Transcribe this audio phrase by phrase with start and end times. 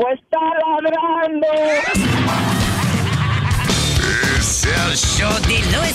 [0.00, 1.46] Pues está ladrando.
[4.38, 5.94] Es el show de Luis.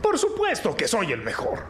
[0.00, 1.66] Por supuesto que soy el mejor.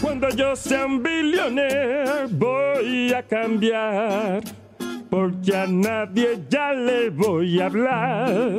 [0.00, 4.44] Cuando yo sea un billionaire voy a cambiar,
[5.10, 8.58] porque a nadie ya le voy a hablar.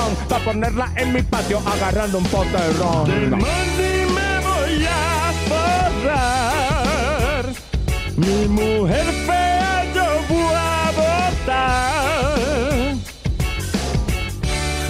[0.27, 3.29] para ponerla en mi patio agarrando un pote de De ron.
[3.31, 5.31] money me voy a
[6.01, 7.45] forrar.
[8.17, 12.31] Mi mujer fea yo voy a botar.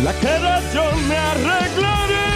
[0.03, 2.27] La cara yo me arreglaré.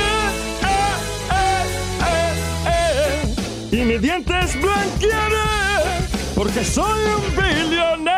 [0.61, 0.95] Eh,
[1.31, 2.33] eh,
[2.67, 3.75] eh.
[3.75, 5.49] Y mis dientes blanquearé.
[6.35, 8.14] Porque soy un billonero.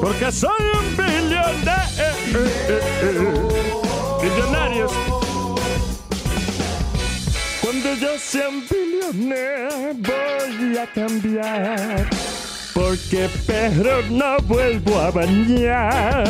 [0.00, 1.48] Porque soy un billonero.
[4.22, 4.92] Billonarios.
[7.60, 12.08] Cuando yo sea un billonero voy a cambiar.
[12.72, 16.24] Porque perro no vuelvo a bañar.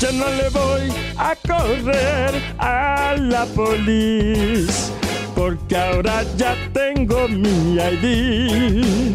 [0.00, 4.92] Yo no le voy a correr a la policía.
[5.36, 9.14] Porque ahora ya tengo mi ID.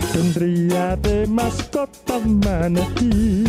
[0.11, 3.45] Tendría de mascota manatí.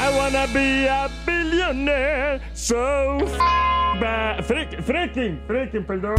[0.00, 3.38] I wanna be a billionaire, so f
[4.00, 6.16] ba- freak- freaking, freaking, perdón.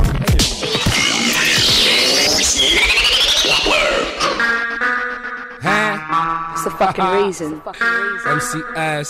[6.53, 7.61] It's the fucking reason.
[7.61, 9.09] MCS.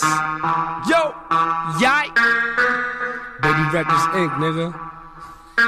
[0.88, 1.14] Yo,
[1.80, 2.14] yike.
[3.42, 4.66] Baby Records Inc., nigga.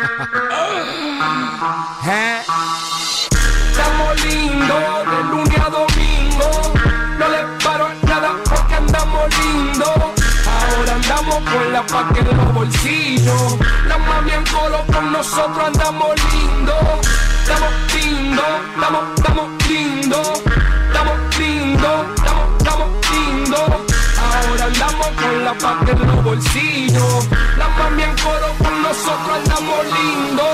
[3.71, 6.51] Estamos lindos de lunes a domingo.
[7.19, 9.89] No le paro nada porque andamos lindos.
[9.89, 13.57] Ahora andamos con la paque en los bolsillos.
[13.87, 17.07] La mami en coro con nosotros andamos lindos.
[17.43, 20.43] Estamos lindos, estamos, estamos lindos.
[20.89, 22.16] Estamos lindos.
[24.37, 27.29] Ahora andamos con la paque en los bolsillos.
[27.57, 30.47] La mami en coro con nosotros andamos lindos.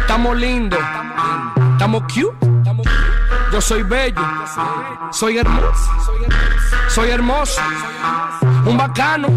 [0.00, 0.80] Estamos lindos.
[1.72, 2.54] Estamos cute.
[3.52, 4.20] Yo soy bello.
[5.10, 5.90] Soy hermoso.
[6.88, 7.60] Soy hermoso.
[8.64, 9.28] Un bacano.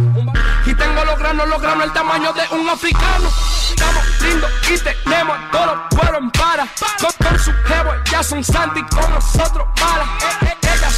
[0.66, 3.30] Y tengo los granos, los granos el tamaño de un africano.
[3.70, 6.68] Estamos lindos y tenemos los cueros en para.
[7.00, 10.08] Con, con su jevo, ya son santi con nosotros malas.
[10.42, 10.57] Eh, eh,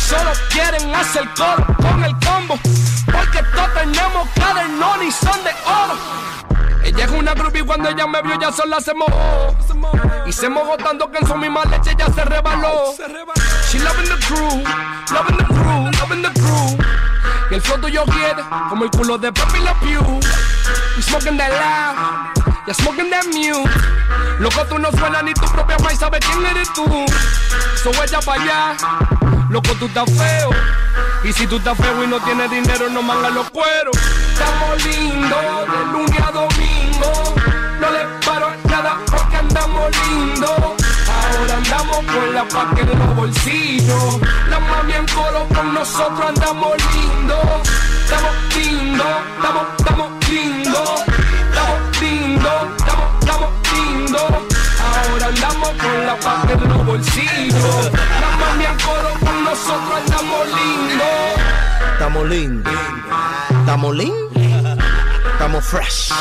[0.09, 2.59] solo quieren hacer coro con el combo.
[3.05, 5.95] Porque todos tenemos cadernón y son de oro.
[6.83, 9.55] Ella es una groupie cuando ella me vio ya sola se mojó
[10.25, 12.95] Y se mogó tanto que en su misma leche ya se rebaló.
[13.69, 14.63] She loving the crew,
[15.13, 16.77] loving the crew, loving the crew.
[17.51, 20.01] Y el flow tuyo quiere como el culo de Papi La Pew.
[20.95, 23.69] We smoking that loud, ya smoking that mute.
[24.39, 26.85] Loco, tú no suena ni tu propia y sabe quién eres tú.
[27.83, 28.75] So ella pa' allá,
[29.49, 30.49] loco, tú estás feo.
[31.23, 33.97] Y si tú estás feo y no tienes dinero, no mangas los cueros.
[34.33, 37.35] Estamos lindos de lunes a domingo.
[37.81, 40.49] No le paro nada porque andamos lindos.
[40.51, 44.19] Ahora andamos con la paca en los bolsillos.
[44.49, 47.69] La mami en coro con nosotros andamos lindos.
[48.05, 51.03] Estamos lindos, estamos, estamos lindos.
[51.49, 54.48] Estamos lindos, estamos, estamos lindos.
[55.09, 57.91] Ahora andamos con la paca en los bolsillos.
[58.21, 61.07] La mami coro con nosotros andamos lindos.
[61.93, 62.73] Estamos lindos,
[63.59, 64.85] estamos lindos,
[65.33, 66.11] estamos fresh.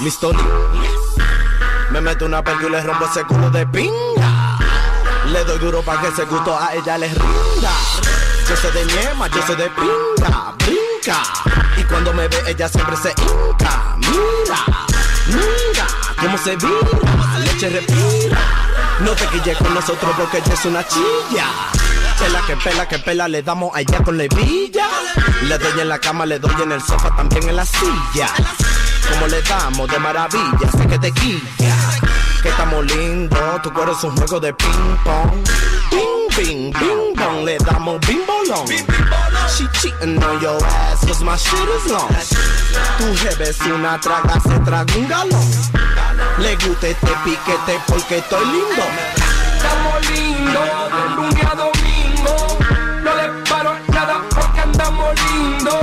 [0.00, 0.32] Listo,
[1.90, 4.58] Me meto una perca y le rompo ese culo de pinga.
[5.26, 7.70] Le doy duro para que ese gusto a ella les rinda.
[8.48, 11.22] Yo soy de ñema, yo soy de pinga, brinca.
[11.76, 13.96] Y cuando me ve, ella siempre se hinca.
[13.96, 14.86] Mira,
[15.28, 15.86] mira
[16.20, 17.23] cómo se vira,
[17.60, 18.38] respira.
[19.00, 21.46] No te quilles con nosotros porque ella es una chilla.
[22.18, 24.86] Pela que pela que pela, le damos allá con levilla.
[25.42, 28.28] Le doy en la cama, le doy en el sofá, también en la silla.
[29.10, 31.76] Como le damos de maravilla, sé que te quilla.
[32.42, 35.44] Que estamos lindos, tu cuero es un juego de ping pong.
[35.90, 38.66] Ping, ping, ping pong, le damos bing bolón.
[39.48, 42.08] She cheating on your ass, cause my shit is long.
[42.98, 45.93] Tu jefe es una traga, se traga un galón.
[46.38, 48.84] Le gusta este piquete porque estoy lindo.
[49.56, 52.58] Estamos lindos de lunes a domingo.
[53.02, 55.74] No le paro nada porque andamos lindos.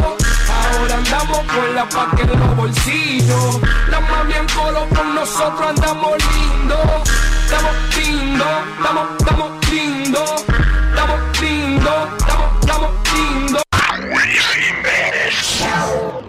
[0.50, 3.60] Ahora andamos con la paca en los bolsillos.
[3.90, 7.10] La mami en coro con nosotros andamos lindos.
[7.46, 8.48] Estamos lindos,
[8.78, 10.44] estamos, estamos lindos.
[10.90, 13.64] Estamos lindos, estamos, estamos lindos.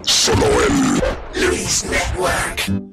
[0.03, 2.92] Solo el Luis Network.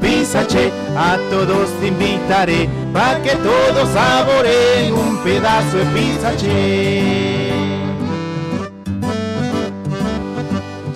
[0.00, 6.34] Pizza Che, a todos invitaré pa' que todos saboreen un pedazo de Pizza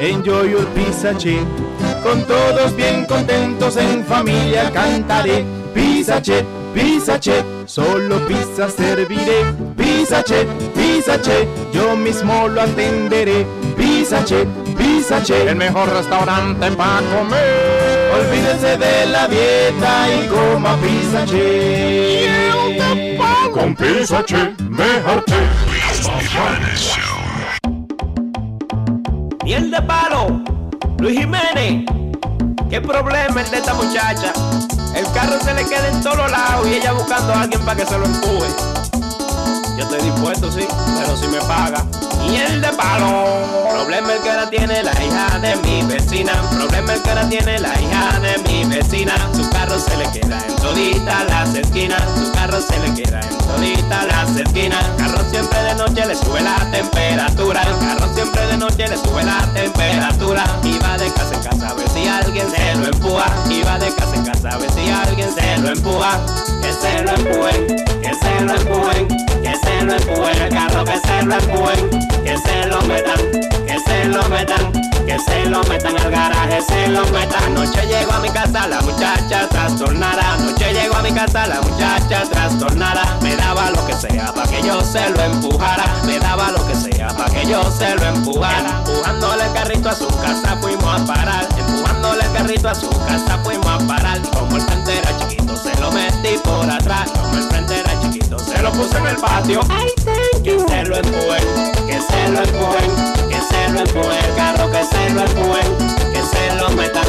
[0.00, 1.38] Enjoy your Pizza Che.
[2.02, 5.44] Con todos bien contentos en familia cantaré.
[5.74, 6.44] Pizza Che,
[6.74, 7.42] Pizza Che.
[7.66, 9.54] Solo pizza serviré.
[9.76, 11.48] Pizza Che, Pizza Che.
[11.72, 13.46] Yo mismo lo atenderé.
[13.76, 15.48] Pizza Che, Pizza Che.
[15.48, 18.12] El mejor restaurante para comer.
[18.14, 22.50] Olvídense de la dieta y coma Pizza Che.
[23.52, 25.24] Con Pizza Che, mejor
[29.46, 30.42] Miel de palo,
[30.98, 31.84] Luis Jiménez.
[32.68, 34.32] ¿Qué problema el de esta muchacha?
[34.92, 37.86] El carro se le queda en todos lados y ella buscando a alguien para que
[37.86, 38.48] se lo empuje.
[39.78, 40.66] Yo estoy dispuesto, sí,
[40.98, 41.84] pero si me paga.
[42.20, 43.24] Miel de palo.
[43.70, 46.32] Problema el que ahora tiene la hija de mi vecina.
[46.50, 49.14] Problema el que ahora tiene la hija de mi vecina.
[49.34, 52.02] Su carro se le queda en todita las esquinas.
[52.16, 54.84] Su carro se le queda en todita las esquinas.
[54.98, 57.62] Carro siempre de noche le sube la temperatura.
[57.62, 60.44] El carro siempre de noche le sube la temperatura.
[60.64, 63.26] Y va de casa en casa a ver si alguien se lo empuja.
[63.48, 66.20] Y va de casa en casa a ver si alguien se lo empuja.
[66.62, 67.66] Que se lo empujen,
[68.02, 70.42] que se lo empujen, que se lo empujen.
[70.42, 73.18] El carro que se lo empujen, que se lo metan,
[73.66, 74.72] que se lo metan,
[75.06, 77.42] que se lo metan al garaje, se lo metan.
[77.44, 80.34] Anoche llego a mi casa la muchacha trastornada.
[80.34, 83.18] Anoche llego a mi casa la muchacha trastornada.
[83.22, 85.84] Me daba lo que se sea pa' que yo se lo empujara.
[86.04, 88.82] Me daba lo que sea pa' que yo se lo empujara.
[88.86, 91.46] Empujándole el carrito a su casa fuimos a parar.
[91.56, 94.20] Empujándole el carrito a su casa fuimos a parar.
[94.30, 97.10] Como el frente era chiquito, se lo metí por atrás.
[97.10, 97.80] Como el frente
[98.26, 99.60] chiquito, se lo puse en el patio.
[100.42, 101.44] Que se lo empujen,
[101.86, 104.24] que se lo empujen, que se lo empujen.
[104.24, 107.04] El carro que se lo empujen, que se lo metan,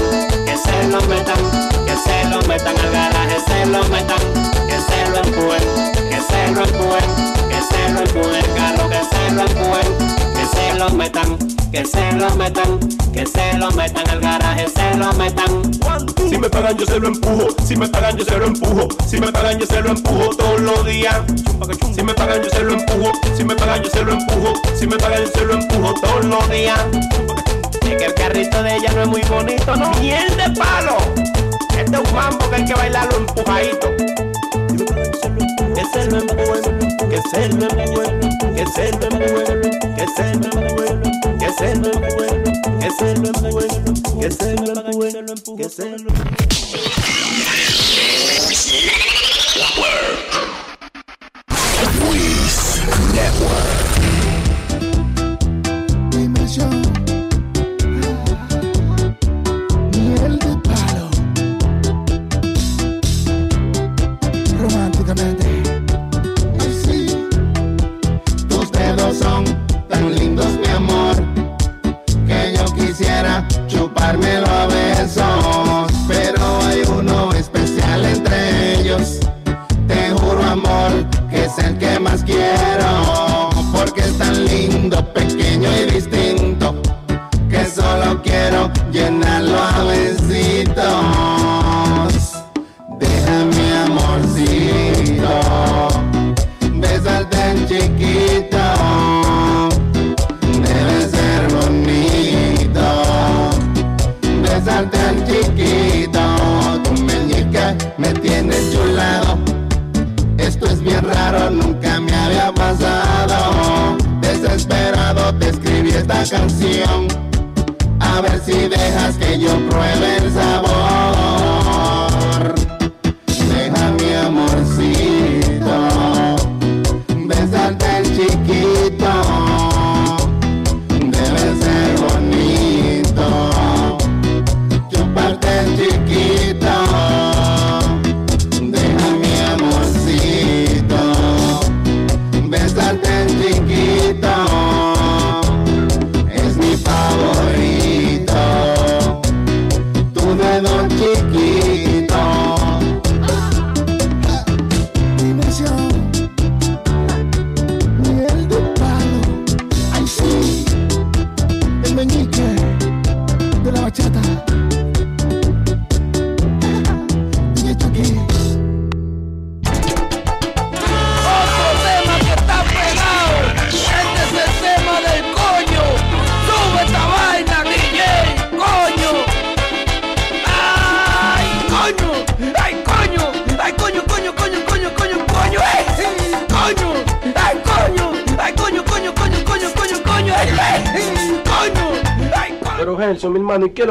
[0.45, 1.37] que se lo metan,
[1.85, 4.19] que se lo metan al garaje, se lo metan,
[4.67, 5.61] que se lo empujen,
[6.09, 7.05] que se lo empujen,
[7.49, 8.35] que se lo empujen.
[8.35, 10.26] El carro que se lo se
[10.77, 11.37] lo metan,
[11.71, 12.79] que se lo metan,
[13.11, 15.71] que se lo metan al garaje, se lo metan.
[16.29, 19.19] Si me pagan yo se lo empujo, si me pagan yo se lo empujo, si
[19.19, 21.21] me pagan yo se lo empujo todos los días.
[21.95, 24.87] Si me pagan yo se lo empujo, si me pagan yo se lo empujo, si
[24.87, 26.79] me pagan yo se lo empujo todos los días.
[27.81, 29.91] Es que el carrito de ella no es muy bonito, ¿no?
[30.03, 30.97] Y el de palo,
[31.77, 33.89] este es un mambo que hay que bailarlo empujadito.
[33.97, 38.19] Que se lo empujen, que se lo empujen, que se lo empujen,
[38.55, 39.61] que se lo empujen,
[39.95, 41.01] que se lo empujen,
[41.39, 46.09] que se lo empujen, que se lo empujen, que se lo
[51.99, 52.81] Luis
[53.13, 53.86] Network.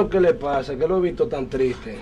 [0.07, 0.77] Lo que le pasa?
[0.77, 1.99] Que lo he visto tan triste.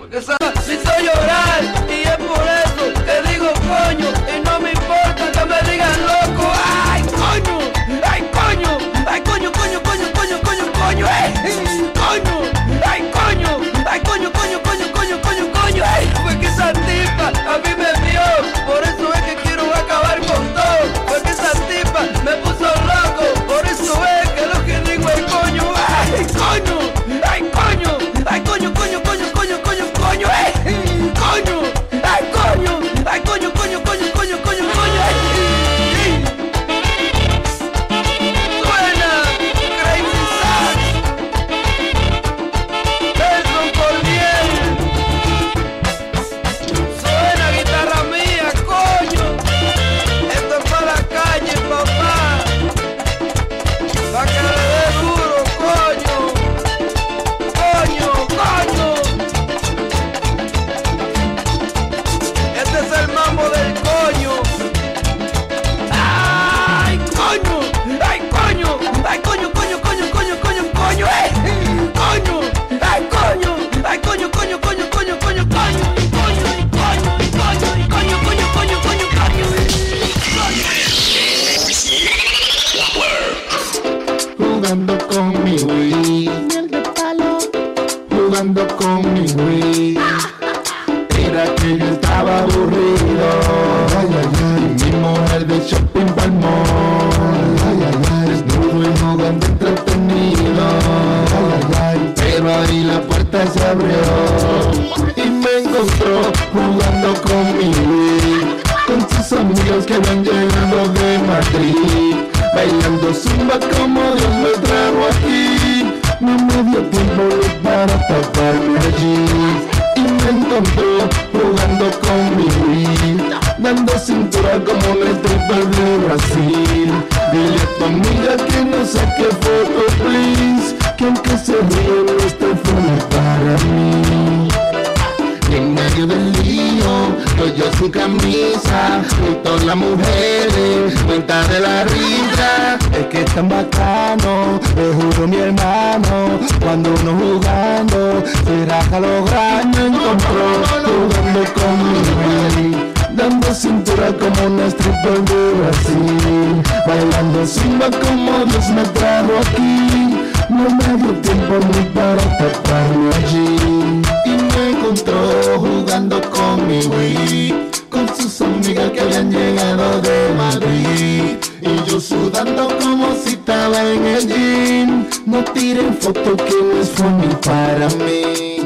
[175.55, 178.65] Tiren fotos que no es funny para mí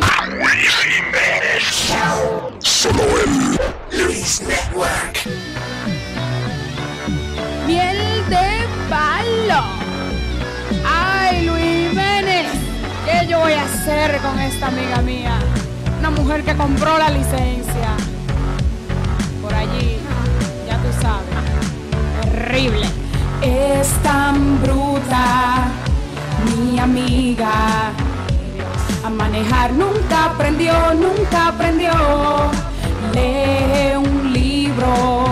[2.60, 5.20] Solo en Luis Network.
[7.68, 7.98] Miel
[8.30, 9.64] de palo.
[10.86, 12.48] Ay, Luis Jiménez,
[13.06, 15.40] ¿qué yo voy a hacer con esta amiga mía?
[16.00, 17.92] Una mujer que compró la licencia.
[19.42, 19.98] Por allí,
[20.68, 22.32] ya tú sabes.
[22.32, 22.88] Terrible.
[23.42, 25.70] Es tan bruta,
[26.46, 27.92] mi amiga.
[29.04, 31.92] A manejar nunca aprendió, nunca aprendió.
[33.14, 35.28] Lee un libro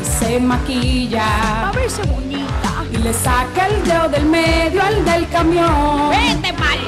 [0.00, 1.68] y se maquilla.
[1.68, 2.84] A verse bonita.
[2.92, 6.10] Y le saca el dedo del medio al del camión.
[6.10, 6.78] Vete mal.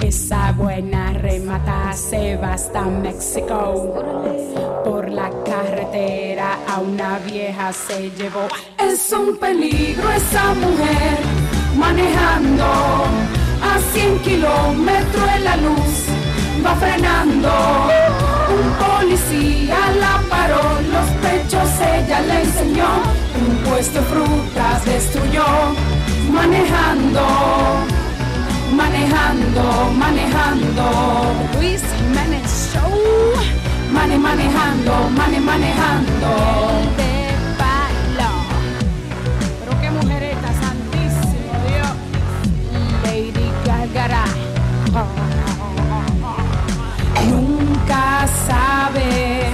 [0.00, 4.02] Esa buena remata se va hasta México.
[4.84, 8.46] Por la carretera a una vieja se llevó.
[8.78, 11.45] Es un peligro esa mujer
[11.76, 12.64] manejando
[13.62, 15.94] a 100 kilómetros en la luz.
[16.64, 17.88] Va frenando.
[18.48, 20.62] Un policía la paró,
[20.92, 22.88] los pechos ella le enseñó.
[23.40, 25.44] Un puesto de frutas destruyó.
[26.30, 27.86] Manejando
[28.76, 30.84] manejando, manejando.
[31.54, 32.92] Luis Jiménez Show.
[33.92, 37.15] Mane manejando, mane manejando.
[47.30, 49.50] Nunca sabe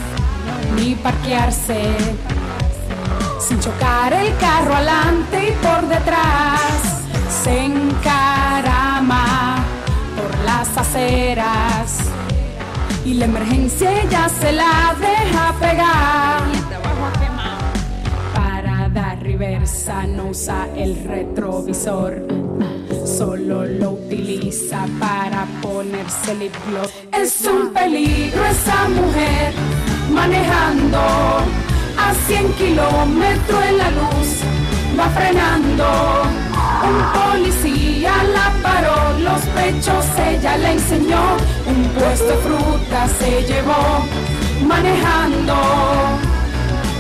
[0.77, 1.97] ni parquearse
[3.39, 7.03] sin chocar el carro adelante y por detrás.
[7.43, 9.57] Se encarama
[10.17, 11.99] por las aceras
[13.05, 16.42] y la emergencia ya se la deja pegar
[20.07, 22.23] no usa el retrovisor.
[23.05, 29.53] Solo lo utiliza para ponerse lip gloss es un peligro esa mujer
[30.13, 34.29] manejando a 100 kilómetros en la luz.
[34.97, 36.23] Va frenando
[36.85, 44.05] un policía la paró, los pechos ella le enseñó, un puesto de fruta se llevó,
[44.67, 45.55] manejando,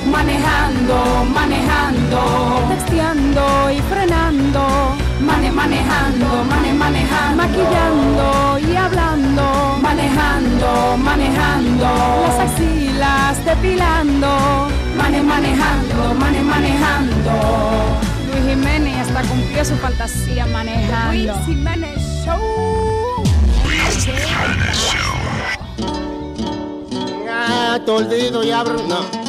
[0.07, 11.87] manejando, manejando, texteando y frenando, mane manejando, mane manejando, maquillando y hablando, manejando, manejando,
[12.27, 17.33] las axilas depilando, mane manejando, mane manejando.
[18.33, 21.13] Luis Jiménez hasta cumplió su fantasía manejando.
[21.13, 23.23] Luis Jiménez Show.
[27.29, 28.77] Ah, toldido y abro.
[28.89, 29.22] No.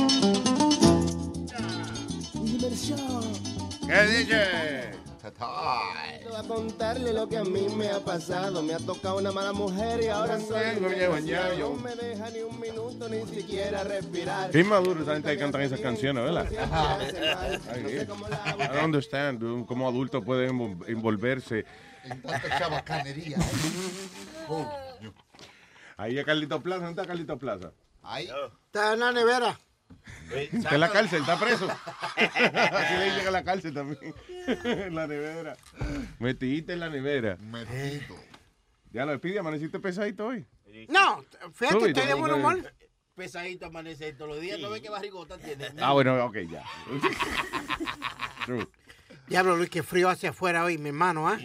[3.88, 4.92] ¿Qué dice?
[6.26, 8.62] Voy a contarle lo que a mí me ha pasado.
[8.62, 10.80] Me ha tocado una mala mujer y ahora soy.
[10.80, 10.96] No me
[11.96, 14.52] deja ni un minuto ni siquiera respirar.
[14.52, 16.48] Qué maduro esa gente que cantan esas canciones, ¿verdad?
[16.52, 18.06] I
[18.68, 21.66] don't understand dude, cómo adultos pueden envol- envolverse.
[22.04, 23.38] En tanta chabacanería.
[24.50, 24.70] Oh.
[25.96, 27.72] Ahí a Carlito Plaza, ¿dónde está Carlito Plaza?
[28.02, 28.28] Ahí.
[28.66, 29.58] Está en la nevera.
[30.34, 31.68] Está en la cárcel, está preso.
[31.70, 34.14] Así le dicen a la cárcel también.
[34.64, 35.58] en la nevera.
[36.20, 37.38] Metiste en la nevera.
[37.38, 38.16] Metito.
[38.92, 40.46] Ya lo despide, amaneciste pesadito hoy.
[40.90, 42.48] No, fíjate, Súbito, estoy de buen súbito.
[42.48, 42.74] humor.
[43.16, 44.60] pesadito amanecer todos los días.
[44.60, 45.68] ¿No ves qué barrigota tiene?
[45.80, 46.64] Ah, bueno, ok, ya.
[48.46, 48.68] True.
[49.28, 51.40] Diablo, Luis, qué frío hacia afuera hoy, mi hermano, ¿ah?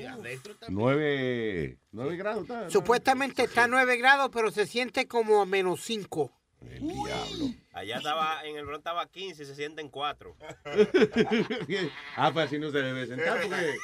[0.69, 2.43] Nueve, nueve grados.
[2.43, 6.33] Está, Supuestamente está a 9 grados, pero se siente como a menos 5.
[6.61, 7.55] El diablo.
[7.73, 10.37] Allá estaba, en el Bronx estaba 15 y se sienten 4.
[12.17, 13.77] ah, pues así no se debe sentar porque...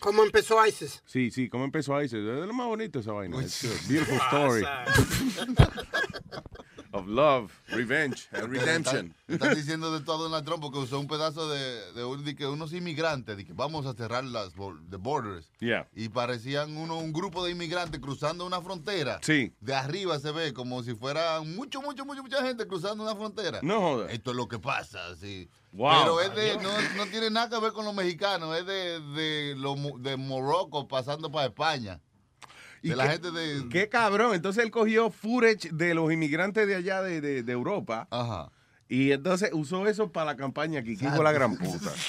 [0.00, 1.02] ¿Cómo empezó ISIS?
[1.04, 2.18] Sí, sí, ¿cómo empezó ISIS?
[2.18, 3.40] Es lo más bonito esa vaina.
[3.42, 4.64] It's a beautiful story.
[6.92, 9.14] of love, revenge, and redemption.
[9.28, 12.46] Están diciendo de todo Donald Trump porque usó un pedazo de, de, un- de que
[12.46, 14.52] unos inmigrantes, de que vamos a cerrar las
[14.90, 15.50] the borders.
[15.60, 15.86] Yeah.
[15.94, 19.20] Y parecían uno, un grupo de inmigrantes cruzando una frontera.
[19.22, 19.52] Sí.
[19.60, 23.60] De arriba se ve como si fuera mucho, mucho, mucho, mucha gente cruzando una frontera.
[23.62, 24.12] No jodas.
[24.12, 25.48] Esto es lo que pasa, sí.
[25.72, 25.90] Wow.
[26.00, 29.54] Pero es de, no, no tiene nada que ver con los mexicanos, es de, de,
[29.56, 32.00] lo de Morocco pasando para España.
[32.82, 33.68] ¿Y De la qué- gente de...
[33.68, 34.34] Qué cabrón.
[34.34, 38.06] Entonces él cogió footage de los inmigrantes de allá de, de- de Europa.
[38.10, 38.50] Ajá.
[38.88, 40.92] Y entonces usó eso para la campaña aquí.
[40.92, 41.92] Hijo de la gran puta.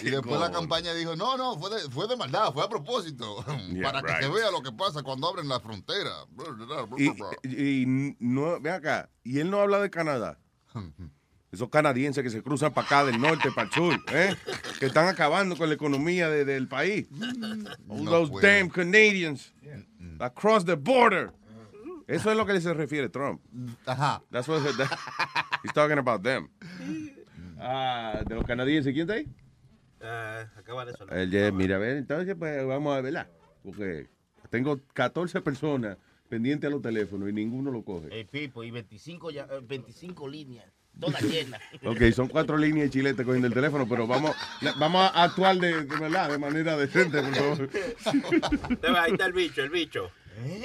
[0.00, 3.44] Y después la campaña dijo, no, no, fue de, fue de maldad, fue a propósito,
[3.72, 4.22] Yeah, para que right.
[4.22, 6.12] se vea lo que pasa cuando abren la frontera.
[7.42, 9.10] Y, y no, ve acá.
[9.24, 10.38] Y él no habla de Canadá.
[11.50, 14.34] Esos canadienses que se cruzan para acá del norte, para el sur, ¿eh?
[14.78, 17.08] que están acabando con la economía de- del país.
[17.88, 18.58] All No those puede.
[18.58, 19.54] damn Canadians
[20.20, 21.30] across the border.
[22.06, 23.40] Eso es lo que se refiere Trump.
[23.86, 24.22] Ajá.
[24.30, 24.88] That's what that-
[25.64, 26.48] he's talking about them.
[27.58, 29.26] Ah, de los canadienses, ¿quién está ahí?
[30.02, 31.16] Ah, acaba de sonar.
[31.18, 33.28] El mira, a ver, entonces pues vamos a verla.
[33.62, 34.08] Porque
[34.50, 35.96] tengo 14 personas
[36.28, 38.08] pendientes a los teléfonos y ninguno lo coge.
[38.20, 40.66] El Pipo y 25, ya- eh, 25 líneas,
[41.00, 41.60] todas llenas.
[41.84, 44.34] Ok, son cuatro líneas de chilete cogiendo el teléfono, pero vamos,
[44.76, 47.70] vamos a actuar de, de verdad, de manera decente, por favor.
[48.98, 50.10] Ahí está el bicho, el bicho.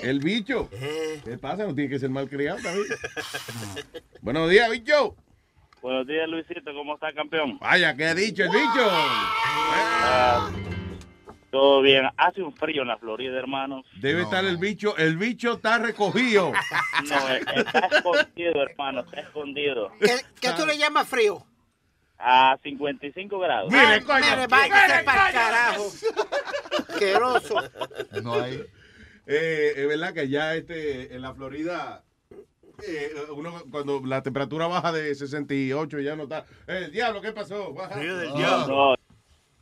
[0.01, 0.69] El bicho.
[0.69, 1.65] ¿Qué pasa?
[1.65, 2.91] No tiene que ser mal criado, David.
[4.21, 5.15] Buenos días, bicho.
[5.81, 6.73] Buenos días, Luisito.
[6.73, 7.57] ¿Cómo está, campeón?
[7.59, 8.87] Vaya, ¿qué ha dicho el bicho?
[8.89, 10.49] Ah,
[11.53, 12.05] Todo bien.
[12.17, 13.85] Hace un frío en la Florida, hermanos.
[14.01, 14.97] Debe estar el bicho.
[14.97, 16.51] El bicho está recogido.
[17.07, 19.01] No, eh, está escondido, hermano.
[19.01, 19.91] Está escondido.
[19.99, 21.45] ¿Qué, qué tú le llamas frío?
[22.17, 23.71] A 55 grados.
[23.71, 25.91] Mire, Mire, váyase para carajo.
[26.89, 27.55] Asqueroso.
[28.23, 28.63] No hay.
[29.27, 32.03] Eh, es verdad que ya este, en la Florida,
[32.87, 36.45] eh, uno cuando la temperatura baja de 68 ya no está.
[36.67, 37.73] Eh, el diablo, ¿qué pasó?
[37.73, 38.01] Baja.
[38.67, 38.95] No,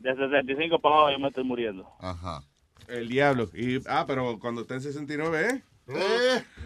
[0.02, 1.88] de 65 para abajo yo me estoy muriendo.
[2.00, 2.42] Ajá.
[2.88, 3.50] El diablo.
[3.54, 5.64] Y, ah, pero cuando está en 69, ¿eh?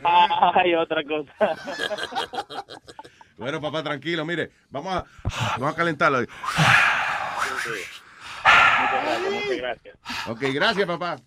[0.04, 1.34] Ay, otra cosa.
[3.38, 5.04] Bueno, papá, tranquilo, mire, vamos a,
[5.58, 6.20] vamos a calentarlo.
[6.20, 6.30] Muchas
[9.04, 9.98] gracias, muchas gracias.
[10.30, 11.18] Ok, gracias, papá.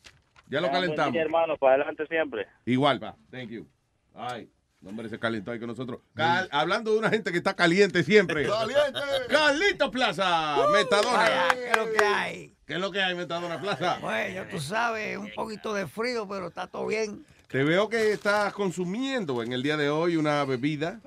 [0.48, 1.12] Ya lo calentamos.
[1.12, 1.58] día, hermano.
[1.58, 2.46] Para adelante siempre.
[2.64, 3.14] Igual, pa.
[3.30, 3.68] Thank you.
[4.14, 4.48] Ay,
[4.80, 6.00] el hombre se calentó ahí con nosotros.
[6.14, 8.46] Cal- hablando de una gente que está caliente siempre.
[8.48, 9.00] ¡Caliente!
[9.28, 11.16] Carlito Plaza, Metadona.
[11.16, 12.54] Vaya, ¿qué es lo que hay?
[12.66, 13.98] ¿Qué es lo que hay, Metadona Plaza?
[14.00, 17.24] Pues ya tú sabes, un poquito de frío, pero está todo bien.
[17.48, 21.00] Te veo que estás consumiendo en el día de hoy una bebida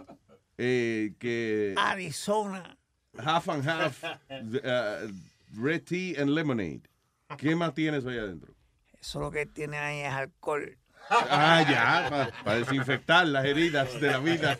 [0.57, 2.77] eh, que Arizona.
[3.23, 5.07] half and half uh,
[5.55, 6.81] red tea and lemonade.
[7.37, 8.53] ¿Qué más tienes ahí adentro?
[8.99, 10.77] Eso lo que tiene ahí es alcohol.
[11.11, 14.57] Ah, ya, para desinfectar las heridas de la vida.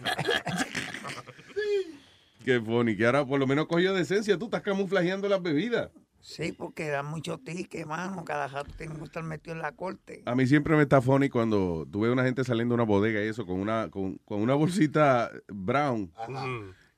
[2.44, 5.90] Qué funny, que ahora por lo menos cogió decencia, tú estás camuflajeando las bebidas.
[6.20, 8.24] Sí, porque da mucho tique, mano.
[8.26, 10.22] Cada rato tengo que estar metido en la corte.
[10.26, 13.24] A mí siempre me está funny cuando tú ves una gente saliendo de una bodega
[13.24, 16.12] y eso con una, con, con una bolsita brown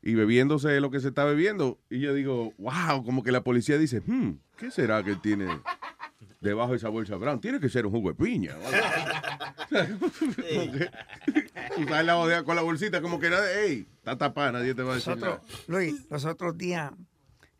[0.02, 1.80] y bebiéndose lo que se está bebiendo.
[1.90, 5.48] Y yo digo, wow, como que la policía dice, hmm, ¿qué será que tiene
[6.44, 7.40] debajo de esa bolsa brown?
[7.42, 8.56] Tiene que ser un jugo de piña.
[11.76, 14.94] Tú sales la bodega con la bolsita como que, hey, está tapada, nadie te va
[14.94, 15.64] a decir Nosotros, nada.
[15.68, 16.92] Luis, los otros días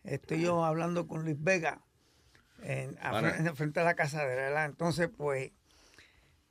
[0.04, 1.82] estoy yo hablando con Luis Vega
[2.62, 3.38] en, Para.
[3.38, 4.66] en frente a la casa de él, ¿verdad?
[4.66, 5.52] Entonces, pues,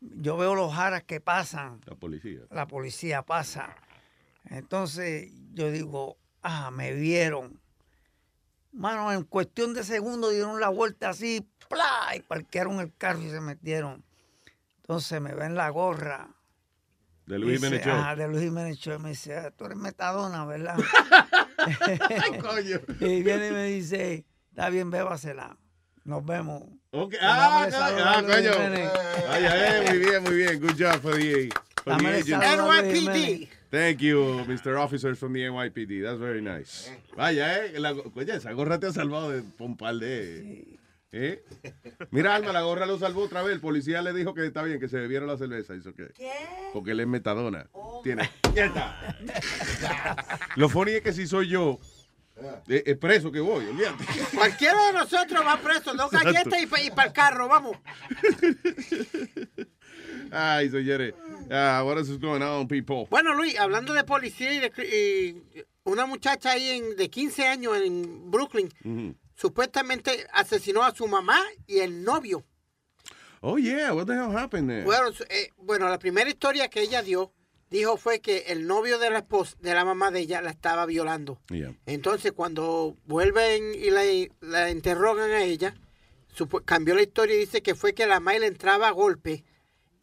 [0.00, 2.40] yo veo los jaras que pasan, La policía.
[2.50, 3.76] la policía pasa.
[4.46, 7.60] Entonces yo digo, ah, me vieron.
[8.72, 12.14] Mano, en cuestión de segundos dieron la vuelta así, ¡plá!
[12.16, 14.04] y parquearon el carro y se metieron.
[14.82, 16.28] Entonces me ven la gorra.
[17.26, 17.86] De Luis Jiménez.
[17.86, 18.78] Ah, de Luis Jiménez.
[19.00, 20.76] Me dice, ah, tú eres metadona, ¿verdad?
[22.40, 22.80] coño.
[23.00, 25.56] Y viene y me dice, está bien, bébasela.
[26.04, 26.64] Nos vemos.
[26.90, 28.50] Ok, Ah, ah, a Luis coño.
[29.30, 30.60] Ay, ay, muy bien, muy bien.
[30.60, 31.50] Good job for the,
[31.84, 32.42] for the agent.
[32.92, 33.48] Jiménez.
[33.70, 34.78] Thank you, Mr.
[34.78, 36.02] Officer from the NYPD.
[36.02, 36.90] That's very nice.
[37.16, 37.78] Vaya, eh.
[37.78, 40.78] La, oye, esa gorra te ha salvado de un par de.
[41.14, 41.44] ¿Eh?
[42.10, 43.52] Mira, Alma, la gorra lo salvó otra vez.
[43.54, 45.74] El policía le dijo que está bien, que se bebiera la cerveza.
[45.76, 46.08] Hizo que.
[46.72, 47.68] Porque él es metadona.
[48.02, 48.30] Tiene.
[48.54, 49.18] Ya está.
[50.56, 51.78] Lo funny es que si soy yo,
[52.68, 54.04] eh, es preso que voy, olvídate.
[54.34, 56.32] Cualquiera de nosotros va preso, dos Exacto.
[56.32, 57.76] galletas y para el carro, vamos.
[60.30, 61.14] Ay, señores.
[61.50, 63.06] Ah, what is going on, people?
[63.10, 64.72] Bueno, Luis, hablando de policía y, de,
[65.54, 69.14] y una muchacha ahí en- de 15 años en Brooklyn Ujú.
[69.42, 72.44] Supuestamente asesinó a su mamá y el novio.
[73.40, 74.84] Oh, yeah, what the hell happened there?
[74.84, 77.32] Bueno, eh, bueno, la primera historia que ella dio
[77.68, 80.86] dijo fue que el novio de la esposa, de la mamá de ella la estaba
[80.86, 81.40] violando.
[81.48, 81.74] Yeah.
[81.86, 84.02] Entonces, cuando vuelven y la,
[84.40, 85.74] la interrogan a ella,
[86.64, 89.44] cambió la historia y dice que fue que la madre le entraba a golpe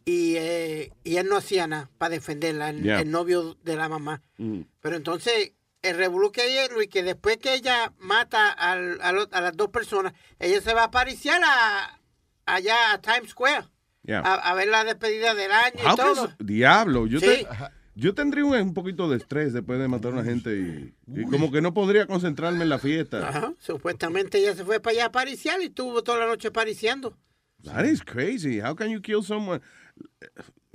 [0.03, 2.99] y, eh, y él no hacía nada para defenderla, el, Yeah.
[2.99, 4.21] el novio de la mamá.
[4.37, 4.61] Mm.
[4.81, 9.41] Pero entonces, el revolú que hay, Luis, que después que ella mata al- ot- a,
[9.41, 11.99] las dos personas, ella se va a apariciar a,
[12.45, 13.65] allá a Times Square
[14.03, 14.21] Yeah.
[14.21, 16.33] a, a ver la despedida del año y todo.
[16.39, 17.25] Diablo, yo, Sí.
[17.25, 17.47] te-
[17.95, 21.25] yo tendría un, un poquito de estrés después de matar a una gente y, y
[21.25, 23.27] como que no podría concentrarme en la fiesta.
[23.27, 27.17] Ajá, Supuestamente ella se fue para allá a pariciar y estuvo toda la noche pariciando.
[27.65, 28.61] That is crazy.
[28.61, 29.61] How can you kill someone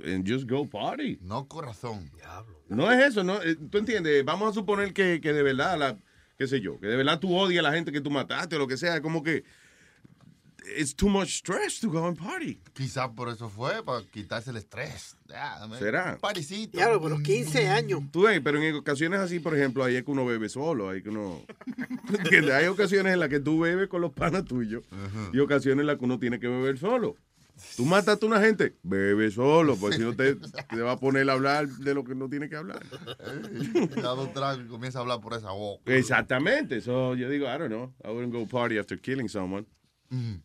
[0.03, 1.17] and just go party?
[1.21, 2.11] No corazón.
[2.67, 3.41] No es eso, no.
[3.41, 4.23] eh, ¿Tú entiendes?
[4.25, 5.97] Vamos a suponer que, que de verdad, la,
[6.37, 8.59] qué sé yo, que de verdad tú odias a la gente que tú mataste o
[8.59, 9.01] lo que sea.
[9.01, 9.43] Como que
[10.77, 12.59] it's too much stress to go and party.
[12.73, 15.15] Quizás por eso fue, para quitarse el estrés.
[15.27, 16.13] Dame ¿Será?
[16.13, 16.77] Un parisito.
[16.77, 18.01] Diablo, pero 15 años.
[18.11, 21.03] Tú ves, pero en ocasiones así, por ejemplo, ahí es que uno bebe solo, hay
[21.03, 21.41] que uno...
[22.17, 22.53] ¿Entiendes?
[22.53, 24.83] Hay ocasiones en las que tú bebes con los panas tuyos
[25.33, 27.15] y ocasiones en las que uno tiene que beber solo.
[27.77, 31.29] Tú matas a una gente, bebe solo, porque si no te, te va a poner
[31.29, 32.81] a hablar de lo que no tiene que hablar.
[33.95, 35.93] Dado un trago y comienza a hablar por esa boca.
[35.93, 36.81] Exactamente.
[36.81, 37.93] So, yo digo, I don't know.
[38.03, 39.65] I wouldn't go party after killing someone.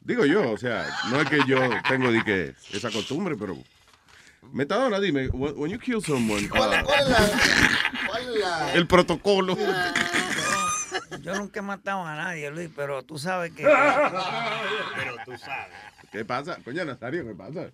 [0.01, 3.57] Digo yo, o sea, no es que yo tengo de que esa costumbre, pero...
[4.53, 6.49] Metadona, dime, when you kill someone...
[6.49, 7.29] ¿Cuál, ah, cuál es la,
[8.09, 9.57] cuál es la- el protocolo.
[11.21, 13.63] Yo nunca he matado a nadie, Luis, pero tú sabes que...
[14.97, 15.77] Pero tú sabes.
[16.11, 16.59] ¿Qué pasa?
[16.65, 17.73] Coño, Nazario, ¿qué pasa?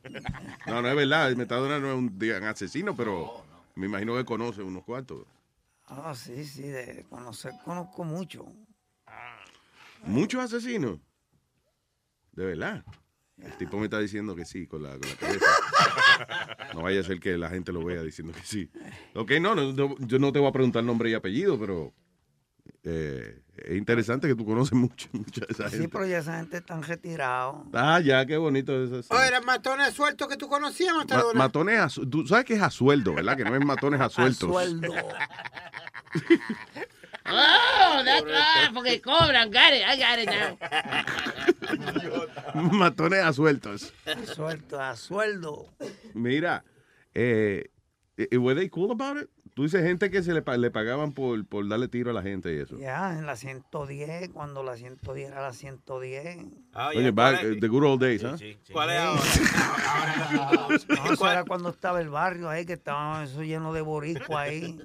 [0.67, 1.35] No, no es verdad.
[1.37, 3.45] Metadona no es un digan, asesino, pero
[3.75, 5.25] me imagino que conoce unos cuantos.
[5.87, 8.47] Ah, sí, sí, de conocer conozco mucho.
[10.03, 10.99] Muchos asesinos.
[12.33, 12.85] De verdad.
[13.39, 15.47] El tipo me está diciendo que sí con la, con la cabeza.
[16.75, 18.71] No vaya a ser que la gente lo vea diciendo que sí.
[19.15, 21.93] Ok, no, no, no, yo no te voy a preguntar nombre y apellido, pero
[22.85, 25.89] eh, es interesante que tú conoces mucho, mucha de esa Sí, gente.
[25.89, 27.67] pero ya esa gente están retirados.
[27.73, 29.03] Ah, ya, qué bonito eso.
[29.03, 29.09] sí.
[29.11, 31.39] O eran matones sueltos que tú conocías, Ma- Matadona.
[31.39, 33.37] matones a su- tú sabes que es a sueldo, ¿verdad?
[33.37, 34.51] Que no es matones a sueltos.
[34.51, 34.95] sueldo.
[37.29, 39.51] Oh, that's right, porque cobran.
[39.51, 39.83] Got it.
[39.85, 40.57] I got it now.
[42.73, 43.93] matones a sueltos.
[44.33, 45.67] Suelto, a sueldo.
[46.15, 46.63] Mira,
[47.15, 47.65] eh,
[48.17, 49.29] eh, ¿were they cool about it?
[49.57, 52.55] Tú dices gente que se le, le pagaban por, por darle tiro a la gente
[52.55, 52.77] y eso.
[52.79, 56.45] Ya, en la 110, cuando la 110 era la 110.
[56.95, 58.37] Oye, back, eh, the good old days, ¿ah?
[58.71, 59.23] ¿Cuál es ahora?
[60.35, 64.79] No, eso era cuando estaba el barrio ahí, que estaba eso lleno de boricua ahí.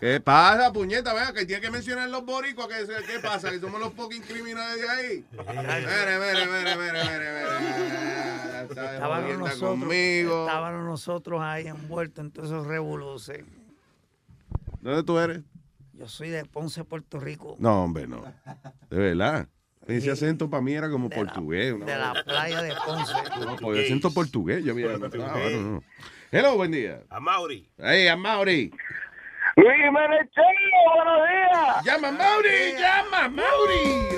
[0.00, 1.14] ¿Qué pasa, puñeta?
[1.14, 2.68] Vea, que tiene que mencionar los boricuas.
[2.68, 3.50] Que, ¿Qué pasa?
[3.50, 5.24] Que somos los fucking criminales de ahí.
[5.32, 7.30] Mire, mire, mire, mire, mire,
[8.60, 10.46] Estaban nosotros, conmigo.
[10.46, 13.46] estaban nosotros ahí envueltos en todos esos revoluces.
[14.80, 15.40] ¿Dónde tú eres?
[15.92, 17.56] Yo soy de Ponce, Puerto Rico.
[17.58, 18.22] No, hombre, no.
[18.88, 19.46] De verdad.
[19.86, 21.76] Ese acento para mí era como De la- portugués.
[21.76, 21.84] ¿no?
[21.84, 23.12] De la playa de Ponce.
[23.60, 24.64] No, el acento portugués.
[24.64, 25.24] Yo había notado.
[25.26, 25.82] Ah, bueno, no.
[26.32, 27.02] Hello, buen día.
[27.10, 27.68] A Mauri.
[27.76, 28.70] Hey, a Mauri.
[29.56, 31.84] Luis Jiménez Chelo, buenos días.
[31.84, 34.08] Llama a Mauri, llama a Mauri.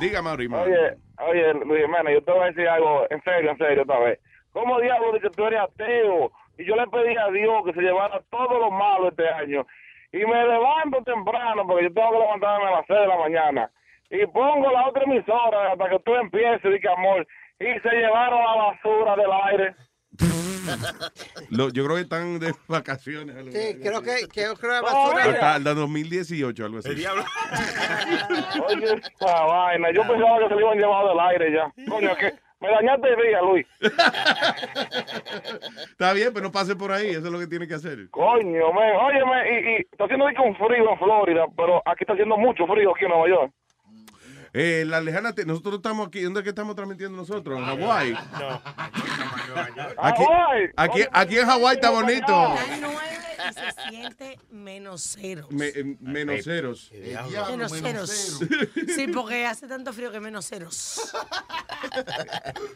[0.00, 0.70] Diga, Mauri, Mauri.
[0.72, 0.96] Oye,
[1.28, 4.20] oye, Luis Jiménez, yo te voy a decir algo en serio, en serio, otra vez.
[4.52, 6.30] ¿Cómo diablos de que tú eres ateo?
[6.58, 9.66] Y yo le pedí a Dios que se llevara todo lo malo este año.
[10.12, 13.70] Y me levanto temprano, porque yo tengo que levantarme a las 6 de la mañana.
[14.10, 17.26] Y pongo la otra emisora hasta que tú empieces, di que amor.
[17.58, 19.74] Y se llevaron la basura del aire.
[21.50, 23.36] Lo- yo creo que están de vacaciones.
[23.36, 23.80] algo Sí, así.
[23.80, 25.24] creo que, que yo creo que basura.
[25.24, 26.88] Hasta el 2018, algo así.
[28.66, 29.90] Oye, esa vaina.
[29.92, 31.72] Yo pensaba que se le iban llevado del aire ya.
[31.88, 33.66] Coño, que me dañaste el día, Luis.
[35.90, 37.10] Está bien, pero no pase por ahí.
[37.10, 38.08] Eso es lo que tiene que hacer.
[38.10, 38.96] Coño, man.
[38.96, 42.66] Óyeme, y, y está haciendo ahí con frío en Florida, pero aquí está haciendo mucho
[42.66, 43.52] frío aquí en Nueva York.
[44.58, 46.22] Eh, la lejana, te- nosotros estamos aquí.
[46.22, 47.58] ¿Dónde es que estamos transmitiendo nosotros?
[47.58, 48.14] En Hawái.
[49.98, 50.70] Aquí, Hawái.
[50.76, 52.54] aquí, aquí en Hawái está bonito.
[53.48, 55.50] Está 9 y se siente menos ceros.
[55.50, 56.90] Me- eh, menos ceros.
[56.92, 58.40] Menos ceros.
[58.94, 61.00] Sí, porque hace tanto frío que menos ceros.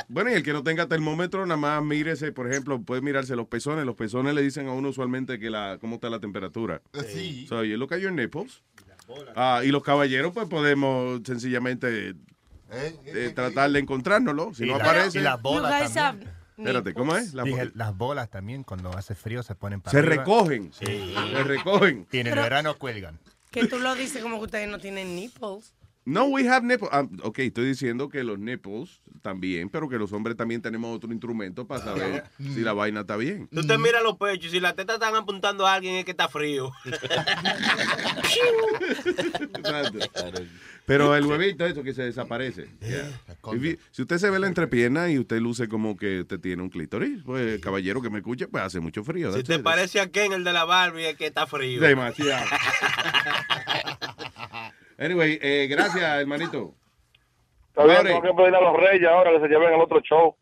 [0.09, 3.47] Bueno, y el que no tenga termómetro, nada más mírese, por ejemplo, puede mirarse los
[3.49, 3.85] pezones.
[3.85, 6.83] Los pezones le dicen a uno usualmente que la, cómo está la temperatura.
[7.09, 7.47] Sí.
[7.49, 8.63] So, you look at your nipples.
[9.35, 12.15] Ah, y los caballeros, pues podemos sencillamente
[12.71, 14.55] eh, tratar de encontrárnoslo.
[14.55, 15.19] Si Y no la- aparece.
[15.19, 15.93] y las bolas
[16.61, 17.35] Espérate, ¿cómo es?
[17.35, 20.17] La- Dije, las bolas también, cuando hace frío, se ponen para Se arriba.
[20.25, 20.73] recogen.
[20.73, 21.15] Sí.
[21.15, 22.07] Se recogen.
[22.13, 23.19] Y en el Pero- verano cuelgan.
[23.51, 25.75] Que tú lo dices como que ustedes no tienen nipples.
[26.07, 26.91] No, we have nipples.
[26.93, 31.13] Ah, ok, estoy diciendo que los nipples también, pero que los hombres también tenemos otro
[31.13, 33.49] instrumento para saber si la vaina está bien.
[33.53, 36.13] Tú te miras los pechos y si las tetas están apuntando a alguien es que
[36.13, 36.73] está frío.
[40.87, 42.67] Pero el huevito, eso que se desaparece.
[42.81, 43.09] Yeah.
[43.55, 46.63] If you- Si usted se ve la entrepierna y usted luce como que usted tiene
[46.63, 49.33] un clítoris, pues el caballero que me escuche, pues hace mucho frío.
[49.37, 49.63] Si te it.
[49.63, 51.81] parece a Ken, el de la Barbie, es que está frío.
[51.81, 52.45] Demasiado.
[55.01, 56.75] Anyway, eh, gracias, hermanito.
[57.69, 60.37] Está bien, tengo que pedirle a los reyes ahora que se lleven el otro show.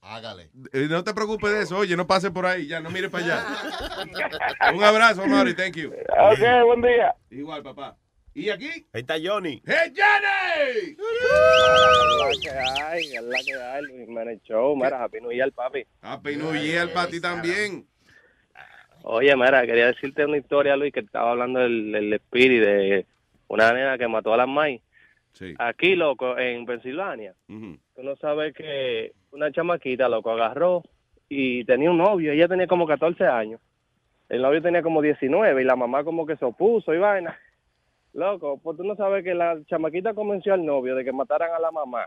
[0.00, 0.50] Hágale.
[0.72, 1.78] eh, no te preocupes de eso.
[1.78, 2.66] Oye, no pase por ahí.
[2.66, 4.70] Ya, no mire para allá.
[4.74, 5.54] Un abrazo, Mauri.
[5.54, 5.88] Thank you.
[5.90, 7.14] Ok, buen día.
[7.30, 7.96] Igual, papá.
[8.34, 8.68] ¿Y aquí?
[8.92, 9.62] Ahí está Johnny.
[9.64, 10.96] ¡Hey, Johnny!
[12.18, 14.76] la que hay, es la que hay, Luis Show.
[14.76, 15.86] Mira, Happy New Year, papi.
[16.02, 17.86] Happy New Year para ti también.
[19.04, 23.06] Oye, mira, quería decirte una historia, Luis, que estaba hablando del, del espíritu de
[23.48, 24.80] una nena que mató a las May.
[25.32, 25.54] Sí.
[25.58, 27.34] Aquí, loco, en Pensilvania.
[27.48, 27.76] Ujú.
[27.96, 30.82] Tú no sabes que una chamaquita, loco, agarró
[31.28, 32.32] y tenía un novio.
[32.32, 33.60] Ella tenía como 14 años.
[34.28, 37.36] El novio tenía como 19 y la mamá como que se opuso y vaina.
[38.14, 41.58] Loco, pues tú no sabes que la chamaquita convenció al novio de que mataran a
[41.58, 42.06] la mamá.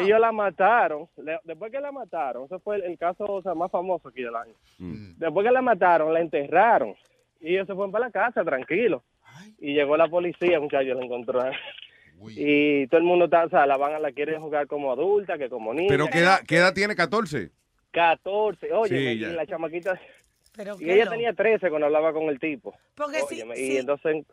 [0.00, 1.08] Ellos la mataron.
[1.16, 4.22] Le- después que la mataron, ese fue el, el caso o sea, más famoso aquí
[4.22, 4.54] del año.
[5.18, 6.94] Después que la mataron, la enterraron.
[7.40, 9.02] Y ellos se fueron para la casa, tranquilo.
[9.58, 11.42] Y llegó la policía, muchachos, la encontró.
[12.28, 15.36] Y todo el mundo está, o sea, la van a la quieren jugar como adulta,
[15.36, 15.88] que como niña.
[15.88, 17.50] Pero ¿qué edad, qué edad tiene 14?
[17.90, 20.00] 14, oye, Sí, la chamaquita.
[20.56, 21.16] Pero y ella loco.
[21.16, 22.74] tenía 13 cuando hablaba con el tipo.
[22.94, 24.24] Porque Óyeme, si- Y entonces,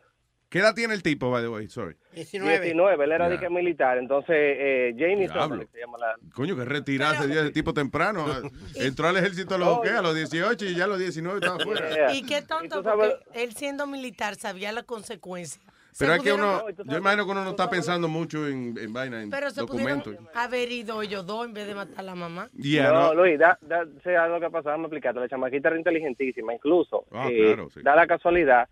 [0.52, 1.66] ¿Qué edad tiene el tipo, by the way?
[1.66, 1.96] Sorry.
[2.12, 3.96] 19, él era de que militar.
[3.96, 6.14] Entonces, eh, Jamie se llama la.
[6.34, 8.26] Coño, que retirarse de tipo temprano.
[8.74, 9.88] Entró al ejército a los, ¿qué?
[9.88, 12.12] a los 18 y ya a los 19 estaba fuera.
[12.12, 15.58] Y qué tonto, porque él siendo militar sabía las consecuencias.
[15.98, 19.22] Pero es que uno, yo imagino que uno no está pensando mucho en, en vaina,
[19.22, 20.34] en Pero se pudieron documentos.
[20.34, 22.48] haber ido ellos dos en vez de matar a la mamá.
[22.56, 23.22] Yeah, no, no.
[23.22, 25.20] Luis, da, da, sea lo que pasaba, me explicaste.
[25.20, 27.04] La chamaquita era inteligentísima, incluso.
[27.12, 27.80] Ah, eh, claro, sí.
[27.82, 28.68] Da la casualidad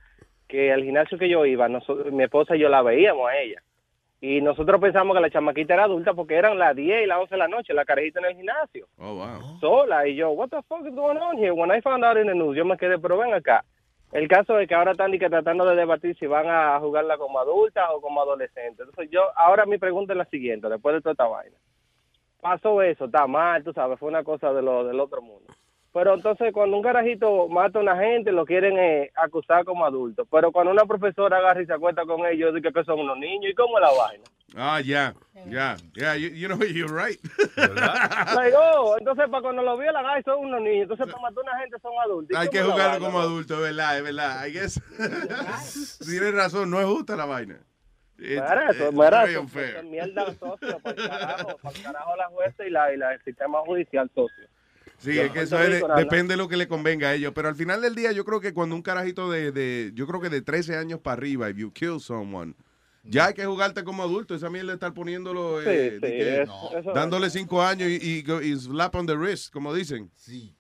[0.51, 3.63] que al gimnasio que yo iba, nosotros- mi esposa y yo la veíamos a ella.
[4.21, 7.35] Y nosotros pensamos que la chamaquita era adulta porque eran las 10 y las 11
[7.37, 8.87] de la noche, la carajita en el gimnasio.
[8.99, 9.59] Oh, wow.
[9.61, 11.53] sola y yo, what the fuck is going on here?
[11.53, 13.65] When I found out in the news, yo me quedé, pero ven acá.
[14.13, 17.39] El caso es que ahora están que tratando de debatir si van a jugarla como
[17.39, 18.83] adulta o como adolescente.
[18.83, 21.57] Entonces yo, ahora mi pregunta es la siguiente, después de toda esta vaina.
[22.41, 25.53] Pasó eso, está mal, tú sabes, fue una cosa de lo, del otro mundo.
[25.93, 30.25] Pero entonces cuando un carajito mata a una gente, lo quieren eh, acusar como adulto.
[30.31, 33.51] Pero cuando una profesora agarra y se acuesta con ellos, dice que son unos niños.
[33.51, 34.25] ¿Y cómo es la vaina?
[34.57, 35.15] Ah, ya,
[35.47, 37.21] ya, ya, you, know, you're right.
[37.57, 40.83] Like, oh, entonces para cuando lo vio la gay son unos niños.
[40.83, 42.37] Entonces para matar a una gente son adultos.
[42.37, 43.25] ¿Y Hay que jugarlo vaina, como no?
[43.25, 44.47] adulto, es verdad, es verdad.
[44.47, 44.81] I guess.
[46.05, 47.59] Tienes razón, no es justa la vaina.
[49.81, 53.15] Porque mierda socio, para el carajo, para el carajo la jueza y, la, y la,
[53.15, 54.47] el sistema judicial socio.
[55.01, 57.33] Sí, Yo es que eso es de- depende de lo que le convenga a ellos.
[57.35, 60.21] Pero al final del día, yo creo que cuando un carajito de, de yo creo
[60.21, 62.55] que de 13 años para arriba, if you kill someone,
[63.03, 64.35] ya hay que jugarte como adulto.
[64.35, 66.47] Esa mierda de estar poniéndolo, Sí, eh, sí, que-
[66.95, 70.11] dándole 5 años y, y, go- y slap on the wrist, como dicen.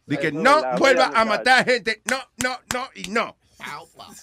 [0.06, 3.36] De que no vuelva a matar gente, no, no, no y no.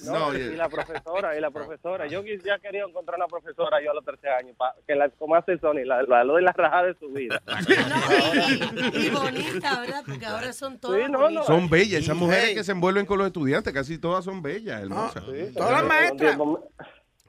[0.06, 2.08] No, No, y la profesora, y la profesora.
[2.08, 5.10] Yo quis- ya quería encontrar una profesora yo a los 13 años, pa- que la,
[5.10, 7.42] como hace Sony, la, la, lo de la rajada de su vida.
[8.94, 10.04] Y bonita, ¿verdad?
[10.06, 11.44] Porque ahora son todas Sí, no, no.
[11.44, 12.02] Son bellas.
[12.04, 12.56] Esas mujeres Hey.
[12.56, 15.24] que se envuelven con los estudiantes, casi todas son bellas, hermosas.
[15.56, 16.38] Todas las maestras.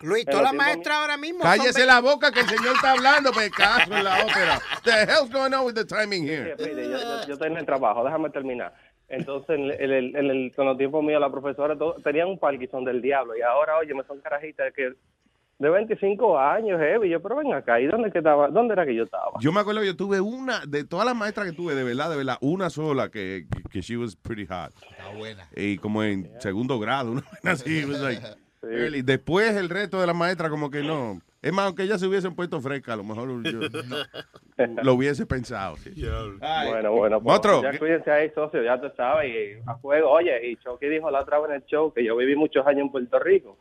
[0.01, 1.41] Luis, tiempos maestras ahora mismo.
[1.43, 4.61] Cállese la boca que el señor está hablando, Picasso, en la ópera.
[4.85, 6.55] The hell's going on with the timing here?
[6.57, 8.73] Sí, mire, yo, yo, yo estoy en el trabajo, déjame terminar.
[9.09, 12.85] Entonces, en, el, en el- con los tiempos míos, la profesora todo- tenían un Parkinson
[12.85, 13.37] del diablo.
[13.37, 14.93] Y ahora, oye, me son carajitas que
[15.59, 17.09] de 25 años, heavy.
[17.09, 19.33] Yo, pero ven acá, ¿y dónde, que estaba, dónde era que yo estaba?
[19.41, 22.17] Yo me acuerdo, yo tuve una, de todas las maestras que tuve, de verdad, de
[22.17, 24.73] verdad, una sola que, que, que she was pretty hot.
[24.91, 25.49] Está buena.
[25.57, 27.85] Y como en segundo grado, una así.
[27.87, 28.23] was like
[28.63, 29.03] early.
[29.03, 31.21] Después el resto de las maestras como que no.
[31.41, 33.61] Es más, aunque ellas se hubiesen puesto fresca, a lo mejor yo
[34.83, 35.77] lo hubiese pensado.
[35.77, 35.93] sí.
[36.41, 36.69] Ay.
[36.71, 37.63] Bueno, bueno, pues, Otro.
[37.63, 40.11] ya cuídense ahí, socio, ya te sabes, y a fuego.
[40.11, 42.83] Oye, y Chucky dijo la otra vez en el show que yo viví muchos años
[42.83, 43.57] en Puerto Rico.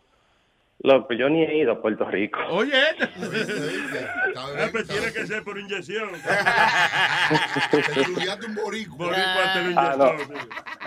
[0.79, 2.39] Loco, yo ni he ido a Puerto Rico.
[2.49, 2.71] Oye,
[4.37, 6.09] Ah, pues tiene que ser por inyección.
[7.71, 9.07] Te estudiaste un boricua.
[9.07, 10.33] Boricua te lo Ah, inyectó.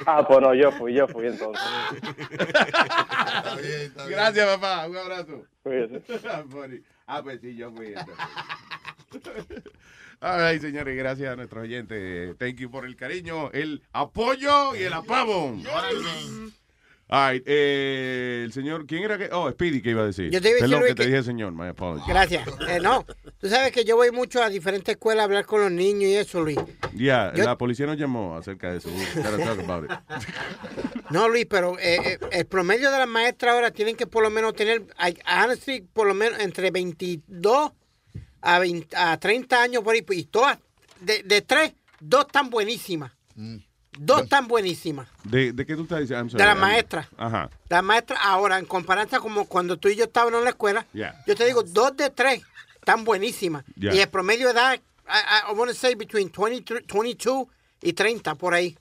[0.07, 1.62] Ah, pues no, yo fui, yo fui entonces.
[4.09, 4.86] Gracias, papá.
[4.88, 5.45] Un abrazo.
[6.51, 6.80] Funny.
[7.07, 7.88] ah, pues sí, yo fui.
[9.12, 9.64] entonces.
[10.20, 12.36] Right, señores, gracias a nuestros oyentes.
[12.38, 15.57] Thank you por el cariño, el apoyo y el apavo.
[17.12, 19.28] All right, eh, el señor, ¿quién era que?
[19.32, 20.30] Oh, Speedy, que iba a decir?
[20.30, 22.06] Yo te iba a decir, Perdón, Luis, que te que- dije señor, my apologies.
[22.06, 22.46] Gracias.
[22.68, 23.04] Eh, no,
[23.40, 26.14] tú sabes que yo voy mucho a diferentes escuelas a hablar con los niños y
[26.14, 26.58] eso, Luis.
[26.94, 28.88] Ya, Yo- la policía nos llamó acerca de eso.
[28.90, 29.90] We gotta talk about it.
[31.11, 34.30] No, Luis, pero eh, eh, el promedio de las maestras ahora tienen que por lo
[34.30, 37.72] menos tener, I- honestly, por lo menos entre 22
[38.40, 40.04] a, 20 a 30 años por ahí.
[40.11, 40.61] Y todas,
[41.00, 43.11] de, de tres, dos tan buenísimas.
[43.99, 45.09] Dos tan buenísimas.
[45.24, 46.24] ¿De, de qué tú estás diciendo?
[46.30, 47.09] I'm De la maestra.
[47.16, 47.51] Ajá.
[47.68, 51.22] Las maestras ahora, en comparación como cuando tú y yo estábamos en la escuela, Yeah.
[51.26, 52.43] yo te digo, dos de tres
[52.76, 53.64] están buenísimas.
[53.76, 53.95] Yeah.
[53.95, 54.78] Y el promedio de edad, I,
[55.09, 57.47] I, I want to say between 23 22
[57.82, 58.76] y 30 por ahí.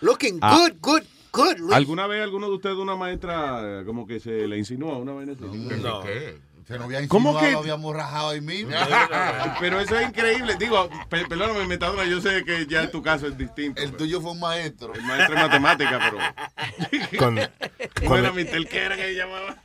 [0.00, 0.56] Looking Ah.
[0.56, 1.02] good, good,
[1.32, 1.74] good, Luis.
[1.74, 5.32] ¿Alguna vez alguno de ustedes, una maestra, eh, como que se le insinuó una vaina
[5.32, 5.44] así?
[5.82, 6.00] No.
[6.02, 6.38] ¿Qué?
[6.66, 7.52] Se nos había ¿Cómo insinuado, que?
[7.52, 8.70] lo habíamos rajado ahí mismo.
[9.60, 10.56] Pero eso es increíble.
[10.58, 13.82] Digo, pe- perdóname, Metadona, yo sé que ya tu caso es distinto.
[13.82, 14.94] El tuyo fue un maestro.
[14.94, 17.18] El maestro de matemática, pero.
[17.18, 17.38] Con,
[18.02, 18.66] ¿Cómo era Mr.
[18.66, 19.56] ¿Qué era que llamaba?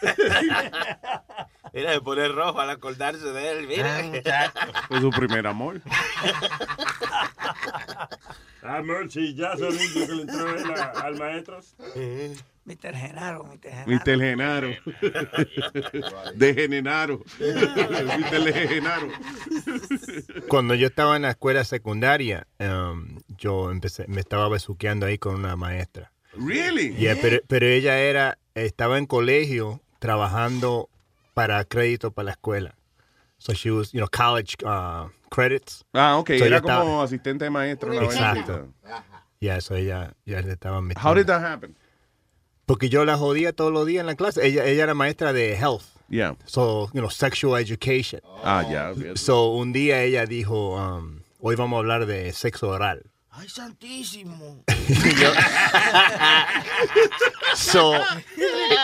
[1.74, 4.02] Mira, se pone rojo al acordarse de él, mira.
[4.88, 5.80] Fue su primer amor.
[8.62, 10.46] Amor, si ya son indios que le entró
[10.76, 11.58] a- al maestro.
[12.66, 12.94] Mr.
[12.94, 13.60] Genaro, Mr.
[13.70, 13.86] Genaro.
[13.86, 14.18] Mr.
[14.20, 14.68] Genaro.
[16.34, 17.24] De Genaro.
[17.38, 18.44] Mr.
[18.44, 19.08] de Genaro.
[20.48, 25.36] Cuando yo estaba en la escuela secundaria, um, yo empecé, me estaba besuqueando ahí con
[25.36, 26.12] una maestra.
[26.34, 26.94] Really?
[26.96, 30.88] Yeah, pero, pero ella era, estaba en colegio trabajando
[31.34, 32.74] para crédito para la escuela.
[33.38, 35.84] So she was, you know, college uh, credits.
[35.94, 36.30] Ah, ok.
[36.38, 37.92] So era estaba- como asistente de maestro.
[37.92, 38.68] Exacto.
[39.40, 41.08] Ya, eso ella ya le estaban metiendo.
[41.08, 41.76] How did that happen?
[42.66, 44.44] Porque yo la jodía todos los días en la clase.
[44.44, 45.84] Ella, ella era maestra de health.
[46.08, 46.36] Yeah.
[46.46, 48.20] So, you know, sexual education.
[48.42, 48.90] Ah, ya.
[48.90, 49.16] ok.
[49.16, 53.04] So, un día ella dijo, um, hoy vamos a hablar de sexo oral.
[53.38, 54.64] Ay, santísimo.
[57.54, 57.94] So,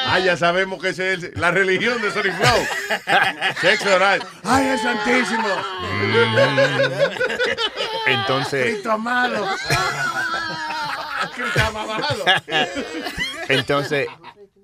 [0.07, 2.67] Ah, ya sabemos que es la religión de Sonic Flow.
[3.61, 4.25] Sexo oral.
[4.45, 5.49] Ay, es santísimo.
[8.07, 9.45] entonces, Cristo amado.
[11.35, 12.25] Cristo amado.
[13.49, 14.07] entonces,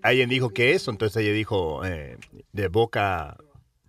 [0.02, 0.92] alguien dijo que eso.
[0.92, 2.16] Entonces ella dijo, eh,
[2.52, 3.36] de boca,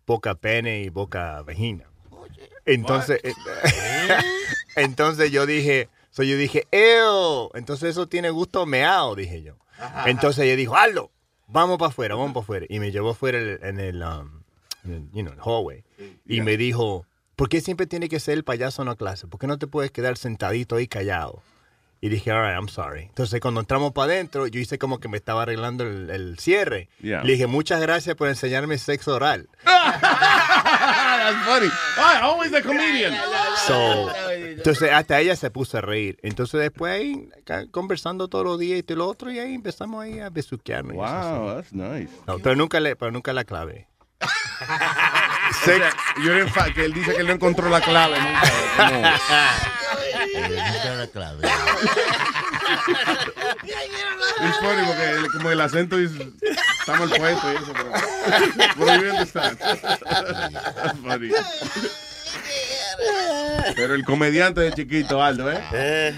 [0.08, 1.91] boca pene y boca vagina.
[2.66, 3.22] Entonces,
[4.76, 7.50] entonces yo dije, so yo dije, ew.
[7.54, 9.56] Entonces eso tiene gusto meao, dije yo.
[10.06, 11.12] Entonces ella dijo, hazlo,
[11.48, 12.66] vamos para afuera, vamos para afuera.
[12.70, 14.44] Y me llevó afuera en el, um,
[14.84, 15.84] en el, you know, el hallway.
[16.26, 17.06] Y me dijo,
[17.36, 19.28] ¿por qué siempre tiene que ser el payaso en la clase?
[19.28, 21.42] ¿Por qué no te puedes quedar sentadito ahí callado?
[22.04, 23.04] Y dije, all right, I'm sorry.
[23.04, 26.90] Entonces, cuando entramos para adentro, yo hice como que me estaba arreglando el, el cierre.
[27.00, 27.24] Yeah.
[27.24, 29.50] Le dije, muchas gracias por enseñarme sexo oral.
[31.32, 31.70] That's funny.
[31.98, 33.14] Ah, always the comedian.
[33.68, 36.18] So, entonces, hasta ella se puso a reír.
[36.22, 37.30] Entonces, después ahí,
[37.72, 40.96] conversando todos los días y todo lo otro, y ahí empezamos ahí a besuquearnos.
[40.96, 42.12] Wow, that's nice.
[42.28, 43.88] No, pero nunca, le, pero nunca la clave.
[45.64, 45.86] Sex,
[46.24, 46.32] yo
[46.74, 48.42] que él dice que él no encontró la clave nunca.
[54.42, 57.92] Es funny porque como el acento es, está mal puesto y eso, pero,
[58.78, 59.26] pero
[61.18, 61.34] you.
[63.76, 66.14] Pero el comediante de chiquito, Aldo, ¿eh?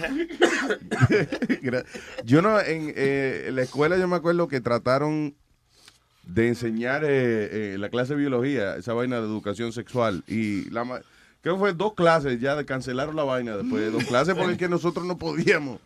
[2.25, 5.35] Yo no, en, eh, la escuela yo me acuerdo que trataron
[6.23, 10.23] de enseñar eh, eh, la clase de biología, esa vaina de educación sexual.
[10.27, 10.83] Y la
[11.41, 15.05] creo que fue dos clases ya cancelaron la vaina después de dos clases porque nosotros
[15.05, 15.79] no podíamos.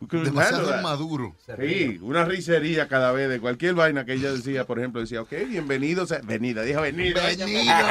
[0.00, 1.36] Demasiado Claro, inmaduro.
[1.58, 5.32] Sí, una risería cada vez de cualquier vaina que ella decía, por ejemplo, decía, ok,
[5.48, 7.22] bienvenido, o sea, venida, dijo venida.
[7.22, 7.62] Venido.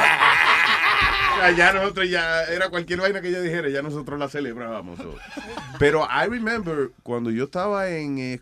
[1.56, 4.98] Ya nosotros ya, era cualquier vaina que ella dijera, ya nosotros la celebrábamos.
[4.98, 5.16] so.
[5.78, 8.40] Pero I remember cuando yo estaba en, eh,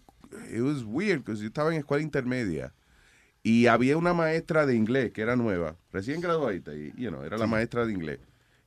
[0.52, 2.72] it was weird, because yo estaba en escuela intermedia
[3.44, 7.38] y había una maestra de inglés que era nueva, recién graduadita, y, you know, era
[7.38, 8.18] la maestra de inglés.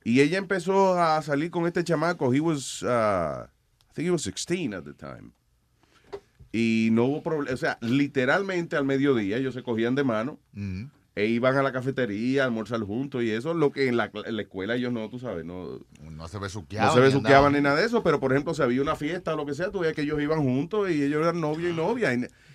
[0.02, 3.46] Y ella empezó a salir con este chamaco, he was, uh,
[3.92, 5.32] I think he was 16 at the time.
[6.52, 10.84] Y no hubo problema, o sea, literalmente al mediodía ellos se cogían de mano Mm.
[11.14, 14.36] e iban a la cafetería a almorzar juntos y eso, lo que en la, en
[14.36, 15.80] la escuela ellos no, tú sabes, no,
[16.10, 16.88] No se besuqueaban.
[16.88, 17.52] no se ni besuqueaban andaban.
[17.54, 19.70] ni nada de eso, pero por ejemplo, si había una fiesta o lo que sea,
[19.70, 22.12] tú veías que ellos iban juntos y ellos eran novio y novia.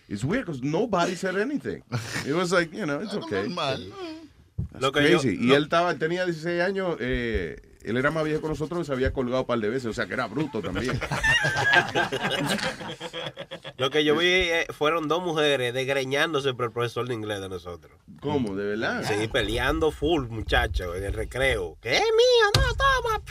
[0.10, 1.82] It's weird because nobody said anything.
[2.26, 3.48] It was like, you know, it's okay.
[4.72, 5.38] That's Lo que yo- crazy.
[5.40, 7.58] y lo- él estaba, él tenía 16 años, eh,
[7.90, 9.94] él era más viejo que nosotros y se había colgado un par de veces, o
[9.94, 11.00] sea que era bruto también.
[13.78, 17.50] Lo que yo vi eh, fueron dos mujeres desgreñándose por el profesor de inglés de
[17.50, 17.94] nosotros.
[18.22, 18.56] ¿Cómo?
[18.56, 19.04] ¿De verdad?
[19.08, 21.78] Sí, peleando full, muchachos, en el recreo.
[21.82, 22.52] ¿Qué es mío?
[22.56, 23.22] No, toma.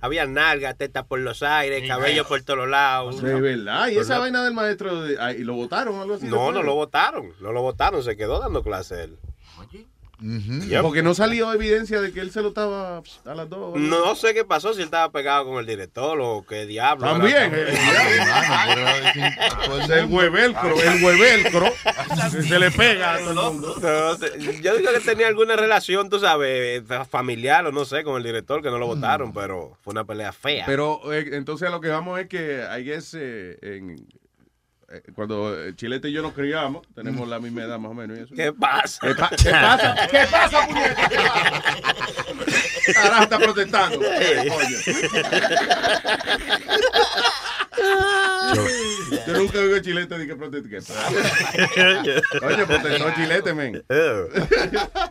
[0.00, 3.22] Había nalgas, tetas por los aires, cabello por todos lados.
[3.22, 3.88] De verdad.
[3.88, 6.26] Y Por esa la- vaina del maestro, de- ah, ¿y lo votaron o algo así?
[6.26, 7.32] No, no lo votaron.
[7.40, 9.18] No lo votaron, se quedó dando clase él.
[10.18, 10.82] Yep.
[10.82, 13.78] Porque no salió evidencia de que él se lo estaba a las dos.
[13.78, 17.06] No sé qué pasó, si él estaba pegado con el director o qué diablo.
[17.06, 17.66] También, eh,
[19.90, 21.66] El huevelcro, el huevelcro.
[22.30, 23.76] se le pega a todo el mundo.
[23.80, 24.16] No
[24.62, 28.62] yo digo que tenía alguna relación, tú sabes, familiar o no sé, con el director
[28.62, 30.64] que no lo votaron, pero fue una pelea fea.
[30.66, 33.96] Pero eh, entonces a lo que vamos es que, I guess, eh, en, eh,
[35.14, 38.18] cuando eh, Chilete y yo nos criamos, tenemos la misma edad más o menos.
[38.18, 38.34] y eso.
[38.34, 38.98] ¿Qué pasa?
[39.06, 39.96] ¿Qué, pa- qué pasa?
[40.10, 41.08] ¿Qué pasa, puñeta?
[42.94, 43.98] Carajo, está protestando.
[44.00, 44.78] Coño.
[49.26, 50.68] Yo nunca oigo Chilete de que proteste.
[50.68, 51.08] ¿Qué pasa?
[52.46, 53.82] Oye, protestó Chilete, men.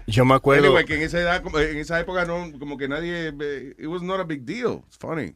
[0.08, 0.66] Yo me acuerdo.
[0.68, 4.02] Anyway, que en esa edad, en esa época no, como que nadie, eh, it was
[4.02, 4.84] not a big deal.
[4.88, 5.34] It's funny.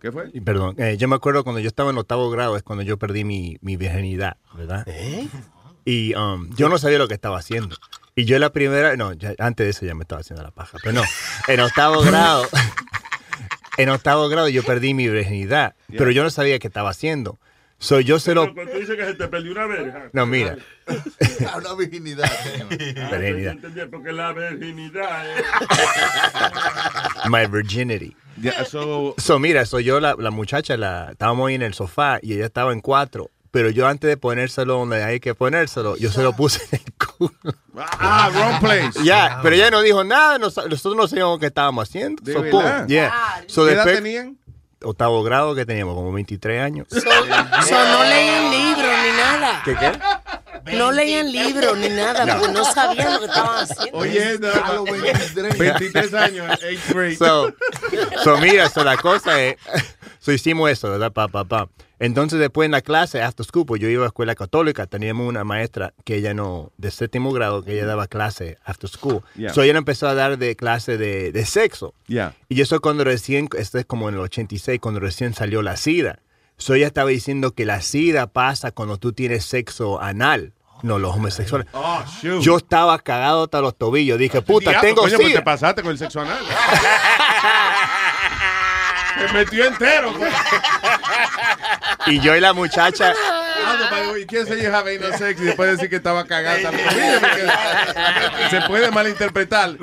[0.00, 0.30] ¿Qué fue?
[0.44, 3.24] Perdón, eh, yo me acuerdo cuando yo estaba en octavo grado es cuando yo perdí
[3.24, 4.86] mi, mi virginidad, ¿verdad?
[5.84, 7.76] Y um, yo no sabía lo que estaba haciendo.
[8.14, 10.78] Y yo la primera, no, ya- antes de eso ya me estaba haciendo la paja,
[10.82, 11.02] pero no,
[11.48, 12.46] en octavo grado,
[13.76, 17.38] en octavo grado yo perdí mi virginidad, pero yo no sabía qué estaba haciendo.
[17.82, 18.52] So yo se lo...
[18.52, 20.10] Cuando tú dices que se te perdió una verja.
[20.12, 20.58] No, mira.
[21.56, 22.30] Una virginidad.
[22.68, 23.52] Virginidad.
[23.52, 25.44] Entendí, porque la virginidad es...
[27.30, 28.14] My virginity.
[28.40, 32.18] Yeah, so, So, mira, soy yo, la, la muchacha, la, estábamos ahí en el sofá
[32.22, 33.30] y ella estaba en cuatro.
[33.52, 36.92] Pero yo antes de ponérselo donde hay que ponérselo, yo se lo puse en el
[36.94, 37.32] culo.
[37.76, 39.02] Ah, wrong place.
[39.04, 42.22] Ya, pero ella no dijo nada, nos- nosotros no sabíamos qué estábamos haciendo.
[42.22, 42.86] ¿De So, verdad?
[43.66, 44.36] ¿Qué edad después- tenían?
[44.82, 46.86] Octavo grado que teníamos, como 23 años.
[46.88, 49.62] So, no leían libros ni nada.
[49.62, 49.92] ¿Qué qué?
[50.76, 52.38] No leían libros ni nada, No.
[52.38, 53.98] porque no sabían lo que estaban haciendo.
[53.98, 57.16] Oye, no, 23 años, 8th grade.
[57.16, 57.54] So,
[58.24, 59.56] so, mira, so la cosa es,
[60.18, 61.12] so hicimos eso, ¿verdad?
[61.12, 61.68] Pa, pa, pa.
[61.98, 65.44] Entonces después en la clase, after school, pues yo iba a escuela católica, teníamos una
[65.44, 69.22] maestra que ella no, de séptimo grado, que ella daba clase after school.
[69.36, 69.52] Yeah.
[69.52, 71.92] So ella empezó a dar de clase de, de sexo.
[72.08, 72.34] Ya.
[72.48, 76.20] Y eso cuando recién, esto es como en el 86, cuando recién salió la SIDA.
[76.60, 80.52] So ella estaba diciendo que la SIDA pasa cuando tú tienes sexo anal.
[80.82, 81.66] No, los homosexuales.
[81.72, 82.02] Oh.
[82.40, 84.18] Yo estaba cagado hasta los tobillos.
[84.18, 85.44] Dije, puta, Diablo, tengo coño, pues te SIDA.
[85.44, 86.38] pasaste con el sexo anal.
[89.18, 90.12] Se metió entero.
[90.16, 90.32] pues.
[92.06, 93.14] Y yo y la muchacha,
[93.62, 96.70] Ah, no, ¿Quién se you have anal sex y después decir que estaba cagada
[98.50, 99.76] Se puede malinterpretar.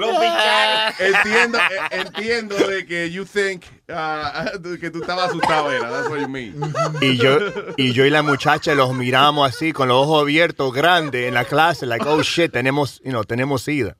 [0.99, 1.61] Entiendo, eh,
[1.91, 5.89] entiendo de que you think ah, que tú estabas asustado era.
[5.89, 6.55] That's what you mean.
[7.01, 7.39] y yo,
[7.77, 11.45] y yo y la muchacha los miramos así, con los ojos abiertos, grandes, en la
[11.45, 13.95] clase, like, oh shit, tenemos, you know, tenemos SIDA.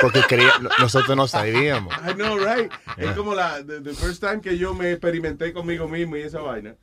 [0.00, 1.94] Porque creía- nosotros no sabíamos.
[2.08, 2.70] I know, right?
[2.96, 3.10] Yeah.
[3.10, 6.40] Es como la the, the first time que yo me experimenté conmigo mismo y esa
[6.40, 6.74] vaina.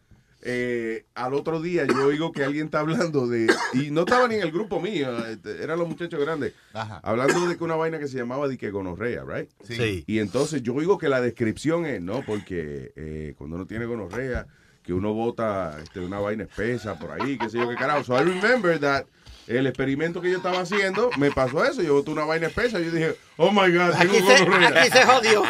[0.48, 4.36] Eh, al otro día yo oigo que alguien está hablando de y no estaba ni
[4.36, 8.08] en el grupo mío, este, eran los muchachos grandes, hablando de que una vaina que
[8.08, 9.50] se llamaba de que gonorrea, right?
[9.64, 9.76] Sí.
[9.76, 10.04] Sí.
[10.06, 14.46] Y entonces yo oigo que la descripción es, no, porque eh, cuando uno tiene gonorrea,
[14.84, 18.04] que uno bota este, una vaina espesa por ahí, qué sé yo qué carajo.
[18.04, 19.06] So I remember that
[19.48, 21.82] el experimento que yo estaba haciendo me pasó eso.
[21.82, 24.90] Yo boté una vaina espesa y yo dije, oh my God, tengo Aquí se, aquí
[24.92, 25.44] se jodió.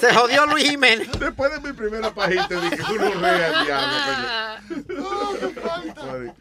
[0.00, 1.08] Se jodió Luis Jiménez.
[1.18, 3.96] Después de mi primera pajita dije, gonorrea, diablo,
[6.04, 6.34] coño.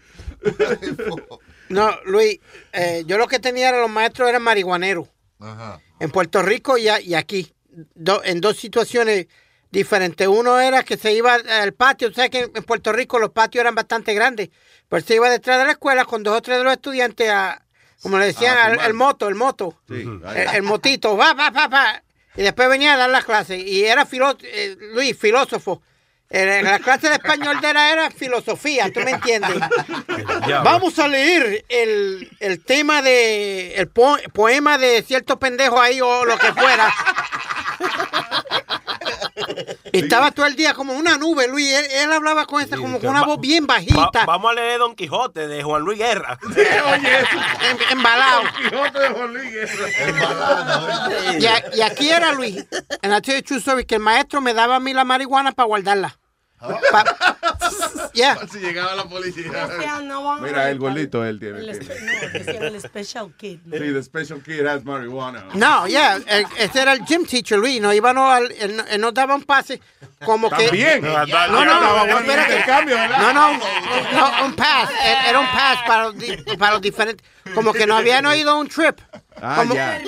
[1.70, 2.40] No, Luis,
[2.74, 5.08] eh, yo lo que tenía eran los maestros eran marihuaneros.
[5.40, 5.80] Ajá.
[6.00, 7.54] En Puerto Rico y, a- y aquí.
[7.96, 9.26] Do- en dos situaciones
[9.72, 10.28] diferente.
[10.28, 13.62] Uno era que se iba al patio, o sea que en Puerto Rico los patios
[13.62, 14.50] eran bastante grandes,
[14.94, 17.60] pues se iba detrás de la escuela con dos o tres de los estudiantes a,
[18.04, 18.88] como le decían, A al- fumar.
[18.90, 19.96] el moto, el moto, Sí,
[20.36, 22.04] el, el motito, va, va, va, va.
[22.36, 23.58] Y después venía a dar la clase.
[23.58, 25.82] Y era filo- eh, Luis, filósofo.
[26.30, 29.56] En la clase de español de era, era filosofía, ¿tú me entiendes?
[30.64, 36.24] Vamos a leer el, el tema de, el po- poema de cierto pendejo ahí o
[36.24, 36.94] lo que fuera.
[39.94, 41.72] Estaba todo el día como una nube, Luis.
[41.72, 44.10] Él, él hablaba con esa, como con una voz bien bajita.
[44.22, 46.38] Va- vamos a leer Don Quijote de Juan Luis Guerra.
[46.46, 47.20] Oye,
[47.70, 48.42] Em- embalado.
[48.58, 51.38] Quijote de Juan Luis Guerra.
[51.40, 52.66] Y, a- y aquí era Luis,
[53.02, 56.18] en la story, que el maestro me daba a mí la marihuana para guardarla.
[56.92, 57.04] Pa-
[58.14, 58.38] Yeah.
[58.52, 59.52] Si llegaba la policía.
[60.42, 61.60] Mira, el gordito él tiene.
[61.60, 63.60] El, no, el special kid.
[63.66, 63.78] ¿no?
[63.78, 65.46] Sí, the special kid has marijuana.
[65.56, 67.82] No, yeah, el- ese era el gym teacher, Luis.
[67.82, 69.82] No íbamos al, no- él nos daba un pase
[70.26, 70.66] como que.
[70.68, 71.02] También.
[71.02, 72.54] No, no, no, no, espérate.
[72.86, 73.18] ¿verdad?
[73.20, 74.90] No, no, no, un pass.
[75.04, 76.16] Era era un pass para los,
[76.58, 77.28] para los diferentes.
[77.56, 79.00] Como que no habían oído un trip.
[79.42, 80.00] Ah, Como- ya.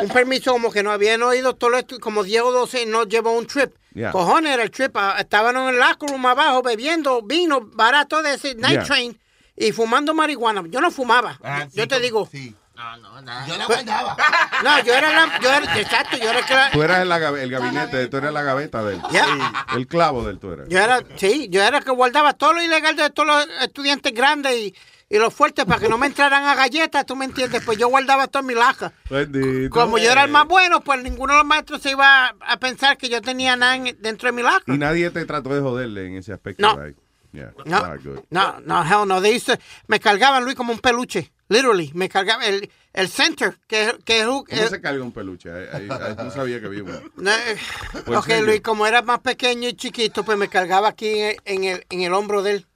[0.00, 3.46] Un permiso como que no habían oído todo esto, como Diego 12 no llevó un
[3.46, 3.72] trip.
[3.94, 4.10] Yeah.
[4.12, 4.96] Cojones era el trip.
[5.18, 8.84] Estaban en el locker room abajo bebiendo vino barato de ese night Yeah.
[8.84, 9.20] train
[9.56, 10.62] y fumando marihuana.
[10.68, 11.38] Yo no fumaba.
[11.42, 12.28] Ah, yo sí, te digo.
[12.74, 13.46] No, no, no.
[13.46, 14.16] Yo la Pues- guardaba.
[14.62, 18.16] No, yo era la, yo era, exacto, yo era el Tú eras el, gabinete, tú
[18.16, 19.00] eras la gaveta del.
[19.10, 19.66] Ya.
[19.76, 20.68] El clavo del tú eras.
[20.68, 24.14] Yo era, sí, yo era el que guardaba todo lo ilegal de todos los estudiantes
[24.14, 24.74] grandes y,
[25.10, 27.88] y los fuertes para que no me entraran a galletas, tú me entiendes, pues yo
[27.88, 28.92] guardaba todo en mi laja.
[29.10, 29.70] Bendito.
[29.74, 32.56] Como yo era el más bueno, pues ninguno de los maestros se iba a, a
[32.58, 34.62] pensar que yo tenía nada en- dentro de mi laja.
[34.68, 36.62] Y nadie te trató de joderle en ese aspecto.
[36.62, 36.80] No.
[36.82, 36.96] right?
[37.32, 37.50] Yeah.
[37.64, 38.20] No, good.
[38.30, 39.20] no, no, hell no.
[39.22, 39.58] They used to-
[39.88, 41.32] me cargaban, Luis, como un peluche.
[41.48, 41.90] Literally.
[41.94, 44.24] Me cargaban el, el center, que, que es...
[44.26, 45.50] ¿Cómo eh, se carga un peluche?
[45.50, 47.00] Ahí, ahí- no sabía que había uno.
[47.16, 47.56] no, eh,
[48.04, 48.46] Pues ok, serio.
[48.46, 52.00] Luis, como era más pequeño y chiquito, pues me cargaba aquí en, en el, en
[52.02, 52.66] el hombro de él.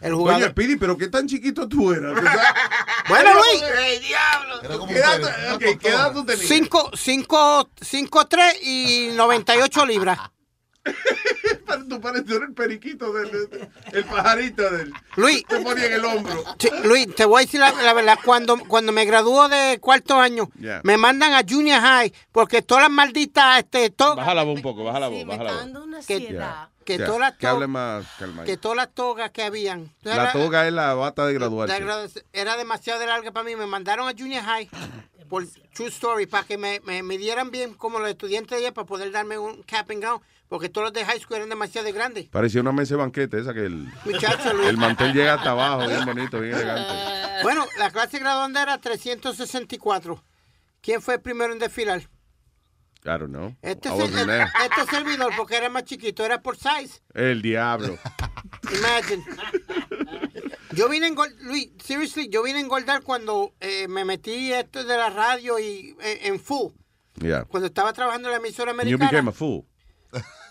[0.00, 0.42] El jugador.
[0.42, 2.12] Oye, Pidi, pero qué tan chiquito tú eras.
[3.08, 3.62] Bueno, Luis.
[3.62, 4.86] ¡Ey, diablo!
[4.88, 6.48] ¿Qué edad, ¿qué edad tú tenías?
[6.48, 10.18] 5, 5, 5, 3 y 98 libras.
[11.88, 14.92] Tú pareces el periquito del, del- el pajarito del.
[15.16, 15.44] Luis.
[15.46, 16.42] Te ponía en el hombro.
[16.58, 18.18] Sí, Luis, te voy a decir la, la verdad.
[18.24, 20.80] Cuando, cuando me graduó de cuarto año, Yeah.
[20.84, 23.58] me mandan a Junior High porque todas las malditas.
[23.60, 25.64] Este, to- Baja la voz un poco, baja la voz, baja la voz.
[25.84, 26.26] una que,
[26.84, 28.06] que Ya, todas las que to- hable más
[28.44, 29.92] que todas las togas que habían.
[30.02, 31.82] La toga es la bata de graduarse.
[31.84, 33.54] Gradu- Era demasiado de larga para mí.
[33.56, 34.68] Me mandaron a Junior High
[35.28, 38.74] por True Story para que me, me, me dieran bien como los estudiantes de allá
[38.74, 40.20] para poder darme un cap and gown.
[40.48, 42.26] Porque todos los de high school eran demasiado grandes.
[42.28, 46.04] Parecía una mesa de banquete, esa que el, Muchacho, el mantel llega hasta abajo, bien
[46.04, 46.92] bonito, bien elegante.
[47.42, 50.24] Bueno, la clase graduanda era 364.
[50.80, 52.00] ¿Quién fue el primero en desfilar?
[52.00, 53.54] I don't know.
[53.60, 54.46] Este, wasn't there.
[54.64, 57.02] este servidor, porque era más chiquito, era por size.
[57.12, 57.98] El diablo.
[58.72, 59.22] Imagine.
[60.72, 64.82] Yo vine a engordar, Luis, seriously, yo vine a engordar cuando eh, me metí esto
[64.82, 66.72] de la radio y eh, en full.
[67.20, 67.44] Yeah.
[67.44, 69.10] Cuando estaba trabajando en la emisora You americana.
[69.10, 69.64] became a fool.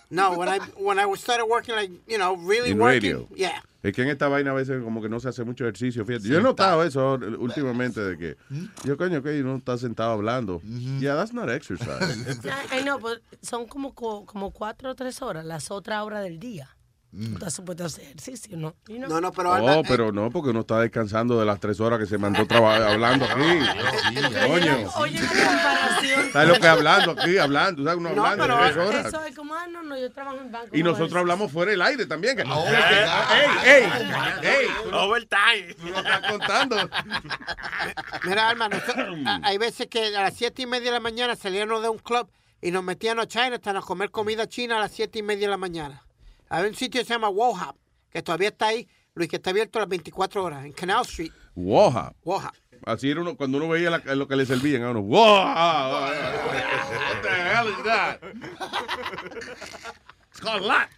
[0.10, 3.14] No, when I when I started working like, you know, really In working.
[3.14, 3.28] radio.
[3.36, 3.62] Yeah.
[3.84, 6.06] Es que en esta vaina a veces como que no se hace mucho ejercicio.
[6.06, 6.28] Fíjate.
[6.28, 8.36] Yo he notado eso últimamente de que
[8.84, 10.60] yo coño que uno está sentado hablando.
[11.00, 12.26] Yeah, that's not exercise.
[12.72, 16.40] Ay, no, pues son como, co- como cuatro o tres horas, las otras horas del
[16.40, 16.75] día.
[17.18, 18.76] Tú estás supuesto a hacer ejercicio, ¿no?
[18.88, 19.08] You know?
[19.10, 22.06] No, no, pero Oh, pero no, porque uno está descansando de las tres horas que
[22.06, 23.60] se mandó hablando aquí.
[24.48, 24.90] Coño.
[24.98, 26.32] Oye, qué comparación.
[26.34, 27.38] ¿Sabes lo que hablando aquí?
[27.38, 27.98] Hablando, ¿sabes?
[28.00, 29.06] Uno No, hablando pero de tres horas.
[29.08, 30.76] eso es como, ah, no, no, yo trabajo en banco.
[30.76, 32.36] Y no, nosotros hablamos fuera del aire también.
[32.36, 32.50] que- ey,
[33.66, 33.84] ey,
[34.44, 35.74] ey, no- Overtime.
[35.80, 36.76] tú no estás contando.
[38.26, 41.36] Mira, Alma, nosotros- a- hay veces que a las siete y media de la mañana
[41.36, 42.30] salíamos de un club
[42.62, 45.52] y nos metían a Chinatown a comer comida china a las siete y media de
[45.52, 46.02] la mañana.
[46.50, 47.78] Hay un sitio que se llama Wohop,
[48.12, 51.32] que todavía está ahí, Luis, que está abierto las 24 horas, en Canal Street.
[51.56, 52.14] Wohop.
[52.86, 55.02] Así era uno, cuando uno veía la- lo que le servían a uno.
[55.02, 55.20] ¡Wow!
[55.20, 58.20] What the hell is that?
[60.30, 60.90] It's called lat.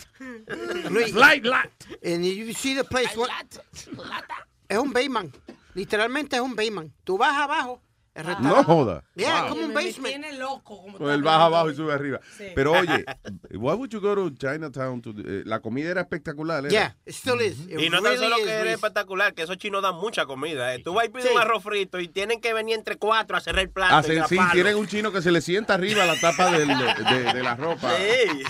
[0.90, 1.70] Luis, Light lat.
[2.04, 3.16] And you see the place.
[3.16, 3.30] what-
[4.68, 5.36] es un basement.
[5.76, 6.92] Literalmente es un basement.
[7.04, 7.80] Tú vas abajo.
[8.40, 9.04] No joda.
[9.16, 9.50] Yeah, Wow.
[9.50, 10.08] como un Me basement.
[10.08, 10.82] tiene loco.
[10.82, 12.20] Como Pues él está baja abajo y sube arriba.
[12.38, 12.46] Sí.
[12.56, 13.06] Pero oye,
[13.52, 15.02] why would you go to Chinatown?
[15.02, 16.66] to- eh, la comida era espectacular.
[16.66, 16.70] ¿era?
[16.72, 17.60] Yeah, it still is.
[17.68, 18.74] It Y no tan really solo is, que es Luis.
[18.76, 20.74] espectacular, que esos chinos dan mucha comida.
[20.74, 20.80] eh.
[20.84, 21.34] Tú vas y pides Sí.
[21.36, 23.96] un arroz frito y tienen que venir entre cuatro a cerrar el plato.
[23.96, 26.68] Hace- y sí, tienen un chino que se le sienta arriba a la tapa del-
[26.68, 27.92] de, de la ropa.
[27.98, 28.44] Sí.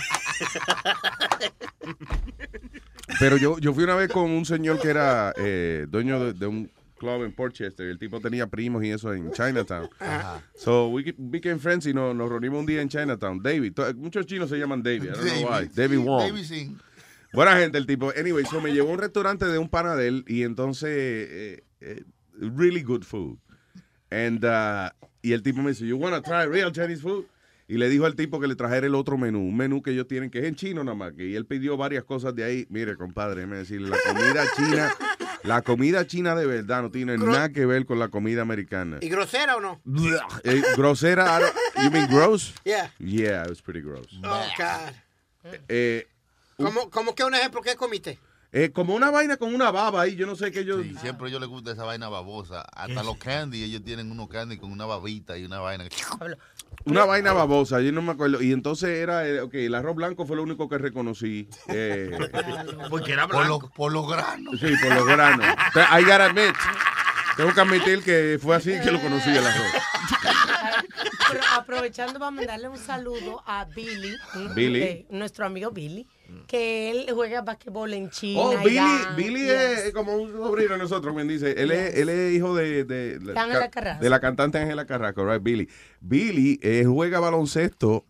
[3.18, 6.46] Pero yo, yo fui una vez con un señor que era eh, dueño de, de
[6.46, 7.86] un club en Portchester.
[7.86, 9.88] El tipo tenía primos y eso en Chinatown.
[9.98, 10.42] Ajá.
[10.54, 13.42] So we became friends y nos, nos reunimos un día en Chinatown.
[13.42, 13.72] David.
[13.96, 15.04] Muchos chinos se llaman David.
[15.04, 15.50] I don't know why.
[15.50, 15.70] David.
[15.74, 16.20] David Wong.
[16.28, 16.78] David Singh.
[17.32, 18.12] Buena gente el tipo.
[18.18, 21.64] Anyway, so me llevó a un restaurante de un pana de él y entonces, eh,
[21.80, 22.04] eh,
[22.40, 23.38] really good food.
[24.10, 24.90] And, uh,
[25.20, 27.26] y el tipo me dice, you wanna try real Chinese food?
[27.70, 30.08] Y le dijo al tipo que le trajera el otro menú, un menú que ellos
[30.08, 31.12] tienen que es en chino nada más.
[31.12, 32.66] Que, y él pidió varias cosas de ahí.
[32.70, 34.90] Mire, compadre, déjeme decirle, la comida china,
[35.42, 38.98] la comida china de verdad no tiene nada que ver con la comida americana.
[39.00, 39.80] ¿Y grosera o no?
[40.44, 41.40] Eh, grosera,
[41.82, 42.54] you mean gross?
[42.64, 42.90] Yeah.
[42.98, 44.06] Yeah, it was pretty gross.
[44.24, 44.94] Oh, God.
[45.68, 46.06] Eh,
[46.56, 47.62] ¿Cómo, cómo que un ejemplo?
[47.62, 48.18] ¿Qué comiste?
[48.52, 50.82] Eh, como una vaina con una baba ahí, yo no sé qué yo...
[50.82, 52.62] Sí, siempre a ellos les gusta esa vaina babosa.
[52.72, 55.84] Hasta los candy, ellos tienen unos candy con una babita y una vaina.
[56.84, 58.40] Una vaina babosa, yo no me acuerdo.
[58.42, 61.48] Y entonces era, eh, ok, el arroz blanco fue lo único que reconocí.
[61.68, 62.10] eh,
[62.90, 64.58] Porque era Por los, por los granos.
[64.60, 65.46] sí, por los granos.
[65.74, 66.54] I gotta admit,
[67.36, 69.66] tengo que admitir que fue así que lo conocí el arroz.
[71.30, 74.14] Pero aprovechando para mandarle un saludo a Billy,
[74.54, 75.06] Billy.
[75.10, 76.06] nuestro amigo Billy,
[76.46, 78.40] que él juega basquetbol en China.
[78.40, 79.84] Oh, Billy, Irán, Billy yes.
[79.86, 81.54] es como un sobrino de nosotros, quien dice.
[81.56, 83.34] Él, es, él es hijo de, de, de-
[84.10, 85.42] la cantante Ángela Carrasco, right?
[85.42, 85.68] Billy.
[86.00, 88.06] Billy eh, juega baloncesto,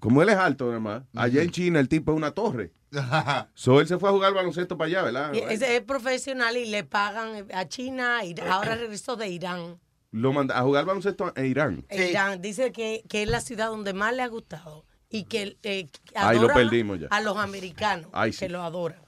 [0.00, 2.72] como él es alto además, allá en China el tipo es una torre.
[3.54, 5.32] So él se fue a jugar baloncesto para allá, ¿verdad?
[5.32, 9.78] Y ese es profesional y le pagan a China, y ahora regresó de Irán.
[10.12, 11.84] Lo manda a jugar baloncesto en Irán.
[11.90, 15.88] Irán dice que, que es la ciudad donde más le ha gustado y que eh,
[16.14, 17.06] Ahí lo adora perdimos ya.
[17.10, 18.40] a los americanos, Ay, sí.
[18.40, 19.00] que lo adoran.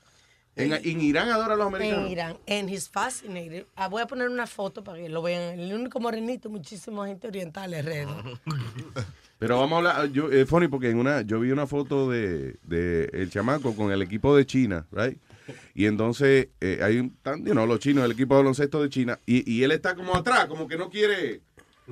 [0.57, 2.07] En, en Irán adora a los americanos.
[2.07, 2.37] En Irán.
[2.49, 3.67] And he's fascinated.
[3.75, 5.59] Ah, voy a poner una foto para que lo vean.
[5.59, 8.39] El único morenito, muchísima gente oriental alrededor.
[9.39, 12.57] Pero vamos a hablar, yo, es funny porque en una, yo vi una foto de,
[12.63, 15.19] de el chamaco con el equipo de China, right?
[15.75, 18.89] Y entonces eh, hay un, tan, you know, los chinos, el equipo de baloncesto de
[18.89, 21.41] China, y, y él está como atrás, como que no quiere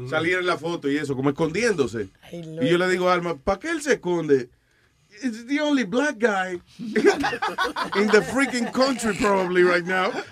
[0.08, 2.08] salir en la foto y eso, como escondiéndose.
[2.32, 4.48] Y yo le digo a Alma, ¿para qué él se esconde?
[5.22, 6.58] It's the only black guy
[7.98, 10.10] in the freaking country probably right now.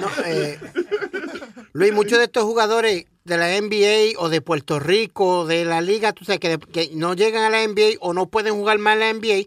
[0.00, 0.58] No, eh,
[1.72, 6.12] Luis, muchos de estos jugadores de la NBA o de Puerto Rico, de la liga,
[6.12, 8.94] tú sabes, que, de- que no llegan a la NBA o no pueden jugar más
[8.94, 9.46] en la NBA,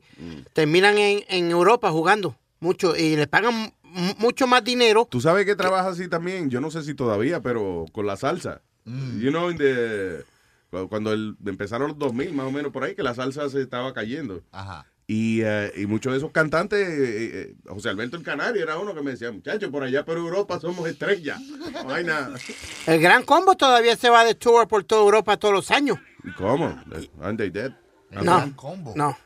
[0.53, 3.73] terminan en, en Europa jugando mucho y les pagan
[4.19, 5.07] mucho más dinero.
[5.09, 8.61] Tú sabes que trabaja así también, yo no sé si todavía, pero con la salsa.
[8.85, 10.23] You know, in the-
[10.71, 13.61] cu- cuando el- empezaron los 2000, más o menos por ahí, que la salsa se
[13.61, 14.41] estaba cayendo.
[14.51, 14.85] Ajá.
[15.09, 16.91] Y, eh, y muchos de esos cantantes, eh,
[17.33, 20.59] eh, José Alberto el Canario era uno que me decía, muchachos, por allá por Europa
[20.59, 21.39] somos estrellas.
[21.85, 22.37] No hay nada.
[22.85, 25.97] El gran combo todavía se va de tour por toda Europa todos los años.
[26.25, 26.77] ¿Y ¿Cómo?
[27.21, 27.71] Aren't they dead?
[28.11, 28.53] No,
[28.95, 29.17] no.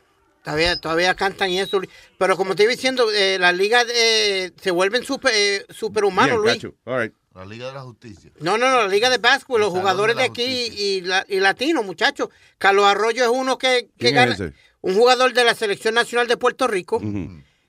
[0.42, 1.80] Todavía, todavía cantan y eso.
[2.18, 6.58] Pero como te iba diciendo, eh, las ligas eh, se vuelven super, eh, superhumanos, Bien,
[6.62, 6.74] Luis.
[6.84, 7.14] All right.
[7.34, 8.30] La Liga de la Justicia.
[8.40, 11.82] No, no, no, la liga de básquetbol, los jugadores de aquí y, la- y latinos,
[11.82, 12.28] muchachos.
[12.58, 14.52] Carlos Arroyo es uno que, que ¿Quién gana, es ese?
[14.82, 17.00] un jugador de la selección nacional de Puerto Rico,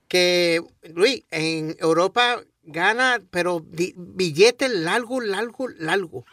[0.10, 0.62] que,
[0.94, 6.26] Luis, en Europa gana, pero billetes largo, largo, largo.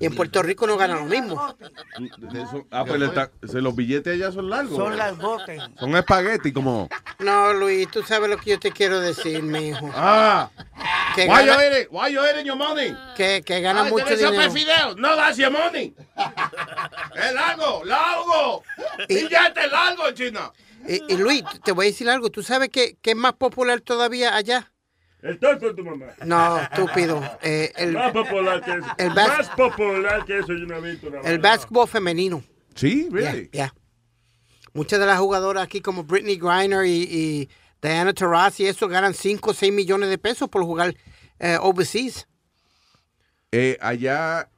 [0.00, 1.56] Y en Puerto Rico no gana lo mismo.
[2.32, 4.76] Eso- ah, pues le ta- se- los billetes allá son largos.
[4.76, 5.60] Son largotes.
[5.78, 6.88] Son espagueti como...
[7.18, 9.90] No, Luis, tú sabes lo que yo te quiero decir, mi hijo.
[9.94, 10.50] Ah.
[11.16, 11.88] Que Why you gana, eating?
[11.90, 12.96] Why you eating your money?
[13.16, 14.94] que, que gana Ay, mucho dinero.
[14.96, 15.92] No, that's your money.
[17.16, 18.62] es largo, largo.
[19.08, 20.52] Billete largo, china.
[20.86, 22.30] Y, y Luis, te voy a decir algo.
[22.30, 24.70] ¿Tú sabes qué, qué es más popular todavía allá?
[25.22, 26.06] El torco de tu mamá.
[26.24, 27.20] No, estúpido.
[27.42, 28.86] Eh, el, Más popular que eso.
[28.98, 31.10] el Más popular que eso yo no he visto.
[31.10, 32.42] nada el básquetbol femenino.
[32.74, 33.50] Sí, really.
[33.52, 33.74] Ya.
[34.74, 37.50] Muchas de las jugadoras aquí como Britney Griner y, y
[37.82, 40.94] Diana Taurasi, eso ganan 5 o 6 millones de pesos por jugar
[41.40, 42.28] eh, overseas.
[43.50, 44.48] Eh, allá,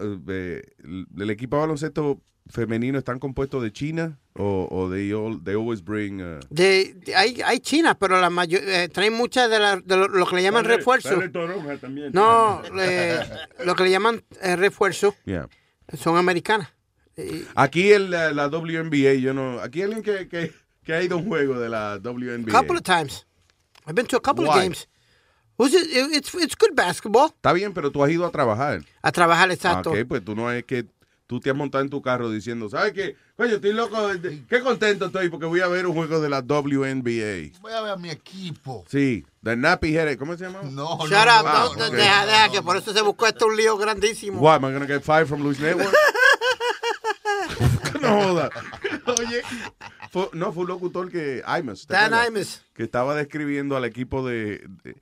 [0.00, 5.54] el el equipo de baloncesto femenino están compuestos de China o, o they, all, they
[5.54, 6.20] always bring...
[6.22, 9.96] uh, De, de- hay, hay chinas, pero la mayor, eh, traen muchas de, la- de
[9.96, 11.10] lo, lo que le llaman Sale- refuerzo.
[11.80, 12.12] también.
[12.12, 13.18] No, eh,
[13.64, 15.48] lo que le llaman eh, refuerzo yeah.
[15.98, 16.68] son americanas.
[17.54, 19.58] Aquí en la, la WNBA, yo no...
[19.60, 20.52] Aquí hay alguien que, que,
[20.84, 22.52] que ha ido a un juego de la WNBA.
[22.52, 23.26] couple of times.
[23.86, 24.86] I've been to a couple of games.
[25.58, 27.28] Was it- it- it's, it's good basketball.
[27.30, 28.84] Está bien, pero tú has ido a trabajar.
[29.00, 29.90] A trabajar, exacto.
[29.90, 30.84] Ok, pues tú no es que
[31.26, 33.16] tú te has montado en tu carro diciendo, ¿sabes qué?
[33.36, 36.40] Coño, estoy loco, de- qué contento estoy porque voy a ver un juego de la
[36.40, 37.58] WNBA.
[37.60, 38.84] Voy a ver a mi equipo.
[38.88, 40.62] Sí, the Nappy Head, ¿cómo se llama?
[40.62, 41.90] No, Shut up, Ah, no, ok.
[41.92, 44.40] deja, deja, que por eso se buscó esto un lío grandísimo.
[44.40, 45.92] What, am I gonna get fired from Luis Network?
[48.00, 48.50] no joda.
[49.18, 49.42] Oye,
[50.10, 51.86] fue- no, fue un locutor que, Imus.
[51.86, 52.12] ¿te Dan?
[52.28, 52.62] Imus.
[52.74, 54.96] Que estaba describiendo al equipo de, de-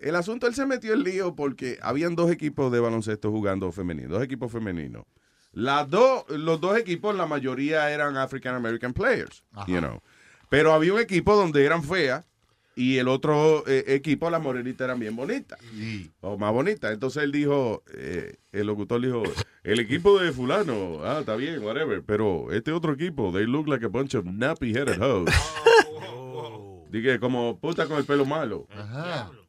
[0.00, 4.08] el asunto, él se metió en lío porque habían dos equipos de baloncesto jugando femenino,
[4.14, 5.04] dos equipos femeninos.
[5.52, 10.00] Las dos, los dos equipos, la mayoría eran African American players, you know.
[10.48, 12.24] Pero había un equipo donde eran feas
[12.76, 15.58] y el otro eh, equipo, las morenitas eran bien bonitas.
[16.20, 16.92] O más bonitas.
[16.92, 19.22] Entonces él dijo, eh, el locutor dijo,
[19.64, 22.02] el equipo de fulano, ah, está bien, whatever.
[22.02, 25.30] Pero este otro equipo, they look like a bunch of nappy-headed hoes.
[26.90, 28.66] Dije, como puta con el pelo malo.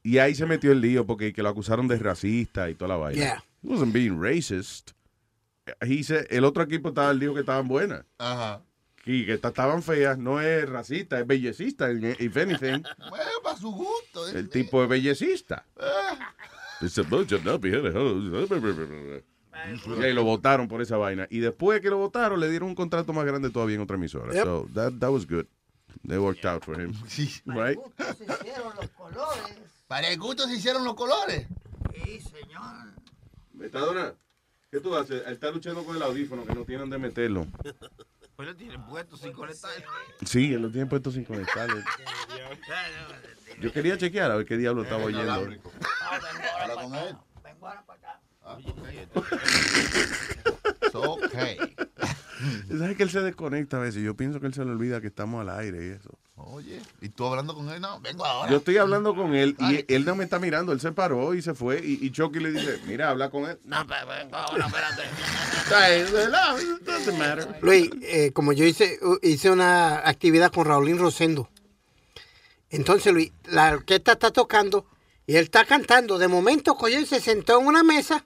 [0.04, 2.98] Y ahí se metió el lío porque que lo acusaron de racista y toda la
[2.98, 3.20] vaina.
[3.20, 3.44] Yeah.
[3.64, 4.92] He wasn't being racist.
[5.82, 8.06] He said- el otro equipo estaba el lío que estaban buenas.
[8.18, 8.62] Ajá.
[9.06, 12.84] Y que ta- estaban feas, no es racista, es bellecista, if anything.
[13.10, 14.28] Bueno, para su gusto.
[14.30, 15.66] El tipo es bellecista.
[16.82, 19.24] It's a bunch of nappy-headed hoes.
[20.00, 21.28] Y ahí lo votaron por esa vaina.
[21.30, 24.34] Y después que lo votaron, le dieron un contrato más grande todavía en otra emisora.
[24.34, 24.44] Yep.
[24.44, 25.46] So that, that was good.
[26.08, 26.94] They worked out for him.
[27.46, 27.78] Right?
[29.88, 31.48] Para el gusto se hicieron los colores.
[33.54, 34.14] Metadona,
[34.72, 35.22] ¿qué tú haces?
[35.28, 37.46] Él está luchando con el audífono que no tienen de meterlo.
[38.34, 39.70] Pues lo tienen puesto sin conectar.
[40.26, 41.76] Sí, él lo tiene puesto sin conectarlo.
[43.62, 45.32] Yo quería chequear a ver qué diablo estaba oyendo.
[45.32, 47.16] Habla con él.
[48.44, 48.58] Ah,
[50.82, 51.60] It's okay.
[52.78, 54.04] ¿Sabes que él se desconecta a veces?
[54.04, 56.18] Yo pienso que él se le olvida que estamos al aire y eso.
[56.36, 57.80] Oye, ¿y tú hablando con él?
[57.80, 58.50] No, vengo ahora.
[58.50, 60.72] Yo estoy hablando con él y él no me está mirando.
[60.72, 61.80] Él se paró y se fue.
[61.86, 63.60] Y, y Chucky le dice, mira, habla con él.
[63.64, 65.04] No, pero vengo ahora, espérate.
[67.62, 71.50] Luis, eh, como yo hice, hice una actividad con Raulín Rosendo.
[72.70, 74.88] Entonces, Luis, la orquesta está tocando
[75.28, 76.18] y él está cantando.
[76.18, 78.26] De momento, y se sentó en una mesa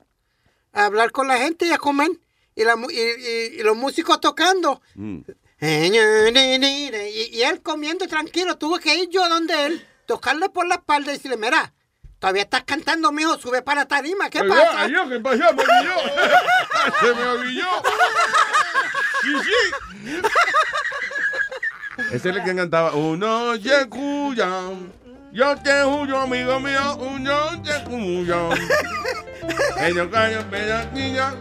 [0.71, 2.11] a hablar con la gente y a comer.
[2.55, 4.81] Y, la mu- y- y- y los músicos tocando.
[4.95, 5.19] Mm.
[5.61, 8.57] Y, y él comiendo tranquilo.
[8.57, 11.73] Tuve que ir yo donde él, tocarle por la espalda y decirle, mira,
[12.19, 14.29] todavía estás cantando, mijo, sube para la tarima.
[14.29, 14.81] ¿Qué Ay, pasa?
[14.83, 15.37] ay, yo, ¿Qué pasó?
[15.37, 15.95] Me olvidó.
[17.01, 17.67] Se me olvidó.
[19.21, 20.21] Sí, sí.
[22.11, 22.93] Ese es el que cantaba.
[22.93, 24.49] Uno ye cuya.
[25.31, 26.95] Yo te juro, amigo mío.
[26.97, 28.49] Uno te cuya.
[29.87, 31.33] Ellos caen bella niña.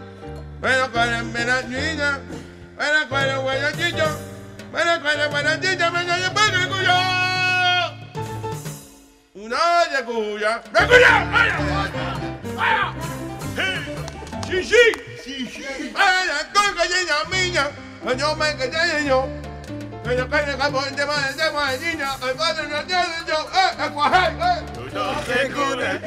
[0.65, 2.21] Pero caen bella niña.
[2.79, 4.17] Pero caen buena chicha.
[4.73, 5.91] Pero caen buena chicha.
[5.91, 7.93] Me caen buena cuya.
[9.35, 9.57] Uno
[9.93, 10.63] ye cuya.
[10.73, 11.25] ¡Me cuya!
[11.31, 11.59] ¡Vaya!
[12.57, 12.95] ¡Vaya!
[14.47, 14.85] Sí, sí.
[15.23, 15.93] Sí, sí.
[15.93, 17.69] Vaya, con gallina miña.
[18.17, 19.29] Yo me quedé yo.
[20.03, 22.17] Que le capo el tema del tema de niña.
[22.27, 23.35] El padre no tiene yo.
[23.53, 24.63] ¡Eh, eh, cuajé, eh!
[24.95, 26.01] No se cure.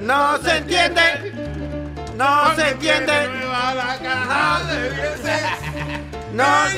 [0.00, 1.79] No se entiende.
[2.20, 3.28] No se entiende.
[6.34, 6.60] No.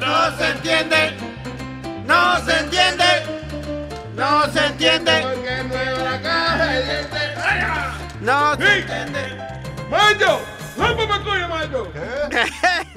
[0.00, 1.12] No se entiende.
[2.06, 3.04] No se entiende.
[4.16, 5.20] No se entiende.
[5.22, 7.06] Porque nueva la caja de.
[8.22, 9.20] No se entiende.
[9.90, 10.40] ¡Mayo!
[10.78, 11.92] ¡Rómpame cuello, Mayo!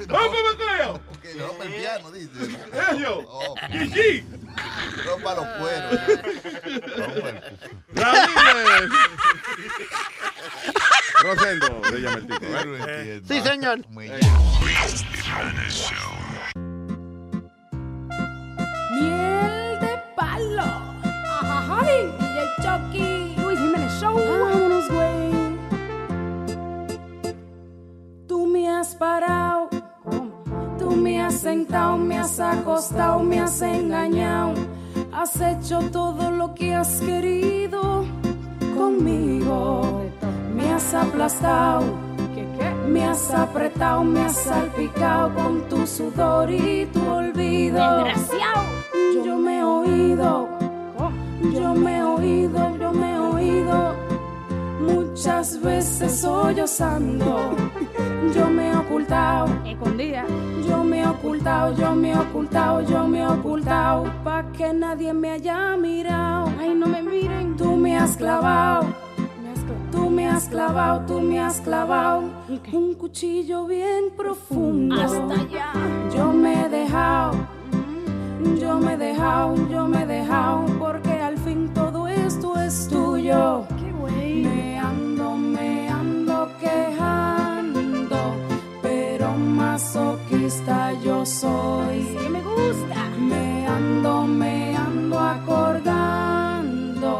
[0.08, 1.00] ¡Rómpame cuello!
[1.20, 2.58] Que rompa el piano, dice.
[2.92, 3.24] ¡Ello!
[3.28, 3.54] Oh.
[5.04, 6.00] Rompa los cueros.
[6.96, 7.58] Rompa el-
[7.94, 8.90] ¡Ramírez!
[11.22, 12.46] Rosendo, se llama el tipo,
[12.88, 13.22] ¿eh?
[13.26, 13.78] Sí, señor.
[18.92, 20.70] Miel de palo.
[21.42, 23.34] Ay, DJ Chucky.
[23.42, 24.14] Luis Jiménez Show.
[24.14, 25.32] Vámonos, güey.
[28.28, 29.68] Tú me has parado.
[30.78, 34.54] Tú me has sentado, me has acostado, me has engañado.
[35.12, 38.04] Has hecho todo lo que has querido
[38.76, 40.02] conmigo.
[40.54, 41.84] Me has aplastado.
[42.88, 48.04] Me has apretado, me has salpicado con tu sudor y tu olvido.
[48.04, 48.62] Desgraciado.
[49.24, 50.48] Yo me he oído,
[51.52, 54.03] yo me he oído, yo me he oído
[54.86, 57.54] muchas veces sollozando.
[58.34, 60.24] Yo me he ocultado, Escondida.
[60.66, 65.12] yo me he ocultado, yo me he ocultado, yo me he ocultado, pa' que nadie
[65.12, 66.50] me haya mirado.
[66.58, 67.56] Ay, no me miren.
[67.56, 68.86] Tú me has clavado,
[69.92, 72.24] tú me has clavado, tú me has clavado
[72.72, 74.94] un cuchillo bien profundo.
[75.00, 75.72] Hasta allá.
[76.14, 77.32] Yo me he dejado,
[78.60, 81.23] yo me he dejado, yo me he dejado, porque
[81.54, 83.66] fin todo esto es tuyo.
[83.80, 84.42] Qué güey.
[84.42, 88.16] Me ando, me ando quejando,
[88.82, 92.00] pero masoquista yo soy.
[92.20, 93.00] Que me gusta.
[93.18, 97.10] Me ando, me ando acordando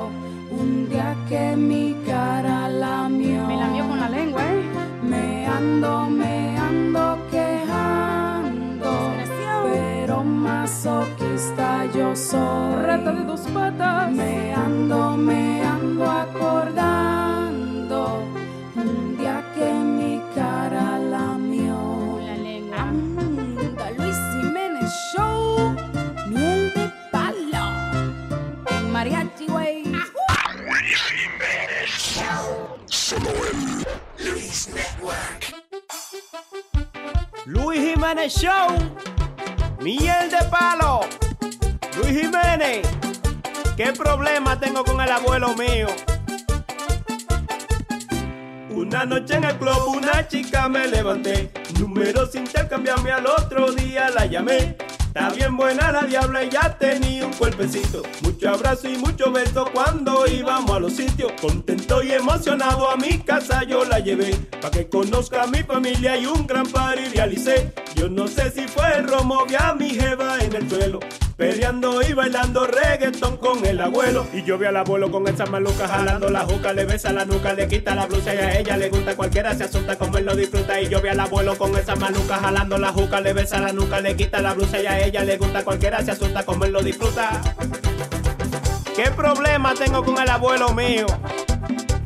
[0.51, 3.47] un día que mi cara lamió.
[3.47, 4.63] Me lamió con la lengua, ¿eh?
[5.03, 6.09] Me ando,
[10.85, 12.83] pata yo soy.
[12.83, 14.13] Rata de dos patas.
[14.13, 17.49] Me ando, me ando acordando.
[18.77, 22.21] Un día que mi cara lamió.
[22.21, 22.93] La lengua.
[23.79, 25.75] The Luis Jiménez Show.
[26.29, 27.67] Miel de palo.
[28.71, 29.85] En mariachi, güey.
[32.87, 33.85] Solo en
[34.19, 35.55] Luis Network.
[37.47, 39.14] Luis Jiménez Show.
[39.85, 41.01] Miel de palo.
[41.99, 42.89] Luis Jiménez.
[43.77, 45.89] ¿Qué problema tengo con el abuelo mío?
[48.71, 51.53] Una noche en el club una chica me levanté.
[51.79, 54.75] Números intercambiarme al otro día la llamé.
[55.15, 58.03] Está bien buena la diabla y ya tenía un cuerpecito.
[58.23, 61.31] Mucho abrazo y mucho beso cuando íbamos a los sitios.
[61.41, 64.35] Contento y emocionado a mi casa yo la llevé.
[64.61, 67.73] Pa' que conozca a mi familia y un gran party realicé.
[67.95, 70.99] Yo no sé si fue el romo, vi a mi jeva en el suelo.
[71.37, 74.25] Peleando y bailando reggaetón con el abuelo.
[74.33, 77.53] Y yo vi al abuelo con esa maluca jalando la juca, le besa la nuca,
[77.55, 79.17] le quita la blusa y a ella le gusta.
[79.17, 80.81] Cualquiera se asusta como él lo disfruta.
[80.81, 84.01] Y yo vi al abuelo con esa maluca jalando la juca, le besa la nuca,
[84.01, 85.65] le quita la blusa y a ella le gusta.
[85.65, 87.41] Cualquiera se asusta como él lo disfruta.
[88.95, 91.07] ¿Qué problema tengo con el abuelo mío?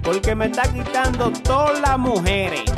[0.02, 2.77] Porque me está quitando todas las mujeres.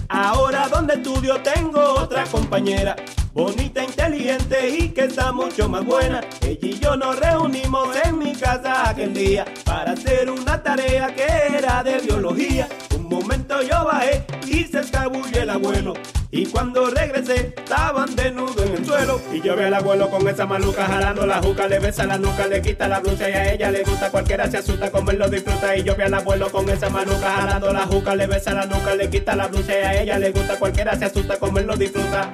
[0.13, 2.97] Ahora donde estudio tengo otra compañera.
[3.33, 6.19] Bonita, inteligente y que está mucho más buena.
[6.41, 11.25] Ella y yo nos reunimos en mi casa aquel día para hacer una tarea que
[11.57, 12.67] era de biología.
[12.93, 15.93] Un momento yo bajé y se escabulló el abuelo.
[16.33, 19.21] Y cuando regresé, estaban desnudos en el suelo.
[19.33, 22.47] Y yo vi al abuelo con esa maluca jalando la juca, le besa la nuca,
[22.47, 24.09] le quita la blusa y a ella le gusta.
[24.09, 25.75] Cualquiera se asusta como él lo disfruta.
[25.75, 28.95] Y yo vi al abuelo con esa maluca jalando la juca, le besa la nuca,
[28.95, 30.57] le quita la blusa y a ella le gusta.
[30.57, 32.33] Cualquiera se asusta como él lo disfruta.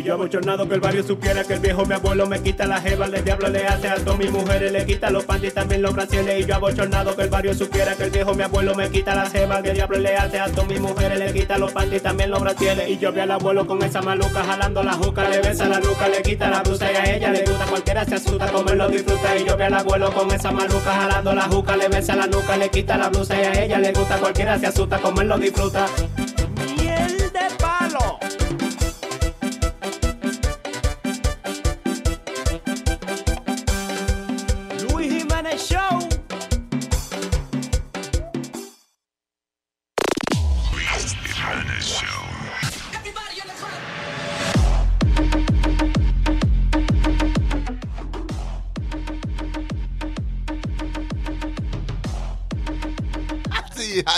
[0.00, 2.80] Y yo abochornado que el barrio supiera que el viejo mi abuelo me quita la
[2.80, 5.92] jeva, el diablo le hace alto a mis mujeres, le quita los panties también los
[5.92, 6.40] brasiles.
[6.40, 9.28] Y yo abochornado que el barrio supiera que el viejo mi abuelo me quita la
[9.28, 12.40] jeva, el diablo le hace alto a mis mujeres, le quita los panties también los
[12.40, 12.88] brasiles.
[12.88, 16.08] Y yo vi al abuelo con esa maluca jalando la juca, le besa la nuca,
[16.08, 18.88] le quita la blusa y a ella le gusta, cualquiera se asusta como él lo
[18.88, 19.36] disfruta.
[19.36, 22.56] Y yo vi al abuelo con esa maluca jalando la juca, le besa la nuca,
[22.56, 25.36] le quita la blusa y a ella le gusta, cualquiera se asusta como él lo
[25.36, 25.84] disfruta.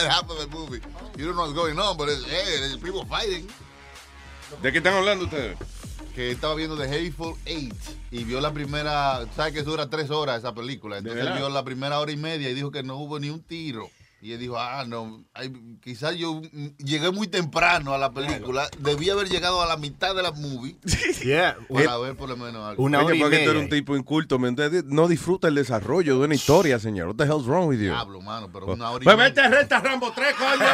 [0.02, 0.80] See half of the movie.
[1.16, 3.46] You don't know what's going on, but it's, hey, there's people fighting.
[4.60, 5.56] ¿De qué están hablando ustedes?
[6.14, 7.74] Que estaba viendo The Hateful Eight
[8.10, 10.98] y vio la primera, ¿sabes que dura tres horas esa película?
[10.98, 13.88] Entonces vio la primera hora y media y dijo que no hubo ni un tiro.
[14.24, 15.24] Y él dijo, ah, no,
[15.82, 18.68] quizás yo mm, llegué muy temprano a la película.
[18.78, 20.76] Debí haber llegado a la mitad de la movie
[21.24, 21.56] Yeah.
[21.68, 22.82] para ver por lo menos algo.
[22.84, 24.84] Una hora y porque tú eres un tipo inculto, ¿me entiendes?
[24.84, 27.08] No disfruta el desarrollo de una historia, señor.
[27.08, 27.86] What the hell's wrong with you?
[27.90, 29.28] Diablo, mano, pero una hora y Pues media.
[29.28, 30.66] vete a renta Rambo 3, coño.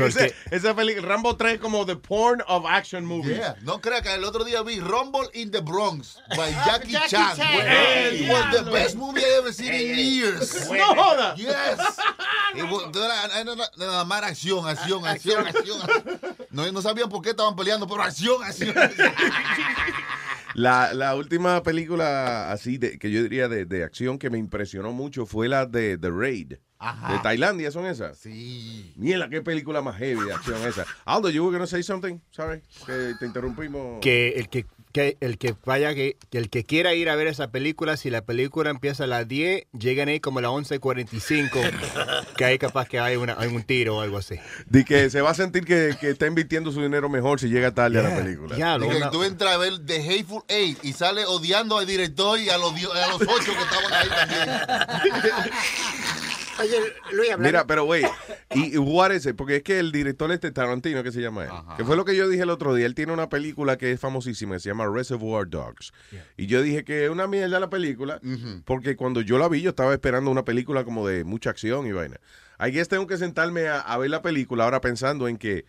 [0.06, 3.36] Ese- esa película, Rambo 3 es como the porn of action movies.
[3.38, 3.56] Yeah.
[3.62, 7.36] No crea que el otro día vi Rumble in the Bronx by Jackie, Jackie Chan.
[7.36, 7.56] Chan.
[7.56, 10.70] Well, Hey, it was the best movie I ever seen in years.
[10.70, 11.34] No joda.
[11.40, 11.78] Yes.
[13.76, 15.80] Nada más acción, acción, acción, acción.
[16.50, 18.74] No, no sabían por qué estaban peleando, pero acción, acción.
[20.54, 24.92] La, la última película así de, que yo diría de, de acción que me impresionó
[24.92, 26.54] mucho fue la de The Raid.
[26.78, 27.12] Ajá.
[27.12, 28.18] De Tailandia, ¿son esas?
[28.18, 28.94] Sí.
[28.96, 30.86] Mierda, qué película más heavy de acción esa.
[31.04, 32.18] Aldo, you were gonna say something?
[32.30, 34.00] Sorry, que te interrumpimos.
[34.00, 37.26] que el que que el que vaya, que, que el que quiera ir a ver
[37.28, 42.26] esa película, si la película empieza a las 10, lleguen ahí como a las 11.45,
[42.36, 44.36] que ahí capaz que hay, una, hay un tiro o algo así.
[44.66, 47.72] De que se va a sentir que, que está invirtiendo su dinero mejor si llega
[47.72, 48.18] tarde a la Yeah.
[48.24, 48.56] película.
[48.56, 52.38] Ya, Y que tú entras a ver The Hateful Eight y sale odiando al director
[52.40, 54.50] y a los, a los ocho que estaban ahí también.
[56.60, 56.76] Oye,
[57.12, 57.48] Luis, hablando.
[57.48, 58.04] Mira, pero güey,
[58.54, 59.36] y, what is it?
[59.36, 62.14] Porque es que el director este Tarantino, que se llama él, que fue lo que
[62.16, 64.86] yo dije el otro día, él tiene una película que es famosísima, que se llama
[64.92, 65.92] Reservoir Dogs.
[66.36, 68.20] Y yo dije que es una mierda la película,
[68.64, 71.92] porque cuando yo la vi, yo estaba esperando una película como de mucha acción y
[71.92, 72.18] vaina.
[72.58, 75.64] Ahí es tengo que sentarme a, a ver la película ahora pensando en que,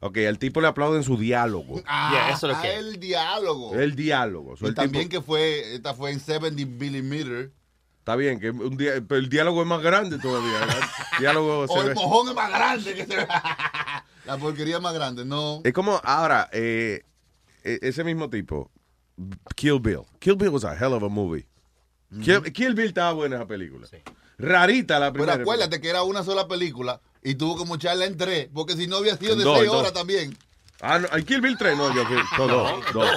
[0.00, 1.80] ok, al tipo le aplauden su diálogo.
[1.86, 3.74] Ah, eso es lo ah, que- el diálogo.
[3.74, 4.54] El diálogo.
[4.56, 7.52] So, y el también tipo- que fue, esta fue en 70 millimeter.
[8.06, 10.60] Está bien, que un día, pero el diálogo es más grande todavía.
[10.60, 10.78] ¿verdad?
[11.14, 13.16] El diálogo O se el ve- mojón es más grande que se
[14.26, 15.60] La porquería es más grande, no.
[15.64, 17.02] Es como ahora, eh,
[17.64, 18.70] e- ese mismo tipo,
[19.56, 20.02] Kill Bill.
[20.20, 21.48] Kill Bill was a hell of a movie.
[22.22, 23.88] Kill, Kill Bill estaba buena esa película.
[24.38, 25.42] Rarita la Pero primera.
[25.42, 28.98] acuérdate que era una sola película y tuvo que mocharla en tres, porque si no
[28.98, 30.38] había sido En de dos, seis horas también.
[30.80, 31.76] Ah, no, ¿hay Kill Bill 3?
[31.76, 32.14] No, yo que.
[32.38, 33.10] No, dos, dos.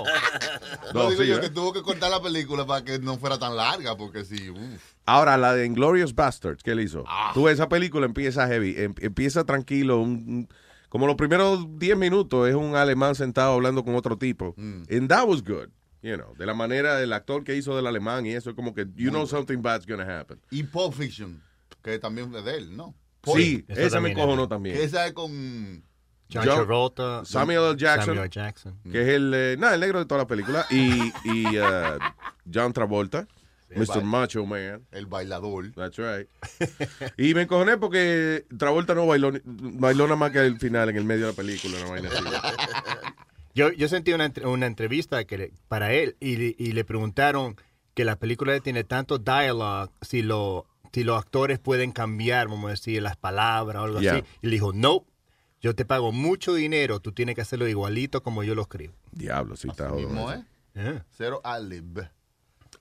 [0.93, 1.41] No, Dos, digo sí, yo ¿eh?
[1.41, 4.81] que tuvo que cortar la película para que no fuera tan larga, porque uf.
[5.05, 7.03] Ahora, la de Inglorious Bastards, ¿qué él hizo?
[7.33, 10.47] Tú ves, esa película empieza heavy, em- empieza tranquilo, un-
[10.87, 14.55] como los primeros 10 minutos es un alemán sentado hablando con otro tipo.
[14.57, 15.67] And that was good,
[16.01, 18.87] you know, de la manera del actor que hizo del alemán y eso, como que
[18.95, 20.39] you know something bad's gonna happen.
[20.49, 21.41] Y Pulp Fiction,
[21.83, 22.95] que también es de él, ¿no?
[23.35, 24.77] Sí, esa me cojonó también.
[24.77, 25.83] Esa es con.
[26.31, 27.75] John Travolta, Samuel L.
[27.77, 28.29] Jackson, Samuel L.
[28.29, 28.79] Jackson.
[28.91, 31.97] que es el, eh, el negro de toda la película, y, y uh,
[32.53, 33.27] John Travolta,
[33.69, 34.03] el Mr.
[34.03, 34.85] Macho Man.
[34.91, 35.71] El bailador.
[35.73, 36.27] That's right.
[37.17, 41.03] y me encojoné porque Travolta no bailó, bailó nada más que al final, en el
[41.05, 42.23] medio de la película, una vaina así.
[43.55, 47.57] Yo, yo sentí una, una entrevista que le- para él y, le- y le preguntaron
[47.93, 52.71] que la película tiene tanto dialogue si, lo, si los actores pueden cambiar, vamos a
[52.71, 54.13] decir, las palabras o algo Yeah.
[54.13, 54.23] así.
[54.43, 55.03] Y le dijo, no,
[55.61, 58.93] yo te pago mucho dinero, tú tienes que hacerlo igualito como yo lo escribo.
[59.11, 60.09] Diablo, sí está jodido.
[60.09, 60.43] mismo, ¿eh?
[60.73, 61.05] Yeah.
[61.09, 62.07] Cero Alib.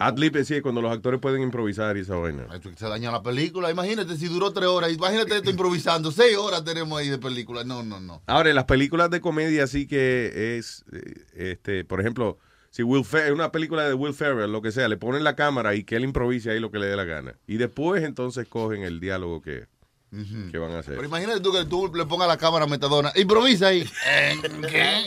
[0.01, 2.47] Adlib, sí, cuando los actores pueden improvisar y esa vaina.
[2.76, 3.68] Se daña la película.
[3.68, 4.93] Imagínate si duró tres horas.
[4.93, 6.12] Imagínate esto improvisando.
[6.12, 7.64] Seis horas tenemos ahí de película.
[7.64, 8.22] No, no, no.
[8.26, 12.39] Ahora, en las películas de comedia sí que es, eh, este, por ejemplo,
[12.70, 15.74] si Will Ferrell, una película de Will Ferrell, lo que sea, le ponen la cámara
[15.74, 17.37] y que él improvise ahí lo que le dé la gana.
[17.49, 19.66] Y después entonces cogen el diálogo que,
[20.51, 20.95] que van a hacer.
[20.97, 23.13] Pero imagínate tú que tú le pongas la cámara a Metadona.
[23.15, 23.89] Improvisa ahí.
[24.69, 25.05] ¿Qué?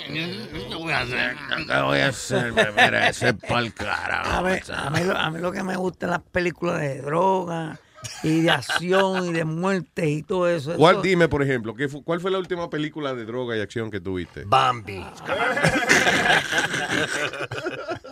[0.70, 1.36] ¿Qué voy a hacer?
[1.68, 2.54] ¿Qué voy a hacer?
[2.54, 4.30] Me merece pa'l carajo.
[4.32, 7.02] A ver, a mí, lo, a mí lo que me gusta es las películas de
[7.02, 7.80] droga
[8.24, 10.76] y de acción y de muerte y todo eso.
[10.76, 13.62] ¿Cuál, Eso- dime, por ejemplo, ¿qué fu- ¿cuál fue la última película de droga y
[13.62, 14.44] acción que tuviste?
[14.46, 15.04] Bambi.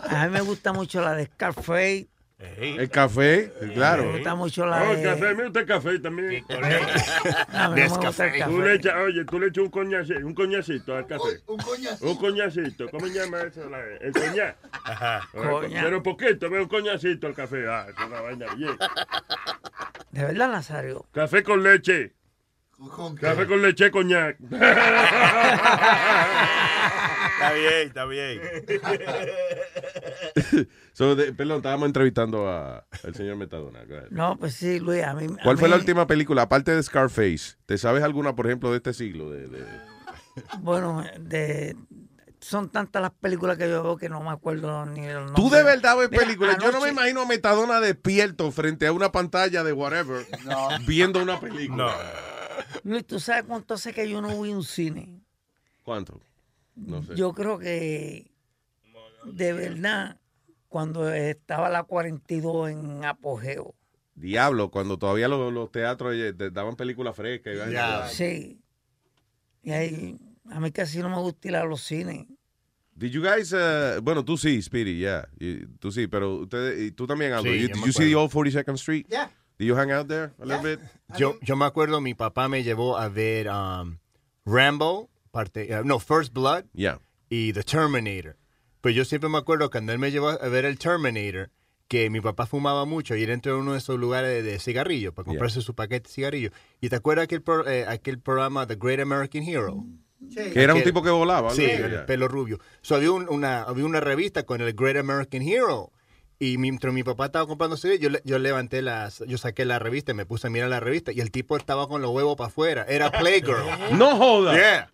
[0.08, 2.08] A mí me gusta mucho la de Scarface.
[2.40, 4.04] El café, claro.
[4.04, 5.02] Me gusta mucho la Oh, de...
[5.02, 6.42] café, me gusta el café también.
[6.48, 6.56] No
[7.98, 8.74] gusta el Tú le café.
[8.74, 11.40] echas, oye, tú le echas un coñacito, un coñacito al café.
[11.46, 12.10] Un coñacito.
[12.10, 12.88] Un coñacito.
[12.90, 13.68] ¿Cómo se llama eso?
[13.68, 14.56] La- El coñac.
[14.84, 15.28] Ajá.
[15.32, 15.84] Coñac.
[15.84, 17.66] Pero poquito, ve un coñacito al café.
[17.68, 18.76] Ah, es una vaina bien.
[20.12, 21.04] De verdad, Nazario.
[21.12, 22.14] Café con leche.
[22.88, 23.20] ¿Con qué?
[23.22, 24.36] Café con leche, coñac.
[27.40, 28.40] Está bien, está bien.
[30.92, 33.80] So, de- perdón, estábamos entrevistando a- al señor Metadona.
[34.10, 35.26] No, pues sí, Luis, a mí...
[35.40, 37.56] a ¿Cuál fue la última película, aparte de Scarface?
[37.64, 39.30] ¿Te sabes alguna, por ejemplo, de este siglo?
[39.30, 39.64] De, de-
[40.60, 41.74] Bueno, de...
[42.40, 45.34] Son tantas las películas que yo veo que no me acuerdo ni el nombre.
[45.36, 46.56] Tú de verdad ves Mira, películas.
[46.62, 50.26] Yo no me imagino a Metadona despierto frente a una pantalla de whatever
[50.86, 51.94] viendo una película.
[52.84, 55.20] Luis, ¿tú sabes cuánto hace que yo no voy a un cine?
[55.82, 56.20] ¿Cuánto?
[56.76, 57.14] No sé.
[57.16, 58.30] Yo creo que
[59.24, 60.18] de verdad,
[60.68, 63.74] cuando estaba la 42 en apogeo,
[64.14, 67.54] Diablo, cuando todavía los, los teatros eh, te daban películas frescas.
[67.54, 68.08] y vaina.
[68.08, 68.60] sí.
[69.62, 70.18] Y ahí,
[70.50, 72.26] a mí casi no me gusta ir a los cines.
[72.94, 75.26] Did you guys, uh, bueno, tú sí, Speedy, yeah.
[75.38, 77.50] Y- Tú sí, pero ustedes, y tú también, Aldo.
[77.50, 79.06] Sí, You- yo did you see the old 42nd Street?
[79.08, 79.30] Yeah.
[79.60, 80.80] Did you hang out there a little bit?
[81.18, 83.98] Yo, yo me acuerdo, mi papá me llevó a ver um,
[84.46, 86.98] Rambo, parte, uh, no, First Blood Yeah.
[87.28, 88.36] y The Terminator.
[88.80, 91.50] Pues yo siempre me acuerdo cuando él me llevó a ver el Terminator,
[91.88, 94.58] que mi papá fumaba mucho y él entró en uno de esos lugares de, de
[94.58, 96.52] cigarrillos para comprarse su paquete de cigarrillos.
[96.80, 99.84] ¿Y te acuerdas aquel, pro- eh, aquel programa The Great American Hero?
[100.34, 101.50] Que era un tipo que volaba.
[101.50, 102.06] Sí, el yeah.
[102.06, 102.58] pelo rubio.
[102.80, 105.92] So, había, un- una, había una revista con el Great American Hero.
[106.42, 110.12] Y mientras mi papá estaba comprando cigarrillos, yo, yo levanté las, yo saqué la revista
[110.12, 112.48] y me puse a mirar la revista y el tipo estaba con los huevos para
[112.48, 112.86] afuera.
[112.88, 113.62] Era Playgirl.
[113.92, 114.54] No joda.
[114.54, 114.90] Yeah.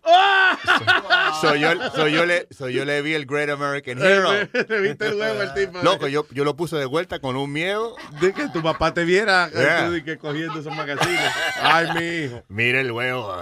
[1.41, 4.31] So yo, so yo le, so yo le vi el Great American Hero.
[4.67, 5.79] Le viste el huevo al tipo.
[5.83, 7.95] Loco, yo, yo lo puse de vuelta con un miedo.
[8.19, 10.03] De que tu papá te viera Yeah.
[10.03, 11.31] que cogiendo esos magazines.
[11.61, 12.43] Ay, mi hijo.
[12.49, 13.37] Mira el huevo.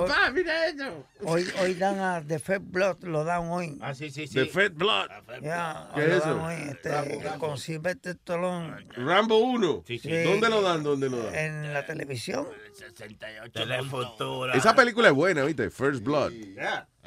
[0.00, 1.06] Papá, mira eso.
[1.22, 3.78] Hoy, hoy dan a The Fed Blood, lo dan hoy.
[3.80, 4.34] Ah, sí, sí, sí.
[4.34, 5.08] The Fed Blood.
[5.42, 6.44] Ya, ¿Qué lo es dan eso?
[6.44, 8.76] hoy, este, con Sylvester Stallone.
[8.96, 9.84] Rambo 1.
[9.86, 9.98] sí.
[10.24, 10.82] ¿Dónde lo dan?
[10.82, 11.34] ¿Dónde lo dan?
[11.34, 12.46] En la televisión.
[12.74, 14.52] 68 del futuro.
[14.52, 15.70] Esa película es buena, ¿viste?
[15.70, 16.32] First Blood.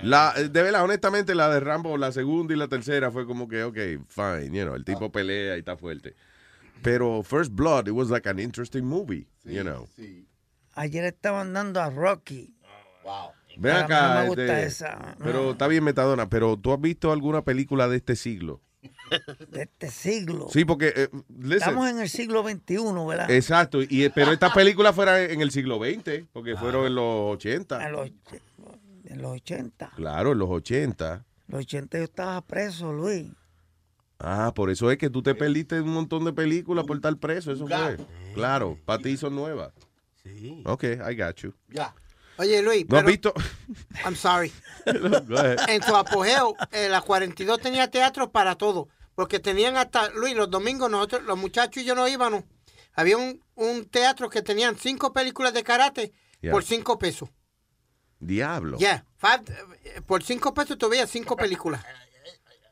[0.01, 3.63] La, de verdad, honestamente, la de Rambo, la segunda y la tercera fue como que,
[3.63, 3.77] ok,
[4.07, 6.15] fine, you know, el tipo pelea y está fuerte.
[6.83, 9.87] Pero First Blood, it was like an interesting movie, you know.
[10.75, 12.53] Ayer estaban dando a Rocky.
[13.07, 13.31] Wow.
[13.57, 14.13] Ven Pero a mí acá.
[14.13, 15.15] no me gusta este, esa.
[15.23, 18.61] Pero está bien, Metadona, pero ¿tú has visto alguna película de este siglo?
[19.49, 20.47] De este siglo.
[20.51, 22.77] Sí, porque, eh, listen, Estamos en el siglo XXI,
[23.07, 23.31] ¿verdad?
[23.31, 27.35] exacto, y, eh, pero esta película fuera en el siglo XX, porque fueron en los
[27.35, 27.85] 80.
[27.85, 28.11] En los,
[29.05, 29.91] en los 80.
[29.95, 31.25] Claro, en los 80.
[31.47, 33.27] Los 80 yo estaba preso, Luis.
[34.19, 37.51] Ah, por eso es que tú te perdiste un montón de películas por estar preso,
[37.51, 37.97] eso fue.
[38.33, 39.71] Claro, para ti son nuevas.
[40.23, 40.61] Sí.
[40.65, 41.53] Ok, I got you.
[41.69, 41.93] Ya.
[42.37, 43.33] Oye, Luis, ¿No has visto?
[44.05, 44.51] I'm sorry.
[45.67, 48.87] En su apogeo, eh, la 42 tenía teatro para todo.
[49.15, 52.43] Porque tenían hasta, Luis, los domingos nosotros, los muchachos y yo no íbamos.
[52.93, 56.51] Había un, un teatro que tenían cinco películas de karate Yeah.
[56.51, 57.29] por cinco pesos.
[58.19, 58.77] Diablo.
[58.79, 59.05] Ya,
[59.83, 61.83] eh, por cinco pesos tú veías cinco películas.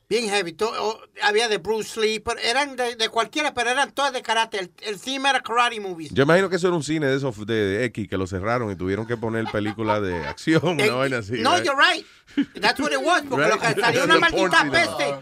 [0.08, 0.54] Bien heavy.
[0.54, 4.22] To- o- había de Bruce Lee, pero eran de, de cualquiera, pero eran todas de
[4.22, 4.60] karate.
[4.60, 6.12] El, el theme era karate movies.
[6.14, 8.76] Yo imagino que eso era un cine de esos de X que lo cerraron y
[8.76, 11.34] tuvieron que poner películas de acción, Eh, una vaina así.
[11.42, 11.66] no, right?
[11.66, 12.06] you're right.
[12.62, 13.24] That's what it was.
[13.30, 13.56] Porque Right.
[13.56, 15.16] lo que le salió una maldita peste.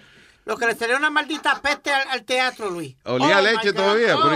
[0.46, 2.96] Lo que le salió una maldita peste al, al teatro, Luis.
[3.06, 4.18] Olía Oh, leche todavía.
[4.18, 4.36] Oh,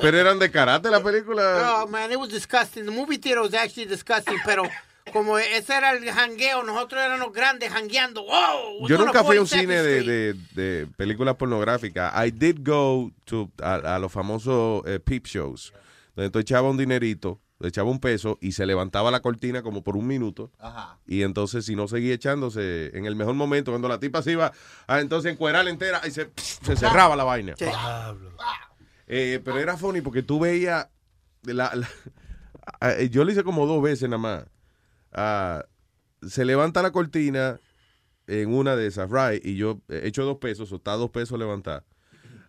[0.00, 1.82] pero eran de karate la película.
[1.84, 2.84] Oh, man, it was disgusting.
[2.84, 4.64] The movie theater was actually disgusting, pero
[5.12, 8.22] como ese era el jangueo, nosotros éramos grandes jangueando.
[8.22, 10.36] Wow, Yo nunca fui a un 42nd cine de, Street.
[10.54, 12.12] de, de películas pornográficas.
[12.26, 15.72] I did go to, a, a los famosos eh, peep shows,
[16.16, 19.82] donde tú echabas un dinerito, le echaba un peso y se levantaba la cortina como
[19.82, 20.52] por un minuto.
[20.58, 20.98] Ajá.
[21.06, 24.52] Y entonces, si no seguía echándose, en el mejor momento, cuando la tipa se iba
[24.86, 27.54] a entonces encuerar entera y se, se cerraba la vaina.
[29.06, 30.88] Eh, pero era funny porque tú veías.
[31.44, 31.88] La, la-
[32.80, 34.44] ah, yo lo hice como dos veces nada más.
[36.22, 37.60] Se levanta la cortina
[38.26, 39.44] en una de esas, right?
[39.44, 41.84] Y yo echo dos pesos, o está dos pesos levantar.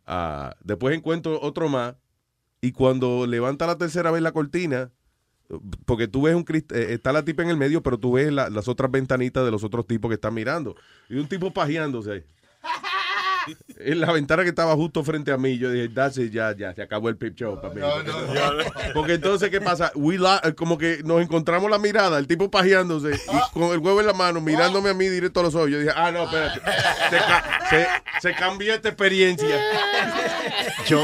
[0.05, 1.95] Ah, después encuentro otro más.
[2.61, 4.91] Y cuando levanta la tercera vez la cortina,
[5.85, 8.49] porque tú ves un eh, está la tipa en el medio, pero tú ves la-
[8.49, 10.75] las otras ventanitas de los otros tipos que están mirando.
[11.09, 12.23] Y un tipo pajeándose ahí.
[13.79, 16.73] En la ventana que estaba justo frente a mí, yo dije, that's it, ya, ya,
[16.73, 17.81] se acabó el pip show para mí.
[18.93, 19.91] Porque entonces, ¿qué pasa?
[19.95, 23.99] We la- como que nos encontramos la mirada, el tipo pajeándose y con el huevo
[24.01, 25.69] en la mano, mirándome a mí directo a los ojos.
[25.69, 26.59] Yo dije, ah, no, espérate.
[27.09, 27.87] Se, ca- se,
[28.21, 29.47] se cambió esta experiencia.
[30.87, 31.03] Yo,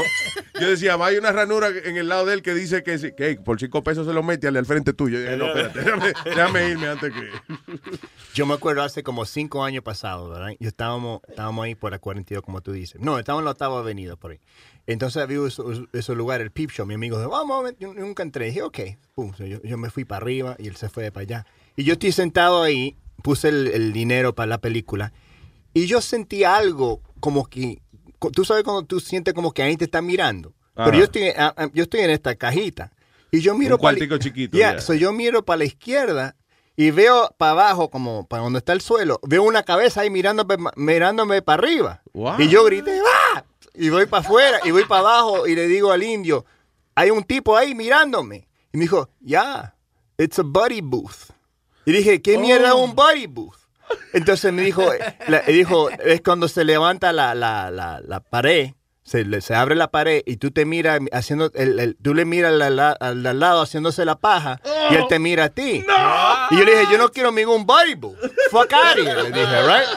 [0.60, 3.36] yo decía, va, hay una ranura en el lado de él que dice que, que
[3.36, 5.18] por cinco pesos se lo mete al, frente tuyo.
[5.18, 7.30] Yo dije, no, espérate, déjame, déjame irme antes que...
[8.34, 10.54] Yo me acuerdo hace como cinco años pasados, ¿verdad?
[10.58, 13.00] Y estábamos, estábamos ahí por la 42, como tú dices.
[13.00, 14.40] No, estábamos en la octava avenida por ahí.
[14.86, 16.86] Entonces había esos lugares, el Peep Show.
[16.86, 18.46] Mi amigo dijo, vamos, yo nunca entré.
[18.46, 18.78] dije, ok.
[19.14, 21.46] Pum, yo, yo me fui para arriba y él se fue para allá.
[21.76, 25.12] Y yo estoy sentado ahí, puse el, el dinero para la película.
[25.72, 27.82] Y yo sentí algo como que,
[28.32, 30.54] tú sabes cuando tú sientes como que ahí te están mirando.
[30.74, 30.86] Ajá.
[30.86, 32.92] Pero yo estoy, ah, ah, yo estoy en esta cajita.
[33.30, 36.36] Y yo miro Un para cuartico chiquito, Yeah, so yo miro para la izquierda
[36.76, 40.56] y veo para abajo, como para donde está el suelo, veo una cabeza ahí mirándome,
[40.76, 42.02] mirándome para arriba.
[42.12, 42.34] Wow.
[42.38, 43.00] Y yo grité,
[43.34, 43.44] ¡ah!
[43.74, 46.44] Y voy para afuera y voy para abajo y le digo al indio,
[46.94, 48.48] hay un tipo ahí mirándome.
[48.72, 49.74] Y me dijo, ya,
[50.18, 51.30] it's a buddy booth.
[51.84, 53.56] Y dije, ¿qué mierda es un buddy booth?
[54.12, 54.84] Entonces me dijo,
[55.28, 58.70] la- dijo, es cuando se levanta la, la, la, pared,
[59.04, 62.60] se, se abre la pared y tú te miras haciendo, el, el- tú le miras
[62.60, 64.60] al, al- al lado haciéndose la paja
[64.90, 65.84] y él te mira a ti.
[66.50, 68.16] Y yo le dije, yo no quiero ningún booth.
[68.50, 69.88] Fuck out of here", le dije, right?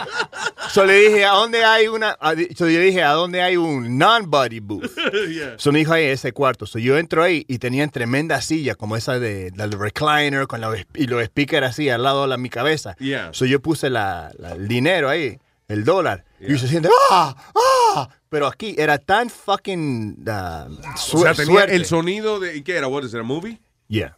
[0.71, 2.15] So le dije, ¿a dónde hay una?
[2.19, 4.91] a- So yo dije, ¿a dónde hay un non-buddy booth?
[5.57, 6.65] So me dijo ahí ese cuarto.
[6.65, 10.61] So yo entro ahí y tenían tremenda silla como esa de la del recliner con
[10.61, 12.95] la, y los speakers así al lado de la, mi cabeza.
[12.99, 13.29] Yeah.
[13.33, 16.25] So yo puse la, la- el dinero ahí, el dólar.
[16.39, 17.35] Y se siente, ¡ah!
[17.55, 18.09] ¡ah!
[18.29, 20.71] Pero aquí era tan fucking uh,
[21.13, 21.75] O sea, tenía suerte.
[21.75, 22.55] el sonido de...
[22.57, 22.87] ¿Y qué era?
[22.87, 23.59] What is it, a movie?
[23.87, 24.15] Yeah.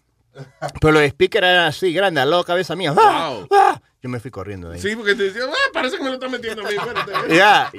[0.80, 2.94] Pero los speakers eran así, grandes, al lado de la cabeza mía.
[2.98, 3.34] ¡Ah!
[3.38, 3.48] Wow.
[3.52, 3.82] ¡ah!
[4.02, 4.82] Yo me fui corriendo de ahí.
[4.82, 6.76] Sí, porque te decía, ah, parece que me lo está metiendo a mí.
[6.76, 7.12] espérate".
[7.36, 7.72] Ya.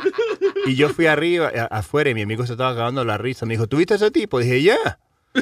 [0.66, 3.44] Y yo fui arriba, a- afuera, y mi amigo se estaba acabando la risa.
[3.46, 4.38] Me dijo, ¿tuviste ese tipo?
[4.38, 4.98] dije, ya.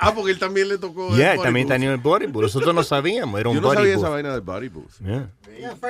[0.00, 1.14] Ah, porque él también le tocó.
[1.16, 2.42] Yeah, el body también tenía el body booth.
[2.44, 4.04] Nosotros no sabíamos, era un Yo no body sabía booth.
[4.04, 4.92] esa vaina del body booth.
[5.04, 5.28] Yeah.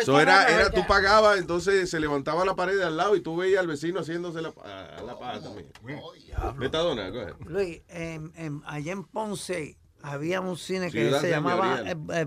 [0.03, 3.37] So era, era, tú pagabas, entonces se levantaba la pared de al lado y tú
[3.37, 5.69] veías al vecino haciéndose la, a la paja también.
[6.57, 7.35] Metadona, go ahead.
[7.47, 7.83] Luis,
[8.65, 12.27] allá en Ponce había un cine que Ciudad se llamaba eh, eh,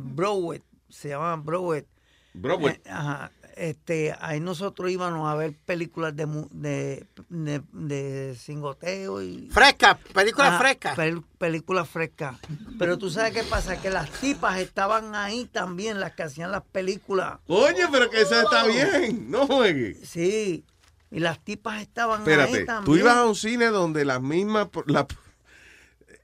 [0.90, 1.86] se llamaba Broadway.
[2.34, 2.76] Broadway.
[2.76, 3.32] Eh, ajá.
[3.58, 10.00] Este, ahí nosotros íbamos a ver películas de mu- de, de, de singoteo y Fresca,
[10.14, 10.96] película Ajá, fresca.
[10.96, 12.38] pel- películas frescas.
[12.80, 16.64] Pero tú sabes qué pasa, que las tipas estaban ahí también, las que hacían las
[16.64, 17.40] películas.
[17.48, 19.30] Oye, pero que eso está bien.
[19.30, 20.00] No juegues.
[20.10, 20.64] Sí.
[21.12, 22.86] Y las tipas estaban ahí Espérate, también.
[22.86, 24.70] tú ibas a un cine donde las mismas.
[24.88, 25.06] la-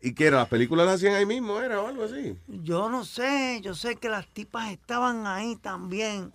[0.01, 0.37] ¿Y qué era?
[0.37, 1.59] ¿Las películas las hacían ahí mismo?
[1.59, 2.37] ¿Era o algo así?
[2.47, 6.33] Yo no sé, yo sé que las tipas estaban ahí también.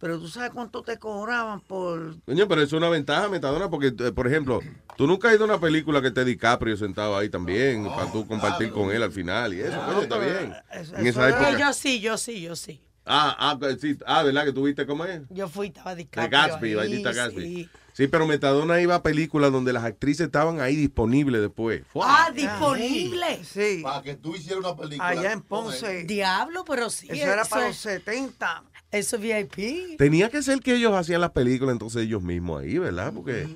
[0.00, 2.20] Pero tú sabes cuánto te cobraban por...
[2.24, 4.60] Coño, pero es una ventaja, Metadona, porque, eh, por ejemplo,
[4.96, 8.24] tú nunca has ido a una película que esté DiCaprio sentado ahí también, para tú
[8.26, 10.54] compartir con él al final y eso, coño, está bien.
[10.70, 11.58] En esa época.
[11.58, 12.80] yo sí, yo sí, yo sí.
[13.04, 15.22] Ah, ah, sí, ah, ¿verdad que tú viste cómo es?
[15.30, 17.42] Yo fui, estaba De DiCaprio Gatsby, ahí, Gatsby.
[17.42, 17.68] sí.
[17.98, 21.82] Sí, pero Metadona iba a películas donde las actrices estaban ahí disponibles después.
[21.96, 23.42] Ah, disponible.
[23.42, 23.80] Sí.
[23.82, 25.08] Para que tú hicieras una película.
[25.08, 26.04] Allá en Ponce.
[26.04, 27.08] Diablo, pero sí.
[27.10, 28.62] Eso era para los es- 70.
[28.92, 29.96] Eso es VIP.
[29.96, 33.12] Tenía que ser que ellos hacían las películas entonces ellos mismos ahí, ¿verdad?
[33.12, 33.48] Porque,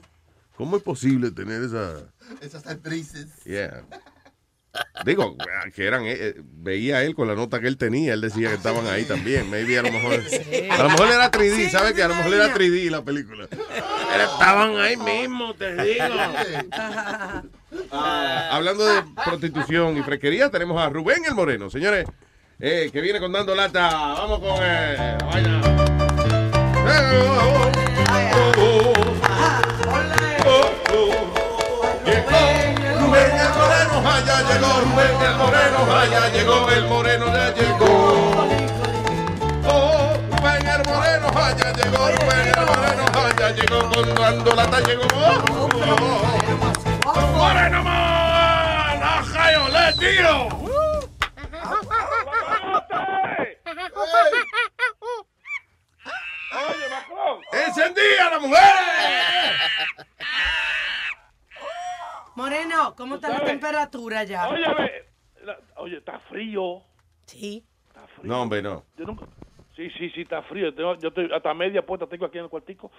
[0.56, 2.01] ¿cómo es posible tener esa...
[2.40, 3.28] Esas actrices.
[3.44, 3.85] Yeah.
[5.05, 5.36] Digo,
[5.74, 8.55] que eran, eh, eh, veía él con la nota que él tenía, él decía que
[8.55, 9.51] estaban ahí también.
[9.51, 10.14] Maybe a lo mejor,
[10.70, 13.48] a lo mejor era 3D, Sí, ¿sabes que A lo mejor era 3D la película.
[14.20, 16.05] Estaban ahí mismo, te digo.
[17.90, 22.06] Ah, hablando de prostitución y fresquería, tenemos a Rubén el Moreno, señores,
[22.60, 23.89] eh, que viene con dando lata.
[23.89, 25.60] Vamos con eh, vaina.
[26.86, 27.70] Eh, oh,
[28.18, 28.93] oh, oh,
[30.47, 31.12] oh, oh.
[33.01, 38.48] Rubén el Moreno, allá llegó Rubén el Moreno, allá llegó el Moreno, ya llegó.
[39.66, 42.81] Oh, Rubén el Moreno, allá llegó Rubén el Moreno,
[43.43, 45.02] allá llegó con dando lata, llegó.
[45.14, 45.69] Oh,
[47.05, 47.27] oh.
[47.36, 50.48] Moreno man, ajayo, le tío.
[56.55, 57.40] Oye, Macron.
[57.52, 58.60] ¡Encendía la mujer!
[62.35, 64.48] Moreno, ¿cómo está la temperatura ya?
[65.43, 66.82] La- oye, está frío.
[67.27, 67.66] Sí.
[68.23, 68.85] No, hombre, no.
[68.97, 69.27] Yo nunca...
[69.77, 70.74] Sí, sí, sí, está frío.
[70.74, 72.90] Tengo- yo estoy hasta media puesta tengo aquí en el cuartico.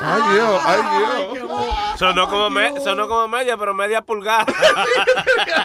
[0.00, 0.80] Ay, Dios, ay,
[1.34, 1.50] Dios.
[1.96, 4.44] Sonó como, me- sonó como media, pero media pulgada.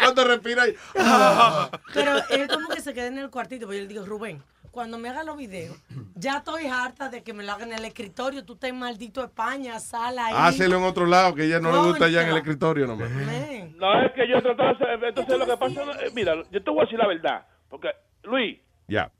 [0.00, 0.74] Cuando respira ahí.
[1.94, 4.98] Pero él como que se queda en el cuartito, pues yo le digo, Rubén, cuando
[4.98, 5.76] me haga los videos,
[6.14, 9.22] ya estoy harta de que me lo hagan en el escritorio, tú estás en maldito
[9.22, 10.34] España, sala ahí.
[10.36, 13.10] Hácelo en otro lado, que ella no le gusta ya en el escritorio nomás.
[13.10, 15.82] No, es que yo trataba de hacer- Entonces lo que pasa...
[16.04, 17.46] eh, Mira, yo te voy a decir la verdad.
[17.72, 17.88] Porque,
[18.24, 19.10] Luis, Ya.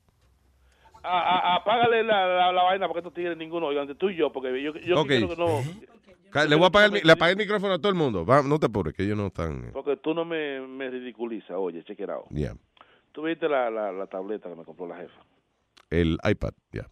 [1.01, 4.61] a- apágale la, la, la vaina porque estos tigres ninguno oigan, tú y yo, porque
[4.61, 5.07] yo, yo Ok.
[5.07, 5.63] quiero que no...
[6.29, 8.25] Ca- Le voy a apagar le apagué el micrófono a todo el mundo.
[8.27, 9.65] Va, no te apures, que ellos no están.
[9.65, 11.51] eh, Porque tú no me, me ridiculizas.
[11.57, 12.25] Oye, out.
[12.29, 12.53] Ya.
[13.11, 15.19] Tú viste la, la, la tableta que me compró la jefa,
[15.89, 16.85] El iPad, ya.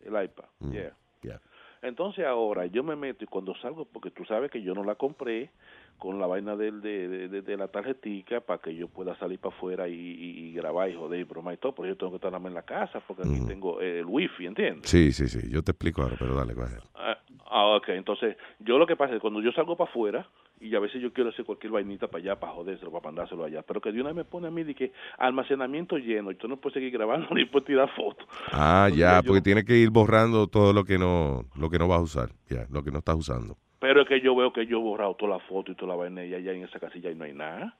[0.00, 0.44] el iPad.
[0.60, 0.96] Mm, Yeah.
[1.22, 1.40] ya.
[1.82, 4.94] Entonces ahora yo me meto y cuando salgo, porque tú sabes que yo no la
[4.94, 5.50] compré
[5.98, 9.38] con la vaina del, de, de, de- de la tarjetica para que yo pueda salir
[9.38, 12.10] para afuera y, y- y grabar y joder y broma y todo, pero yo tengo
[12.10, 14.90] que estar en la casa porque aquí tengo el wifi, ¿entiendes?
[14.90, 15.48] Sí, sí, sí.
[15.50, 16.76] Yo te explico ahora, pero dale, coge.
[16.94, 17.16] Ah,
[17.50, 20.28] ah, ok, entonces yo lo que pasa es que cuando yo salgo para afuera
[20.60, 23.62] y a veces yo quiero hacer cualquier vainita para allá, para jodérselo, para mandárselo allá,
[23.62, 26.46] pero que de una vez me pone a mí de que almacenamiento lleno y tú
[26.48, 28.26] no puedes seguir grabando ni puedes tirar fotos.
[28.52, 31.78] Ah, Entonces, ya, yo- porque tiene que ir borrando todo lo que no lo que
[31.78, 32.28] no vas a usar.
[32.48, 33.56] Ya, lo que no estás usando.
[33.82, 35.96] Pero es que yo veo que yo he borrado toda la foto y toda la
[35.96, 37.76] vaina y allá en esa casilla y no hay nada.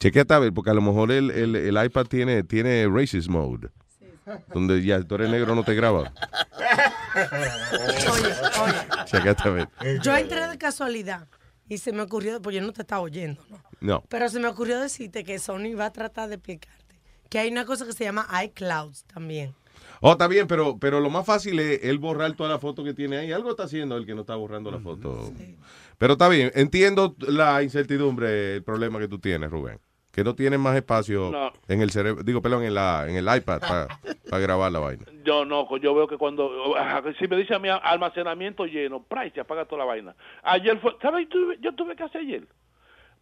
[0.00, 3.68] Chequete a ver, porque a lo mejor el, el, el iPad tiene, tiene racist mode.
[4.52, 6.12] Donde ya tú eres negro no te graba.
[7.14, 9.68] Oye, oye, Chequete a ver.
[10.02, 11.28] yo entré de casualidad
[11.68, 13.62] y se me ocurrió, pues yo no te estaba oyendo, ¿no?
[13.80, 14.02] No.
[14.08, 16.96] Pero se me ocurrió decirte que Sony va a tratar de explicarte
[17.30, 19.54] que hay una cosa que se llama iClouds también.
[20.00, 22.94] Oh, está bien, pero, pero lo más fácil es él borrar toda la foto que
[22.94, 23.32] tiene ahí.
[23.32, 25.30] Algo está haciendo el que no está borrando la foto.
[25.98, 29.78] Pero está bien, entiendo la incertidumbre, el problema que tú tienes, Rubén.
[30.12, 31.52] Que no tienes más espacio No.
[31.68, 33.88] en el cerebro, digo, perdón, en, la, en el iPad para
[34.40, 35.04] grabar la vaina.
[35.24, 36.74] Yo no, yo veo que cuando,
[37.18, 40.14] si me dice a mí almacenamiento lleno, price, se apaga toda la vaina.
[40.42, 41.26] Ayer fue, ¿sabes?
[41.28, 42.46] Yo tuve, yo tuve que hacer ayer.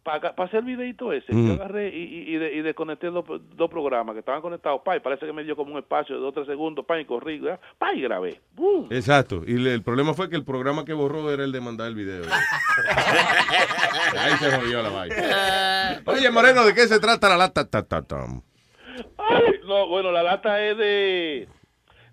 [0.04, 1.46] Para hacer el videito ese, Mm.
[1.48, 3.24] yo agarré y, y, y, de- y desconecté dos,
[3.56, 6.20] dos programas que estaban conectados, pa, y parece que me dio como un espacio de
[6.20, 7.42] dos o tres segundos, pa, y corrí,
[7.78, 8.40] pa, y grabé.
[8.52, 8.86] ¡Bum!
[8.90, 9.42] Exacto.
[9.46, 11.94] Y le- el problema fue que el programa que borró era el de mandar el
[11.94, 12.22] video.
[14.18, 16.02] Ahí se jodió la vaina.
[16.06, 17.68] Oye, Moreno, ¿de qué se trata la lata?
[17.68, 18.42] Ta, ta, tam?
[19.18, 21.48] Ay, no, bueno, la lata es de...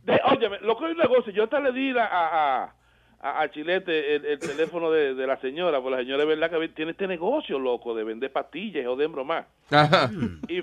[0.03, 2.75] de óyeme, lo que es un negocio, yo hasta le di la- a, a,
[3.21, 6.51] a, a Chilete el, el teléfono de, de la señora, porque la señora es verdad
[6.51, 9.47] que tiene este negocio, loco, de vender pastillas o de bromar.
[9.69, 10.09] Ajá.
[10.47, 10.61] Y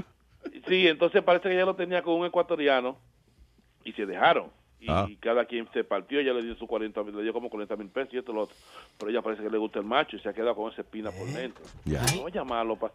[0.66, 2.98] sí, entonces parece que ella lo tenía con un ecuatoriano
[3.84, 4.50] y se dejaron.
[4.80, 5.08] Y Ah.
[5.20, 7.88] cada quien se partió, ella le dio sus 40 mil, le dio como 40 mil
[7.88, 8.54] pesos y esto lo otro.
[8.96, 11.10] Pero ella parece que le gusta el macho y se ha quedado con esa espina
[11.10, 11.64] por dentro.
[11.84, 12.00] Ya.
[12.14, 12.92] Vamos a llamarlo para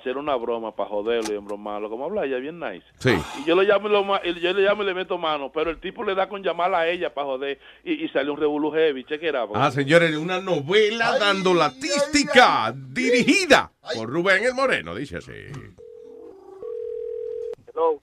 [0.00, 1.90] hacer una broma, para joderlo y embromarlo.
[1.90, 2.86] Como habla ella, bien nice.
[2.98, 3.14] Sí.
[3.42, 5.78] Y yo le llamo y, lo yo le llamo y le meto mano, pero el
[5.78, 9.04] tipo le da con llamarla a ella para joder y, y sale un revolú heavy.
[9.04, 9.46] Chequera.
[9.54, 15.32] Ah, señores, una novela dando latística dirigida por Rubén el Moreno, dice así.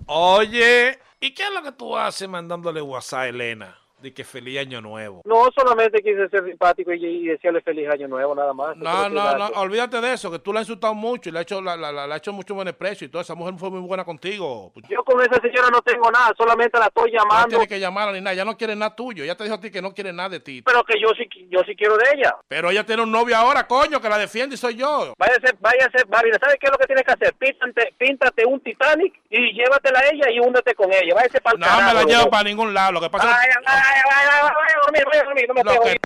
[0.05, 3.82] Oye, ¿y qué es lo que tú haces mandándole WhatsApp a Elena?
[4.03, 5.21] De que feliz año nuevo.
[5.23, 8.75] No, solamente quise ser simpático y, y decirle feliz año nuevo, nada más.
[8.75, 11.43] No, no, no, olvídate de eso, que tú la has insultado mucho y le has
[11.43, 13.69] hecho, la, la, la- le has hecho mucho buen precio y toda esa mujer fue
[13.69, 14.73] muy buena contigo.
[14.89, 18.11] Yo con esa señora no tengo nada, solamente la estoy No llamando, tienes que llamarla
[18.11, 20.11] ni nada, ella no quiere nada tuyo, ella te dijo a ti que no quiere
[20.11, 20.61] nada de ti.
[20.63, 22.35] pero que yo sí, yo sí quiero de ella.
[22.49, 25.13] Pero ella tiene un novio ahora, coño, que la defiende y soy yo.
[25.17, 27.33] Váyase, váyase, Bávila, ¿sabes qué es lo que tienes que hacer?
[27.35, 31.15] Píntate, píntate un Titanic y llévatela a ella y únete con ella.
[31.15, 33.49] Váyase para el No me la llevo para ningún lado, lo que pasa es ay,
[33.65, 34.41] ay, a
[34.85, 35.99] dormir,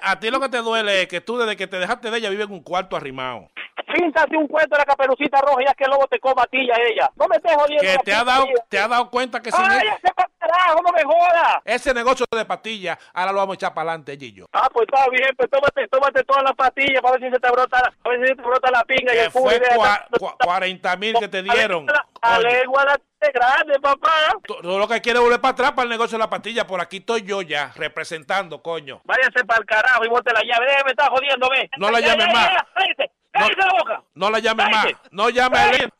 [0.00, 2.18] a a ti lo que te duele es que tú desde que te dejaste de
[2.18, 3.50] ella vives en un cuarto arrimado.
[3.92, 6.58] Píntate un cuento de la caperucita roja ya que el lobo te coma a ti
[6.60, 7.10] y a ella.
[7.16, 7.82] No me estés jodiendo.
[7.82, 10.92] Que la te ha dado, te ha dado cuenta que sin Ay, ese carajo, no
[10.92, 11.56] me jodas.
[11.64, 14.44] ese negocio de pastillas, ahora lo vamos a echar para adelante, y yo.
[14.52, 17.50] Ah, pues está bien, pues tómate, tómate todas las pastillas para ver si se te
[17.50, 19.66] brota, la- a ver si se te brota la pinga y el fue y de-
[19.70, 21.86] cua- cua- 40 mil que te dieron.
[22.20, 23.02] Alegua la t-
[23.32, 24.10] grande, papá.
[24.46, 26.66] Tú lo que quieres es volver para atrás para el negocio de la pastilla.
[26.66, 29.00] Por aquí estoy yo ya, representando, coño.
[29.04, 30.66] Váyase para el carajo y bote la llave.
[30.66, 31.68] Déjeme estar jodiendo, ve.
[31.78, 32.50] No la ya, más.
[32.50, 34.02] ya, Cállate, cállate la boca.
[34.14, 34.86] No la llames más.
[35.10, 35.90] No llames a Elena.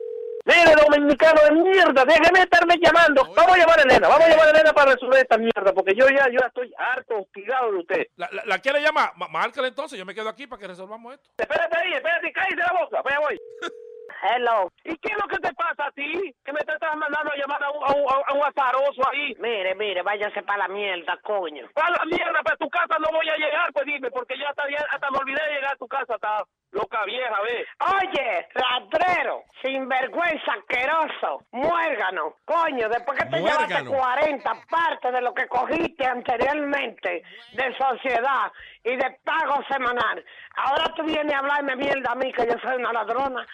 [0.47, 3.23] Mire, dominicano de mierda, déjeme estarme llamando.
[3.36, 5.95] Vamos a llamar a Elena, vamos a llamar a Elena para resolver esta mierda, porque
[5.95, 8.07] yo ya, yo ya estoy harto, hostigado de usted.
[8.16, 9.12] ¿La, la, la quiere llamar?
[9.16, 11.28] Ma- Márcale entonces, yo me quedo aquí para que resolvamos esto.
[11.36, 13.39] Espérate ahí, espérate, cállate la boca, vaya voy.
[14.23, 14.70] Hello.
[14.85, 16.35] ¿Y qué es lo que te pasa a ti?
[16.45, 19.35] Que me te estás mandando a llamar a un, a un, a un azaroso ahí.
[19.39, 21.69] Mire, mire, váyase para la mierda, coño.
[21.74, 24.65] Para la mierda, para tu casa no voy a llegar, pues dime, porque ya hasta,
[24.90, 27.66] hasta me olvidé de llegar a tu casa, está loca vieja, ve.
[27.81, 33.90] Oye, ladrero, sinvergüenza, asqueroso, muérgano, coño, después que te llevaste Muérgano.
[33.93, 37.23] 40 partes de lo que cogiste anteriormente
[37.53, 38.53] de sociedad
[38.85, 40.24] y de pago semanal,
[40.57, 43.47] ahora tú vienes a hablarme mierda a mí que yo soy una ladrona,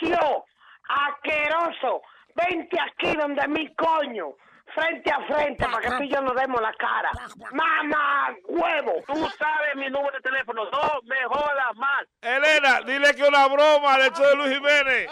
[0.00, 0.44] sucio,
[0.88, 2.02] asqueroso,
[2.34, 4.34] vente aquí donde mi coño.
[4.74, 7.10] Frente a frente, para que tú y yo nos demos la cara.
[7.52, 9.02] Mamá, huevo.
[9.06, 12.04] Tú sabes mi número de teléfono, no me jodas más.
[12.20, 15.08] Elena, dile que una broma al hecho de Luis Jiménez.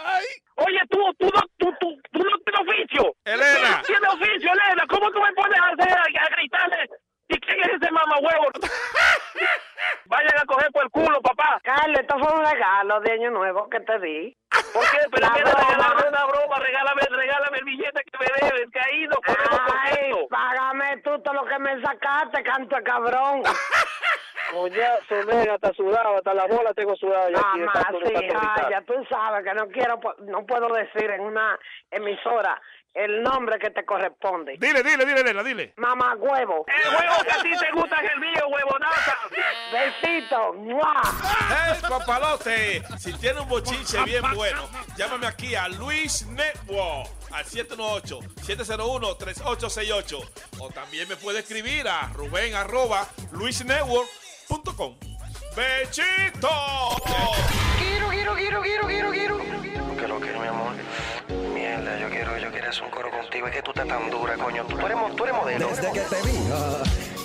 [0.57, 3.15] Oye, tú, tú, no, tú, tú, tú no tienes oficio.
[3.25, 3.81] Elena.
[3.81, 4.83] Tú tienes oficio, Elena.
[4.87, 6.89] ¿Cómo tú me pones a hacer, a, a gritarle?
[7.29, 8.47] ¿Y quién es ese mamá huevo?
[10.05, 11.59] Vayan a coger por el culo, papá.
[11.63, 14.37] Carlos, esto fue un regalo de Año Nuevo que te di.
[14.73, 14.99] ¿Por qué?
[15.11, 15.35] Pero broma.
[15.35, 21.33] regálame una broma, regálame, regálame el billete que me debes, caído, Ay, págame tú todo
[21.33, 23.43] lo que me sacaste, canto cabrón.
[24.51, 28.13] Coñazo, nega, hasta sudado, hasta la bola tengo sudada ya Mamá, sí,
[28.71, 31.59] ya tú sabes que no quiero, no puedo decir en una
[31.91, 32.61] emisora
[32.93, 34.57] el nombre que te corresponde.
[34.59, 35.73] Dile, dile, dile, Elena, dile.
[35.77, 36.65] Mamá huevo.
[36.67, 39.17] El huevo que a ti te gusta es el mío, huevonaza.
[39.71, 40.53] Besito.
[40.53, 41.01] ¡mua!
[41.49, 42.83] ¡Hey, papalote!
[42.97, 50.29] Si tiene un bochinche bien bueno, llámame aquí a Luis Network al 718-701-3868.
[50.59, 54.97] O también me puede escribir a Rubén arroba luisnetwork.com.
[55.57, 56.49] ¡Bechito!
[57.79, 59.37] Quiero, quiero, quiero, quiero, quiero, quiero.
[59.97, 60.73] Que lo quiero, mi amor.
[61.51, 63.47] Mierda, yo quiero, yo quiero hacer un coro contigo.
[63.47, 64.63] Es que tú estás tan dura, coño.
[64.65, 65.67] Tú, tú eres, mo- tú eres modelo.
[65.69, 66.83] Desde que te vi, ah,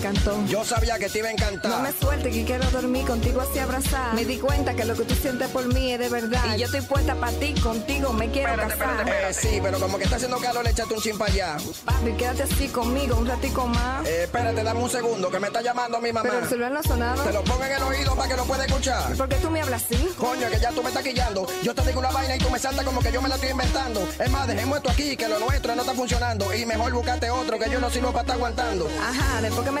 [0.00, 0.44] encantó.
[0.46, 1.70] Yo sabía que te iba a encantar.
[1.70, 4.14] No me suelte que quiero dormir contigo así abrazar.
[4.14, 6.42] Me di cuenta que lo que tú sientes por mí es de verdad.
[6.56, 9.00] Y yo estoy puesta para ti, contigo me quiero Espérate, casar.
[9.00, 9.48] espérate, espérate.
[9.56, 11.56] Sí, pero como que está haciendo calor, échate un chin para allá.
[11.84, 14.06] Papi, quédate así conmigo un ratico más.
[14.06, 16.28] Eh, espérate, dame un segundo, que me está llamando mi mamá.
[16.28, 17.22] Pero el celular no ha sonado.
[17.22, 19.12] Te lo pongo en el oído para que lo pueda escuchar.
[19.16, 20.08] ¿Por qué tú me hablas así?
[20.18, 21.46] Coño, que ya tú me estás quillando.
[21.62, 23.50] Yo te digo una vaina y tú me saltas como que yo me la estoy
[23.50, 24.08] inventando.
[24.18, 26.54] Es más, dejemos esto aquí, que lo nuestro no está funcionando.
[26.54, 28.88] Y mejor buscate otro, que yo no sirvo para estar aguantando.
[29.00, 29.80] Ajá, después que me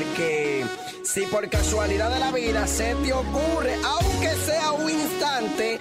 [0.00, 0.64] Porque
[1.02, 5.78] si por casualidad de la vida se te ocurre, aunque sea un instante,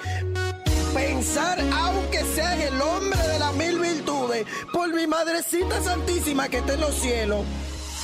[0.94, 6.58] pensar, aunque sea en el hombre de las mil virtudes, por mi madrecita santísima que
[6.58, 7.46] está en los cielos.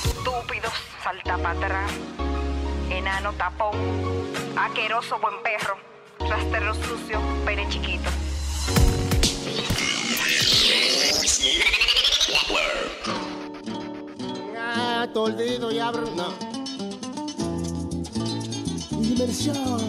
[0.06, 0.70] Estúpido,
[1.04, 1.92] salta para atrás.
[2.88, 3.74] Enano tapón.
[4.56, 5.76] Aqueroso buen perro.
[6.30, 8.08] Rastero sucio, pene chiquito
[14.76, 16.06] ya olvido y abro.
[16.14, 16.28] No.
[19.02, 19.80] Inversión,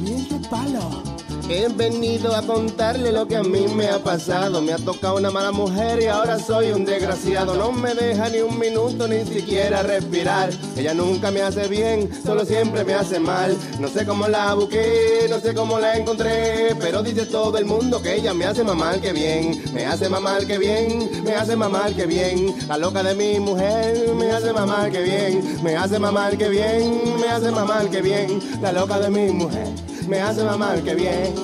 [0.00, 1.02] miente palo.
[1.50, 4.60] He venido a contarle lo que a mí me ha pasado.
[4.60, 7.54] Me ha tocado una mala mujer y ahora soy un desgraciado.
[7.54, 10.50] No me deja ni un minuto ni siquiera respirar.
[10.76, 13.56] Ella nunca me hace bien, solo siempre me hace mal.
[13.80, 16.76] No sé cómo la busqué, no sé cómo la encontré.
[16.78, 19.62] Pero dice todo el mundo que ella me hace mamar que bien.
[19.72, 22.54] Me hace mamar que bien, me hace mamar que bien.
[22.68, 25.62] La loca de mi mujer me hace mamar que bien.
[25.62, 28.38] Me hace mamar que bien, me hace mamar que bien.
[28.60, 31.34] La loca de mi mujer me hace mamar que bien.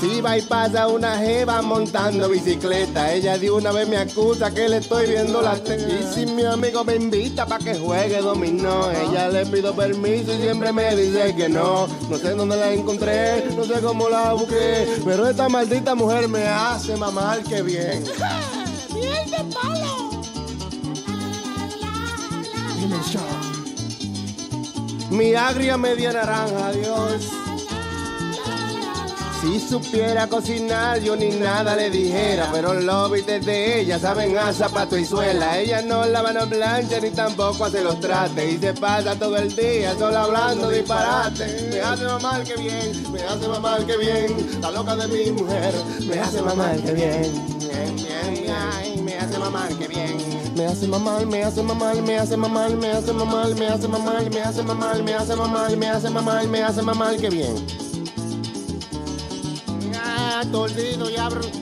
[0.00, 4.66] Si va y pasa una jeva montando bicicleta, ella de una vez me acusa que
[4.66, 5.92] le estoy viendo la teta.
[5.92, 10.40] Y si mi amigo me invita para que juegue dominó, ella le pido permiso y
[10.40, 11.86] siempre me dice que no.
[12.08, 16.46] No sé dónde la encontré, no sé cómo la busqué, pero esta maldita mujer me
[16.48, 18.02] hace mamar que bien.
[18.94, 20.10] ¡Miel de palo!
[25.10, 27.28] Mi agria media naranja, Dios.
[29.40, 32.48] Si supiera cocinar, yo ni nada le dijera.
[32.52, 35.58] Pero los bites de ella saben a zapato y suela.
[35.58, 38.52] Ella no lava no plancha ni tampoco hace los trates.
[38.52, 41.70] Y se pasa todo el día solo hablando disparate.
[41.70, 44.60] Me hace mamar que bien, me hace mamar que bien.
[44.60, 45.74] La loca de mi mujer
[46.06, 47.58] me hace mamar que bien.
[47.58, 50.39] Bien, bien, ay, me hace mamar que bien.
[50.60, 54.30] Me hace mamar, me hace mamar, me hace mamar, me hace mamar, me hace mamar,
[54.30, 57.66] me hace mamar, me hace mamar, me hace mamar, me hace mamar que bien.
[59.96, 61.59] Ah, toldido y abro.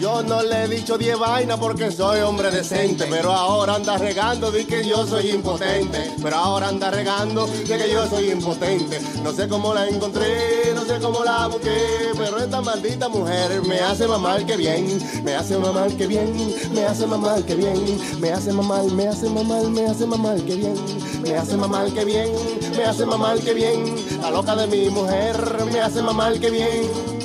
[0.00, 3.06] Yo no le he dicho 10 vainas porque soy hombre decente.
[3.08, 6.12] Pero ahora anda regando de que yo soy impotente.
[6.22, 9.00] Pero ahora anda regando de que yo soy impotente.
[9.22, 12.12] No sé cómo la encontré, no sé cómo la busqué.
[12.16, 14.98] Pero esta maldita mujer me hace mamar que bien.
[15.24, 16.54] Me hace mamar que bien.
[16.72, 18.00] Me hace mamar que bien.
[18.20, 20.74] Me hace mamar, me hace mamar, me hace mamar que bien.
[21.22, 22.30] Me hace mamar que bien.
[22.76, 23.96] Me hace mamar que bien.
[24.20, 25.36] La loca de mi mujer
[25.72, 27.15] me hace mamar que bien.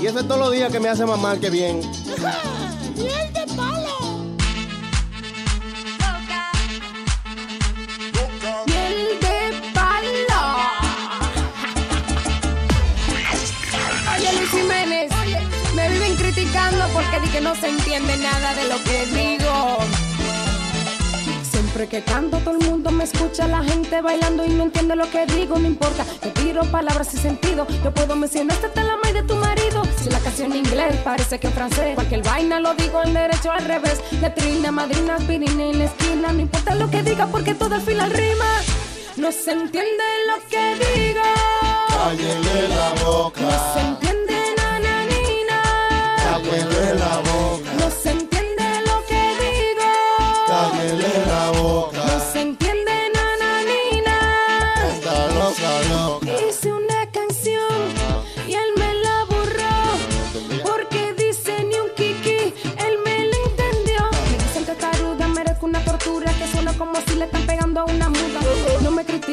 [0.00, 1.80] Y eso es todos los días que me hace mamar que bien.
[2.96, 3.98] ¡Miel de palo!
[8.66, 10.40] Miel de palo.
[14.16, 15.10] Oye, Luis Jiménez,
[15.74, 19.78] me viven criticando porque di que no se entiende nada de lo que digo.
[21.50, 25.10] Siempre que canto todo el mundo me escucha, la gente bailando y no entiende lo
[25.10, 29.22] que digo, no importa, te tiro palabras sin sentido, yo puedo mencionarte hasta la madre
[29.22, 29.57] de tu marido,
[30.38, 31.94] canción en inglés, parece que en francés.
[31.94, 34.00] Cualquier vaina lo digo en derecho al revés.
[34.20, 36.32] Letrina, madrina, aspirina en la esquina.
[36.32, 38.60] No importa lo que diga porque todo al final rima.
[39.16, 41.22] No se entiende lo que digo.
[41.88, 43.40] Cállele la boca.
[43.40, 44.37] No se entiende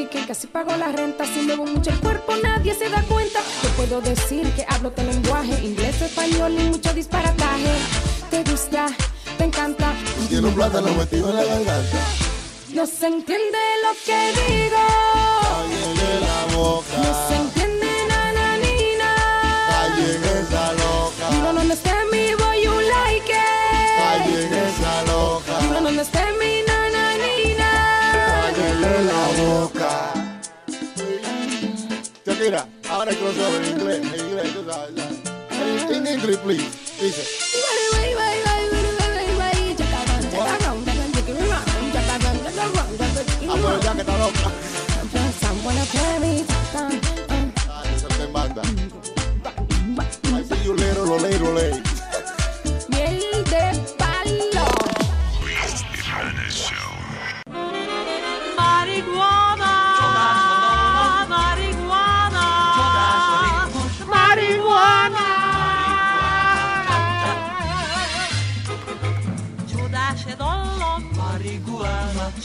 [0.05, 1.25] Critiquen, casi pago la renta.
[1.25, 3.39] Si muevo mucho el cuerpo, nadie se da cuenta.
[3.63, 7.73] Yo puedo decir que hablo tu lenguaje, inglés, español y mucho disparataje.
[8.29, 8.87] Te gusta,
[9.37, 9.93] te encanta.
[10.29, 11.97] Tiene un plátano metido en la garganta.
[12.73, 14.77] No se entiende lo que digo.
[15.41, 16.97] Cállele la boca.
[16.97, 17.64] No se entiende
[32.45, 34.91] Shakira, ahora el crossover en inglés, en inglés, tú sabes.
[35.97, 36.63] In English, please.
[37.01, 37.23] Dice.
[43.47, 44.51] Ah, pero ya que está loca.
[47.67, 48.27] Ah, eso te
[51.17, 51.94] later, later.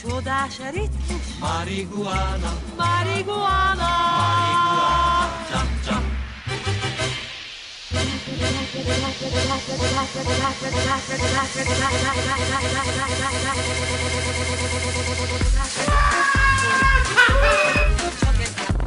[0.00, 3.90] Marihuana, csodás ritmus, marihuana, marihuana.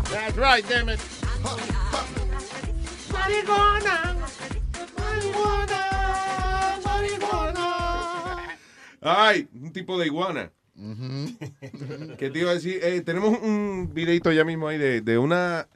[0.09, 0.99] That's right, damn it.
[3.11, 4.15] Marihuana,
[4.97, 5.81] marihuana,
[6.83, 7.67] marihuana.
[9.01, 10.51] Ay, un tipo de iguana.
[12.17, 15.67] Que te iba a decir, eh, tenemos un videito ya mismo ahí de, de una,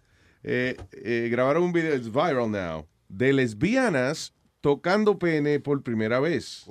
[0.44, 6.66] eh, eh, grabaron un video, it's viral now, de lesbianas tocando pene por primera vez.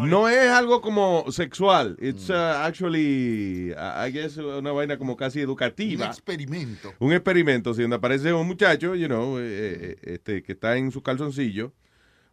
[0.00, 5.38] No es algo como sexual, it's uh, actually, uh, I guess, una vaina como casi
[5.40, 6.06] Un educativa.
[6.06, 6.92] experimento.
[6.98, 10.90] Un experimento, si donde aparece un muchacho, you know, eh, eh, este, que está en
[10.90, 11.72] su calzoncillo,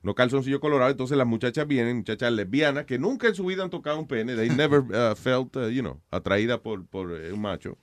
[0.04, 3.70] unos calzoncillos colorados, entonces las muchachas vienen, muchachas lesbianas, que nunca en su vida han
[3.70, 4.80] tocado un pene, they never
[5.12, 7.78] uh, felt, uh, you know, atraída por, por eh, un macho.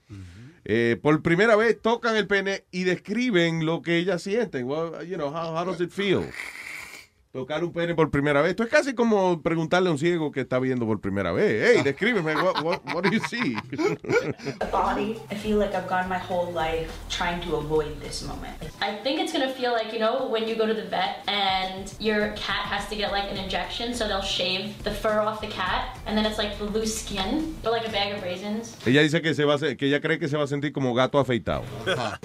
[0.65, 4.67] Eh, por primera vez tocan el pene y describen lo que ellas sienten.
[4.67, 6.27] Well, you know, how, how does it feel?
[7.32, 8.51] Tocar un pene por primera vez.
[8.51, 11.77] Esto es casi como preguntarle a un ciego que está viendo por primera vez.
[11.77, 13.57] Hey, descríbeme, what, what, what do you see?
[14.73, 15.16] body.
[15.31, 18.57] I feel like I've gone my whole life trying to avoid this moment.
[18.82, 21.94] I think it's gonna feel like, you know, when you go to the vet and
[22.01, 25.47] your cat has to get like an injection, so they'll shave the fur off the
[25.47, 28.77] cat, and then it's like the loose skin, or like a bag of raisins.
[28.85, 30.94] Ella dice que, se va a, que ella cree que se va a sentir como
[30.94, 31.62] gato afeitado.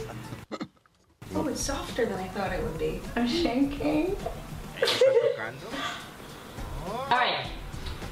[1.37, 3.01] Oh, it's softer than I thought it would be.
[3.17, 4.15] I'm shaking.
[6.87, 7.47] All right.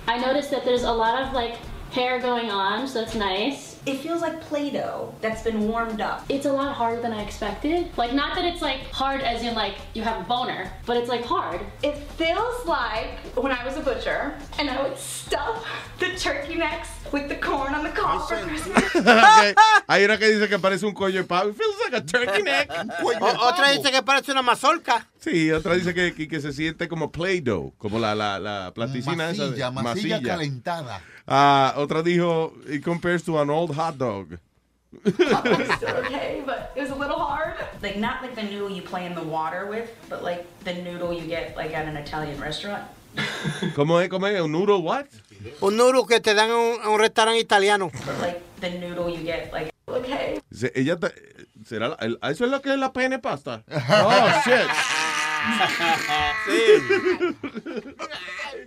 [0.08, 1.58] I noticed that there's a lot of like
[1.92, 3.73] hair going on, so that's nice.
[3.86, 6.24] It feels like Play-Doh that's been warmed up.
[6.30, 7.90] It's a lot harder than I expected.
[7.98, 11.10] Like, not that it's like hard as in like you have a boner, but it's
[11.10, 11.60] like hard.
[11.82, 15.66] It feels like when I was a butcher and I would stuff
[16.00, 18.84] the turkey necks with the corn on the cob for Christmas.
[18.96, 19.56] Ok.
[19.90, 21.50] Hay una que dice que parece un cuello de pavo.
[21.50, 22.70] It feels like a turkey neck.
[23.04, 25.06] O- otra dice que parece una mazorca.
[25.20, 29.30] Sí, otra dice que, que, que se siente como Play-Doh, como la, la, la plasticina
[29.30, 29.44] esa.
[29.50, 31.02] de- Masilla, masilla calentada.
[31.28, 34.38] Ah, otra dijo, it compares to an old hot dog.
[35.06, 37.56] okay, but it was a little hard.
[37.82, 41.14] Like not like the noodle you play in the water with, but like the noodle
[41.14, 42.84] you get like at an Italian restaurant.
[43.76, 44.10] ¿Cómo es?
[44.10, 44.42] ¿Cómo es?
[44.42, 45.06] ¿Un noodle what?
[45.62, 47.92] Un noodle que te dan en un, un restaurante italiano.
[48.22, 50.40] Like the noodle you get like okay.
[50.52, 51.12] Se- ella ta-
[51.66, 53.64] ¿Será la- el- ¿Eso es lo que es la pene pasta?
[53.72, 54.68] Oh, shit.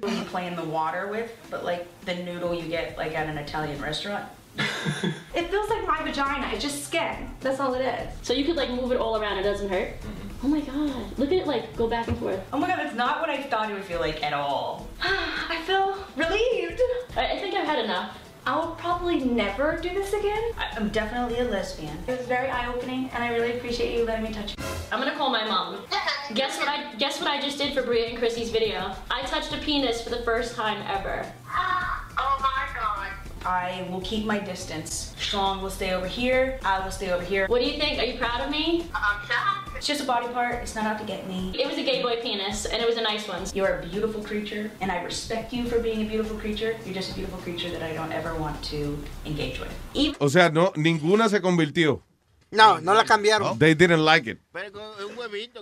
[0.07, 3.39] you play in the water with, but like the noodle you get like at an
[3.39, 4.25] Italian restaurant.
[5.35, 6.49] it feels like my vagina.
[6.53, 7.31] It's just skin.
[7.41, 8.09] That's all it is.
[8.23, 10.01] So you could like move it all around, it doesn't hurt.
[10.01, 10.47] Mm-hmm.
[10.47, 11.19] Oh my god.
[11.19, 12.41] Look at it like go back and forth.
[12.53, 14.87] Oh my god, that's not what I thought it would feel like at all.
[15.03, 16.81] I feel relieved.
[17.17, 18.19] I, I think I've had enough.
[18.47, 20.53] I'll probably never do this again.
[20.57, 21.99] I- I'm definitely a lesbian.
[22.07, 24.65] It was very eye-opening, and I really appreciate you letting me touch you.
[24.93, 25.81] I'm gonna call my mom.
[26.35, 28.93] Guess what I guess what I just did for Bria and Chrissy's video?
[29.11, 31.25] I touched a penis for the first time ever.
[32.19, 33.26] Oh my god.
[33.47, 35.15] I will keep my distance.
[35.19, 36.59] Sean will stay over here.
[36.65, 37.47] I will stay over here.
[37.47, 38.01] What do you think?
[38.01, 38.87] Are you proud of me?
[38.93, 39.77] I'm shocked.
[39.77, 40.57] It's just a body part.
[40.63, 41.53] It's not out to get me.
[41.57, 43.45] It was a gay boy penis, and it was a nice one.
[43.55, 46.75] You're a beautiful creature, and I respect you for being a beautiful creature.
[46.85, 49.73] You're just a beautiful creature that I don't ever want to engage with.
[49.95, 52.03] Even O sea, no, ninguna se convirtió.
[52.51, 53.59] No, no la cambiaron.
[53.59, 54.39] They didn't like it.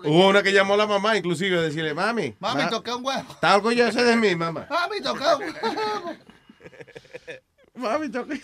[0.05, 2.35] Hubo una que llamó a la mamá, inclusive, a decirle, mami.
[2.40, 3.27] Mami, ma- toqué un huevo.
[3.31, 4.66] ¿Está orgullosa de mí, mamá?
[4.70, 6.16] Mami, toqué un huevo.
[7.78, 8.38] Mami, toqué.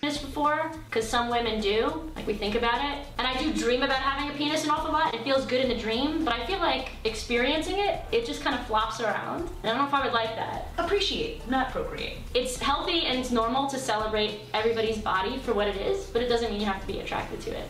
[0.00, 2.10] Penis before, because some women do.
[2.16, 4.90] Like we think about it, and I do dream about having a penis an awful
[4.90, 5.14] lot.
[5.14, 8.58] It feels good in the dream, but I feel like experiencing it, it just kind
[8.58, 9.40] of flops around.
[9.62, 10.68] And I don't know if I would like that.
[10.78, 12.18] Appreciate, not procreate.
[12.34, 16.28] It's healthy and it's normal to celebrate everybody's body for what it is, but it
[16.28, 17.68] doesn't mean you have to be attracted to it.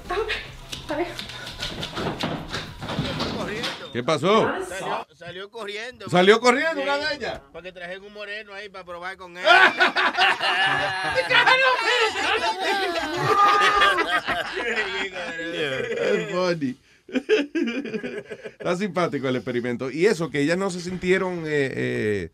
[3.93, 4.51] ¿Qué pasó?
[4.69, 6.09] Salió, salió corriendo.
[6.09, 7.41] ¿Salió corriendo una de ellas?
[7.53, 9.45] Porque traje un moreno ahí para probar con él.
[16.01, 16.77] Es funny.
[18.59, 19.91] Está simpático el experimento.
[19.91, 22.31] Y eso, que ellas no se sintieron eh, eh,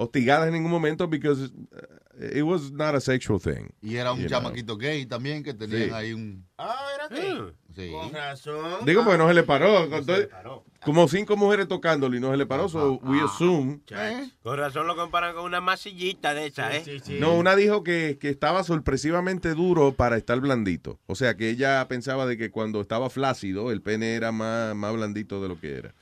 [0.00, 3.68] hostigadas en ningún momento because uh, it was not a sexual thing.
[3.82, 4.28] Y era un know.
[4.28, 5.94] chamaquito gay también que tenían Sí.
[5.94, 6.46] ahí un...
[6.58, 7.38] Ah, era gay.
[7.74, 7.90] Sí.
[7.92, 8.84] Con razón.
[8.84, 9.88] Digo, pues no se le paró.
[9.88, 13.80] Con todo- Como cinco mujeres tocándolo y no se le paró, so we assume.
[13.86, 14.30] Chacho.
[14.42, 16.82] Con razón lo comparan con una masillita de esa, ¿eh?
[17.20, 20.98] No, una dijo que, que estaba sorpresivamente duro para estar blandito.
[21.06, 24.92] O sea, que ella pensaba de que cuando estaba flácido, el pene era más, más
[24.94, 25.94] blandito de lo que era.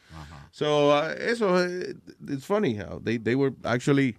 [0.59, 1.94] So, uh, eso, eh,
[2.28, 4.16] it's funny how they, they were actually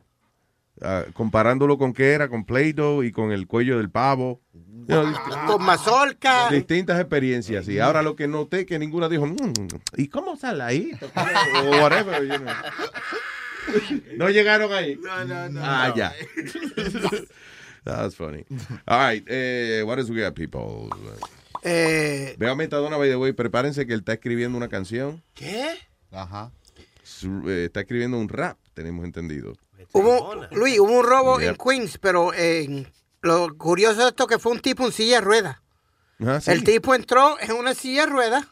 [0.82, 4.40] uh, comparándolo con qué era, con Play-Doh y con el cuello del pavo.
[4.54, 6.50] You know, dist- Con mazorca.
[6.50, 7.68] distintas experiencias.
[7.68, 9.52] Y ahora lo que noté que ninguna dijo, "Mm,
[9.98, 10.92] ¿y cómo sale ahí?
[11.66, 12.54] o whatever, you know.
[14.16, 14.96] No llegaron ahí.
[14.96, 15.60] No, no, no.
[15.62, 15.96] Ah, no.
[15.96, 16.14] ya.
[17.84, 18.46] That's funny.
[18.88, 20.90] All right, eh, what else we got, people?
[21.64, 25.22] Eh, Veo a Metadona, by the way, prepárense que él está escribiendo una canción.
[25.34, 25.76] ¿Qué?
[26.12, 26.52] Ajá.
[27.04, 29.54] Su- eh, está escribiendo un rap, tenemos entendido.
[29.94, 32.86] hubo, Luis, hubo un robo en Queens, pero eh,
[33.22, 35.58] lo curioso de esto que fue un tipo en silla de ruedas.
[36.26, 36.52] Ah, sí.
[36.52, 38.46] El tipo entró en una silla de ruedas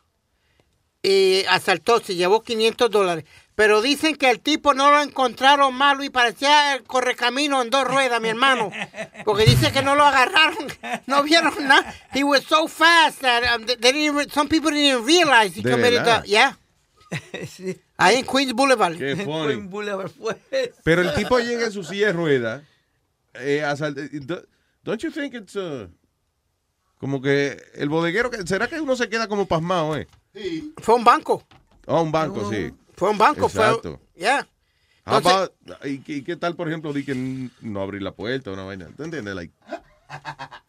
[1.03, 3.25] y asaltó, se llevó 500 dólares.
[3.55, 7.85] Pero dicen que el tipo no lo encontraron malo y parecía el correcamino en dos
[7.85, 8.71] ruedas, mi hermano.
[9.25, 10.67] Porque dice que no lo agarraron,
[11.07, 11.93] no vieron nada.
[12.13, 15.63] He was so fast that um, they didn't even- some people didn't even realize he
[15.63, 16.57] ¿De committed the, yeah.
[17.97, 18.97] Ahí en Queens Boulevard.
[18.97, 19.25] Qué funny.
[19.55, 20.37] Buen Boulevard fue.
[20.83, 22.63] Pero el tipo llega en su silla de ruedas.
[23.35, 23.61] Eh,
[24.83, 25.87] don't you think it's uh,
[26.99, 30.07] como que el bodeguero, que- ¿será que uno se queda como pasmado, eh?
[30.77, 31.43] Fue un banco.
[31.85, 32.71] Ah, un banco, sí.
[32.95, 33.99] Fue un banco, Exacto.
[34.13, 34.21] fue.
[34.21, 34.47] Yeah.
[35.05, 38.11] How Entonces- about- ¿y, qué- y qué tal, por ejemplo, di que no abrir la
[38.11, 38.87] puerta o una vaina?
[38.97, 39.35] ¿Tú entiendes?
[39.35, 39.53] Like,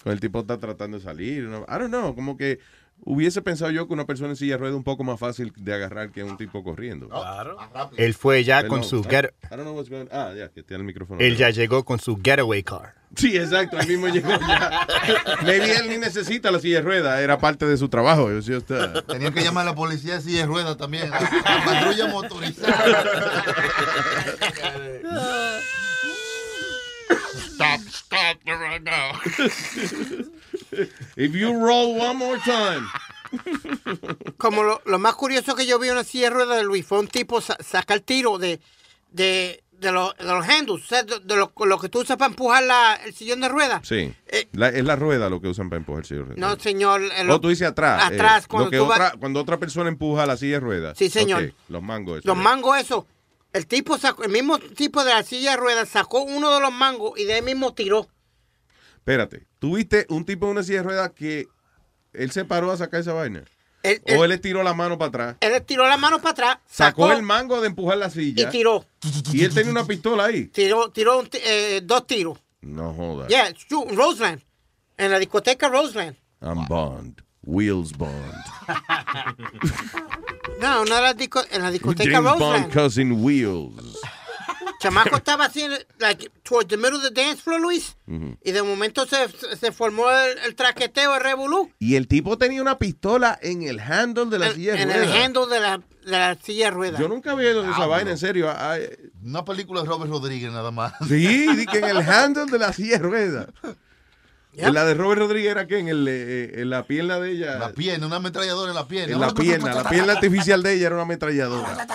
[0.02, 1.46] cuando el tipo está tratando de salir.
[1.46, 2.60] una- I don't know, como que
[3.04, 5.52] hubiese pensado yo que una persona en silla de ruedas es un poco más fácil
[5.56, 7.08] de agarrar que un tipo corriendo.
[7.08, 7.56] Claro.
[7.96, 10.82] Él fue ya con su get, I don't know what's going Ah, ya, que tiene
[10.82, 11.20] el micrófono.
[11.20, 12.94] él ya llegó con su getaway car.
[13.16, 14.86] Sí, exacto, él mismo llegó ya.
[15.42, 18.30] Maybe él ni necesita la silla de ruedas, era parte de su trabajo.
[18.30, 19.02] Yo sí está.
[19.04, 21.10] Tenían que llamar a la policía de silla de ruedas también.
[21.10, 22.78] La patrulla motorizada.
[27.58, 29.10] Stop, stop right now.
[31.16, 32.86] If you roll one more time.
[34.36, 36.86] Como lo, lo más curioso que yo vi en una silla de ruedas de Luis
[36.86, 38.60] fue un tipo sa- sacar tiro de,
[39.10, 42.16] de, de, los- de los handles, o sea, de, de lo, lo que tú usas
[42.16, 43.86] para empujar la- el sillón de ruedas.
[43.86, 44.14] Sí.
[44.52, 46.38] La- es la rueda lo que usan para empujar silla de ruedas.
[46.38, 46.40] Eh.
[46.40, 47.02] No, señor.
[47.16, 48.02] el- O tú dices atrás.
[48.04, 50.98] Atrás, eh, cuando lo tú vas- otra, cuando otra persona empuja la silla de ruedas.
[50.98, 51.42] Sí, señor.
[51.44, 52.18] Ok, los mangos.
[52.20, 52.28] eso.
[52.28, 53.06] Los mangos, eso.
[53.52, 56.72] El tipo sacó, el mismo tipo de la silla de ruedas sacó uno de los
[56.72, 58.06] mangos y de ahí mismo tiró.
[59.08, 61.48] Espérate, ¿tuviste un tipo en una silla de ruedas que
[62.12, 63.42] él se paró a sacar esa vaina?
[63.82, 65.36] Él, o él le tiró la mano para atrás.
[65.40, 68.46] él le tiró la mano para atrás, Sacó, sacó, el mango de empujar la silla.
[68.48, 68.84] y tiró.
[69.32, 70.48] Y él tenía una pistola ahí.
[70.48, 72.38] Tiró, tiró eh, dos tiros.
[72.60, 73.28] No jodas.
[73.28, 73.50] Yeah,
[73.96, 74.42] Roseland.
[74.98, 76.14] En la discoteca Roseland.
[76.42, 77.22] I'm Bond.
[77.44, 78.34] Wheels Bond.
[80.60, 82.62] No, no era disco- en la discoteca James Roseland.
[82.64, 83.87] Bond cousin Wheels.
[84.80, 87.96] Chamaco estaba así, en- like, towards the middle of the dance floor, Luis.
[88.44, 91.70] Y de momento se, se formó el, el traqueteo, el revolú.
[91.78, 95.04] Y el tipo tenía una pistola en el handle de la silla de En el
[95.06, 95.24] ruedas.
[95.24, 97.00] handle de la, de la silla de ruedas.
[97.00, 98.50] Yo nunca había oído esa vaina, en serio.
[98.56, 98.88] Ay,
[99.24, 100.92] Una película de Robert Rodríguez nada más.
[101.08, 103.46] sí, di que en el handle de la silla de ruedas.
[104.60, 107.58] En La de Robert Rodríguez era que en, el, eh, en la pierna de ella.
[107.60, 109.14] La pierna, una ametralladora en la pierna.
[109.14, 111.76] En la pierna, la pierna artificial de ella era una ametralladora.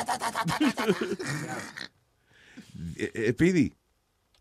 [2.99, 3.73] Eh, eh, Speedy,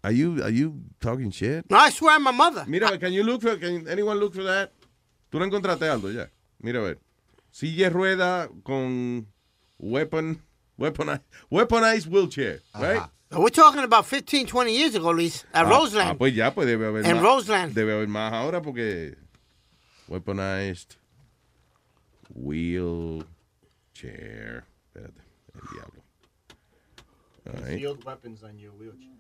[0.03, 1.69] are you, are you talking shit?
[1.71, 2.65] No, I swear I'm my mother.
[2.67, 4.73] Mira, can you look for, can anyone look for that?
[5.31, 6.27] Tú no encontraste algo ya.
[6.61, 6.99] Mira a ver.
[7.51, 9.27] Silla rueda con
[9.79, 10.41] weapon,
[10.79, 13.03] weaponized, weaponized wheelchair, right?
[13.31, 16.11] We're talking about 15, 20 years ago, Luis, at Ah, Roseland.
[16.11, 17.23] Ah, pues ya, pues debe haber En más.
[17.23, 17.75] Roseland.
[17.75, 19.17] Debe haber más ahora porque
[20.09, 20.97] weaponized
[22.35, 23.25] wheelchair.
[24.95, 25.21] Espérate,
[25.55, 26.02] el diablo.
[27.47, 27.79] All right.
[27.79, 29.13] Field weapons on your wheelchair.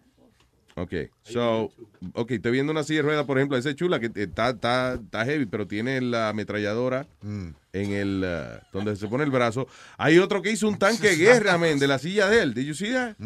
[0.74, 1.70] Ok, so,
[2.14, 4.94] ok, estoy viendo una silla de ruedas, por ejemplo, esa es chula que está, está,
[4.94, 9.66] está heavy, pero tiene la ametralladora en el, uh, donde se pone el brazo.
[9.98, 12.54] Hay otro que hizo un tanque de guerra, men, de la silla de él.
[12.54, 13.16] Did you see that?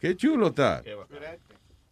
[0.00, 0.82] Qué chulo está.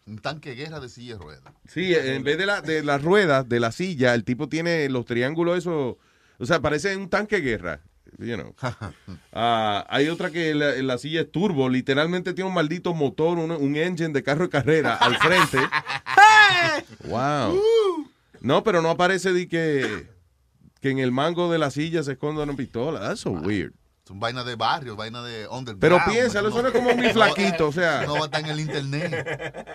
[0.05, 1.55] Un tanque de guerra de silla de ruedas.
[1.69, 5.05] Sí, en vez de, la, de las ruedas de la silla, el tipo tiene los
[5.05, 5.95] triángulos esos,
[6.39, 7.81] o sea, parece un tanque de guerra.
[8.19, 8.55] You know.
[9.33, 13.51] Ah, hay otra que la, la silla es turbo, literalmente tiene un maldito motor, un,
[13.51, 15.59] un engine de carro de carrera al frente.
[17.05, 17.59] Wow.
[18.41, 20.09] No, pero no aparece de que,
[20.81, 23.01] que en el mango de la silla se esconda una pistola.
[23.01, 23.73] That's so weird.
[24.07, 25.81] Son vainas de barrio, vainas de underground.
[25.81, 28.05] Pero piénsalo, eso no es como muy flaquito, o sea.
[28.07, 29.67] No va a estar en el internet.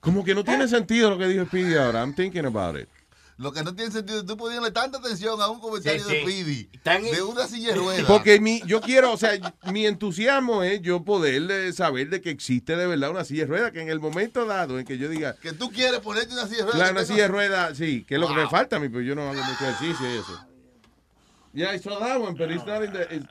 [0.00, 2.00] Como que no tiene sentido lo que dijo Speedy ahora.
[2.00, 2.88] I'm thinking about it.
[3.38, 6.22] Lo que no tiene sentido, tú poniéndole tanta atención a un comentario Sí, de.
[6.22, 6.68] Speedy,
[7.12, 8.04] de una silla de ruedas.
[8.06, 9.30] Porque mi, yo quiero, o sea,
[9.72, 13.70] mi entusiasmo es yo poder saber de que existe de verdad una silla de ruedas,
[13.70, 16.56] que en el momento dado en que yo diga, Que tú quieres ponerte una silla
[16.58, 16.76] de ruedas.
[16.76, 19.02] claro, una silla de ruedas, sí, que es lo que me falta a mí, pero
[19.02, 20.44] yo no hago mucho ejercicio y eso.
[21.54, 23.24] Yeah, I saw that one, but it's not in the- it-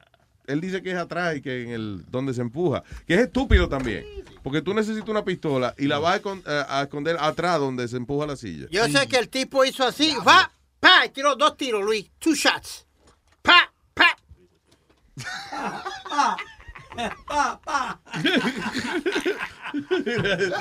[0.47, 3.69] él dice que es atrás y que en el donde se empuja, que es estúpido
[3.69, 4.05] también,
[4.41, 7.97] porque tú necesitas una pistola y la vas a, eh, a esconder atrás donde se
[7.97, 8.67] empuja la silla.
[8.71, 12.33] Yo sé que el tipo hizo así, va, pa, y tiró dos tiros, Luis, two
[12.33, 12.87] shots.
[13.41, 14.17] Pa, pa.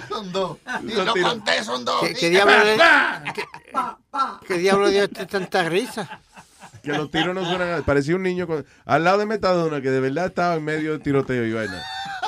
[0.09, 0.59] Son dos.
[0.83, 2.01] Y Lo conté, son dos.
[2.03, 2.55] ¿Qué, qué diablo
[3.35, 3.45] qué,
[4.47, 6.21] qué diablo dio este tanta risa?
[6.87, 7.83] Que los tiros no suenan.
[7.85, 11.03] Parecía un niño con- al lado de Metadona que de verdad estaba en medio del
[11.03, 11.83] tiroteo y vaina.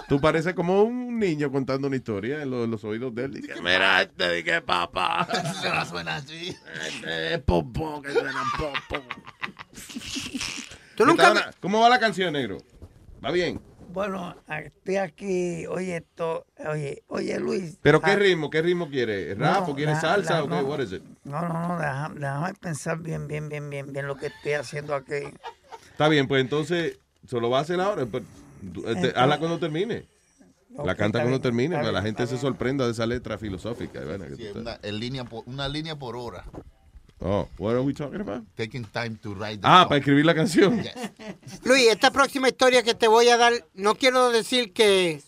[0.09, 3.35] Tú pareces como un niño contando una historia en los, los oídos de él.
[3.35, 5.27] Dice, Mira, este de que papá.
[5.63, 6.57] Se suena así.
[6.89, 9.03] Este es popó, que suena popó.
[10.97, 12.59] ¿Tú nunca ¿Cómo va la canción, negro?
[13.25, 13.61] ¿Va bien?
[13.89, 17.79] Bueno, estoy aquí, oye, esto, oye, oye, Luis.
[17.83, 18.51] ¿Pero qué ah, ritmo?
[18.51, 19.35] ¿Qué ritmo quiere?
[19.35, 20.55] ¿Rap no, o quiere la- salsa la- o qué?
[20.55, 20.61] no.
[20.63, 21.03] What is it?
[21.25, 24.95] No, no, no, déjame, déjame pensar bien, bien, bien, bien, bien lo que estoy haciendo
[24.95, 25.15] aquí.
[25.91, 28.05] Está bien, pues entonces, ¿se lo va a hacer ahora?
[28.05, 28.25] Pues,
[28.75, 30.05] tú, este, Entonces- hazla cuando termine.
[30.85, 34.01] la canta cuando bien, termine, para que la gente se sorprenda de esa letra filosófica.
[34.37, 36.45] Sí, una, en línea por, una línea por hora.
[37.21, 38.45] Oh, what are we talking about?
[38.57, 39.89] Taking time to write the Ah, song.
[39.89, 40.83] para escribir la canción.
[40.83, 40.95] Yes.
[41.65, 45.21] Luis, esta próxima historia que te voy a dar, no quiero decir que,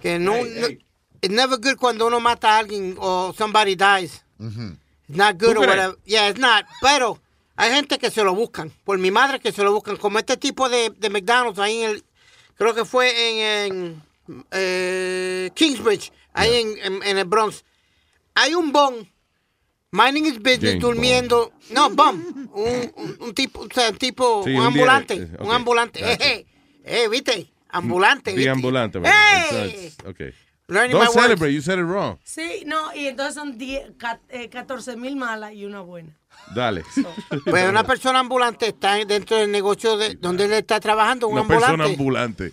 [0.00, 0.78] que no, Hey, no- hey.
[1.20, 4.22] it's never good cuando uno mata a alguien o somebody dies.
[4.38, 4.76] Ujú.
[5.08, 5.98] It's not good ¿Tú or whatever.
[6.04, 6.64] Yeah, it's not.
[6.80, 7.18] Pero
[7.56, 8.70] hay gente que se lo buscan.
[8.84, 9.96] Por mi madre que se lo buscan.
[9.96, 12.04] Como este tipo de, de McDonald's ahí en el.
[12.56, 13.10] Creo que fue
[13.66, 13.72] en,
[14.28, 17.64] en, eh, Kingsbridge, ahí en, en- en el Bronx.
[18.36, 19.08] Hay un bon.
[19.94, 21.52] Minding his business, James durmiendo.
[21.70, 22.48] No, bum.
[22.52, 25.14] Un, un- un tipo, o sea, un tipo, Sí, un, ambulante.
[25.14, 26.00] eh, Un ambulante.
[26.00, 26.14] gotcha.
[26.24, 26.46] Eh,
[26.84, 27.52] eh, eh, ¿viste?
[27.70, 28.32] Ambulante.
[28.32, 28.50] The ¿viste?
[28.50, 28.98] ambulante.
[29.04, 29.92] ¡Hey!
[29.96, 30.20] it's- Ok.
[30.66, 31.22] Learning Don't my words.
[31.22, 32.18] celebrate, you said it wrong.
[32.24, 36.18] Sí, no, y entonces son 10, ca- eh, 14 mil malas y una buena.
[36.54, 36.82] Dale.
[37.44, 41.42] Pues una persona ambulante está dentro del negocio de donde él está trabajando, un Una
[41.42, 41.66] ambulante.
[41.66, 42.50] persona ambulante.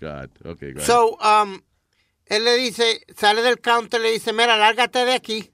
[0.00, 0.80] God, ok, go.
[0.80, 1.60] So, um,
[2.26, 5.50] él le dice, sale del counter, le dice, mira, lárgate de aquí,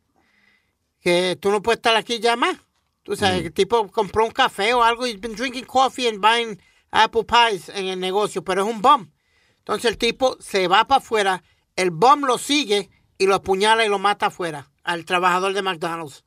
[1.05, 2.56] que tú no puedes estar aquí ya más.
[3.02, 3.47] Tú sabes, Mm.
[3.47, 6.59] el tipo compró un café o algo, he's been drinking coffee and buying
[6.90, 9.10] apple pies en el negocio, pero es un bum.
[9.59, 11.43] Entonces el tipo se va para afuera,
[11.76, 16.24] el bum lo sigue y lo apuñala y lo mata afuera al trabajador de McDonald's.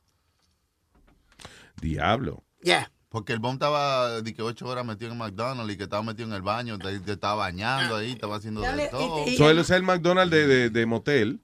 [1.80, 2.44] Diablo.
[2.62, 2.90] Yeah.
[3.08, 6.28] Porque el bomb estaba de que ocho horas metido en McDonald's y que estaba metido
[6.28, 9.24] en el baño, te, te estaba bañando ahí, estaba haciendo Dale, de todo.
[9.50, 11.40] él es el McDonald's de, de, de motel.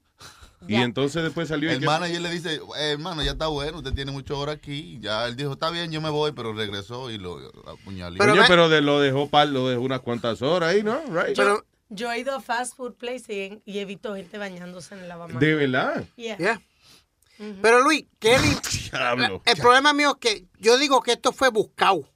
[0.67, 0.83] Y Ya.
[0.83, 3.93] entonces después salió y El que- manager le dice, "Eh, hermano, ya está bueno, usted
[3.93, 4.97] tiene muchas horas aquí.
[5.01, 7.37] Ya él dijo, está bien, yo me voy, pero regresó y lo
[7.67, 8.17] apuñaló.
[8.17, 10.99] Coño, ve- pero de, lo dejó par, lo dejó unas cuantas horas ahí, ¿no?
[11.11, 11.35] Right?
[11.35, 15.01] Pero, Yo he ido a fast food place y, y he visto gente bañándose en
[15.01, 15.39] el lavamanos.
[15.39, 16.03] de verdad.
[16.15, 16.37] Yeah.
[16.37, 16.61] yeah.
[17.61, 18.57] Pero Luis, ¿qué le-
[18.91, 19.41] Diablo.
[19.45, 22.09] El problema mío es que yo digo que esto fue buscado.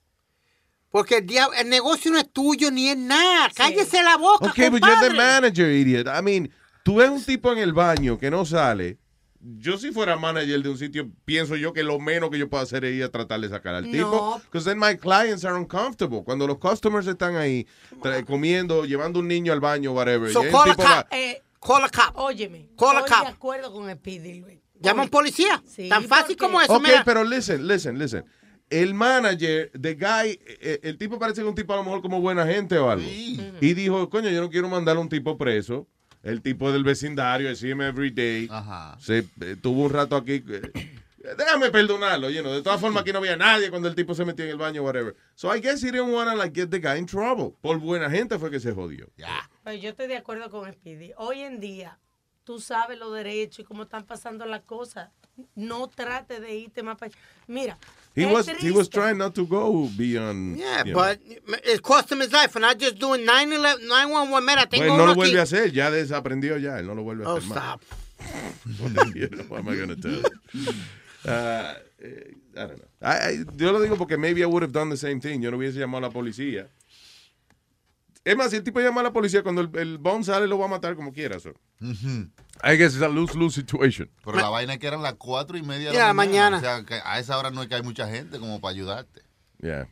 [0.91, 1.27] Porque el,
[1.59, 3.49] el negocio no es tuyo ni es nada.
[3.53, 5.13] Cállese la boca, Ok, but you're the compadre.
[5.17, 6.07] manager, idiot.
[6.07, 6.51] I mean,
[6.89, 8.97] tú ves un tipo en el baño que no sale
[9.41, 12.61] yo si fuera manager de un sitio, pienso yo que lo menos que yo puedo
[12.61, 13.91] hacer es ir a tratar de sacar al No.
[13.91, 14.41] tipo.
[14.51, 16.23] Because then my clients are uncomfortable.
[16.25, 17.65] Cuando los customers están ahí
[18.27, 20.29] comiendo, llevando un niño al baño, whatever.
[20.33, 20.91] So y el call a tipo cop.
[20.91, 22.17] va- Eh, Call a cop.
[22.17, 22.67] Óyeme.
[22.77, 23.27] Call a estoy cop.
[23.27, 24.59] de acuerdo con Speedy, Luis.
[24.81, 25.63] Llama a un policía.
[25.65, 26.73] Sí, Tan fácil porque- como eso.
[26.73, 27.03] Ok, mira.
[27.05, 28.25] pero listen, listen, listen.
[28.69, 32.01] El manager, the guy, eh, el tipo parece que es un tipo a lo mejor
[32.01, 33.07] como buena gente o algo.
[33.07, 35.87] Y dijo, coño, yo no quiero mandar a un tipo preso.
[36.21, 38.49] El tipo del vecindario, I see him every day.
[38.99, 40.43] Se eh, tuvo un rato aquí.
[40.47, 42.51] eh, déjame perdonarlo, you know.
[42.53, 44.83] De todas formas, aquí no había nadie cuando el tipo se metió en el baño,
[44.83, 45.15] whatever.
[45.35, 47.53] So I guess he didn't wanna like get the guy in trouble.
[47.61, 49.09] Por buena gente fue que se jodió.
[49.63, 51.11] Pues yo estoy de acuerdo con Speedy.
[51.17, 51.99] Hoy en día,
[52.43, 55.09] tú sabes los derechos y cómo están pasando las cosas.
[55.55, 57.17] No trate de irte más para allá.
[57.47, 57.77] Mira,
[58.19, 60.57] He was, he was trying not to go beyond.
[60.57, 60.99] Yeah, you know.
[60.99, 61.19] but
[61.65, 62.55] it cost him his life.
[62.55, 64.45] And I just doing 911, 911.
[64.45, 65.15] Mira, tengo Pues no uno lo aquí.
[65.15, 67.57] vuelve a hacer, ya desaprendió ya, él no lo vuelve a Oh, hacer más.
[67.57, 67.81] stop.
[69.15, 70.21] You know, what am I gonna tell?
[71.25, 72.87] Uh, eh, I don't know.
[73.01, 75.41] I- I- yo lo digo porque maybe I would have done the same thing.
[75.41, 76.67] Yo no hubiese llamado a la policía.
[78.25, 80.59] Es más, si el tipo llama a la policía, cuando el, el bomb sale, lo
[80.59, 81.39] va a matar como quiera.
[81.39, 81.53] So.
[81.81, 84.09] I guess it's a lose-lose situation.
[84.25, 86.57] Pero la vaina es que eran las cuatro y media de Ya, la mañana.
[86.57, 86.57] mañana.
[86.57, 89.21] O sea, que a esa hora no es que hay mucha gente como para ayudarte.
[89.61, 89.87] Yeah,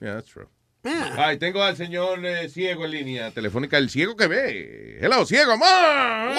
[0.00, 0.46] yeah, that's true.
[0.84, 4.98] Ay, tengo al señor eh, ciego en línea telefónica, el ciego que ve.
[5.00, 6.36] Hello, ciego, man.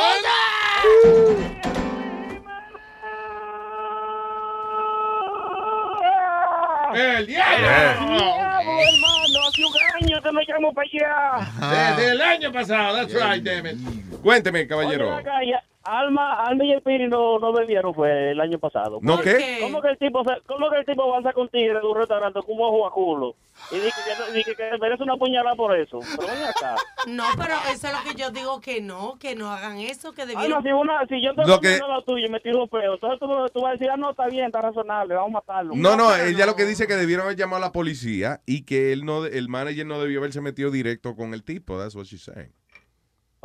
[6.95, 7.67] ¡El diablo!
[7.67, 9.73] hermano, hace un
[10.03, 11.95] año que no llamo para allá.
[11.95, 13.77] Desde el año pasado, that's right, damn it.
[14.21, 15.09] Cuénteme, caballero.
[15.15, 18.99] Oye, acá, ya, Alma, Alma y el Piri no, no bebieron fue el año pasado.
[19.01, 19.57] ¿No qué?
[19.61, 22.67] ¿Cómo que el tipo, cómo que el tipo avanza con tigre de un restaurante como
[22.67, 23.35] ojo a culo?
[23.71, 25.99] Y dice que, dice que merece una puñalada por eso.
[26.17, 26.75] Pero ven acá.
[27.05, 30.21] No, pero eso es lo que yo digo que no, que no hagan eso, que
[30.21, 30.63] Ah, no, debieron...
[30.63, 33.27] si, una, si yo estoy Lo que- lo tuyo y me tiro feo, entonces tú,
[33.53, 35.73] tú vas a decir, ah, no, está bien, está razonable, vamos a matarlo.
[35.75, 38.63] No, no, ella lo que dice es que debieron haber llamado a la policía y
[38.63, 41.77] que él no, el manager no debió haberse metido directo con el tipo.
[41.77, 42.53] That's what she's saying.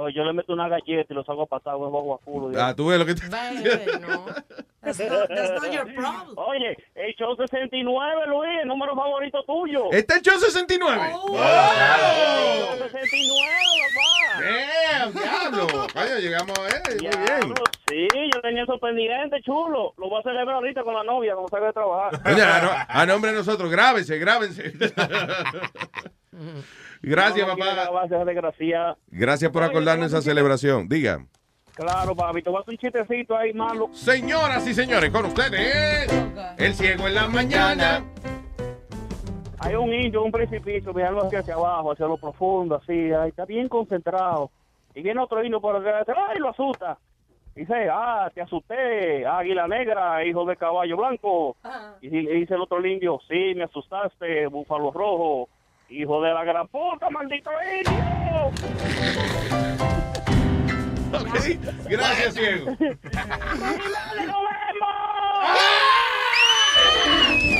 [0.00, 2.56] Oye, yo le meto una galleta y lo saco a patar, huevo ojo a culo.
[2.62, 3.22] Ah, tú ves lo que te...
[3.28, 6.36] That's not, that's not your problem.
[6.38, 9.90] Oye, el show 69, Luis, el número favorito tuyo.
[9.90, 11.10] ¿Está el show 69?
[11.14, 12.74] Oh, ¡Oh!
[12.74, 13.50] El 69,
[13.96, 14.40] papá.
[14.40, 15.66] Damn, diablo.
[15.92, 16.82] Coño, llegamos a él.
[16.90, 17.24] Muy bien.
[17.26, 17.54] Diablo,
[17.88, 19.94] Sí, yo tenía eso pendiente, chulo.
[19.98, 22.22] Lo voy a celebrar ahorita con la novia cuando salga de trabajar.
[22.22, 24.72] Coño, a, no- a nombre de nosotros, grábense, grábense.
[27.02, 28.06] Gracias, No, papá.
[28.24, 28.96] desgraciada.
[29.08, 30.88] Gracias por acordarnos de esa celebración.
[30.88, 31.24] Diga.
[31.74, 33.88] Claro, papi, te voy a hacer un chistecito ahí, malo.
[33.92, 36.10] Señoras y señores, con ustedes,
[36.58, 38.04] el ciego en la mañana.
[39.60, 43.44] Hay un indio, un precipicio, mirando hacia, hacia abajo, hacia lo profundo, así, ahí está
[43.44, 44.50] bien concentrado.
[44.94, 46.98] Y viene otro indio por detrás, ¡ay, lo asusta!
[47.54, 51.56] Dice, ah, te asusté, águila negra, hijo de caballo blanco.
[52.00, 55.48] Y y dice el otro indio, sí, me asustaste, búfalo rojo,
[55.89, 58.52] hijo de la gran puta, maldito indio.
[61.12, 61.35] Ok,
[61.89, 62.77] gracias, ciego.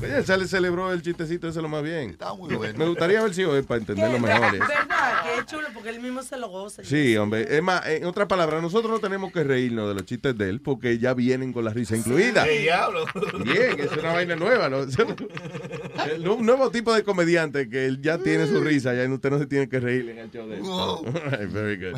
[0.00, 2.10] Oye, se le celebró el chistecito ese lo más bien.
[2.10, 2.78] Está muy bueno.
[2.78, 4.54] Me gustaría ver si hoy para entenderlo mejor.
[4.54, 4.58] ¿eh?
[4.60, 5.22] ¿Verdad?
[5.24, 6.84] Que es chulo porque él mismo se lo goza.
[6.84, 7.56] Sí, hombre.
[7.56, 10.60] Es más, en otras palabras, nosotros no tenemos que reírnos de los chistes de él
[10.60, 12.44] porque ya vienen con la risa incluida.
[12.44, 13.06] ¡Qué diablo!
[13.44, 14.68] Bien, es una vaina nueva.
[14.68, 14.78] ¿no?
[16.08, 19.38] El un nuevo tipo de comediante que él ya tiene su risa, ya usted no
[19.38, 20.62] se tiene que reír en el show de él.
[20.62, 21.04] Wow.
[21.50, 21.96] Very good.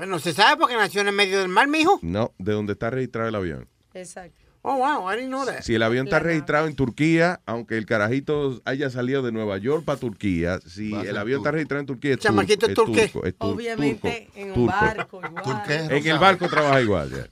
[0.00, 1.98] Pues no se sabe porque nació en el medio del mar, mijo.
[2.00, 3.68] No, de donde está registrado el avión.
[3.92, 4.40] Exacto.
[4.62, 5.60] Oh, wow, I didn't know that.
[5.60, 9.84] Si el avión está registrado en Turquía, aunque el carajito haya salido de Nueva York
[9.84, 13.34] para Turquía, si el avión está registrado en Turquía, es, Chamaquito es turco, es tur-
[13.40, 14.72] Obviamente turco, en un turco.
[14.72, 15.62] barco igual.
[15.68, 17.10] En el barco trabaja igual.
[17.10, 17.26] ya.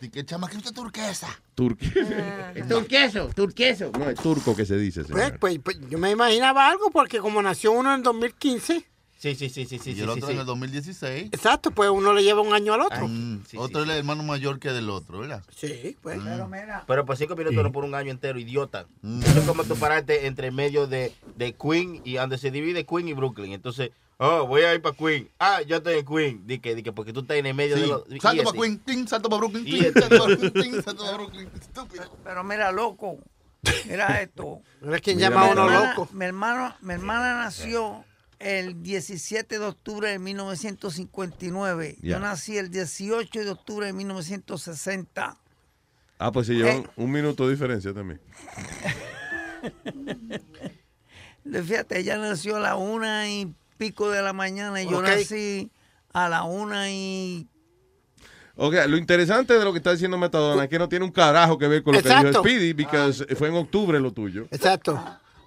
[0.00, 1.28] ¿Y qué chamaquito turquesa?
[1.54, 2.52] Turquía.
[2.56, 2.60] Ah.
[2.68, 3.92] Turqueso, turqueso.
[3.96, 5.38] No, es turco que se dice, Pues, señor.
[5.38, 8.84] pues, pues, yo me imaginaba algo porque como nació uno en el 2015.
[9.24, 9.92] Sí, sí, sí, sí, sí.
[9.92, 11.30] Y el otro en el 2016.
[11.32, 13.08] Exacto, pues uno le lleva un año al otro.
[13.08, 15.42] Mm, otro es el hermano mayor que del otro, ¿verdad?
[15.56, 16.20] Sí, pues.
[16.22, 16.84] Pero mira.
[16.86, 18.84] Pero por cinco minutos no por un año entero, idiota.
[19.22, 23.08] Eso es como tú pararte entre medio de, de Queen y donde se divide Queen
[23.08, 23.52] y Brooklyn.
[23.52, 25.30] Entonces, oh, voy a ir para Queen.
[25.38, 26.46] Ah, yo estoy en Queen.
[26.46, 27.80] Di que, di que porque tú estás en el medio Sí.
[27.80, 28.02] de los.
[28.20, 28.58] Salto para.
[28.60, 31.50] Queen, ting, salto para Brooklyn, Y ting, este- salto para Brooklyn, salto para Brooklyn.
[31.62, 32.04] Estúpido.
[32.24, 33.16] Pero mira, loco,
[33.88, 34.60] mira esto.
[34.82, 36.10] Mira quién llama a uno loco.
[36.12, 38.04] Mi hermano, mi hermana nació
[38.38, 41.96] el 17 de octubre de 1959.
[42.00, 42.10] Ya.
[42.12, 45.36] Yo nací el 18 de octubre de 1960.
[46.18, 46.86] Ah, pues se llevan Eh.
[46.96, 48.20] un minuto de diferencia también.
[51.66, 55.70] Fíjate, ella nació a la una y pico de la mañana y yo nací
[56.12, 57.46] a la una y...
[58.56, 61.58] Ok, lo interesante de lo que está diciendo Metadona es que no tiene un carajo
[61.58, 64.46] que ver con lo que dijo Speedy, porque fue en octubre lo tuyo.
[64.52, 65.02] Exacto.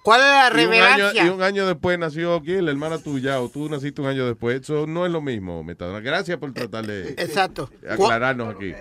[0.08, 1.26] ¿Cuál es la Y un, año, revelancia?
[1.26, 4.62] y un año después nació aquí la hermana tuya, o tú naciste un año después.
[4.62, 6.00] Eso no es lo mismo, Metadona.
[6.00, 7.70] Gracias por tratar de Exacto.
[7.86, 8.74] aclararnos aquí.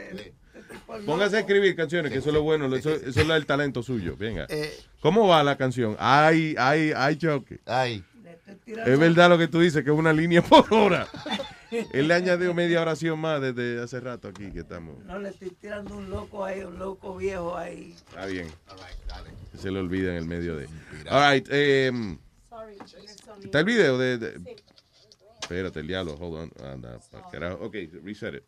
[1.05, 4.15] Póngase a escribir canciones, que eso es lo bueno, eso, eso es el talento suyo.
[4.17, 4.47] Venga.
[4.49, 4.73] Eh.
[5.01, 5.97] ¿Cómo va la canción?
[5.99, 7.59] Ay, ay, ay, choque.
[7.67, 8.05] Ay.
[8.65, 11.09] Es verdad lo que tú dices, que es una línea por hora.
[11.93, 15.03] Él le añadió media oración más desde hace rato aquí que estamos.
[15.05, 17.95] No le estoy tirando un loco ahí, un loco viejo ahí.
[18.09, 18.49] Está bien.
[19.59, 20.69] Se le olvida en el medio de.
[21.11, 21.47] All right.
[21.51, 22.19] em,
[23.43, 24.19] Está el video de.
[24.19, 24.57] de-
[25.41, 26.15] Espérate, el diablo.
[26.15, 26.67] Hold on.
[26.67, 27.65] Anda, pa'l carajo.
[27.65, 28.43] Ok, reset it.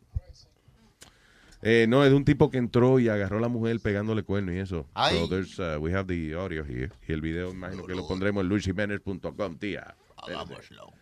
[1.63, 4.53] Eh, no, es de un tipo que entró y agarró a la mujer pegándole cuerno
[4.53, 4.87] y eso.
[4.95, 5.17] Ay.
[5.19, 6.91] So there's, uh, we have the audio here.
[7.09, 9.97] Y el video, imagino que lo pondremos en luisjimenez.com, tía.
[10.17, 10.93] Hagámoslo.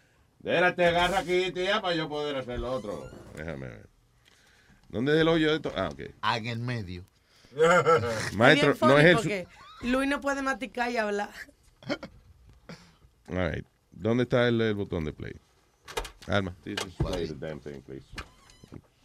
[0.47, 3.11] Espérate, agarra aquí, tía, para yo poder hacer lo otro.
[3.35, 3.89] Déjame ver.
[4.89, 5.73] ¿Dónde es el hoyo de esto?
[5.75, 6.03] Ah, ok.
[6.23, 7.05] Ah, en el medio.
[8.37, 9.17] Maestro, Bien no es el.
[9.17, 9.49] porque
[9.83, 11.31] Luis no puede maticar y hablar.
[13.29, 13.67] All right.
[13.91, 15.35] ¿Dónde está el, el botón de play?
[16.29, 18.07] Alma, Jesus, play the damn thing, please.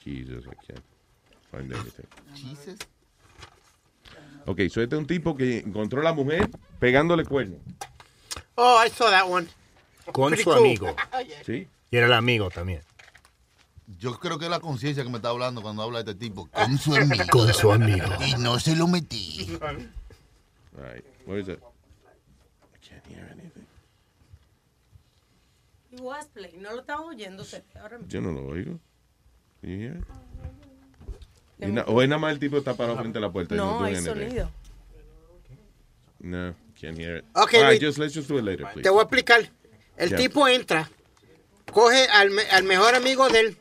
[0.04, 0.86] Jesus, I can't
[1.50, 2.06] find anything.
[2.36, 2.78] Jesus.
[4.46, 7.58] Ok, so este es un tipo que encontró a la mujer pegándole cuerno.
[8.54, 9.48] Oh, I saw that one.
[10.12, 10.96] Con su amigo.
[11.46, 11.68] Sí.
[11.90, 12.82] Y era el amigo también.
[14.00, 16.48] Yo creo que es la conciencia que me está hablando cuando habla este tipo.
[16.50, 17.24] Con su amigo.
[17.32, 18.06] Con su amigo.
[18.26, 19.48] Y no se lo metí.
[19.62, 19.78] All
[20.78, 21.04] right.
[21.26, 21.60] Where is it?
[21.60, 23.66] I can't hear anything.
[25.92, 26.62] He was playing.
[26.62, 27.44] No lo estaba oyendo.
[27.82, 28.00] Ahora.
[28.08, 28.80] Yo no lo oigo.
[29.62, 30.04] Can you hear it?
[31.60, 33.54] Y na- o es nada más el tipo está parado frente a la puerta.
[33.56, 34.50] No, doing hay sonido.
[36.20, 37.26] No, can't hear it.
[37.34, 38.82] Ok, All right, just, let's just do it later, please.
[38.84, 39.50] Te voy a explicar.
[40.02, 40.90] El tipo entra,
[41.72, 43.58] coge al, me- al mejor amigo de él.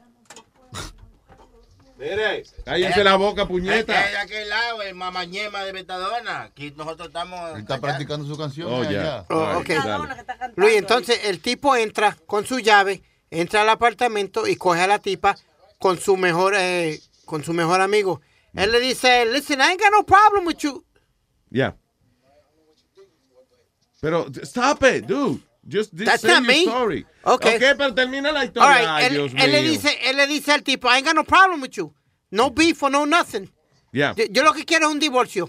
[1.99, 3.93] Mire, cállense la boca, puñeta.
[3.93, 6.45] De aquel lado, el mamañema de Betadona.
[6.45, 7.51] Aquí nosotros estamos.
[7.55, 8.73] Él está practicando su canción.
[8.73, 9.27] Oh, ya.
[9.29, 9.69] Oh, All ok.
[9.69, 10.15] right, dale.
[10.57, 14.99] Luis, entonces el tipo entra con su llave, entra al apartamento y coge a la
[14.99, 15.37] tipa
[15.79, 18.23] con su mejor, eh, con su mejor amigo.
[18.55, 20.83] Él le dice, listen, I ain't got no problem with you.
[21.51, 21.77] Yeah.
[24.01, 25.41] Pero, stop it, dude.
[25.71, 26.63] Just, just That's not me.
[26.65, 27.07] story.
[27.25, 27.57] Okay.
[27.57, 28.69] Ok, pero termina la historia.
[28.69, 29.71] right, Ay, él, Dios él le mío.
[29.71, 31.95] dice, él le dice al tipo, I ain't got no problem with you.
[32.31, 33.49] No beef or no nothing.
[33.93, 34.15] Yeah.
[34.17, 35.49] Yo, yo lo que quiero es un divorcio.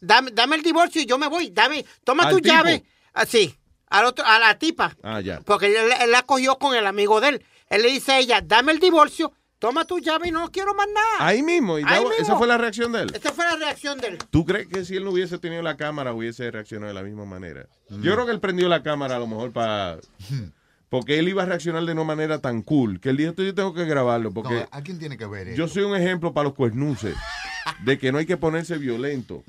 [0.00, 1.50] Dame, dame el divorcio y yo me voy.
[1.50, 2.54] Dame, toma ¿Al tu tipo?
[2.54, 2.84] llave.
[3.12, 3.54] Así,
[3.88, 4.96] al otro, a la tipa.
[5.02, 5.40] Ah, ya.
[5.40, 7.44] Porque él, él la cogió con el amigo de él.
[7.68, 10.86] Él le dice a ella, dame el divorcio, toma tu llave y no quiero más
[10.94, 11.26] nada.
[11.28, 11.78] Ahí mismo.
[11.78, 12.38] y Ahí that- Esa mismo.
[12.38, 13.10] fue la reacción de él.
[13.14, 14.18] Esta fue la reacción de él.
[14.30, 17.24] ¿Tú crees que si él no hubiese tenido la cámara hubiese reaccionado de la misma
[17.24, 17.66] manera?
[17.88, 18.02] Mm.
[18.02, 19.98] Yo creo que él prendió la cámara a lo mejor para...
[20.88, 23.52] Porque él iba a reaccionar de una manera tan cool que él dijo, "Esto yo
[23.56, 25.56] tengo que grabarlo porque No, ¿A quién tiene que ver eso?
[25.58, 27.16] yo soy un ejemplo para los cuernuces
[27.84, 29.42] de que no hay que ponerse violento.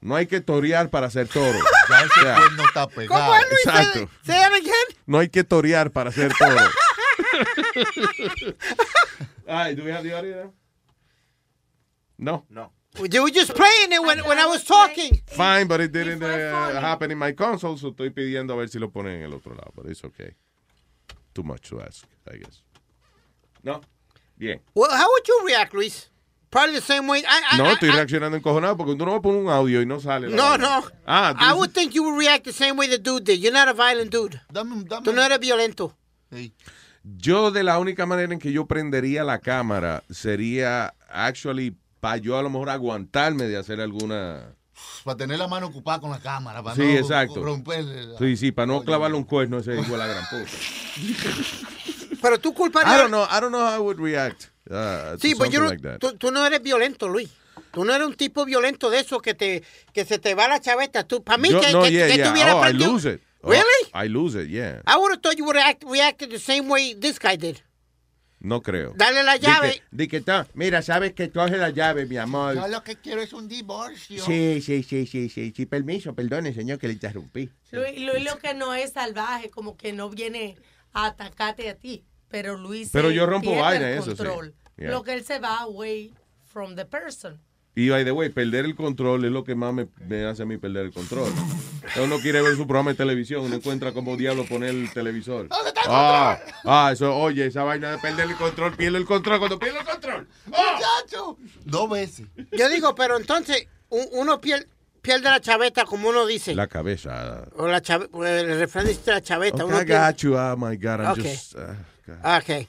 [0.00, 1.58] No hay que torear para ser toro.
[1.88, 3.20] Ya ese O sea, cuerno está pegado.
[3.22, 3.66] ¿Cómo es, Luis?
[3.66, 4.08] Exacto.
[4.24, 4.98] Say that again.
[5.04, 6.56] No hay que torear para ser toro.
[9.74, 10.52] ¿Do we have the audio?
[12.18, 12.44] No.
[12.50, 12.70] No.
[13.10, 15.22] You were just playing it when, when I was talking.
[15.26, 18.78] Fine, but it didn't uh, happen in my console, so estoy pidiendo a ver si
[18.78, 20.34] lo ponen en el otro lado, but it's okay.
[21.34, 22.62] Too much to ask, I guess.
[23.64, 23.80] No.
[24.36, 24.60] Bien.
[24.74, 26.10] Well, how would you react, Luis?
[26.50, 27.22] Probably the same way.
[27.26, 29.48] I, I, No, I- estoy I- reaccionando encojonado porque tú no vas a poner un
[29.48, 30.28] audio y no sale.
[30.28, 30.84] No, no.
[31.06, 33.40] Ah, I would think you would react the same way the dude did.
[33.40, 34.38] You're not a violent dude.
[34.52, 35.94] Tú no eres violento.
[37.04, 42.38] Yo de la única manera en que yo prendería la cámara sería actually para yo
[42.38, 44.54] a lo mejor aguantarme de hacer alguna...
[45.04, 46.62] Para tener la mano ocupada con la cámara.
[46.62, 47.42] Para Sí, no exacto.
[47.42, 50.50] romperle la- Sí, sí, para no clavarle un cuerno ese hijo de la gran puta.
[52.20, 52.94] Pero tú culparías.
[52.94, 54.44] I don't know, I don't know how I would react.
[54.70, 57.28] uh, Sí, pues yo no, like tú, tú no eres violento, Luis.
[57.72, 59.62] Tú no eres un tipo violento de eso que te
[59.92, 61.04] que se te va la chaveta.
[61.04, 62.28] Tú, para mí, Yo- que, no, que, yeah, que yeah.
[62.30, 63.20] tuviera Oh, I aprendido- lose it.
[63.44, 63.90] Oh, Really?
[63.92, 64.80] I lose it, yeah.
[64.86, 67.60] I would have thought you would have act, reacted the same way this guy did.
[68.44, 68.92] No creo.
[68.96, 69.72] Dale la Di llave.
[69.74, 72.54] que- Di que, está- mira, sabes que coge la llave, mi amor.
[72.56, 74.24] Yo lo que quiero es un divorcio.
[74.24, 77.50] Sí, sí, sí, sí, sí, sí, permiso, perdone, señor, que le interrumpí.
[77.70, 80.56] Luis, Luis lo que no es salvaje, como que no viene
[80.92, 82.04] a atacarte a ti.
[82.28, 84.22] Pero Luis Pero yo rompo vaina, eso sí.
[84.78, 84.90] Yeah.
[84.90, 86.12] Lo que él se va away
[86.44, 87.40] from the person.
[87.74, 90.46] Y by the way, perder el control es lo que más me, me hace a
[90.46, 91.32] mí perder el control.
[92.02, 95.48] Uno quiere ver su programa de televisión, uno encuentra como diablo poner el televisor.
[95.86, 99.78] Ah, ah, eso, oye, esa vaina de perder el control, pierde el control cuando pierde
[99.80, 100.28] el control.
[100.46, 101.38] Muchacho.
[101.64, 102.26] Dos veces.
[102.52, 104.66] Yo digo, pero entonces un- uno pier-
[105.00, 106.54] pierde la chaveta, como uno dice.
[106.54, 107.48] La cabeza.
[107.56, 109.64] O la chave- el refrán dice la chaveta.
[109.64, 110.36] Okay, uno I pierde- got you.
[110.36, 111.22] Oh my God, I'm Okay.
[111.32, 111.54] just.
[111.54, 111.60] uh,
[112.06, 112.66] God.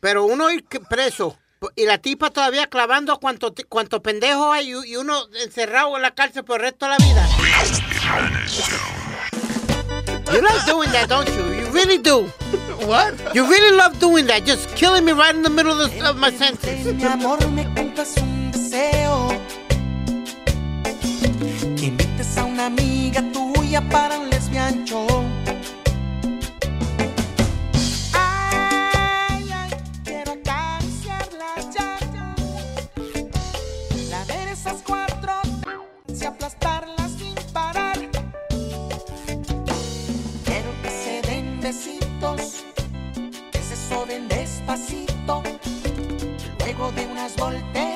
[0.00, 1.36] Pero uno ir preso
[1.74, 6.44] y la tipa todavía clavando cuánto, cuánto pendejo hay y uno encerrado en la cárcel
[6.44, 7.28] por el resto de la vida.
[10.32, 11.42] You like doing that, don't you?
[11.54, 12.30] You really do.
[12.86, 13.14] What?
[13.34, 16.30] You really love doing that, just killing me right in the middle of, of my
[16.30, 16.84] sentence.
[16.84, 19.28] Mi amor, me cuentas un deseo.
[21.76, 24.28] Que invites a una amiga tuya para un
[47.38, 47.87] Luego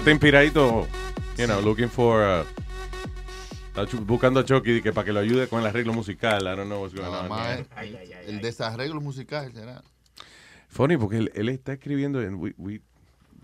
[0.00, 0.86] está inspiradito,
[1.36, 2.44] you know, looking for, uh,
[3.68, 6.42] está buscando a Chucky que para que lo ayude con el arreglo musical.
[6.42, 7.28] I don't know what's going Nada on.
[7.28, 7.96] más el,
[8.26, 9.82] el desarreglo musical será.
[10.68, 12.34] Funny, porque él, él está escribiendo en...
[12.36, 12.80] We, we-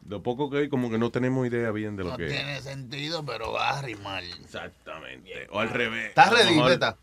[0.08, 2.60] lo poco que hay, como que no tenemos idea bien de lo No que tiene
[2.62, 4.22] sentido, pero va a rimar.
[4.22, 5.48] Exactamente.
[5.50, 6.10] O al revés.
[6.10, 6.96] ¿Estás A lo ready, mejor- Beta?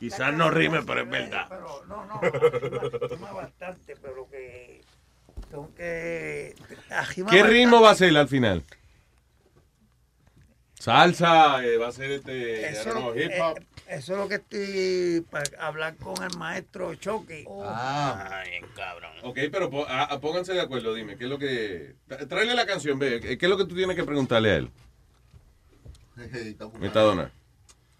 [0.00, 1.46] Quizás no rime, pero es verdad.
[1.48, 4.65] Pero no, no, rima, rima bastante, pero que
[5.56, 6.54] tengo que...
[7.14, 8.62] rima ¿Qué ritmo va a ser al final?
[10.74, 13.58] Salsa, eh, va a ser este I Eso, eh, hip hop.
[13.88, 17.44] eso es lo que estoy para hablar con el maestro Chucky.
[17.64, 18.42] Ah.
[18.76, 19.12] cabrón.
[19.22, 21.94] Ok, pero po- ah, ah, pónganse de acuerdo, dime, ¿qué es lo que...
[22.28, 24.70] Tráele la canción, ve, ¿qué es lo que tú tienes que preguntarle a él?
[26.78, 27.32] Metadona.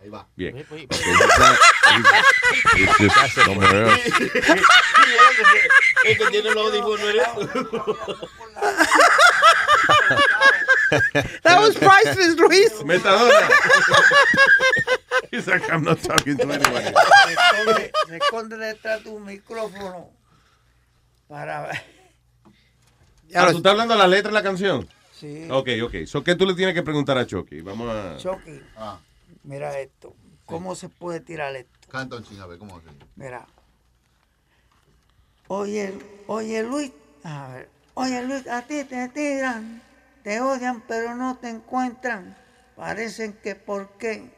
[0.07, 0.25] Ahí va.
[0.37, 0.55] Bien.
[0.57, 0.91] Ok, he's
[1.39, 1.59] not-
[2.77, 4.05] he's- he's just somewhere else.
[6.05, 7.27] El que tiene los audífonos eres
[11.43, 12.85] That was priceless, Luis.
[12.85, 13.49] Metadona.
[15.33, 16.95] He's like, I'm not talking to anyone.
[18.07, 20.11] Se esconde, detrás de un micrófono
[21.29, 21.71] para...
[23.35, 24.89] Ah, ¿Tú estás hablando de la letra de la canción?
[25.19, 25.49] Sí.
[25.51, 25.95] Ok, ok.
[26.07, 27.61] So, ¿Qué tú le tienes que preguntar a Chucky?
[27.61, 28.17] Vamos a...
[28.19, 28.61] Chucky,
[29.43, 30.15] mira esto.
[30.47, 31.89] ¿Cómo se puede tirar esto?
[31.91, 32.87] Canta un ching, a ver cómo se
[33.17, 33.47] Mira.
[35.49, 36.93] Oye, oye Luis,
[37.25, 37.69] a ver.
[37.95, 39.83] Oye Luis, a ti te tiran,
[40.23, 42.37] te odian pero no te encuentran.
[42.77, 44.31] Parecen que por qué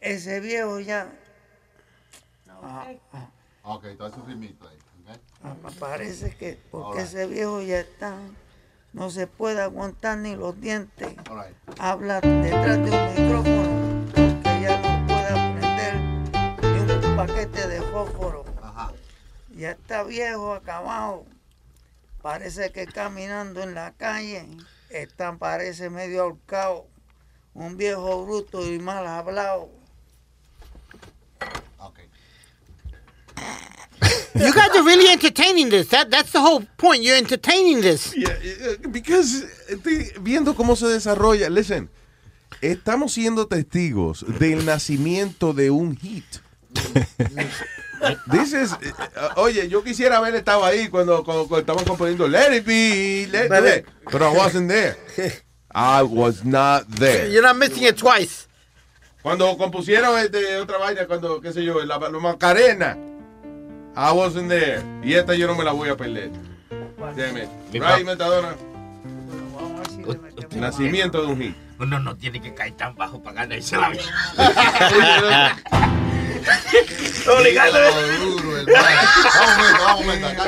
[0.00, 1.12] ese viejo ya...
[2.62, 3.30] Ah, ah,
[3.62, 4.76] Ok, todo su ritmito ahí.
[4.76, 5.18] ok.
[5.44, 8.18] ah, parece que porque ese viejo ya está,
[8.92, 11.16] no se puede aguantar ni los dientes.
[11.28, 11.56] Alright.
[11.78, 13.69] Habla detrás de un micrófono
[19.60, 21.26] Ya está viejo, acabado.
[22.22, 24.46] Parece que caminando en la calle
[24.88, 26.86] está, parece medio ahorcado.
[27.52, 29.68] Un viejo bruto y mal hablado.
[34.34, 35.88] You guys are really entertaining this.
[35.88, 37.02] That that's the whole point.
[37.02, 38.14] You're entertaining this.
[38.90, 41.50] Because estoy viendo cómo se desarrolla.
[41.50, 41.90] Listen,
[42.62, 46.24] estamos siendo testigos del nacimiento de un hit.
[48.30, 52.26] This is- eh, eh, oye, yo quisiera haber estado ahí cuando, cuando, cuando estaban componiendo
[52.28, 54.96] Let It Be, Let It Be, pero I wasn't there.
[55.72, 57.30] I was not there.
[57.30, 58.46] You're not missing it twice.
[59.22, 62.96] Cuando compusieron este, otra vaina, cuando, qué sé yo, la, la Macarena,
[63.96, 64.82] I wasn't there.
[65.04, 66.30] Y esta yo no me la voy a perder.
[67.16, 67.48] Damn it.
[67.72, 68.54] Right, Metadona?
[70.56, 71.54] Nacimiento de un hit.
[71.78, 75.56] Uno no tiene que caer tan bajo para ganarse la vida.
[77.26, 77.78] Obligado.
[78.18, 78.88] duro, hermano.
[79.78, 80.46] Vamos, vamos.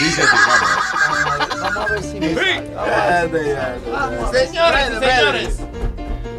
[0.00, 1.60] Dice vamos.
[1.60, 2.70] Vamos a ver si me sale.
[2.74, 4.46] Vamos a ver.
[4.46, 5.56] Señoras y señores,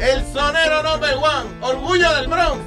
[0.00, 2.60] el sonero number one, orgullo del Bronx,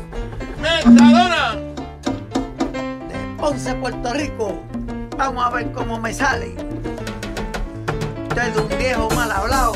[0.59, 1.55] Metadona.
[1.55, 4.63] de Ponce, Puerto Rico.
[5.17, 6.55] Vamos a ver cómo me sale.
[8.29, 9.73] Usted es un viejo mal hablado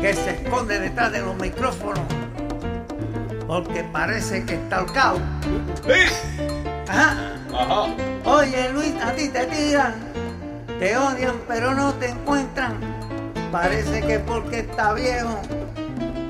[0.00, 2.00] que se esconde detrás de los micrófonos
[3.54, 5.20] porque parece que está ahorcado.
[6.88, 7.14] Ajá.
[8.24, 9.94] Oye Luis, a ti te tiran,
[10.80, 12.80] te odian pero no te encuentran.
[13.52, 15.40] Parece que porque está viejo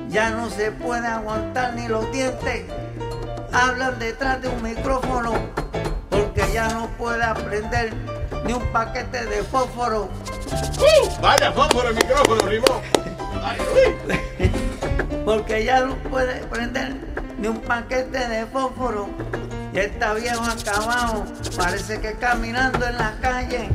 [0.07, 2.65] ya no se puede aguantar ni los dientes.
[3.51, 5.33] Hablan detrás de un micrófono
[6.11, 7.91] porque ya no puede aprender
[8.45, 10.09] ni un paquete de fósforo.
[11.21, 12.81] Vaya, fósforo el micrófono, rimó.
[15.25, 16.95] Porque ya no puede prender
[17.39, 19.09] ni un paquete de fósforo.
[19.73, 21.25] Ya está viejo acabado.
[21.57, 23.69] Parece que caminando en la calle.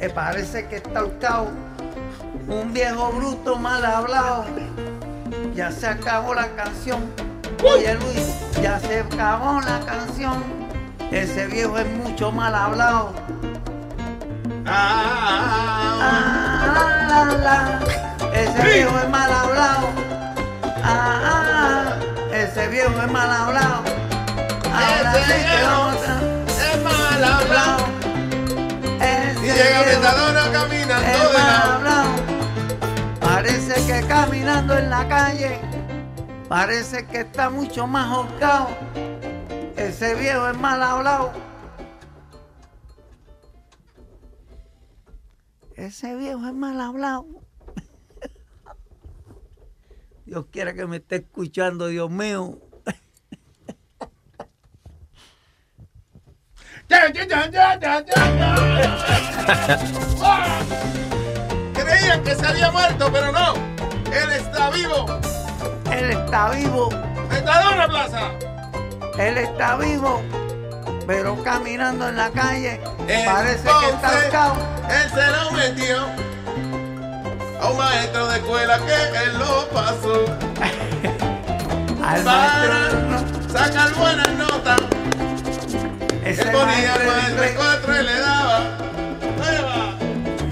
[0.00, 1.48] eh, parece que está ahorcado.
[2.46, 4.44] Un viejo bruto mal hablado.
[5.54, 7.00] Ya se acabó la canción.
[7.64, 10.44] Oye Luis, ya se acabó la canción.
[11.10, 13.12] Ese viejo es mucho mal hablado.
[15.90, 17.80] Ah, la, la.
[18.32, 19.88] Ese viejo es mal hablado.
[20.90, 23.82] Ah, ah, ese viejo es mal hablado.
[24.72, 25.58] Ahora sí que.
[26.64, 27.84] Es mal hablado.
[29.00, 32.10] Ese Y llega Metadona caminando es de mal hablado.
[33.20, 35.60] Parece que caminando en la calle,
[36.48, 38.68] parece que está mucho más ahorcado.
[39.76, 41.32] Ese viejo es mal hablado.
[45.76, 47.26] Ese viejo es mal hablado.
[50.28, 52.58] Dios quiera que me esté escuchando, Dios mío.
[61.72, 63.54] Creían que se había muerto, pero no.
[64.12, 65.06] Él está vivo.
[65.90, 66.90] Él está vivo.
[67.30, 68.32] Metadona Plaza.
[69.18, 70.22] Él está vivo.
[71.06, 72.82] Pero caminando en la calle,
[73.24, 74.58] parece que está ahorcado.
[74.90, 76.06] Él se lo metió
[77.60, 80.24] a un maestro de escuela que él lo pasó.
[82.04, 82.88] Al Para
[83.52, 84.80] sacar buenas notas.
[86.24, 87.54] Ese Él ponía maestro de maestro inglés.
[87.56, 88.60] cuatro y le daba.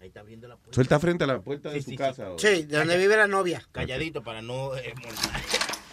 [0.00, 0.80] Ahí está abriendo la puerta.
[0.80, 2.32] Está frente a la puerta de Sí, su sí, casa.
[2.32, 2.38] ¿o?
[2.38, 3.66] Sí, de donde vive la novia.
[3.72, 5.40] Calladito para no eh, molestar.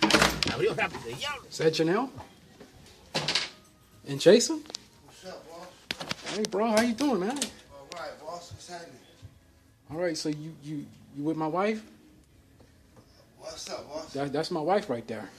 [0.53, 1.47] Abrió rápido, diablo.
[1.57, 2.09] That Chanel?
[4.07, 4.63] And Jason?
[5.05, 6.35] What's up, boss?
[6.35, 7.37] Hey, bro, how you doing, man?
[7.71, 8.51] All right, boss.
[8.51, 8.99] What's happening?
[9.91, 10.85] All right, so you you
[11.15, 11.81] you with my wife?
[13.39, 14.11] What's up, boss?
[14.13, 15.29] That, that's my wife right there.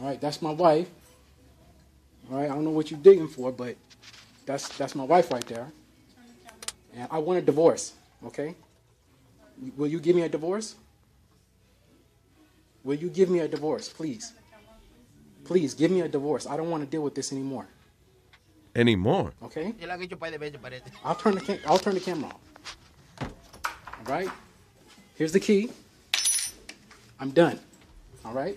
[0.00, 0.88] All right, that's my wife.
[2.30, 3.76] All right, I don't know what you're digging for, but
[4.46, 5.70] that's that's my wife right there.
[6.96, 7.92] And I want a divorce.
[8.24, 8.54] Okay?
[9.76, 10.74] Will you give me a divorce?
[12.82, 14.32] Will you give me a divorce, please?
[15.44, 16.46] Please give me a divorce.
[16.46, 17.66] I don't want to deal with this anymore.
[18.74, 19.32] Anymore.
[19.42, 19.74] Okay?
[19.78, 20.82] Ya lo han hecho un par de veces, parece.
[21.04, 22.40] I'll turn the cam- I'll turn the camera off.
[23.98, 24.30] All right.
[25.16, 25.70] Here's the key.
[27.18, 27.58] I'm done.
[28.24, 28.56] All right.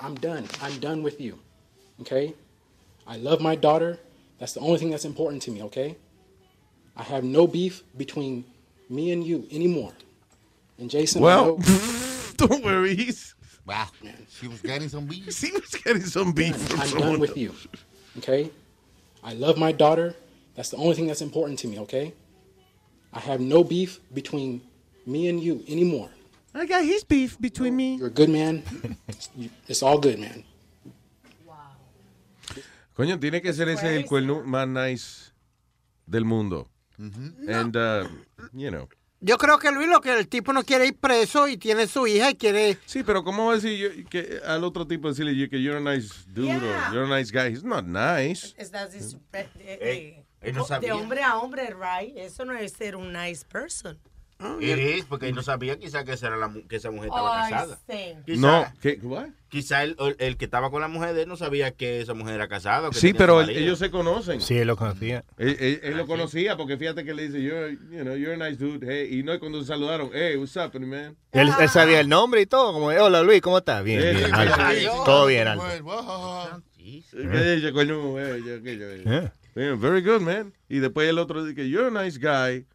[0.00, 0.46] I'm done.
[0.62, 1.38] I'm done with you.
[2.00, 2.34] Okay.
[3.06, 3.98] I love my daughter.
[4.38, 5.62] That's the only thing that's important to me.
[5.64, 5.96] Okay.
[6.96, 8.44] I have no beef between
[8.88, 9.92] me and you anymore.
[10.78, 11.22] And Jason.
[11.22, 11.58] I Well,
[12.36, 12.94] don't worry.
[12.94, 13.34] He's,
[13.66, 13.88] wow.
[14.28, 15.32] She was getting some beef.
[15.32, 17.38] She was getting some beef from I'm someone done with else.
[17.38, 17.54] you.
[18.18, 18.50] Okay?
[19.22, 20.14] I love my daughter.
[20.54, 22.14] That's the only thing that's important to me, okay?
[23.12, 24.62] I have no beef between
[25.06, 26.10] me and you anymore.
[26.56, 27.96] I got his beef between me.
[27.96, 28.62] You're a good man.
[29.68, 30.44] It's all good, man.
[32.94, 35.32] Coño, tiene que ser ese el cuerno más nice
[36.06, 36.68] del mundo.
[36.98, 38.08] And, uh,
[38.54, 38.88] you know.
[39.20, 42.06] Yo creo que Luis lo que el tipo no quiere ir preso y tiene su
[42.06, 42.78] hija y quiere...
[42.86, 45.78] Sí, pero ¿cómo va a decir yo, que al otro tipo decirle yo que you're
[45.78, 46.88] a nice dude Yeah.
[46.88, 47.50] or you're a nice guy?
[47.50, 48.54] He's not nice.
[48.58, 48.70] Es
[50.54, 50.94] no de sabía.
[50.94, 52.16] hombre a hombre, right?
[52.16, 53.98] Eso no es ser un nice person.
[54.60, 57.44] It is, porque él no sabía quizá que esa, era la, que esa mujer estaba
[57.46, 57.78] Ay, casada.
[57.88, 58.14] sí.
[58.26, 58.98] Quizá, No, ¿qué?
[59.02, 59.28] What?
[59.48, 62.12] Quizá el, el- el que estaba con la mujer de él no sabía que esa
[62.12, 62.90] mujer era casada.
[62.90, 64.42] que Sí, pero ellos se conocen.
[64.42, 65.24] Sí, él lo conocía.
[65.38, 68.34] Él, él- él Ah, lo conocía porque fíjate que le dice, you're, you know, you're
[68.34, 68.86] a nice dude.
[68.86, 71.16] Hey, y no, cuando se saludaron, hey, what's up, man?
[71.32, 73.82] Él, él sabía el nombre y todo, como, hola Luis, ¿cómo estás?
[73.84, 74.86] Bien, bien, sí, sí, sí.
[75.06, 75.64] Todo bien, alto.
[76.76, 78.18] ¿Qué dice, coño?
[78.20, 79.30] Eh, yo, yo, eh.
[79.54, 80.52] Very good, man.
[80.68, 82.66] Y después el otro dice, you're a nice guy.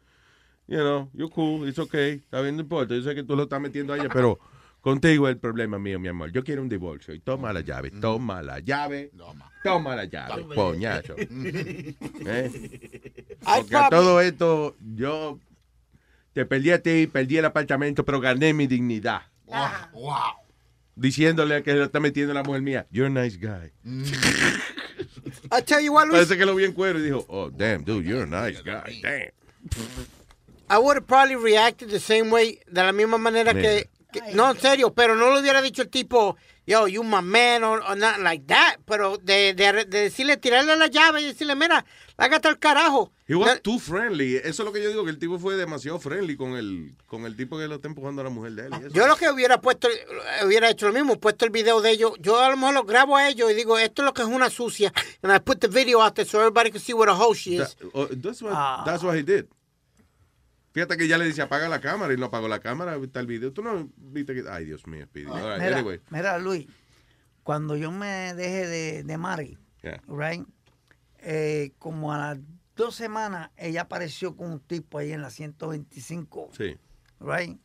[0.72, 2.14] You know, you're cool, it's okay.
[2.14, 2.94] Está bien, no importa.
[2.94, 4.38] Yo sé que tú lo estás metiendo a ella, pero
[4.80, 6.32] contigo es el problema mío, mi amor.
[6.32, 7.12] Yo quiero un divorcio.
[7.12, 9.10] Y toma la llave, toma la llave.
[9.62, 11.14] Toma la llave, coñazo.
[11.18, 12.50] ¿Eh?
[13.44, 15.38] Porque todo esto, yo
[16.32, 19.20] te perdí a ti, perdí el apartamento, pero gané mi dignidad.
[19.92, 20.14] Wow.
[20.96, 22.86] Diciéndole que lo está metiendo la mujer mía.
[22.90, 23.72] You're a nice guy.
[25.50, 27.84] I tell you what, Luis, Parece que lo vi en cuero y dijo, oh, damn,
[27.84, 29.02] dude, you're a nice guy.
[29.02, 30.21] Damn.
[30.74, 34.50] I would have probably reacted the same way, de la misma manera que, que- no,
[34.50, 36.36] en serio, pero no lo hubiera dicho el tipo,
[36.66, 40.76] yo, you my man, or, or not like that, pero de, de, de decirle, tirarle
[40.76, 41.84] la llave y decirle, mira,
[42.18, 43.10] lágate al carajo.
[43.26, 44.36] He was too friendly.
[44.36, 47.24] Eso es lo que yo digo, que el tipo fue demasiado friendly con el, con
[47.24, 48.72] el tipo que lo está empujando a la mujer de él.
[48.74, 48.94] y eso.
[48.94, 49.88] Yo lo que hubiera puesto,
[50.44, 52.12] hubiera hecho lo mismo, puesto el video de ellos.
[52.20, 54.28] Yo a lo mejor lo grabo a ellos y digo, esto es lo que es
[54.28, 54.92] una sucia.
[55.22, 57.56] And I put the video out there so everybody can see what a hoe she
[57.56, 57.74] is.
[57.76, 58.82] That- oh, that's, what, Ah.
[58.84, 59.46] that's what he did.
[60.72, 63.26] Fíjate que ya le dice apaga la cámara y no apagó la cámara, está el
[63.26, 63.52] video.
[63.52, 64.44] Tú no viste que.
[64.48, 65.26] Ay, Dios mío, Speedy.
[65.26, 66.00] Right, Mira, anyway.
[66.10, 66.66] mira, Luis,
[67.42, 70.00] cuando yo me dejé de, de Mari, Yeah.
[70.06, 70.46] right,
[71.18, 72.38] eh, como a las
[72.76, 76.76] dos semanas, ella apareció con un tipo ahí en la 125, Sí.
[77.20, 77.58] right?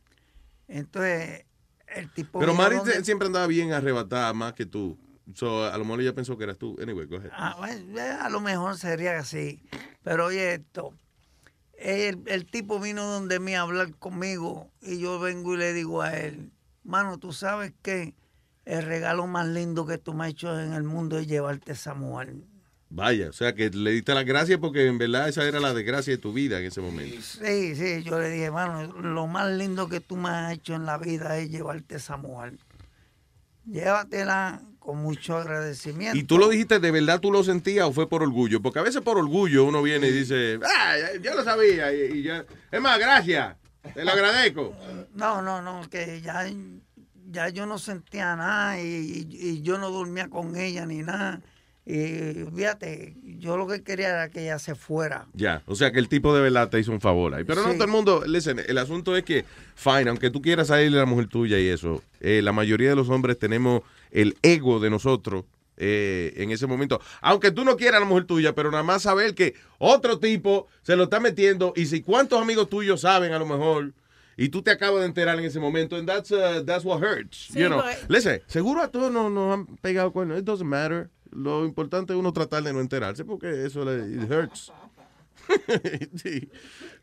[0.68, 1.46] Entonces,
[1.88, 2.40] el tipo...
[2.40, 4.98] Pero Mari donde- siempre andaba bien arrebatada más que tú.
[5.34, 6.76] So, a lo mejor ella pensó que eras tú.
[6.82, 7.30] Anyway, go ahead.
[7.34, 9.62] Ah, bueno, a lo mejor sería así.
[10.04, 10.94] Pero oye esto,
[11.78, 16.02] el, el tipo vino donde mí a hablar conmigo y yo vengo y le digo
[16.02, 16.52] a él,
[16.84, 18.16] mano, tú sabes que
[18.66, 21.94] el regalo más lindo que tú me has hecho en el mundo es llevarte esa
[21.94, 22.36] mujer.
[22.90, 26.14] Vaya, o sea que le diste las gracias porque en verdad esa era la desgracia
[26.14, 27.18] de tu vida en ese momento.
[27.22, 30.86] Sí, sí, yo le dije, mano, lo más lindo que tú me has hecho en
[30.86, 32.58] la vida es llevarte esa mujer.
[33.66, 36.18] Llévatela con mucho agradecimiento.
[36.18, 38.61] ¿Y tú lo dijiste de verdad, tú lo sentías o fue por orgullo?
[38.61, 42.23] Porque a veces por orgullo uno viene y dice, ah, yo lo sabía y, y
[42.23, 42.45] ya.
[42.72, 43.57] Es más, gracias,
[43.93, 44.73] te lo agradezco.
[45.14, 46.49] No, no, no, que ya,
[47.30, 51.41] ya yo no sentía nada y, y- y yo no dormía con ella ni nada.
[51.85, 55.26] Y fíjate, yo lo que quería era que ella se fuera.
[55.34, 57.43] Ya, o sea que el tipo de verdad te hizo un favor ahí.
[57.43, 59.43] Pero no todo el mundo, listen, el asunto es que,
[59.76, 62.95] fine, aunque tú quieras salir de la mujer tuya y eso, eh, la mayoría de
[62.95, 63.81] los hombres tenemos
[64.12, 65.46] el ego de nosotros
[65.78, 67.00] eh, en ese momento.
[67.22, 70.68] Aunque tú no quieras a la mujer tuya, pero nada más saber que otro tipo
[70.82, 73.94] se lo está metiendo y si cuántos amigos tuyos saben a lo mejor
[74.38, 77.50] y tú te acabas de enterar en ese momento, and that's, uh, that's what hurts.
[77.52, 77.82] Sí, you know.
[78.08, 80.38] Listen, seguro a todos nos, nos han pegado cuernos.
[80.40, 81.10] It doesn't matter.
[81.32, 84.72] Lo importante es uno tratar de no enterarse porque eso le it hurts.
[86.16, 86.50] Sí.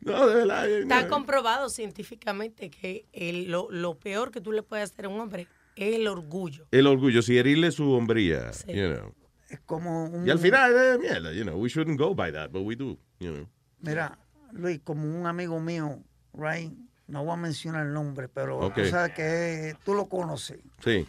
[0.01, 0.69] No, de verdad.
[0.69, 1.09] Está no.
[1.09, 5.47] comprobado científicamente que el- lo, lo peor que tú le puedes hacer a un hombre
[5.75, 6.67] el orgullo.
[6.71, 8.73] El orgullo, si herirle su hombría, Sí.
[8.73, 9.13] you know.
[9.49, 10.27] Es como un...
[10.27, 12.97] Y al final, eh, mierda, you know, we shouldn't go by that, but we do,
[13.19, 13.47] you know.
[13.79, 14.17] Mira,
[14.53, 15.99] Luis, como un amigo mío,
[16.33, 16.71] right,
[17.07, 18.75] no voy a mencionar el nombre, pero Ok.
[18.75, 21.05] tú sabes que tú lo conoces, Sí.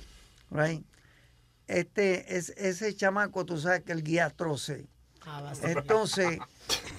[0.50, 0.84] right?
[1.66, 4.86] Este, es, ese chamaco, tú sabes que el guía troce.
[5.62, 6.38] Entonces,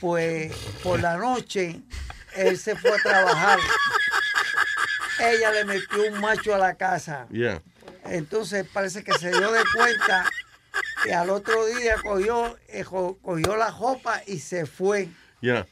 [0.02, 0.54] pues,
[0.84, 1.82] por la noche,
[2.36, 3.60] él se fue a trabajar.
[5.20, 7.28] Ella le metió un macho a la casa.
[7.30, 7.62] Yeah.
[8.06, 10.26] Entonces parece que se dio de cuenta
[11.06, 15.10] y al otro día cogió, eh, cogió la jopa y se fue.
[15.42, 15.68] Yeah.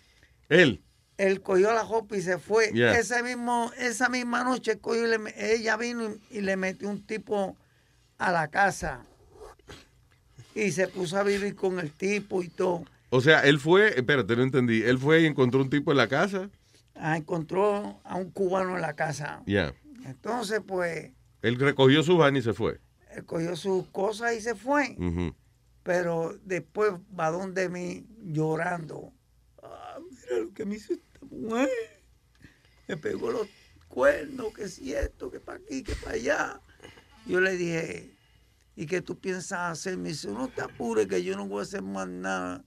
[0.50, 0.82] Él.
[1.18, 2.72] Él cogió la jopa y se fue.
[2.74, 2.98] Yeah.
[2.98, 7.06] Ese mismo, esa misma noche cogió y le ella vino y, y le metió un
[7.06, 7.56] tipo
[8.18, 9.02] a la casa.
[10.54, 12.86] Y se puso a vivir con el tipo y todo.
[13.10, 14.84] O sea, él fue, espérate, no entendí.
[14.84, 16.50] Él fue y encontró un tipo en la casa.
[16.96, 19.44] Ah, encontró a un cubano en la casa.
[19.46, 19.74] Yeah.
[20.06, 21.12] Entonces, pues,
[21.42, 22.80] Él recogió su vaina y se fue.
[23.12, 24.96] él cogió sus cosas y se fue.
[25.84, 29.14] Pero después va donde mí llorando.
[29.62, 31.70] Ah, mira lo que me hizo esta mujer.
[32.88, 33.48] Me pegó los
[33.88, 36.62] cuernos, que si esto, que para aquí, que para allá.
[37.26, 38.12] Yo le dije,
[38.76, 39.98] ¿y qué tú piensas hacer?
[39.98, 42.64] Me dice, no te apures, que yo no voy a hacer más nada.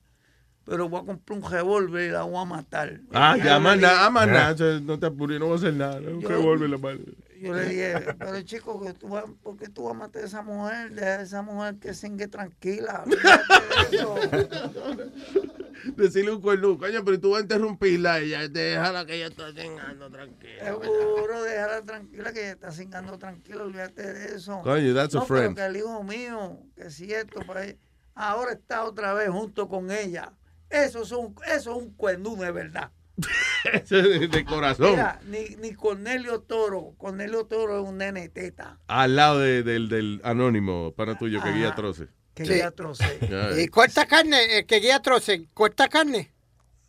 [0.69, 3.01] Pero voy a comprar un revólver y la voy a matar.
[3.13, 4.81] Ah, Yo ya, más nada, más nada.
[4.81, 5.97] No te apures, no voy a hacer nada.
[5.99, 7.01] Un Yo- revólver la mano.
[7.41, 10.27] Yo le dije, pero chico, que tú vas, ¿por qué tú vas a matar a
[10.27, 10.91] esa mujer?
[10.93, 13.05] Deja a esa mujer que singue tranquila.
[13.05, 14.17] olvídate de eso.
[15.97, 19.53] Decirle un cuerno, coño, pero tú vas a interrumpirla y ya déjala que ella está
[19.55, 20.65] cingando tranquila.
[20.65, 24.61] Seguro, déjala tranquila que ella está cingando tranquila, olvídate de eso.
[24.63, 25.55] Coño, that's a friend.
[25.55, 27.77] Pero que el hijo mío, que si esto, pues,
[28.15, 30.33] ahora está otra vez junto con ella.
[30.71, 32.91] Eso es un, eso es un cuernudo de verdad.
[33.73, 34.91] Ese de, de corazón.
[34.93, 39.89] Mira, ni, ni Cornelio Toro, Cornelio Toro es un nene teta, Al lado de- del,
[39.89, 41.59] del anónimo pana tuyo que Ajá.
[41.59, 42.07] guía troce.
[42.35, 42.53] que Sí.
[42.59, 43.19] ya troce.
[43.29, 44.59] Ya, ¿Y corta carne?
[44.59, 45.49] ¿El que guía troce?
[45.53, 46.33] ¿Corta carne?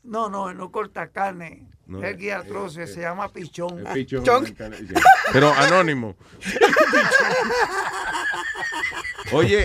[0.04, 1.68] No, no, no corta carne.
[1.90, 3.80] No, el guía troce, se llama pichón.
[3.80, 4.56] el pichón, Chon.
[5.34, 6.16] Pero anónimo.
[9.32, 9.58] Oye,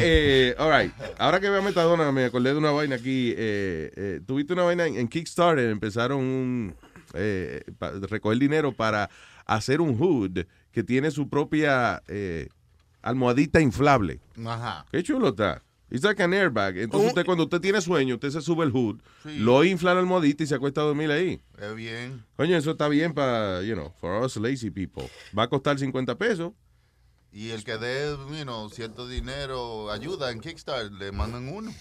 [0.51, 0.93] eh, all right.
[1.19, 3.33] Ahora que veo a Metadona, me acordé de una vaina aquí.
[3.37, 5.71] Eh, eh, Tuviste una vaina en, en Kickstarter.
[5.71, 6.75] Empezaron un,
[7.15, 9.09] eh, pa- recoger dinero para
[9.47, 12.49] hacer un hood que tiene su propia eh,
[13.03, 14.21] almohadita inflable.
[14.47, 14.85] Ajá.
[14.91, 15.63] Qué chulo está.
[15.95, 16.77] It's like an airbag.
[16.77, 19.39] Entonces usted cuando usted tiene sueño, usted se sube el hood, Sí.
[19.39, 21.41] lo infla la almohadita y se acuesta a dormir ahí.
[21.57, 22.25] Es bien.
[22.37, 25.09] Coño, eso está bien para, you know, for us lazy people.
[25.39, 26.53] Va a costar 50 pesos.
[27.31, 31.73] Y el que dé, you know, cierto dinero, ayuda en Kickstarter, le mandan uno.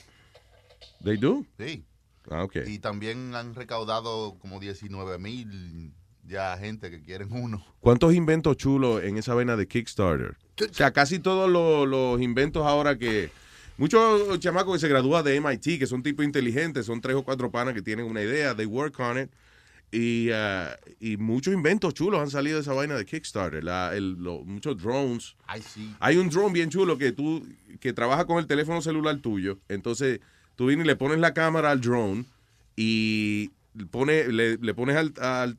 [1.03, 1.43] They do?
[1.57, 1.83] Sí.
[2.29, 2.57] Ah, ok.
[2.67, 5.91] Y también han recaudado como 19 mil
[6.23, 7.65] ya gente que quieren uno.
[7.79, 10.37] ¿Cuántos inventos chulos en esa vena de Kickstarter?
[10.61, 13.31] O sea, casi todos los, los inventos ahora que...
[13.77, 17.49] Muchos chamacos que se gradúan de MIT, que son tipos inteligentes, son tres o cuatro
[17.51, 19.29] panas que tienen una idea, they work on it.
[19.91, 23.63] Y, ah, y muchos inventos chulos han salido de esa vaina de Kickstarter.
[23.63, 25.35] La- el- lo- muchos drones.
[25.45, 25.93] Ay, sí.
[25.99, 27.45] Hay un drone bien chulo que tú,
[27.79, 29.59] que trabaja con el teléfono celular tuyo.
[29.69, 30.19] Entonces,
[30.55, 32.25] tú vienes y le pones la cámara al drone
[32.75, 33.51] y
[33.91, 35.57] pone, le, le pones al, al,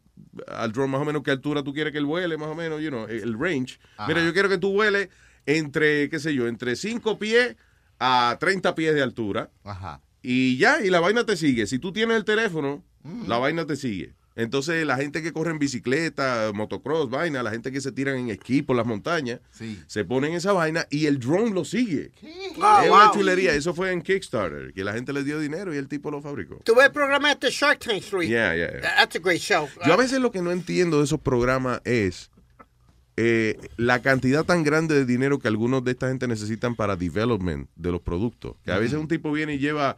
[0.49, 2.81] al drone más o menos qué altura tú quieres que él vuele, más o menos,
[2.83, 3.79] you know, el range.
[3.97, 4.09] Ajá.
[4.09, 5.09] Mira, yo quiero que tú vueles
[5.47, 7.55] entre, qué sé yo, entre 5 pies
[8.07, 9.51] a 30 pies de altura.
[9.65, 10.01] Ajá.
[10.23, 11.67] Y ya, y la vaina te sigue.
[11.67, 12.83] Si tú tienes el teléfono,
[13.27, 14.15] la vaina te sigue.
[14.37, 18.31] Entonces, la gente que corre en bicicleta, motocross, vaina, la gente que se tiran en
[18.31, 19.81] esquí por las montañas, Sí.
[19.87, 22.11] se ponen esa vaina y el drone lo sigue.
[22.61, 23.55] Ah, es una chulería.
[23.55, 26.57] Eso fue en Kickstarter, que la gente le dio dinero y el tipo lo fabricó.
[26.65, 28.29] Tú ves el programa este Shark Tank 3.
[28.29, 28.81] Yeah, yeah, yeah.
[28.81, 29.69] That's a great show.
[29.87, 32.31] Yo a veces lo que no entiendo de esos programas es
[33.17, 37.69] eh, la cantidad tan grande de dinero que algunos de esta gente necesitan para development
[37.77, 38.57] de los productos.
[38.65, 39.97] Que a veces un tipo viene y lleva,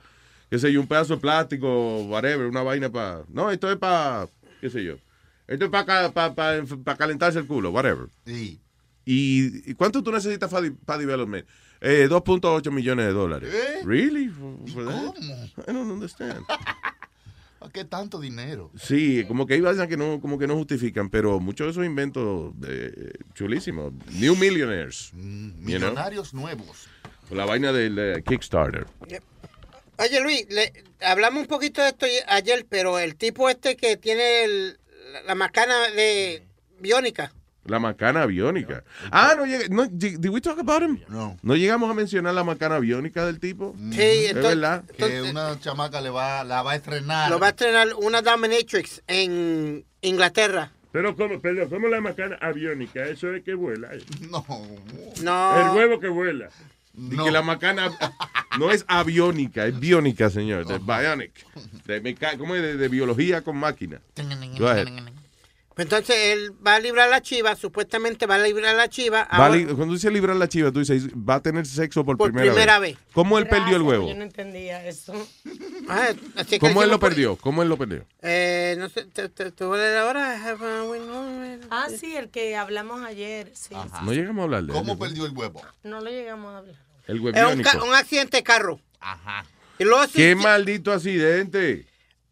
[0.50, 3.22] qué sé yo, un pedazo de plástico, whatever, una vaina para...
[3.28, 4.28] No, esto es para,
[4.60, 4.96] qué sé yo.
[5.46, 8.08] Esto es para calentarse el culo, whatever.
[8.26, 8.60] Sí.
[9.04, 10.50] ¿Y, y cuánto tú necesitas
[10.84, 11.46] para development?
[11.80, 13.54] Eh, 2.8 millones de dólares.
[13.54, 13.82] ¿Eh?
[13.84, 14.28] ¿Really?
[14.28, 15.14] For- for that?
[15.14, 15.34] ¿Cómo?
[15.68, 16.40] I don't understand.
[17.66, 18.70] ¿Para qué tanto dinero?
[18.80, 21.84] Sí, como que hay vainas que no, como que no justifican, pero muchos de esos
[21.84, 23.92] inventos eh, chulísimos.
[24.12, 25.10] New Millionaires.
[25.12, 25.52] you know?
[25.58, 26.86] Millonarios nuevos.
[27.30, 28.86] La vaina del eh, Kickstarter.
[29.98, 34.44] Oye, Luis, le- hablamos un poquito de esto ayer, pero el tipo este que tiene
[34.44, 34.78] el-
[35.12, 36.46] la, la macana de
[36.78, 37.32] biónica.
[37.68, 38.84] La macana aviónica.
[39.10, 39.44] Ah, no.
[39.70, 41.00] No, did we talk about him?
[41.08, 41.36] No.
[41.42, 43.74] No llegamos a mencionar la macana aviónica del tipo.
[43.92, 44.84] Sí, es entonces- verdad.
[44.96, 47.30] Que una chamaca le va, la va a estrenar.
[47.30, 50.72] Lo va a estrenar una dominatrix en Inglaterra.
[50.92, 53.04] Pero, ¿cómo, perdón, ¿cómo la macana aviónica?
[53.04, 53.88] Eso es que vuela.
[53.92, 54.02] eh.
[54.30, 54.44] No.
[55.22, 55.70] No.
[55.72, 56.48] El huevo que vuela.
[56.98, 57.90] Y que la macana
[58.58, 60.66] no es aviónica, es biónica, señor.
[60.66, 61.32] De bionic.
[61.84, 62.62] De ¿Cómo es?
[62.62, 64.00] De, de biología con máquina.
[64.58, 64.88] Go ahead.
[65.78, 69.24] Entonces él va a librar la chiva, supuestamente va a librar la chiva.
[69.30, 72.16] Va a ahora- cuando dice librar la chiva, tú dices, va a tener sexo por,
[72.16, 72.96] Por primera, primera vez.
[72.96, 73.04] vez.
[73.12, 74.08] ¿Cómo él perdió el huevo?
[74.08, 75.12] Yo no entendía eso.
[75.88, 77.36] Ah, así que ¿Cómo él lo por- perdió?
[77.36, 78.06] ¿Cómo él lo perdió?
[78.22, 80.40] Eh, no sé, ¿te, te, te voy a leer ahora?
[81.70, 83.50] Ah, sí, el que hablamos ayer.
[83.54, 84.98] Sí, No llegamos a hablar de ¿Cómo él.
[84.98, 85.62] perdió el huevo?
[85.82, 86.74] No lo llegamos a hablar.
[87.06, 88.80] El huevo un, un accidente de carro.
[88.98, 89.44] Ajá.
[90.14, 91.86] ¡Qué maldito accidente!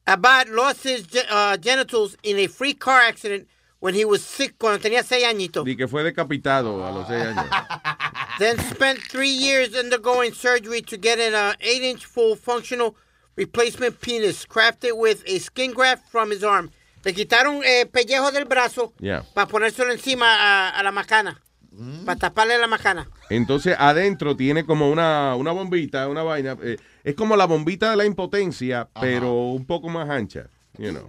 [0.07, 3.49] Abad lost his uh, genitals in a free car accident
[3.81, 5.67] when he was sick, cuando tenía seis añitos.
[5.67, 7.49] Y que fue decapitado a los seis años.
[8.39, 12.97] Then spent three years undergoing surgery to get an uh, eight-inch full functional
[13.37, 16.71] replacement penis crafted with a skin graft from his arm.
[17.05, 19.23] Le quitaron el pellejo del brazo Yeah.
[19.35, 21.39] para ponérselo encima a, a la macana,
[22.07, 23.07] para taparle la macana.
[23.31, 26.57] Entonces adentro tiene como una, una bombita, una vaina.
[26.63, 30.49] eh, es como la bombita de la impotencia, pero un poco más ancha.
[30.77, 31.09] You know.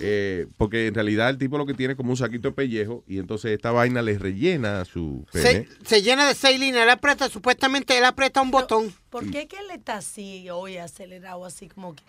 [0.00, 3.02] Eh, porque en realidad el tipo lo que tiene es como un saquito de pellejo
[3.08, 5.66] y entonces esta vaina le rellena su pene.
[5.82, 8.94] Se, se llena de seis líneas, él aprieta, supuestamente él aprieta un botón.
[9.08, 12.02] ¿Por qué que él está así hoy acelerado, así como que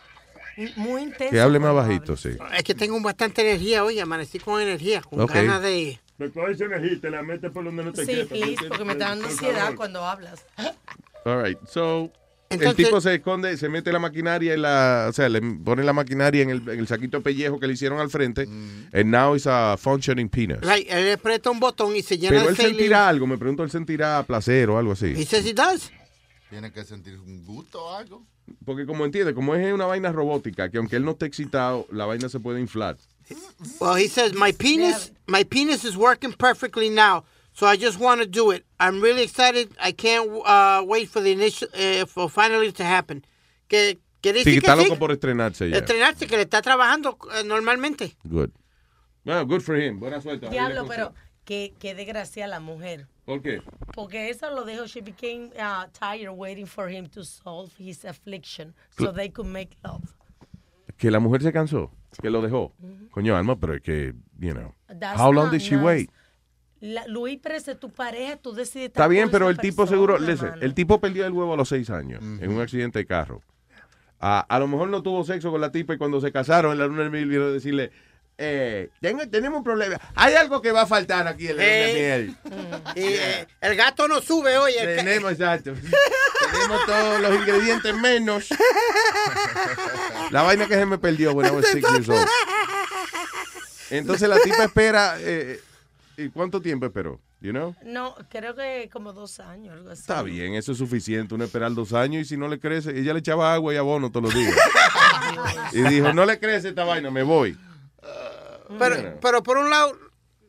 [0.76, 1.32] muy intenso?
[1.32, 2.32] Que hable más bajito, sí.
[2.56, 6.00] Es que tengo bastante energía hoy, amanecí con energía, con ganas de...
[6.22, 8.36] Me coges energía y te la metes por donde no te Sí, quepa.
[8.36, 10.46] please, porque me está dando ansiedad cuando hablas.
[11.26, 11.58] All right.
[11.68, 12.12] So,
[12.52, 15.84] el Entonces- tipo se esconde, se mete la maquinaria en la, o sea, le pone
[15.84, 18.44] la maquinaria en el, en el saquito de pellejo que le hicieron al frente.
[18.44, 20.58] And now it's a functioning penis.
[20.62, 23.64] Right, él aprieta un botón y se llena Pero de él sentirá algo, me pregunto,
[23.64, 25.16] él sentirá placer o algo así.
[25.18, 25.92] He does.
[26.52, 28.24] Tiene que sentir un gusto o algo.
[28.64, 32.06] Porque como entiende, como es una vaina robótica, que aunque él no esté excitado, la
[32.06, 32.98] vaina se puede inflar.
[33.80, 38.22] Well, he says my penis, my penis is working perfectly now, so I just want
[38.22, 38.66] to do it.
[38.80, 39.70] I'm really excited.
[39.80, 43.24] I can't uh, wait for the initial, uh, for finally to happen.
[43.70, 45.78] Que quiere Sí, que está que sí, loco por estrenarse ya.
[45.78, 48.16] estrenarse, que le está trabajando eh, normalmente.
[48.28, 48.52] Good.
[49.26, 50.00] Well, good for him.
[50.00, 50.50] Buena suerte.
[50.50, 51.14] Diablo, pero
[51.46, 53.08] qué, qué desgracia la mujer.
[53.26, 53.62] ¿Por qué?
[53.94, 58.74] Porque eso lo dejó, she became uh, tired waiting for him to solve his affliction
[58.98, 60.02] so they could make love.
[60.98, 61.92] Que la mujer se cansó.
[62.20, 62.74] Que lo dejó.
[63.12, 64.74] Coño, Alma, pero es que, you know.
[65.00, 65.86] That's How long did she nice.
[65.86, 66.10] wait?
[66.82, 70.54] La- Luis, pero es tu pareja, tú decides Está bien, pero el tipo seguro, listen,
[70.62, 73.42] el tipo perdió el huevo a los seis años en un accidente de carro.
[74.20, 76.80] A, a lo mejor no tuvo sexo con la tipa y cuando se casaron en
[76.80, 77.92] la luna de miel vino a decirle,
[78.44, 80.00] eh, tengo- tenemos un problema.
[80.16, 82.36] Hay algo que va a faltar aquí en la miel.
[82.96, 84.74] Y, eh, el gato no sube hoy.
[84.80, 85.74] el Tenemos, exacto.
[86.52, 88.48] Tenemos todos los ingredientes menos.
[90.32, 92.28] La vaina que se me perdió when I was six years old.
[93.92, 95.60] Entonces la tipa espera, eh,
[96.18, 97.20] ¿y cuánto tiempo esperó?
[97.42, 97.76] You know?
[97.84, 100.02] No, creo que como dos años, algo así.
[100.02, 103.14] Está bien, eso es suficiente, uno esperar dos años y si no le crece, ella
[103.14, 104.56] le echaba agua y abono todos los días.
[105.74, 107.58] y dijo, no le crece esta vaina, me voy.
[108.80, 109.98] Pero, pero por un lado,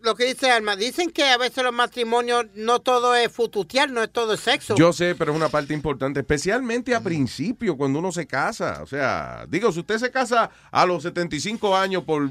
[0.02, 4.02] lo que dice Alma, dicen que a veces los matrimonios no todo es fututear, no
[4.02, 4.74] es todo es sexo.
[4.76, 8.80] Yo sé, pero es una parte importante, especialmente a principio, cuando uno se casa.
[8.82, 12.30] O sea, digo, si usted se casa a los 75 años por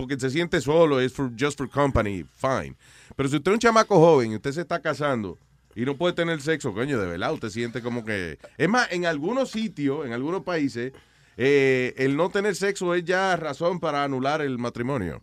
[0.00, 2.74] porque se siente solo, es for, just for company, fine.
[3.16, 5.36] Pero si usted es un chamaco joven y usted se está casando
[5.74, 8.38] y no puede tener sexo, coño, de verdad, usted siente como que...
[8.56, 10.94] Es más, en algunos sitios, en algunos países,
[11.42, 15.22] eh, el no tener sexo es ya razón para anular el matrimonio.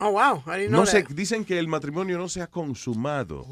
[0.00, 0.44] Oh, wow.
[0.46, 3.44] I didn't know No se, dicen que el matrimonio no se ha consumado.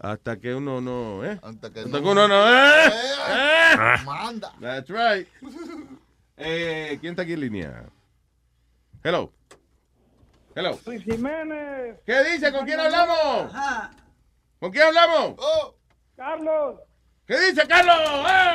[0.00, 1.40] Hasta que uno no, ¿eh?
[1.42, 2.86] Hasta que Hasta no- que uno no, ¿eh?
[2.86, 3.74] ¿Eh?
[4.04, 4.54] Manda.
[4.60, 5.26] That's right.
[6.36, 7.84] Eh, ¿Quién está aquí en línea?
[9.02, 9.32] Hello.
[10.54, 10.78] Hello.
[10.86, 11.96] Luis Jiménez.
[12.06, 12.52] ¿Qué dice?
[12.52, 13.52] ¿Con quién hablamos?
[14.60, 15.34] ¿Con quién hablamos?
[16.14, 16.76] Carlos.
[17.26, 17.96] ¿Qué dice, Carlos?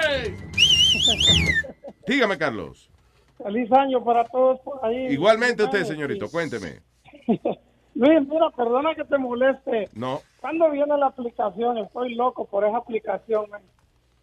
[0.09, 0.37] ¡Ey!
[2.07, 2.89] Dígame, Carlos.
[3.37, 5.07] Feliz año para todos por ahí.
[5.07, 6.79] Igualmente usted, señorito, cuénteme.
[7.95, 9.89] Luis, mira, perdona que te moleste.
[9.93, 10.21] No.
[10.41, 11.77] ¿Cuándo viene la aplicación?
[11.77, 13.49] Estoy loco por esa aplicación.
[13.49, 13.61] man.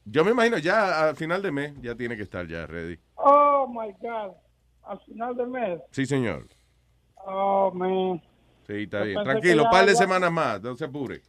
[0.05, 2.99] Yo me imagino ya al final de mes ya tiene que estar ya ready.
[3.17, 4.33] Oh, my God.
[4.85, 5.81] Al final del mes.
[5.91, 6.47] Sí, señor.
[7.25, 8.21] Oh, man.
[8.67, 9.25] Sí, está Yo bien.
[9.25, 11.23] Tranquilo, ya- par de ya- semanas más, no se apure.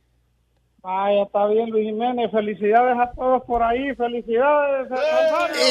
[0.84, 2.30] Vaya, está bien, Luis Jiménez.
[2.30, 3.95] Felicidades a todos por ahí.
[3.95, 4.90] Felicidades.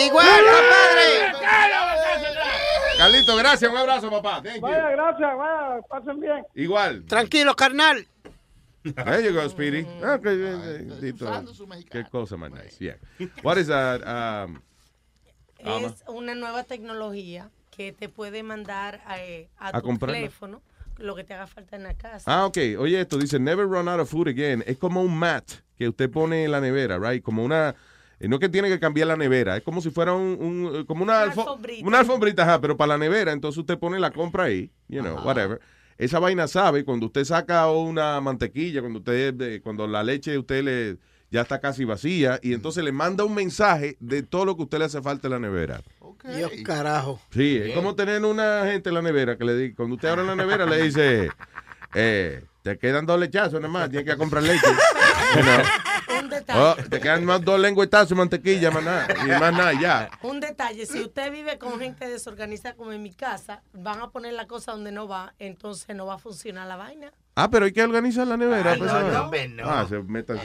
[0.06, 0.26] Igual,
[2.96, 4.42] Carlito, gracias, un abrazo, papá.
[4.42, 4.60] Thank you.
[4.62, 5.36] Vaya, gracias.
[5.36, 6.46] Vaya, pasen bien.
[6.54, 7.04] Igual.
[7.06, 8.06] Tranquilo, carnal.
[8.82, 9.86] There you go, Speedy.
[10.02, 11.26] Ah, ok, eh, eh, Dito.
[11.90, 12.78] Qué cosa más nice.
[12.78, 12.96] Yeah.
[13.42, 14.00] What is that?
[14.02, 14.60] Um,
[15.64, 15.88] Alma?
[15.88, 20.16] Es una nueva tecnología que te puede mandar a, eh, a A tu comprarla.
[20.16, 20.62] teléfono
[21.02, 22.24] lo que te haga falta en la casa.
[22.32, 22.56] Ah, ok.
[22.78, 24.62] Oye, esto dice never run out of food again.
[24.66, 25.44] Es como un mat
[25.76, 27.22] que usted pone en la nevera, right?
[27.22, 27.74] Como una.
[28.20, 30.84] eh, No que tiene que cambiar la nevera, es como si fuera un, un- eh,
[30.86, 31.86] como una, Una alfo- alfombrita.
[31.86, 35.16] una alfombrita, ajá, pero para la nevera, entonces usted pone la compra ahí, you know,
[35.24, 35.60] whatever.
[35.98, 40.62] Esa vaina sabe cuando usted saca una mantequilla, cuando usted, eh, cuando la leche usted
[40.64, 40.98] le
[41.32, 44.78] ya está casi vacía y entonces le manda un mensaje de todo lo que usted
[44.78, 45.82] le hace falta en la nevera.
[46.24, 47.18] Dios carajo.
[47.30, 50.24] Sí, es como tener una gente en la nevera que le dice, cuando usted abre
[50.24, 51.30] la nevera le dice,
[51.94, 54.66] eh, te quedan dos lechazos nada más, tienes que comprar leche.
[56.20, 56.60] Un detalle.
[56.60, 60.10] Oh, te quedan más dos lengüetazos de mantequilla, más nada, y más nada, ya.
[60.20, 64.34] Un detalle, si usted vive con gente desorganizada como en mi casa, van a poner
[64.34, 67.10] la cosa donde no va, entonces no va a funcionar la vaina.
[67.34, 68.72] Ah, pero hay que organizar la nevera.
[68.72, 69.30] Ay, pues, no, ah.
[69.48, 69.64] no.
[69.64, 70.38] Ah, se metan.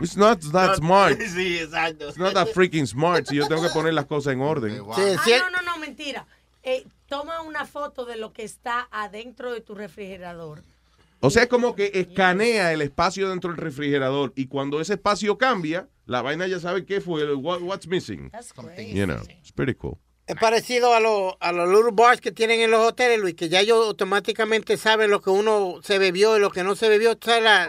[0.00, 1.18] It's not that smart.
[1.34, 2.08] Sí, exacto.
[2.08, 3.26] It's not that freaking smart.
[3.26, 4.80] Si yo tengo que poner las cosas en orden.
[4.92, 6.26] Ah, no, no, no, mentira.
[6.62, 10.62] Eh, toma una foto de lo que está adentro de tu refrigerador.
[11.20, 15.38] O sea, es como que escanea el espacio dentro del refrigerador y cuando ese espacio
[15.38, 18.30] cambia, la vaina ya sabe qué fue, what- what's missing.
[18.92, 19.98] You know, it's pretty cool.
[20.26, 23.50] Es parecido a, los a los little bars que tienen en los hoteles, Luis, que
[23.50, 27.12] ya ellos automáticamente saben lo que uno se bebió y lo que no se bebió.
[27.12, 27.68] O sea, la,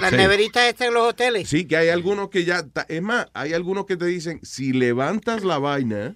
[0.00, 0.16] las Sí.
[0.16, 1.48] neveritas están en los hoteles.
[1.48, 5.42] Sí, que hay algunos que ya, es más, hay algunos que te dicen, si levantas
[5.42, 6.14] la vaina,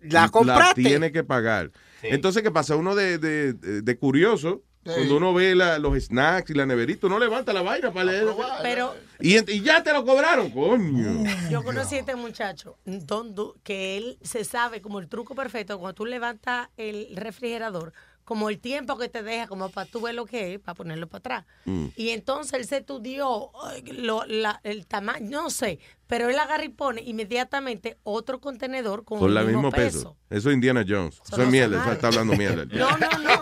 [0.00, 0.82] la compraste.
[0.82, 1.70] tiene que pagar.
[2.02, 2.76] Entonces, ¿qué pasa?
[2.76, 4.92] Uno de, de, de- de curioso, Sí.
[4.94, 8.26] cuando uno ve la- los snacks y la neverita, uno levanta la vaina para leer.
[8.62, 11.22] Pero Y, y ya te lo cobraron, coño.
[11.50, 15.78] yo conocí a este muchacho don- do- que él se sabe como el truco perfecto
[15.78, 17.92] cuando tú levantas el refrigerador,
[18.24, 21.08] como el tiempo que te deja, como para tú ver lo que es, para ponerlo
[21.08, 21.44] para atrás.
[21.66, 21.86] Mm.
[21.96, 23.50] Y entonces él se estudió
[23.92, 25.78] lo- la- el tamaño, no sé,
[26.10, 30.16] pero él agarra y pone inmediatamente otro contenedor con, Con el mismo, mismo peso.
[30.28, 31.14] Eso es Indiana Jones.
[31.24, 32.64] Eso es no mierda, son eso está hablando mierda.
[32.70, 33.40] No, no, no.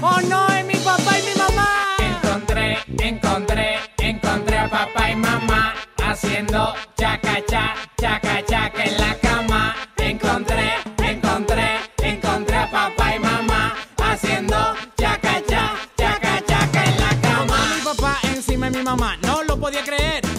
[0.00, 0.46] ¡Oh no!
[0.54, 1.96] ¡Es mi papá y mi mamá!
[1.98, 9.74] Encontré, encontré, encontré a papá y mamá haciendo chaca cha, chaca chaca en la cama.
[9.96, 14.56] Encontré, encontré, encontré a papá y mamá haciendo
[14.96, 17.58] chaca cha, chaca chaca en la cama.
[17.74, 20.31] Mi papá encima de mi mamá, no lo podía creer.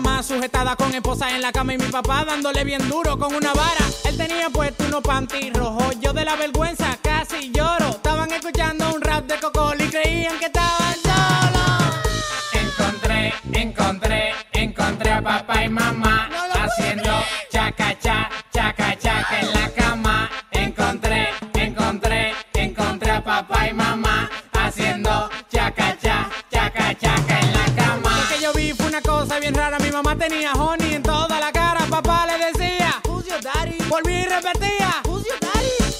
[0.00, 3.52] Mamá sujetada con esposa en la cama y mi papá dándole bien duro con una
[3.52, 3.84] vara.
[4.04, 7.88] Él tenía puesto unos panty rojos, yo de la vergüenza casi lloro.
[7.88, 11.96] Estaban escuchando un rap de Cocol y creían que estaban solos.
[12.52, 16.28] Encontré, encontré, encontré a papá y mamá
[16.62, 17.10] haciendo
[17.50, 19.57] chaca cha, chaca chaca en la
[33.88, 35.02] Volví y repetía?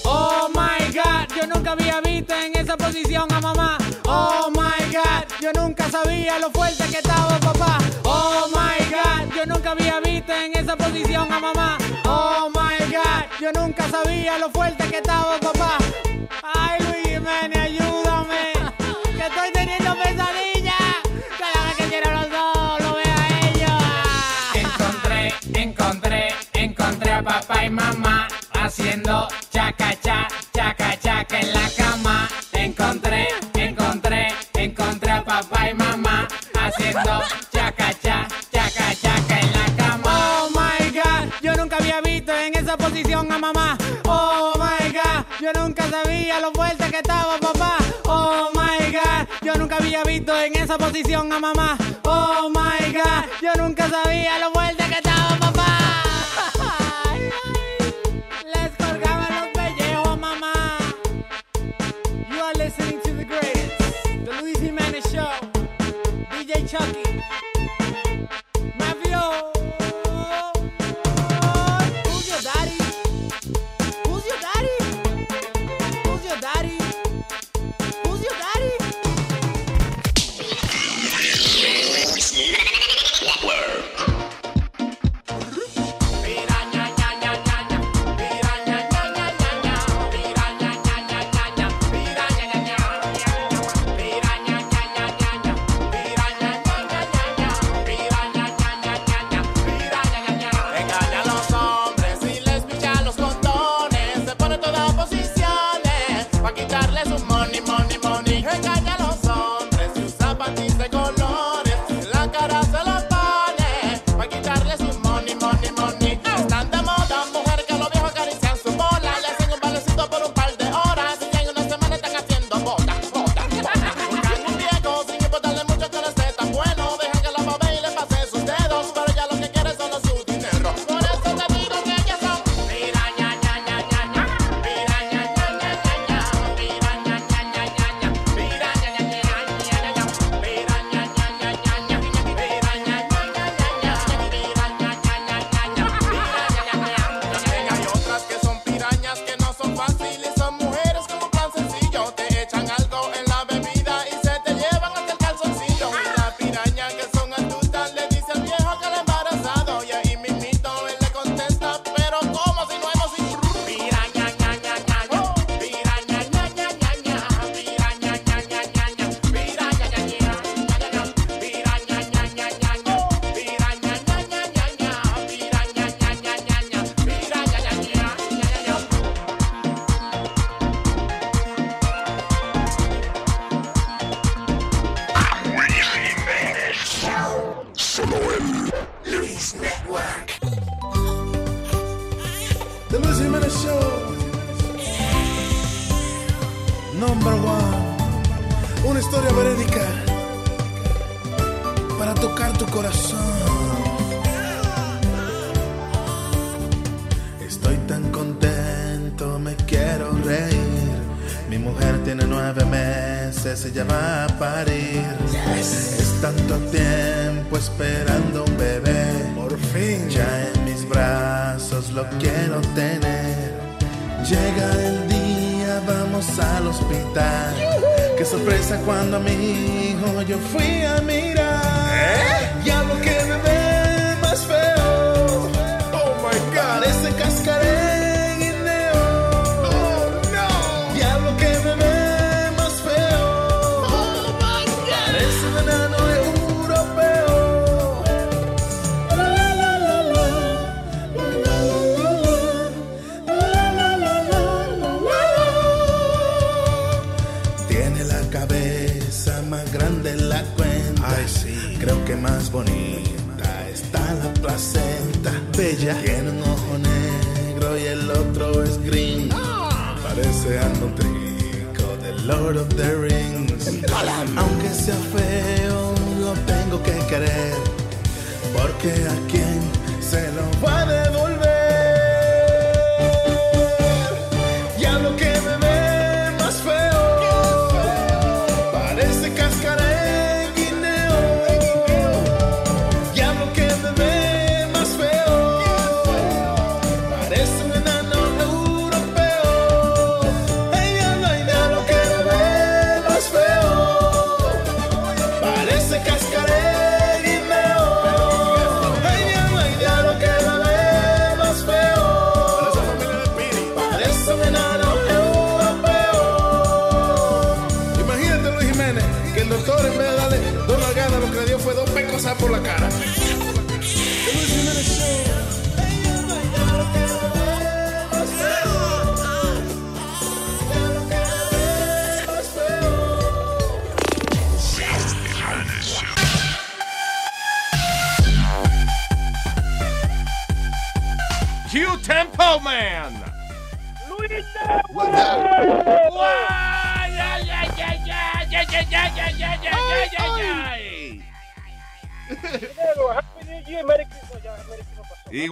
[0.05, 3.79] Oh my god, yo nunca había visto en esa posición a mamá.
[4.07, 7.79] Oh my god, yo nunca sabía lo fuerte que estaba papá.
[8.05, 11.79] Oh my god, yo nunca había visto en esa posición a mamá.
[12.05, 15.78] Oh my god, yo nunca sabía lo fuerte que estaba papá.
[27.49, 32.29] Papá y mamá haciendo chaca cha, chaca chaca en la cama.
[32.53, 40.05] Encontré, encontré, encontré a papá y mamá haciendo chaca cha, chaca chaca en la cama.
[40.05, 43.79] Oh my god, yo nunca había visto en esa posición a mamá.
[44.05, 47.79] Oh my god, yo nunca sabía lo fuerte que estaba papá.
[48.05, 51.79] Oh my god, yo nunca había visto en esa posición a mamá.
[52.05, 55.58] Oh my god, yo nunca sabía lo fuerte que estaba papá.
[66.79, 67.08] Chucky.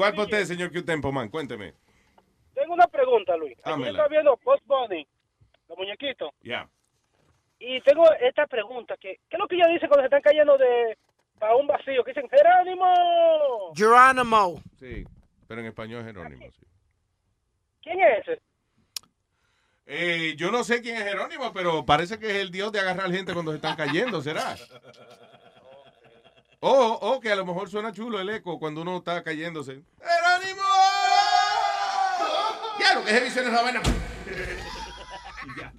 [0.09, 1.75] Igual para usted, señor Q Tempo Man, cuénteme.
[2.55, 3.57] Tengo una pregunta, Luis.
[3.65, 5.07] Aquí estaba viendo Post Bunny,
[5.69, 6.69] los muñequitos, Ya.
[7.59, 10.57] y tengo esta pregunta, que, ¿qué es lo que ellos dicen cuando se están cayendo
[10.57, 10.97] de
[11.39, 12.03] para un vacío?
[12.03, 13.73] Que dicen, Jerónimo.
[13.75, 14.63] Geronimo.
[14.79, 15.05] Sí,
[15.47, 16.47] pero en español es Jerónimo.
[16.51, 16.67] sí.
[17.83, 18.43] ¿Quién es ese?
[19.89, 23.13] Eh, yo no sé quién es Jerónimo, pero parece que es el dios de agarrar
[23.13, 24.57] gente cuando se están cayendo, ¿será?
[26.61, 26.71] O,
[27.01, 29.83] o que a lo mejor suena chulo el eco cuando uno está cayéndose.
[33.07, 33.81] Que es visión esa vaina.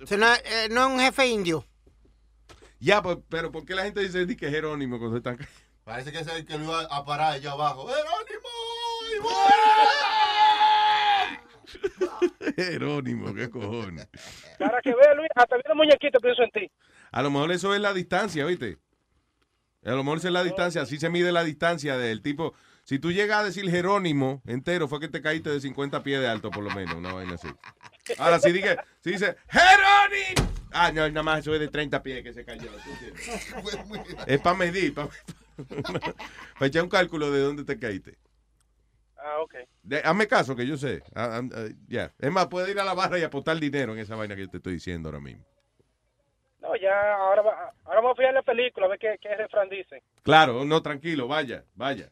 [0.01, 1.65] Eso no, es- eh, no es un jefe indio.
[2.79, 5.37] Ya, pues, pero ¿por qué la gente dice di que es Jerónimo cuando se están?
[5.83, 7.87] Parece que es el que lo iba a parar allá abajo.
[12.55, 14.07] Jerónimo, qué cojones.
[14.59, 16.71] Para que vea, Luis, hasta viendo muñequitos pienso en ti.
[17.11, 18.77] A lo mejor eso es la distancia, ¿viste?
[19.85, 22.53] A lo mejor esa es la distancia, así se mide la distancia del tipo.
[22.87, 26.27] Si tú llegas a decir Jerónimo entero, fue que te caíste de 50 pies de
[26.29, 27.49] alto, por lo menos, una vaina así.
[28.17, 30.49] Ahora, si, diga, si dice Jerónimo.
[30.71, 32.69] Ah, no, nada más eso es de 30 pies que se cayó.
[34.27, 35.09] es para medir, para
[36.61, 38.17] echar un cálculo de dónde te caíste.
[39.17, 39.55] Ah, ok.
[39.83, 41.03] De- hazme caso, que yo sé.
[41.13, 42.13] Ah, ah, ah, ya.
[42.19, 44.49] Es más, puedes ir a la barra y apostar dinero en esa vaina que yo
[44.49, 45.43] te estoy diciendo ahora mismo.
[46.61, 47.41] No, ya, ahora,
[47.83, 50.03] ahora vamos a fijar la película, a ver qué, qué refrán dice.
[50.23, 52.09] Claro, no, tranquilo, vaya, vaya.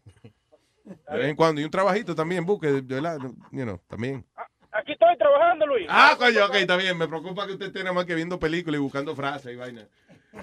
[0.86, 1.60] De vez en cuando.
[1.60, 3.18] Y un trabajito también, busque, de verdad,
[3.52, 4.26] you know, también.
[4.72, 5.88] Aquí estoy trabajando, Luis.
[5.90, 6.98] Ah, coño, ok, está bien.
[6.98, 9.88] Me preocupa que usted esté nada más que viendo películas y buscando frases y vaina.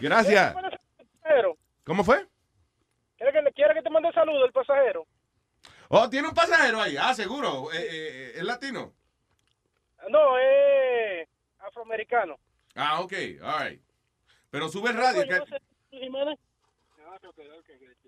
[0.00, 0.54] Gracias.
[0.54, 1.56] Pasajero.
[1.84, 2.26] ¿Cómo fue?
[3.16, 5.06] ¿Quiere que, quiere que te mande saludo el pasajero?
[5.88, 6.96] Oh, tiene un pasajero ahí.
[6.98, 7.70] Ah, seguro.
[7.72, 8.94] Eh, eh, ¿Es latino?
[10.08, 12.36] No, es afroamericano.
[12.74, 13.12] Ah, ok,
[13.42, 13.82] all right.
[14.50, 15.24] Pero sube el radio.
[15.26, 15.44] No
[15.90, 16.38] Jiménez.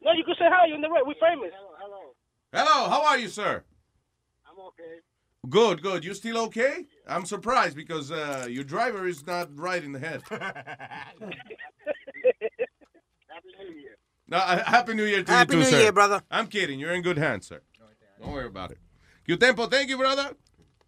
[0.01, 1.03] No, you can say hi on the way.
[1.05, 1.53] We're famous.
[1.53, 2.15] Hello,
[2.63, 3.65] how are you, sir?
[4.47, 5.01] I'm okay.
[5.49, 6.05] Good, good.
[6.05, 6.87] You still okay?
[7.07, 10.23] I'm surprised because uh, your driver is not right in the head.
[14.27, 15.83] No, uh, happy New Year to Happy you too, New sir.
[15.83, 16.23] Year, brother.
[16.31, 16.81] I'm kidding.
[16.81, 17.61] You're in good hands, sir.
[18.19, 18.79] Don't worry about it.
[19.27, 20.31] Q Tempo, thank you, brother.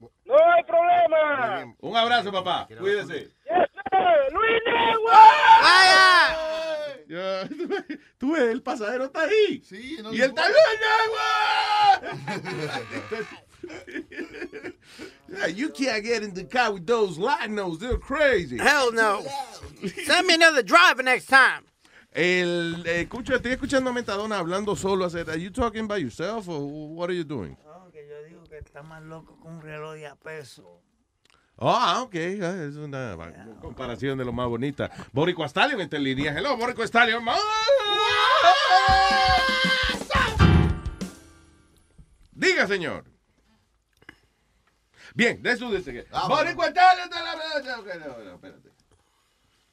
[0.00, 1.74] No hay problema.
[1.82, 2.66] Un abrazo, papá.
[2.66, 3.28] Cuídese.
[3.48, 4.28] Yes, sir.
[4.32, 6.15] Luis Network.
[7.08, 7.48] Ya,
[8.18, 9.62] tú ves, el pasajero está ahí.
[9.64, 10.42] Sí, no y él está
[15.28, 17.78] Yeah, you can't get in the car with those Latinos.
[17.78, 18.58] They're crazy.
[18.58, 19.24] Hell no.
[20.04, 21.64] Send me another driver next time.
[22.12, 25.04] El, eh, escucha, estoy escuchando a Metadona hablando solo.
[25.04, 27.56] I said, Are you talking by yourself or what are you doing?
[27.64, 30.80] No, que yo digo que está más loco que un reloj de a peso.
[31.58, 32.14] Ah, ok.
[32.42, 33.16] ah, Es una
[33.60, 34.90] comparación de lo más bonita.
[35.12, 36.32] Borico Stallion está en línea.
[36.36, 37.24] Hello, Borico Stallion.
[42.32, 43.04] Diga, señor.
[45.14, 46.06] Bien, de eso dice que.
[46.28, 47.78] Borico Stallion está en la.
[47.78, 48.70] Ok, no, no, espérate.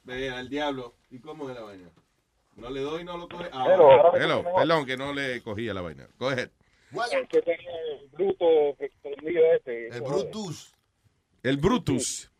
[0.04, 0.94] Ve al diablo.
[1.10, 1.88] ¿Y cómo es la vaina?
[2.56, 3.50] No le doy, no lo coge.
[3.52, 4.14] Ah, Hello.
[4.14, 4.44] hello.
[4.56, 6.08] Perdón, que no le cogía la vaina.
[6.18, 6.50] Coge.
[7.12, 8.46] El que tenía el bruto
[9.02, 9.88] conmigo este.
[9.88, 10.73] El Brutus.
[11.44, 12.32] El Brutus.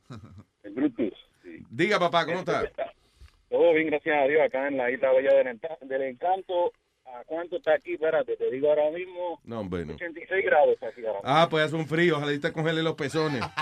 [0.63, 1.13] El Brutus.
[1.69, 2.65] Diga, papá, ¿cómo está?
[3.51, 6.73] Todo bien, gracias a Dios, acá en la isla Bella del, del Encanto.
[7.05, 7.93] ¿A cuánto está aquí?
[7.93, 9.39] Espérate, te digo ahora mismo.
[9.45, 9.93] No, hombre, no.
[9.95, 11.31] 86 grados está aquí ahora mismo.
[11.31, 13.45] Ah, pues hace un frío, ojalá y te congele los pezones.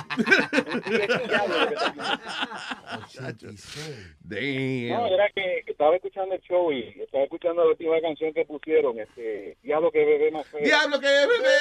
[4.24, 8.98] No, era que estaba escuchando el show y estaba escuchando la última canción que pusieron,
[8.98, 10.60] este, Diablo que bebé más feo.
[10.60, 11.58] Diablo que bebé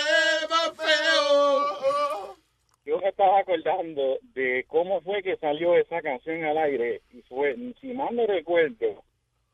[0.50, 2.38] más feo.
[2.85, 7.56] Yo me estaba acordando de cómo fue que salió esa canción al aire y fue,
[7.80, 9.03] si mal no recuerdo,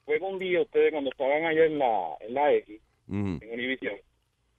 [0.05, 3.95] fue un día ustedes cuando estaban allá en la, en la X, en Univision,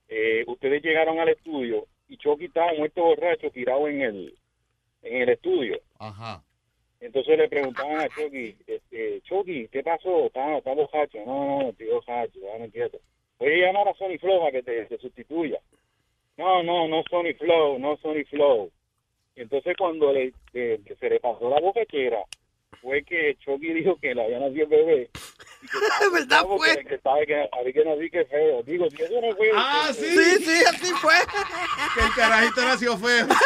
[0.08, 4.34] eh, ustedes llegaron al estudio y Chucky estaba muerto borracho tirado en el,
[5.02, 5.80] en el estudio.
[5.98, 6.42] Ajá.
[7.00, 10.26] Entonces le preguntaban a Chucky, este, Chucky, ¿qué pasó?
[10.26, 11.18] Está, está borracho.
[11.24, 12.98] No, no, estoy borracho, déjame quieto.
[13.38, 15.60] Voy a llamar a Sony Flow para que te, te sustituya.
[16.38, 18.70] No, no, no Sony Flow, no Sony Flow.
[19.36, 22.20] Y entonces cuando le, le- que se le pasó la boquechera,
[22.80, 25.10] fue que Chucky dijo que le había nacido el bebé.
[26.00, 26.84] ¿De verdad fue?
[26.84, 28.62] Que sabe que, a ver que nací que feo.
[28.62, 29.50] Digo, si eso no fue...
[29.54, 30.44] Ah, que- sí.
[30.44, 31.14] Sí, así fue.
[31.94, 33.26] Que el carajito nació feo.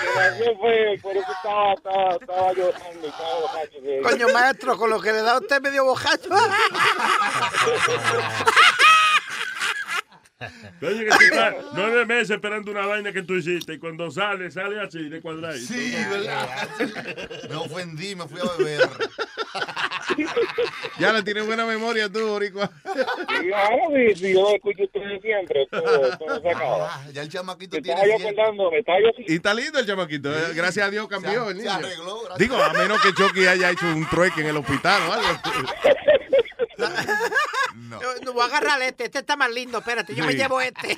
[0.00, 3.82] Que nació feo, y por eso estaba, estaba, estaba llorando y estaba borracho.
[3.82, 6.30] que- Coño, maestro, con lo que le da a usted medio bojacho.
[10.82, 14.80] Oye, que estás nueve meses esperando una vaina que tú hiciste y cuando sale, sale
[14.80, 15.66] así, de cuadradito.
[15.72, 16.48] Sí, ¿verdad?
[17.48, 18.80] Me ofendí, me fui a beber.
[20.98, 22.68] Ya le tienes buena memoria tú, Boricua.
[22.84, 26.88] Ahora sí, sí, yo escucho ustedes siempre, todo, todo se acaba.
[26.94, 28.24] Ah, Ya el chamaquito Me tiene estaba yo
[28.70, 30.30] me estaba yo Y está lindo el chamaquito.
[30.36, 30.52] eh.
[30.54, 31.72] Gracias a Dios cambió Se- el se niño.
[31.74, 35.12] arregló, gracias Digo, a menos que Chucky haya hecho un trueque en el hospital o
[35.12, 35.28] algo.
[37.74, 38.32] No.
[38.32, 40.96] Voy a agarrar este, este está más lindo, espérate, yo me llevo este.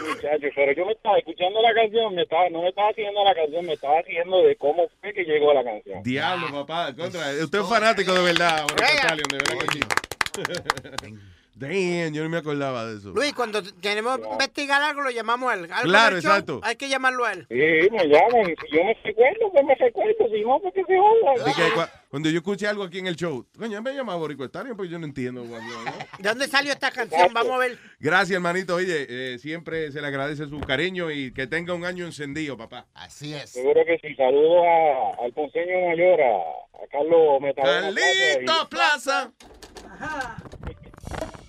[0.00, 3.34] Muchachos, pero yo me estaba escuchando la canción, me estaba, no me estaba siguiendo la
[3.34, 6.02] canción, me estaba siguiendo de cómo fue que llegó la canción.
[6.02, 6.94] Diablo, papá.
[6.94, 7.30] Contra.
[7.42, 11.18] Usted es fanático de verdad, Stallion, de verdad que sí.
[11.58, 13.10] Damn, yo no me acordaba de eso.
[13.10, 15.68] Luis, cuando tenemos que investigar algo, lo llamamos a él.
[15.72, 16.60] Algo Claro, del show, exacto.
[16.62, 17.46] Hay que llamarlo a él.
[17.48, 17.54] Sí,
[17.90, 20.96] me llaman, y si yo me recuerdo, pues me recuerdo, si no, pues que se
[20.96, 21.32] joda.
[21.44, 24.46] Así que cua- cuando yo escuché algo aquí en el show, coño, me llama Boricua
[24.46, 25.42] Stallion, pues yo no entiendo.
[25.44, 25.94] guau, guau, guau.
[26.20, 27.32] ¿De dónde salió esta canción?
[27.34, 27.76] Vamos a ver.
[27.98, 28.76] Gracias, hermanito.
[28.76, 32.86] Oye, eh, siempre se le agradece su cariño y que tenga un año encendido, papá.
[32.94, 33.50] Así es.
[33.50, 36.36] Seguro que sí, saludos a, al consejo mayor, a,
[36.84, 39.32] a Carlos Carlito Plaza.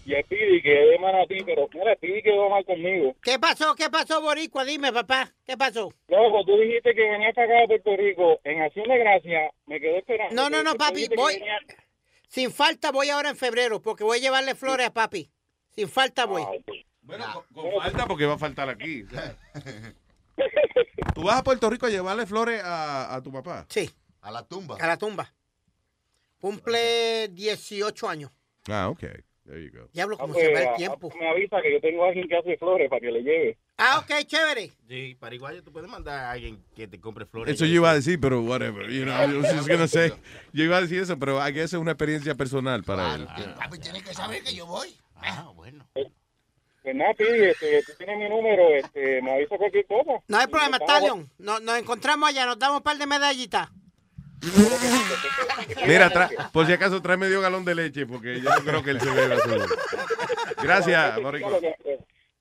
[0.05, 3.15] Y, a Pidi, que es de Manatí, pero mira, Pidi quedó mal conmigo.
[3.21, 3.75] ¿Qué pasó?
[3.75, 4.65] ¿Qué pasó, Boricua?
[4.65, 5.31] Dime, papá.
[5.45, 5.93] ¿Qué pasó?
[6.07, 9.79] Luego, tú dijiste que venía para acá a Puerto Rico, en Acción de Gracia, me
[9.79, 10.35] quedé esperando.
[10.35, 11.33] No, no, no, papi, voy.
[11.35, 11.59] venía-
[12.27, 15.29] Sin falta voy ahora en febrero, porque voy a llevarle flores a papi.
[15.75, 16.43] Sin falta voy.
[17.01, 19.03] Bueno, con, con falta porque va a faltar aquí.
[21.13, 23.65] ¿Tú vas a Puerto Rico a llevarle flores a, a tu papá?
[23.69, 23.89] Sí.
[24.21, 24.77] A la tumba.
[24.79, 25.33] A la tumba.
[26.39, 28.31] Cumple 18 años.
[28.69, 29.03] Ah, ok.
[29.49, 29.89] There you go.
[29.91, 31.09] Diablo, Ah, como pues, se va el ah, tiempo.
[31.11, 33.57] ah, Me avisa que yo tengo a alguien que hace flores para que le lleve.
[33.77, 34.71] Ah, ok, chévere.
[34.87, 37.55] Sí, para igual tú puedes mandar a alguien que te compre flores.
[37.55, 38.87] Eso yo iba a decir, pero whatever.
[38.91, 40.13] You know, I was just gonna say.
[40.53, 43.25] Yo iba a decir eso, pero hay que es una experiencia personal para él.
[43.57, 44.95] Papi, tienes que saber que yo voy.
[45.15, 45.83] Ah, bueno.
[45.93, 50.11] Pues nada, este, tú tienes mi número, este, me avisa cualquier cosa.
[50.27, 51.29] No hay problema, Stallion.
[51.39, 53.69] Nos, nos encontramos allá, nos damos un par de medallitas.
[55.87, 58.91] Mira, tra- por si acaso trae medio galón de leche, porque yo no creo que
[58.91, 60.61] él se beba su.
[60.61, 61.59] Gracias, Boricua.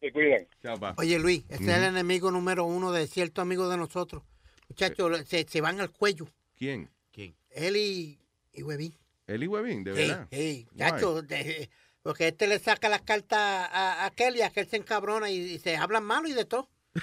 [0.01, 0.47] Se cuidan.
[0.63, 0.95] Chao, pa.
[0.97, 4.23] Oye, Luis, este es el enemigo número uno de cierto amigo de nosotros.
[4.69, 6.29] Muchachos, se, se van al cuello.
[6.57, 6.89] ¿Quién?
[7.11, 7.35] ¿Quién?
[7.51, 8.19] Él y,
[8.53, 8.95] y Webin.
[9.27, 10.27] Eli Webin, de Sí, verdad.
[10.31, 10.85] sí, Why?
[10.85, 11.69] muchacho, de-
[12.03, 15.59] porque este le saca las cartas a, a aquel y aquel se encabrona y, y
[15.59, 16.69] se hablan malo y de todo.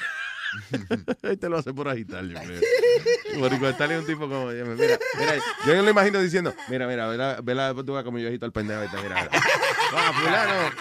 [1.39, 2.61] Te lo hace por agitar, yo creo.
[3.39, 4.47] Boricua es un tipo como.
[4.47, 4.99] Mira, mira,
[5.65, 8.83] yo lo imagino diciendo: Mira, mira, vela, vela tú vas como yo agito al pendejo.
[8.83, 9.31] Este, mira, mira.
[9.97, 10.71] Ah, fulano.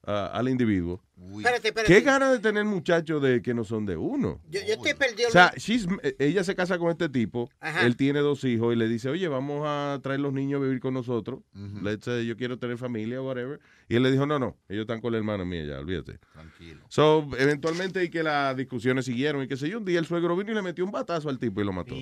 [0.04, 1.02] a- al individuo.
[1.38, 1.92] Espérate, espérate.
[1.94, 4.40] ¿Qué ganas de tener muchachos de que no son de uno?
[4.50, 5.28] Yo, yo estoy perdido.
[5.28, 7.86] O sea, she's- eh, ella se casa con este tipo, Ajá.
[7.86, 10.78] él tiene dos hijos y le dice, oye, vamos a traer los niños a vivir
[10.80, 11.40] con nosotros.
[11.82, 13.58] Let's say, yo quiero tener familia, whatever.
[13.88, 16.18] Y él le dijo, no, no, ellos están con la hermana mía ya, olvídate.
[16.34, 16.82] Tranquilo.
[16.88, 20.36] So, eventualmente y que las discusiones siguieron y que sé yo, un día el suegro
[20.36, 21.94] vino y le metió un batazo al tipo y lo mató.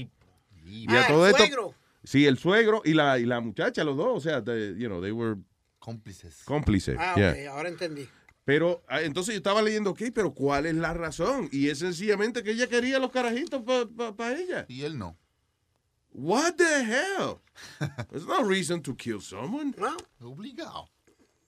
[0.65, 1.75] Y, Ah, el suegro.
[2.02, 5.01] Sí, el suegro y la, y la muchacha, los dos, o sea, they, you know,
[5.01, 5.36] they were
[5.78, 6.43] cómplices.
[6.44, 7.31] Cómplices, Ah, yeah.
[7.31, 8.09] ok, ahora entendí.
[8.44, 11.49] Pero ah, entonces yo estaba leyendo, ok, pero ¿cuál es la razón?
[11.51, 13.62] Y es sencillamente que ella quería los carajitos
[14.17, 14.67] para ella.
[14.68, 15.17] Y él no.
[16.10, 17.41] What the hell?
[18.10, 19.75] There's no reason to kill someone.
[20.20, 20.91] Obligado.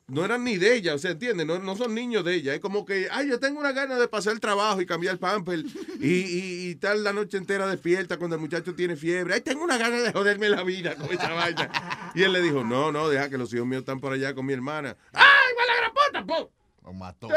[0.09, 1.45] No eran ni de ella, o sea, ¿entiendes?
[1.47, 2.55] No, no son niños de ella.
[2.55, 5.19] Es como que, ay, yo tengo una gana de pasar el trabajo y cambiar el
[5.19, 5.65] pamper
[6.01, 9.35] y, y, y estar la noche entera despierta cuando el muchacho tiene fiebre.
[9.35, 12.13] Ay, tengo una gana de joderme la vida con esa vaina.
[12.15, 14.47] Y él le dijo, no, no, deja que los hijos míos están por allá con
[14.47, 14.97] mi hermana.
[15.13, 15.25] ¡Ay,
[15.59, 16.25] va la gran puta!
[16.25, 16.53] po!
[16.85, 17.29] Lo mató.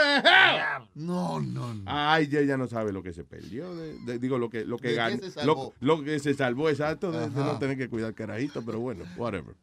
[0.94, 1.84] No, no, no.
[1.88, 3.74] Ay, ya, ya no sabe lo que se perdió.
[3.76, 5.18] de- de- digo, lo que, lo que ¿De qué ganó.
[5.44, 9.56] Lo, lo que se salvó, exacto, de, no tener que cuidar carajito, pero bueno, whatever.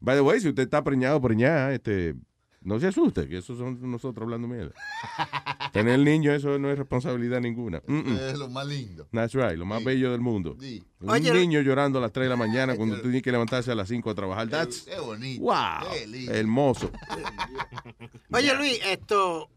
[0.00, 2.16] By the way, si usted está preñado, preñada, este,
[2.64, 4.72] no se asuste, que eso son nosotros hablando mierda.
[5.72, 7.82] Tener niño, eso no es responsabilidad ninguna.
[7.86, 8.16] Mm, mm.
[8.30, 9.08] Es lo más lindo.
[9.12, 10.56] That's right, lo más bello del mundo.
[10.60, 10.82] Sí.
[11.00, 13.70] Un Oye, niño llorando a las 3 de la mañana cuando tú tienes que levantarse
[13.72, 14.48] a las 5 a trabajar.
[14.48, 15.42] That's, Qué bonito.
[15.42, 16.32] wow, Qué lindo.
[16.32, 16.90] hermoso.
[18.32, 19.48] Oye, Luis, esto.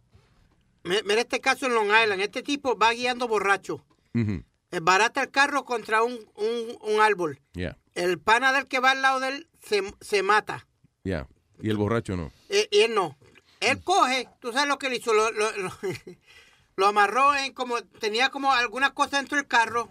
[0.83, 2.21] mi- Mira este caso en Long Island.
[2.21, 3.83] Este tipo va guiando borracho.
[4.13, 7.39] Eh, Barata el carro contra un, un, un árbol.
[7.53, 10.65] Yeah, El pana del que va al lado de él se, se mata.
[11.03, 11.27] yeah.
[11.61, 12.31] Y el borracho no.
[12.49, 13.17] Eh, él no.
[13.59, 15.71] Él coge, tú sabes lo que él hizo, lo, lo, lo-
[16.75, 19.89] lo amarró en como, tenía como alguna cosa dentro del carro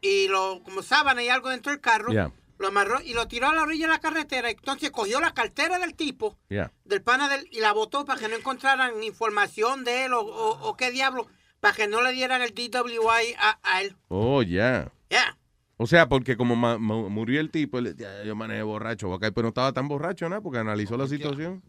[0.00, 2.32] y lo, como sábana y algo dentro del carro, Yeah.
[2.58, 4.48] lo amarró y lo tiró a la orilla de la carretera.
[4.50, 6.72] Entonces cogió la cartera del tipo, Yeah.
[6.84, 10.68] del pana del, y la botó para que no encontraran información de él o, o-
[10.70, 11.28] o qué diablo,
[11.60, 13.94] para que no le dieran el DWI a, a él.
[14.08, 14.90] Oh, ya.
[15.10, 15.36] Ya.
[15.76, 19.72] O sea, porque como murió el tipo, él, "Ya, yo manejé borracho, pero no estaba
[19.72, 20.40] tan borracho, ¿no?
[20.42, 21.62] Porque analizó la situación.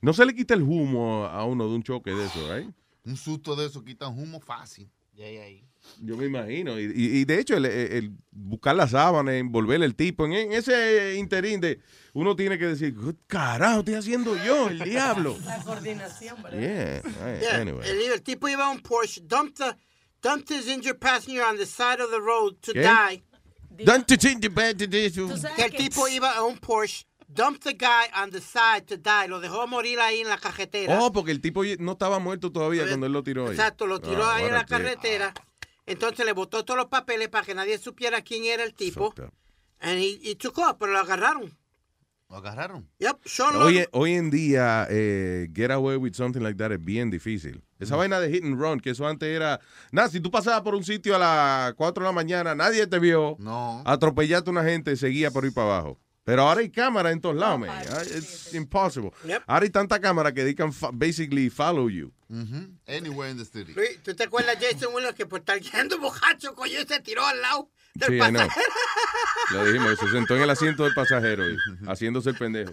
[0.00, 2.68] No se le quita el humo a uno de un choque de eso, ¿right?
[3.04, 4.88] Un susto de eso quita un humo fácil.
[6.02, 6.78] Yo me imagino.
[6.78, 10.52] Y, y- y de hecho, el, el buscar la sábana, envolver el tipo, en, en
[10.52, 11.80] ese interín de
[12.14, 15.36] uno tiene que decir, "¿Qué carajo estoy haciendo yo, el diablo?
[15.44, 16.60] La coordinación, ¿verdad?
[16.60, 17.88] Yeah, right, Yeah, anyway.
[17.88, 19.76] el, el tipo iba a un Porsche, dumped, the,
[20.22, 22.82] dumped his injured passenger on the side of the road to ¿Qué?
[22.82, 23.22] die.
[23.70, 25.14] To this?
[25.56, 29.26] Que el tipo iba a un Porsche, dumped the guy on the side to die,
[29.28, 30.98] lo dejó morir ahí en la carretera.
[31.00, 33.52] Oh, porque el tipo no estaba muerto todavía cuando él lo tiró ahí.
[33.52, 35.32] Exacto, lo tiró Ah, ahí en la carretera.
[35.86, 39.14] Entonces le botó todos los papeles para que nadie supiera quién era el tipo.
[39.80, 41.56] And he, he took off, pero lo agarraron.
[42.28, 42.88] ¿Lo agarraron?
[42.98, 43.64] Yep, solo.
[43.64, 47.62] Hoy, hoy en día, eh, get away with something like that es bien difícil.
[47.80, 49.58] Esa vaina de hit and run, que eso antes era.
[49.90, 52.98] Nada, si tú pasabas por un sitio a las 4 de la mañana, nadie te
[52.98, 53.36] vio.
[53.38, 53.82] No.
[53.86, 55.98] Atropellaste a una gente, seguía por ahí para abajo.
[56.22, 57.70] Pero ahora hay cámaras en todos lados, man.
[58.14, 59.10] It's impossible.
[59.46, 62.12] Ahora hay tanta cámara que they can basically follow you.
[62.28, 62.68] Ujú.
[62.86, 63.72] Anywhere in the city.
[63.74, 67.40] Luis, ¿tú te acuerdas Jason Williams que por estar guiando borracho, coño, se tiró al
[67.40, 68.62] lado del Sí, pasajero?
[69.52, 71.56] Lo dijimos, se sentó en el asiento del pasajero y
[71.88, 72.70] haciéndose el pendejo.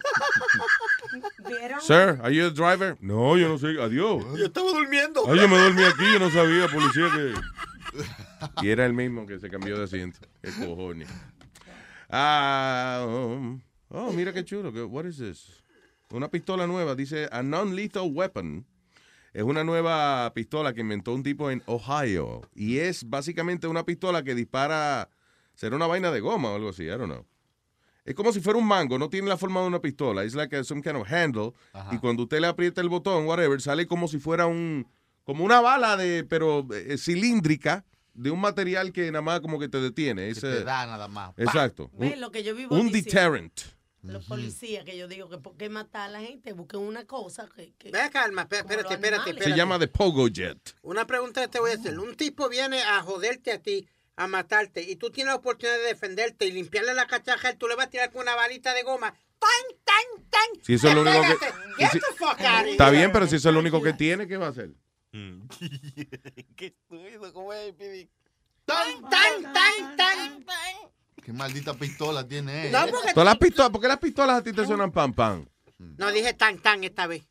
[1.81, 2.97] Sir, are you the driver?
[3.01, 3.79] No, yo no sé.
[3.79, 4.23] Adiós.
[4.37, 5.23] Yo estaba durmiendo.
[5.27, 7.33] Ay, yo me dormí aquí, yo no sabía, policía, que...
[8.61, 10.19] Y era el mismo que se cambió de asiento.
[10.41, 11.09] Qué cojones.
[12.09, 14.71] Ah, um, oh, mira qué chulo.
[14.87, 15.63] What is this?
[16.11, 16.95] Una pistola nueva.
[16.95, 18.65] Dice, a non-lethal weapon.
[19.33, 22.41] Es una nueva pistola que inventó un tipo en Ohio.
[22.55, 25.09] Y es básicamente una pistola que dispara...
[25.55, 27.25] Será una vaina de goma o algo así, I don't know.
[28.07, 30.23] Es como si fuera un mango, no tiene la forma de una pistola.
[30.23, 31.51] Es like some kind of handle.
[31.91, 34.87] Y cuando usted le aprieta el botón, whatever, sale como si fuera un.
[35.25, 36.23] Como una bala de.
[36.23, 37.83] Pero eh, cilíndrica.
[38.13, 40.29] De un material que nada más como que te detiene.
[40.29, 41.33] Es, Que te eh, da nada más.
[41.37, 41.91] Exacto.
[41.93, 43.59] Ve Un- lo que yo vivo Un deterrent.
[44.01, 47.47] Los policías que yo digo que por qué matar a la gente, busquen una cosa
[47.53, 47.73] que...
[47.77, 49.43] que Ve calma, espérate, espérate, espérate.
[49.43, 50.75] Se llama The Pogo Jet.
[50.81, 51.99] Una pregunta que te voy a hacer.
[51.99, 53.85] Un tipo viene a joderte a ti,
[54.17, 57.75] a matarte, y tú tienes la oportunidad de defenderte y limpiarle la cachaja, tú le
[57.75, 59.13] vas a tirar con una balita de goma.
[59.39, 60.63] ¡Tan, tan, tan!
[60.65, 61.45] Si eso es lo único que-.
[61.77, 63.93] Get si- the fuck out of Está bien, pero si eso es lo único que
[63.93, 64.71] tiene, ¿qué va a hacer?
[66.55, 68.09] Qué estúpido, ¿cómo es, Pidi?
[68.65, 70.45] ¡Tan, tan, tan, tan!
[71.23, 72.71] Qué maldita pistola tiene él.
[72.71, 75.49] No, porque- Todas las pistolas, ¿Por qué las pistolas a ti te suenan pan pan?
[75.77, 77.23] No dije tan, tan esta vez.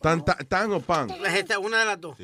[0.00, 1.08] ¿Tan, tan, tan o pan?
[1.26, 2.16] Esta- Una de las dos.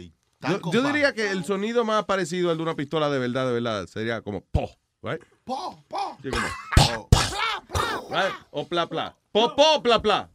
[0.49, 3.53] Yo, yo diría que el sonido más parecido al de una pistola de verdad, de
[3.53, 4.71] verdad, sería como po,
[5.03, 5.23] right?
[5.45, 6.19] Po, po.
[6.23, 7.09] Sí, como,
[8.11, 8.35] right?
[8.51, 9.17] O pla, pla.
[9.31, 10.31] Po, po, pla, pla.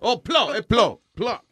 [0.00, 1.42] O plo, es plo, plo.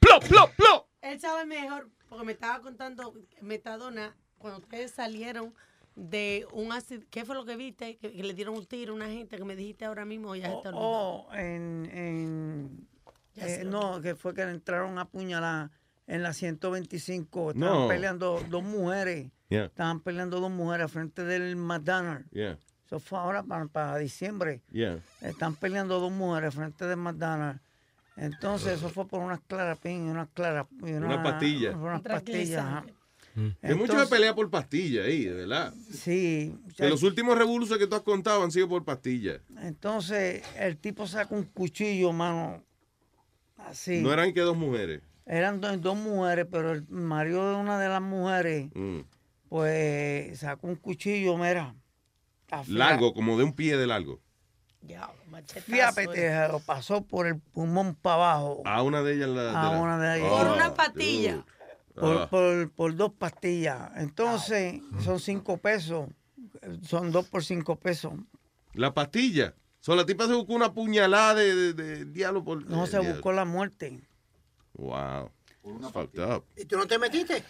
[0.00, 0.86] plop, plop, plop.
[1.02, 5.54] Él sabe mejor, porque me estaba contando Metadona, cuando ustedes salieron
[5.94, 7.96] de un accidente, ¿qué fue lo que viste?
[7.96, 10.48] Que, que le dieron un tiro a una gente que me dijiste ahora mismo, ya
[10.48, 10.80] se te olvidó.
[10.80, 12.88] Oh, en, en
[13.36, 15.70] eh, no, que fue que le entraron a puñalar
[16.06, 17.50] en la 125.
[17.52, 17.88] Estaban No.
[17.88, 19.30] peleando dos mujeres.
[19.48, 19.66] Yeah.
[19.66, 22.28] Estaban peleando dos mujeres frente del McDonald's.
[22.32, 24.62] Yeah, Eso fue ahora para, para diciembre.
[24.72, 24.98] yeah.
[25.20, 27.60] Están peleando dos mujeres frente del McDonald's.
[28.16, 30.66] Entonces, eso fue por unas clarapín y unas claras.
[30.82, 31.72] y Una pastilla.
[31.72, 32.58] por Unas pastillas.
[32.64, 32.86] ajá.
[33.60, 35.74] Hay mucho de pelea por pastillas ahí, de verdad.
[35.92, 36.56] Sí.
[36.74, 39.40] Que los últimos revoluciones que tú has contado han sido por pastillas.
[39.60, 42.64] Entonces, el tipo saca un cuchillo, mano.
[43.58, 44.00] Así.
[44.00, 45.02] No eran que dos mujeres.
[45.26, 49.00] Eran do- dos mujeres, pero el marido de una de las mujeres, Mm.
[49.48, 51.74] pues sacó un cuchillo, mira.
[52.68, 54.20] Largo, como de un pie de largo.
[55.64, 58.62] Fíjate, se lo pasó por el pulmón para abajo.
[58.64, 59.50] A una de ellas la.
[59.68, 60.30] A la- una de ellas.
[60.32, 61.32] Oh, Por una pastilla.
[61.34, 61.44] dude.
[61.94, 62.28] Por, Ah.
[62.30, 63.90] por- por dos pastillas.
[63.96, 66.08] Entonces, son cinco pesos.
[66.82, 68.12] Son dos por cinco pesos.
[68.74, 69.54] La pastilla.
[69.80, 72.64] So, la tipa se buscó una puñalada de, de- de diablo por.
[72.68, 73.12] No eh, se diablo.
[73.14, 74.00] buscó la muerte.
[74.76, 75.30] Wow.
[75.64, 76.44] It's fucked up.
[76.56, 77.42] ¿Y tú no te metiste?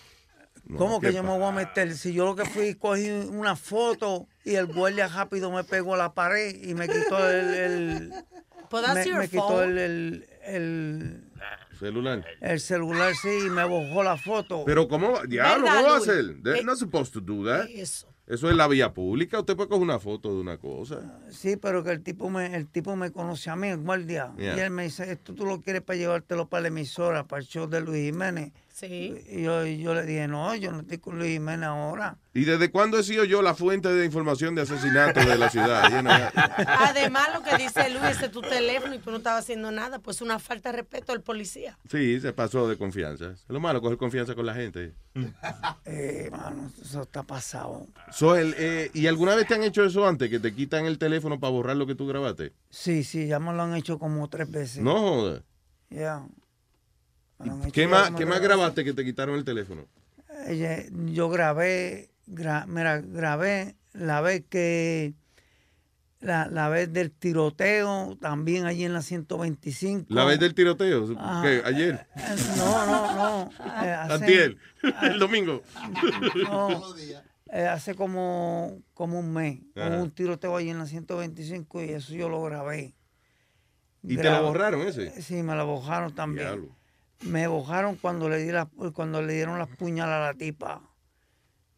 [0.65, 1.95] No, ¿Cómo ¿qué que yo me voy a meter?
[1.97, 5.99] Si yo lo que fui, cogí una foto y el guardia rápido me pegó a
[5.99, 7.55] la pared y me quitó el...
[7.55, 8.11] el
[8.71, 11.23] that's me, me quitó el, el, el,
[11.79, 12.25] Celular.
[12.41, 14.65] el celular, sí, y me bojó la foto.
[14.65, 15.13] Pero ¿cómo?
[15.13, 16.43] va- Diablo, ¿Verdad, ¿cómo va a hacer?
[16.43, 17.67] They're Eh, not supposed to do that.
[17.69, 18.09] eso.
[18.27, 19.39] Eso es la vía pública.
[19.39, 21.21] Usted puede coger una foto de una cosa.
[21.31, 24.33] Sí, pero que el tipo me, el tipo me conoce a mí, el guardia.
[24.37, 24.57] Yeah.
[24.57, 27.47] Y él me dice, esto tú lo quieres para llevártelo para la emisora, para el
[27.47, 28.53] show de Luis Jiménez.
[28.79, 29.25] Sí.
[29.31, 32.19] Y yo, y yo le dije, no, yo no estoy con Luis Jiménez ahora.
[32.35, 35.85] ¿Y desde cuándo he sido yo la fuente de información de asesinato de la ciudad?
[36.81, 39.99] Además, lo que dice Luis, ese es tu teléfono y tú no estabas haciendo nada,
[39.99, 41.79] pues es una falta de respeto al policía.
[41.91, 43.31] Sí, se pasó de confianza.
[43.31, 44.93] Es lo malo, coger confianza con la gente.
[45.89, 47.87] Eh, mano, eso está pasado.
[48.11, 50.29] So, el, eh, ¿Y alguna vez te han hecho eso antes?
[50.29, 52.53] Que te quitan el teléfono para borrar lo que tú grabaste.
[52.71, 54.83] Sí, sí, ya me lo han hecho como tres veces.
[54.83, 55.43] No jodas.
[55.89, 56.27] Ya.
[57.73, 59.87] ¿Qué más, ¿qué más grabaste que te quitaron el teléfono?
[61.07, 65.15] Yo grabé, gra- mira, grabé la vez que,
[66.21, 70.07] la, la vez del tiroteo, también allí en la 125.
[70.15, 71.07] La vez del tiroteo.
[71.19, 71.43] Ajá.
[71.43, 71.63] ¿Qué?
[71.65, 72.07] ¿Ayer?
[72.57, 73.51] No, no, no.
[73.85, 74.57] eh, hace-.
[75.03, 75.63] El domingo.
[76.49, 76.83] No,
[77.53, 79.61] eh, hace como, como un mes.
[79.77, 79.89] Ajá.
[79.89, 82.95] Hubo un tiroteo allí en la 125 y eso yo lo grabé.
[84.03, 85.21] ¿Y te la borraron ese?
[85.23, 86.47] Sí, me la borraron también.
[86.49, 86.77] Diablo.
[87.23, 90.83] Me borraron cuando le di la, cuando le dieron las puñalas a la tipa.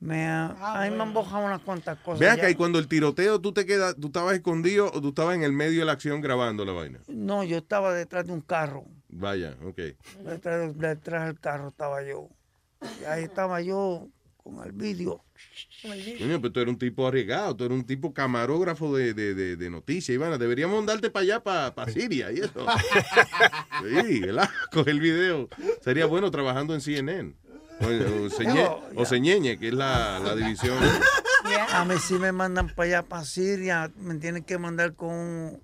[0.01, 2.21] Me, a mí me han bojado unas cuantas cosas.
[2.21, 2.35] Ve ya.
[2.35, 5.43] acá, y cuando el tiroteo tú te quedas, tú estabas escondido o tú estabas en
[5.43, 7.01] el medio de la acción grabando la vaina.
[7.09, 8.85] No, yo estaba detrás de un carro.
[9.09, 9.81] Vaya, ok.
[10.25, 12.29] Detrás, detrás del carro estaba yo.
[13.01, 15.25] Y ahí estaba yo con el vídeo.
[16.19, 19.57] Coño, pero tú eres un tipo arriesgado, tú eres un tipo camarógrafo de, de, de,
[19.57, 20.37] de noticias, Ivana.
[20.39, 21.41] Deberíamos mandarte para allá,
[21.75, 22.67] para Siria y eso.
[24.07, 24.49] Sí, ¿verdad?
[24.73, 25.49] Coger el video.
[25.83, 27.35] Sería bueno trabajando en CNN.
[27.81, 30.77] O, o, Señe- o Señeñe, que es la, la división.
[31.73, 33.91] A mí sí me mandan para allá, para Siria.
[33.99, 35.63] Me tienen que mandar con un,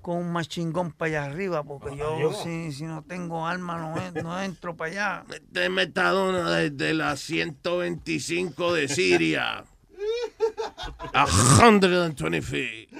[0.00, 4.42] con un machingón para allá arriba, porque yo, si, si no tengo arma, no, no
[4.42, 5.24] entro para allá.
[5.50, 9.64] De Metadona desde la 125 de Siria.
[11.12, 12.88] A 120 feet.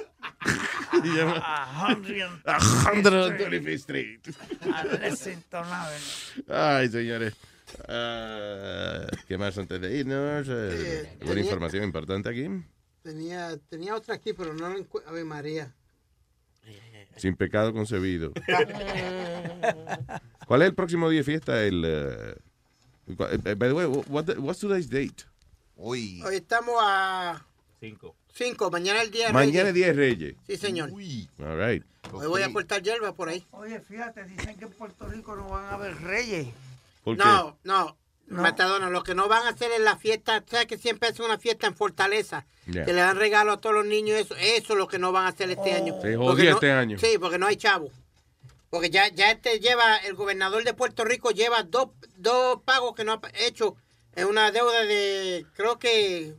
[0.91, 4.21] A 100 A 125 Street.
[4.75, 6.45] A Lexington Avenue.
[6.49, 7.35] Ay, señores.
[7.89, 10.47] Ah, ¿Qué más antes de irnos?
[10.49, 12.49] Eh, ¿Alguna tenía- información importante aquí?
[13.03, 15.11] Tenía, tenía otra aquí, pero no la encuentro.
[15.11, 15.75] A ver, María.
[17.19, 18.33] Sin pecado concebido.
[20.47, 21.63] ¿Cuál es el próximo día de fiesta?
[21.63, 22.35] El, eh,
[23.55, 25.25] by the way, what the- what's today's date?
[25.77, 26.23] Hoy.
[26.25, 27.45] Hoy estamos a
[27.81, 28.15] Cinco.
[28.35, 28.71] 5.
[28.71, 29.75] Mañana el día de Mañana es Reyes.
[29.75, 30.37] día de Reyes.
[30.47, 30.91] Sí, señor.
[30.91, 31.85] All right.
[32.13, 33.45] Hoy voy a cortar hierba por ahí.
[33.51, 36.49] Oye, fíjate, dicen que en Puerto Rico no van a haber reyes.
[37.05, 37.23] ¿Por qué?
[37.25, 37.97] No, no.
[38.29, 38.43] No.
[38.43, 41.39] Metadona, lo que no van a hacer es la fiesta, ¿sabes que siempre hacen una
[41.39, 42.47] fiesta en Fortaleza?
[42.67, 42.85] Yeah.
[42.85, 45.25] Que le dan regalo a todos los niños, eso, eso es lo que no van
[45.25, 45.95] a hacer este año.
[46.03, 46.99] Se jodió Porque no- este año.
[46.99, 47.91] Sí, porque no hay chavo.
[48.69, 53.05] Porque ya, ya este lleva, el gobernador de Puerto Rico lleva dos, dos pagos que
[53.05, 53.77] no ha hecho
[54.15, 56.35] en una deuda de, creo que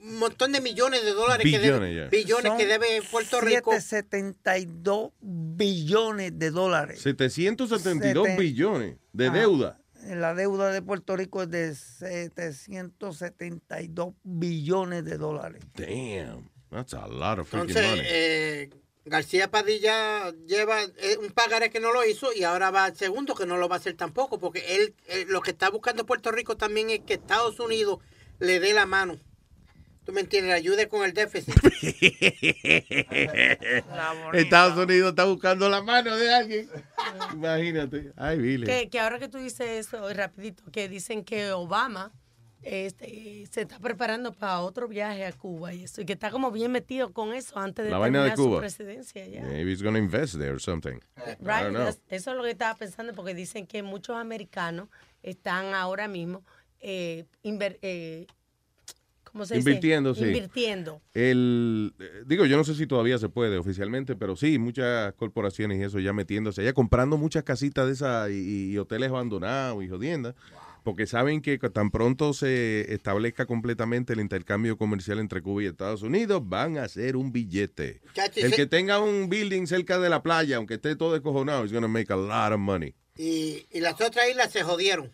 [0.00, 2.08] un montón de millones de dólares que Billones, debe, ya.
[2.08, 3.70] billones que debe Puerto Rico.
[3.72, 7.00] 772 billones de dólares.
[7.02, 9.30] 772 Seten- billones de Ah.
[9.32, 9.78] deuda.
[10.06, 15.62] La deuda de Puerto Rico es de 772 billones de dólares.
[15.74, 16.50] Damn.
[16.70, 18.04] That's a lot of freaking Entonces, money.
[18.06, 18.70] eh,
[19.04, 23.34] García Padilla lleva eh, un pagaré que no lo hizo y ahora va al segundo
[23.34, 26.32] que no lo va a hacer tampoco, porque él eh, lo que está buscando Puerto
[26.32, 27.98] Rico también es que Estados Unidos
[28.40, 29.18] le dé la mano.
[30.04, 30.54] ¿Tú me entiendes?
[30.54, 31.54] Ayude con el déficit.
[34.34, 36.68] Estados Unidos está buscando la mano de alguien.
[37.32, 38.12] Imagínate.
[38.16, 38.66] Ay, Billy.
[38.66, 42.12] Que, que ahora que tú dices eso, y rapidito, que dicen que Obama
[42.62, 46.50] este, se está preparando para otro viaje a Cuba y eso, y que está como
[46.50, 48.60] bien metido con eso antes de La vaina de terminar su Cuba.
[48.60, 49.26] presidencia.
[49.26, 49.42] ya.
[49.42, 50.98] Maybe he's gonna invest there or something.
[51.16, 51.84] I Right, don't know.
[51.86, 54.88] that's- eso es lo que estaba pensando porque dicen que muchos americanos
[55.22, 56.42] están ahora mismo
[56.80, 58.26] eh, inver- eh,
[59.34, 59.68] ¿cómo se dice?
[59.68, 60.26] Invirtiendo, sí.
[60.26, 61.02] Invirtiendo.
[61.12, 65.80] El, eh, digo, yo no sé si todavía se puede oficialmente, pero sí, muchas corporaciones
[65.80, 69.88] y eso ya metiéndose allá, comprando muchas casitas de esas y, y hoteles abandonados y
[69.88, 70.36] jodiendas,
[70.84, 76.02] porque saben que tan pronto se establezca completamente el intercambio comercial entre Cuba y Estados
[76.02, 78.02] Unidos, van a hacer un billete.
[78.36, 81.88] El que tenga un building cerca de la playa, aunque esté todo descojonado, is gonna
[81.88, 82.94] make a lot of money.
[83.16, 85.10] Y, y las otras islas se jodieron.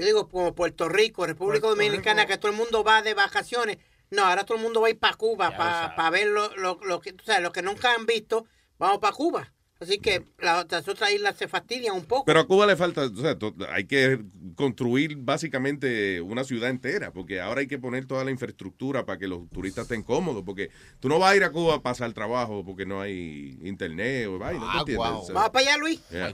[0.00, 2.32] Yo digo, como Puerto Rico, República Puerto Dominicana, Rico.
[2.32, 3.76] que todo el mundo va de vacaciones.
[4.10, 7.00] No, ahora todo el mundo va a ir para Cuba, para ver lo, lo, lo
[7.00, 8.46] que, tú sabes, lo que nunca han visto.
[8.78, 9.52] Vamos para Cuba.
[9.78, 12.24] Así que las, las otras islas se fastidian un poco.
[12.26, 14.20] Pero a Cuba le falta, o sea, to- hay que
[14.54, 19.26] construir básicamente una ciudad entera, porque ahora hay que poner toda la infraestructura para que
[19.26, 22.62] los turistas estén cómodos, porque tú no vas a ir a Cuba a pasar trabajo
[22.64, 25.18] porque no hay internet o vaina, ¿tú Ah.
[25.18, 26.00] O sea, Vamos para allá, Luis.
[26.10, 26.32] yeah.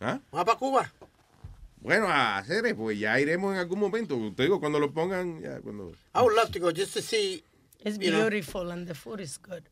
[0.00, 0.20] ¿Ah?
[0.30, 0.92] Vamos para Cuba.
[1.82, 4.16] Bueno, a hacer, pues ya iremos en algún momento.
[4.36, 5.90] Te digo, cuando lo pongan, ya, cuando...
[6.14, 7.42] I would love to go just to see.
[7.84, 8.20] It's know.
[8.20, 9.64] beautiful and the food is good.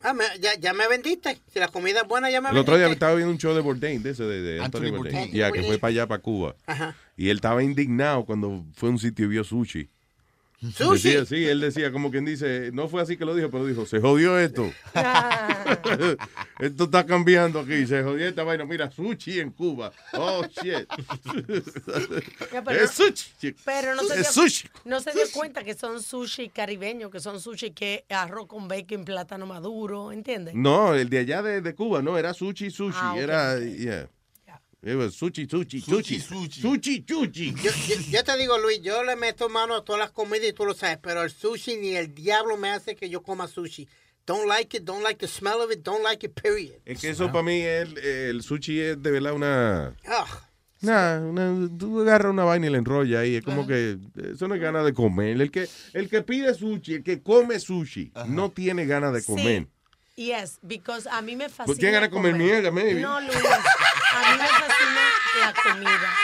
[0.00, 1.38] Ah, me- ya, ya me vendiste.
[1.52, 3.04] Si la comida es buena, ya me El otro día vendiste.
[3.04, 5.32] estaba viendo un show de Bourdain, de ese, de, de Anthony, Anthony Bourdain, Bourdain.
[5.32, 6.56] ya, que fue para allá, para Cuba.
[6.66, 6.96] Ajá.
[7.16, 9.90] Y él estaba indignado cuando fue a un sitio y vio sushi.
[10.72, 11.10] ¿Sushi?
[11.10, 13.84] Decía, sí, él decía, como quien dice, no fue así que lo dijo, pero dijo,
[13.86, 14.70] se jodió esto.
[16.60, 18.64] esto está cambiando aquí, se jodió esta vaina.
[18.64, 19.92] Mira, sushi en Cuba.
[20.12, 20.88] Oh, shit.
[22.52, 23.54] Ya, pero- es sushi.
[23.64, 24.68] Pero no se, dio, sushi.
[24.84, 29.04] no se dio cuenta que son sushi caribeños, que son sushi que arroz con bacon,
[29.04, 30.54] plátano maduro, ¿entiendes?
[30.54, 32.98] No, el de allá de, de Cuba, no, era sushi, sushi.
[33.00, 34.08] Ah, era, yeah.
[34.86, 36.20] It was sushi, sushi, sushi.
[36.20, 37.54] Sushi, sushi.
[37.62, 40.52] Yo, yo- yo te digo, Luis, yo le meto mano a todas las comidas y
[40.52, 43.88] tú lo sabes, pero el sushi ni el diablo me hace que yo coma sushi.
[44.26, 46.80] Don't like it, don't like the smell of it, don't like it, period.
[46.84, 49.96] Es que eso para mí, el, el sushi es de verdad una...
[50.06, 50.26] Ah,
[50.80, 53.36] Nah, una- tú agarras una vaina y la enrollas ahí.
[53.36, 53.96] Es como que
[54.34, 55.40] eso no es ganas de comer.
[55.40, 59.66] El que, el que pide sushi, el que come sushi, no tiene ganas de comer.
[60.16, 61.66] Yes, because a mí me fascina.
[61.66, 63.00] Pues tiene ganas de comer mierda, maybe.
[63.00, 65.00] No, Luis, a mí me fascina
[65.40, 66.14] la comida.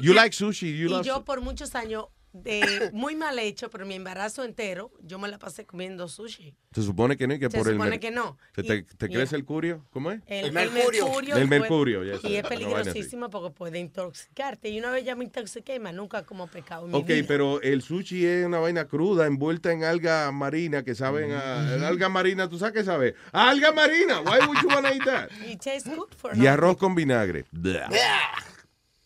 [0.00, 2.06] You like sushi, you y love yo por muchos años,
[2.42, 6.54] de muy mal hecho, pero mi embarazo entero, yo me la pasé comiendo sushi.
[6.72, 8.36] Se supone que no y que Se por el supone que no.
[8.54, 9.84] ¿Se te, Y- te y- crece el curio?
[9.90, 10.20] ¿Cómo es?
[10.26, 11.36] El, El el mercurio.
[11.36, 14.68] El mercurio, Y sabes, es peligrosísimo porque puede intoxicarte.
[14.68, 17.24] Y una vez ya me intoxiqué, más nunca como pecado en mi Ok, vida.
[17.26, 21.74] pero el sushi es una vaina cruda envuelta en alga marina que saben a...
[21.74, 23.14] el alga marina, ¿tú sabes qué sabe?
[23.32, 24.20] ¡A alga marina!
[24.20, 25.30] Why would you wanna eat that?
[25.46, 27.44] It tastes good for Y arroz con vinagre.
[27.52, 27.88] Blah.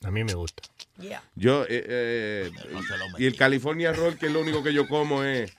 [0.03, 0.63] A mí me gusta.
[1.01, 1.23] Yeah.
[1.35, 2.51] Yo, eh, eh,
[3.19, 5.53] y el California Roll, que es lo único que yo como es.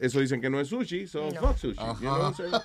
[0.00, 1.76] Eso dicen que no es sushi, so fuck sushi.
[2.00, 2.44] you know, so-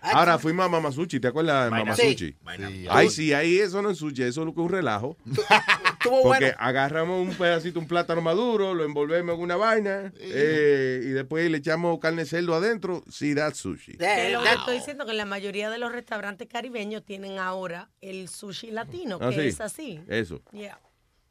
[0.00, 2.12] Ahora fuimos a Mama Sushi, ¿te acuerdas de Mama Sí.
[2.12, 2.36] Sushi?
[2.56, 2.86] Sí.
[2.88, 5.16] Ay, sí, ahí eso no es sushi, eso es lo que es un relajo.
[5.26, 6.56] Estuvo Porque bueno.
[6.60, 11.58] agarramos un pedacito, un plátano maduro, lo envolvemos en una vaina eh, y después le
[11.58, 13.02] echamos carne cerdo adentro.
[13.10, 13.96] Sí, that's sushi.
[13.96, 18.28] Que lo que estoy diciendo que la mayoría de los restaurantes caribeños tienen ahora el
[18.28, 19.40] sushi latino, que Ah, sí.
[19.40, 20.00] es así.
[20.06, 20.40] Eso.
[20.52, 20.78] Yeah.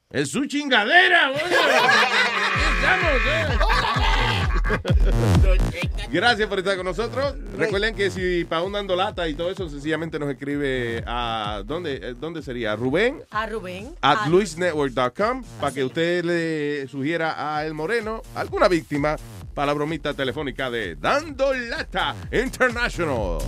[0.09, 1.33] ¡El su chingadera!
[6.09, 7.35] Gracias por estar con nosotros.
[7.57, 11.61] Recuerden que si para un dando lata y todo eso, sencillamente nos escribe a.
[11.65, 12.77] ¿Dónde, eh, dónde sería?
[12.77, 13.21] Rubén.
[13.31, 13.93] A Rubén.
[14.01, 19.17] At luisnetwork.com para que usted le sugiera a El Moreno alguna víctima
[19.53, 23.39] para la bromita telefónica de Dando Lata International.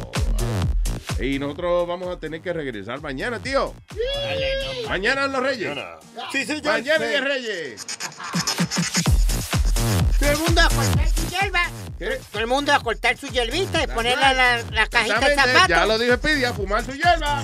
[1.20, 3.74] Y nosotros vamos a tener que regresar mañana, tío.
[4.88, 5.78] Mañana en los Reyes.
[6.32, 6.46] Sí.
[6.64, 7.18] Mañana en Sí.
[7.18, 7.86] los Reyes.
[10.20, 11.62] Todo el mundo a cortar su hierba.
[12.32, 15.68] Todo el mundo a cortar su hierbita y ponerla en la, la cajita de zapatos.
[15.68, 17.44] Ya lo dije, Pidi, a fumar su hierba.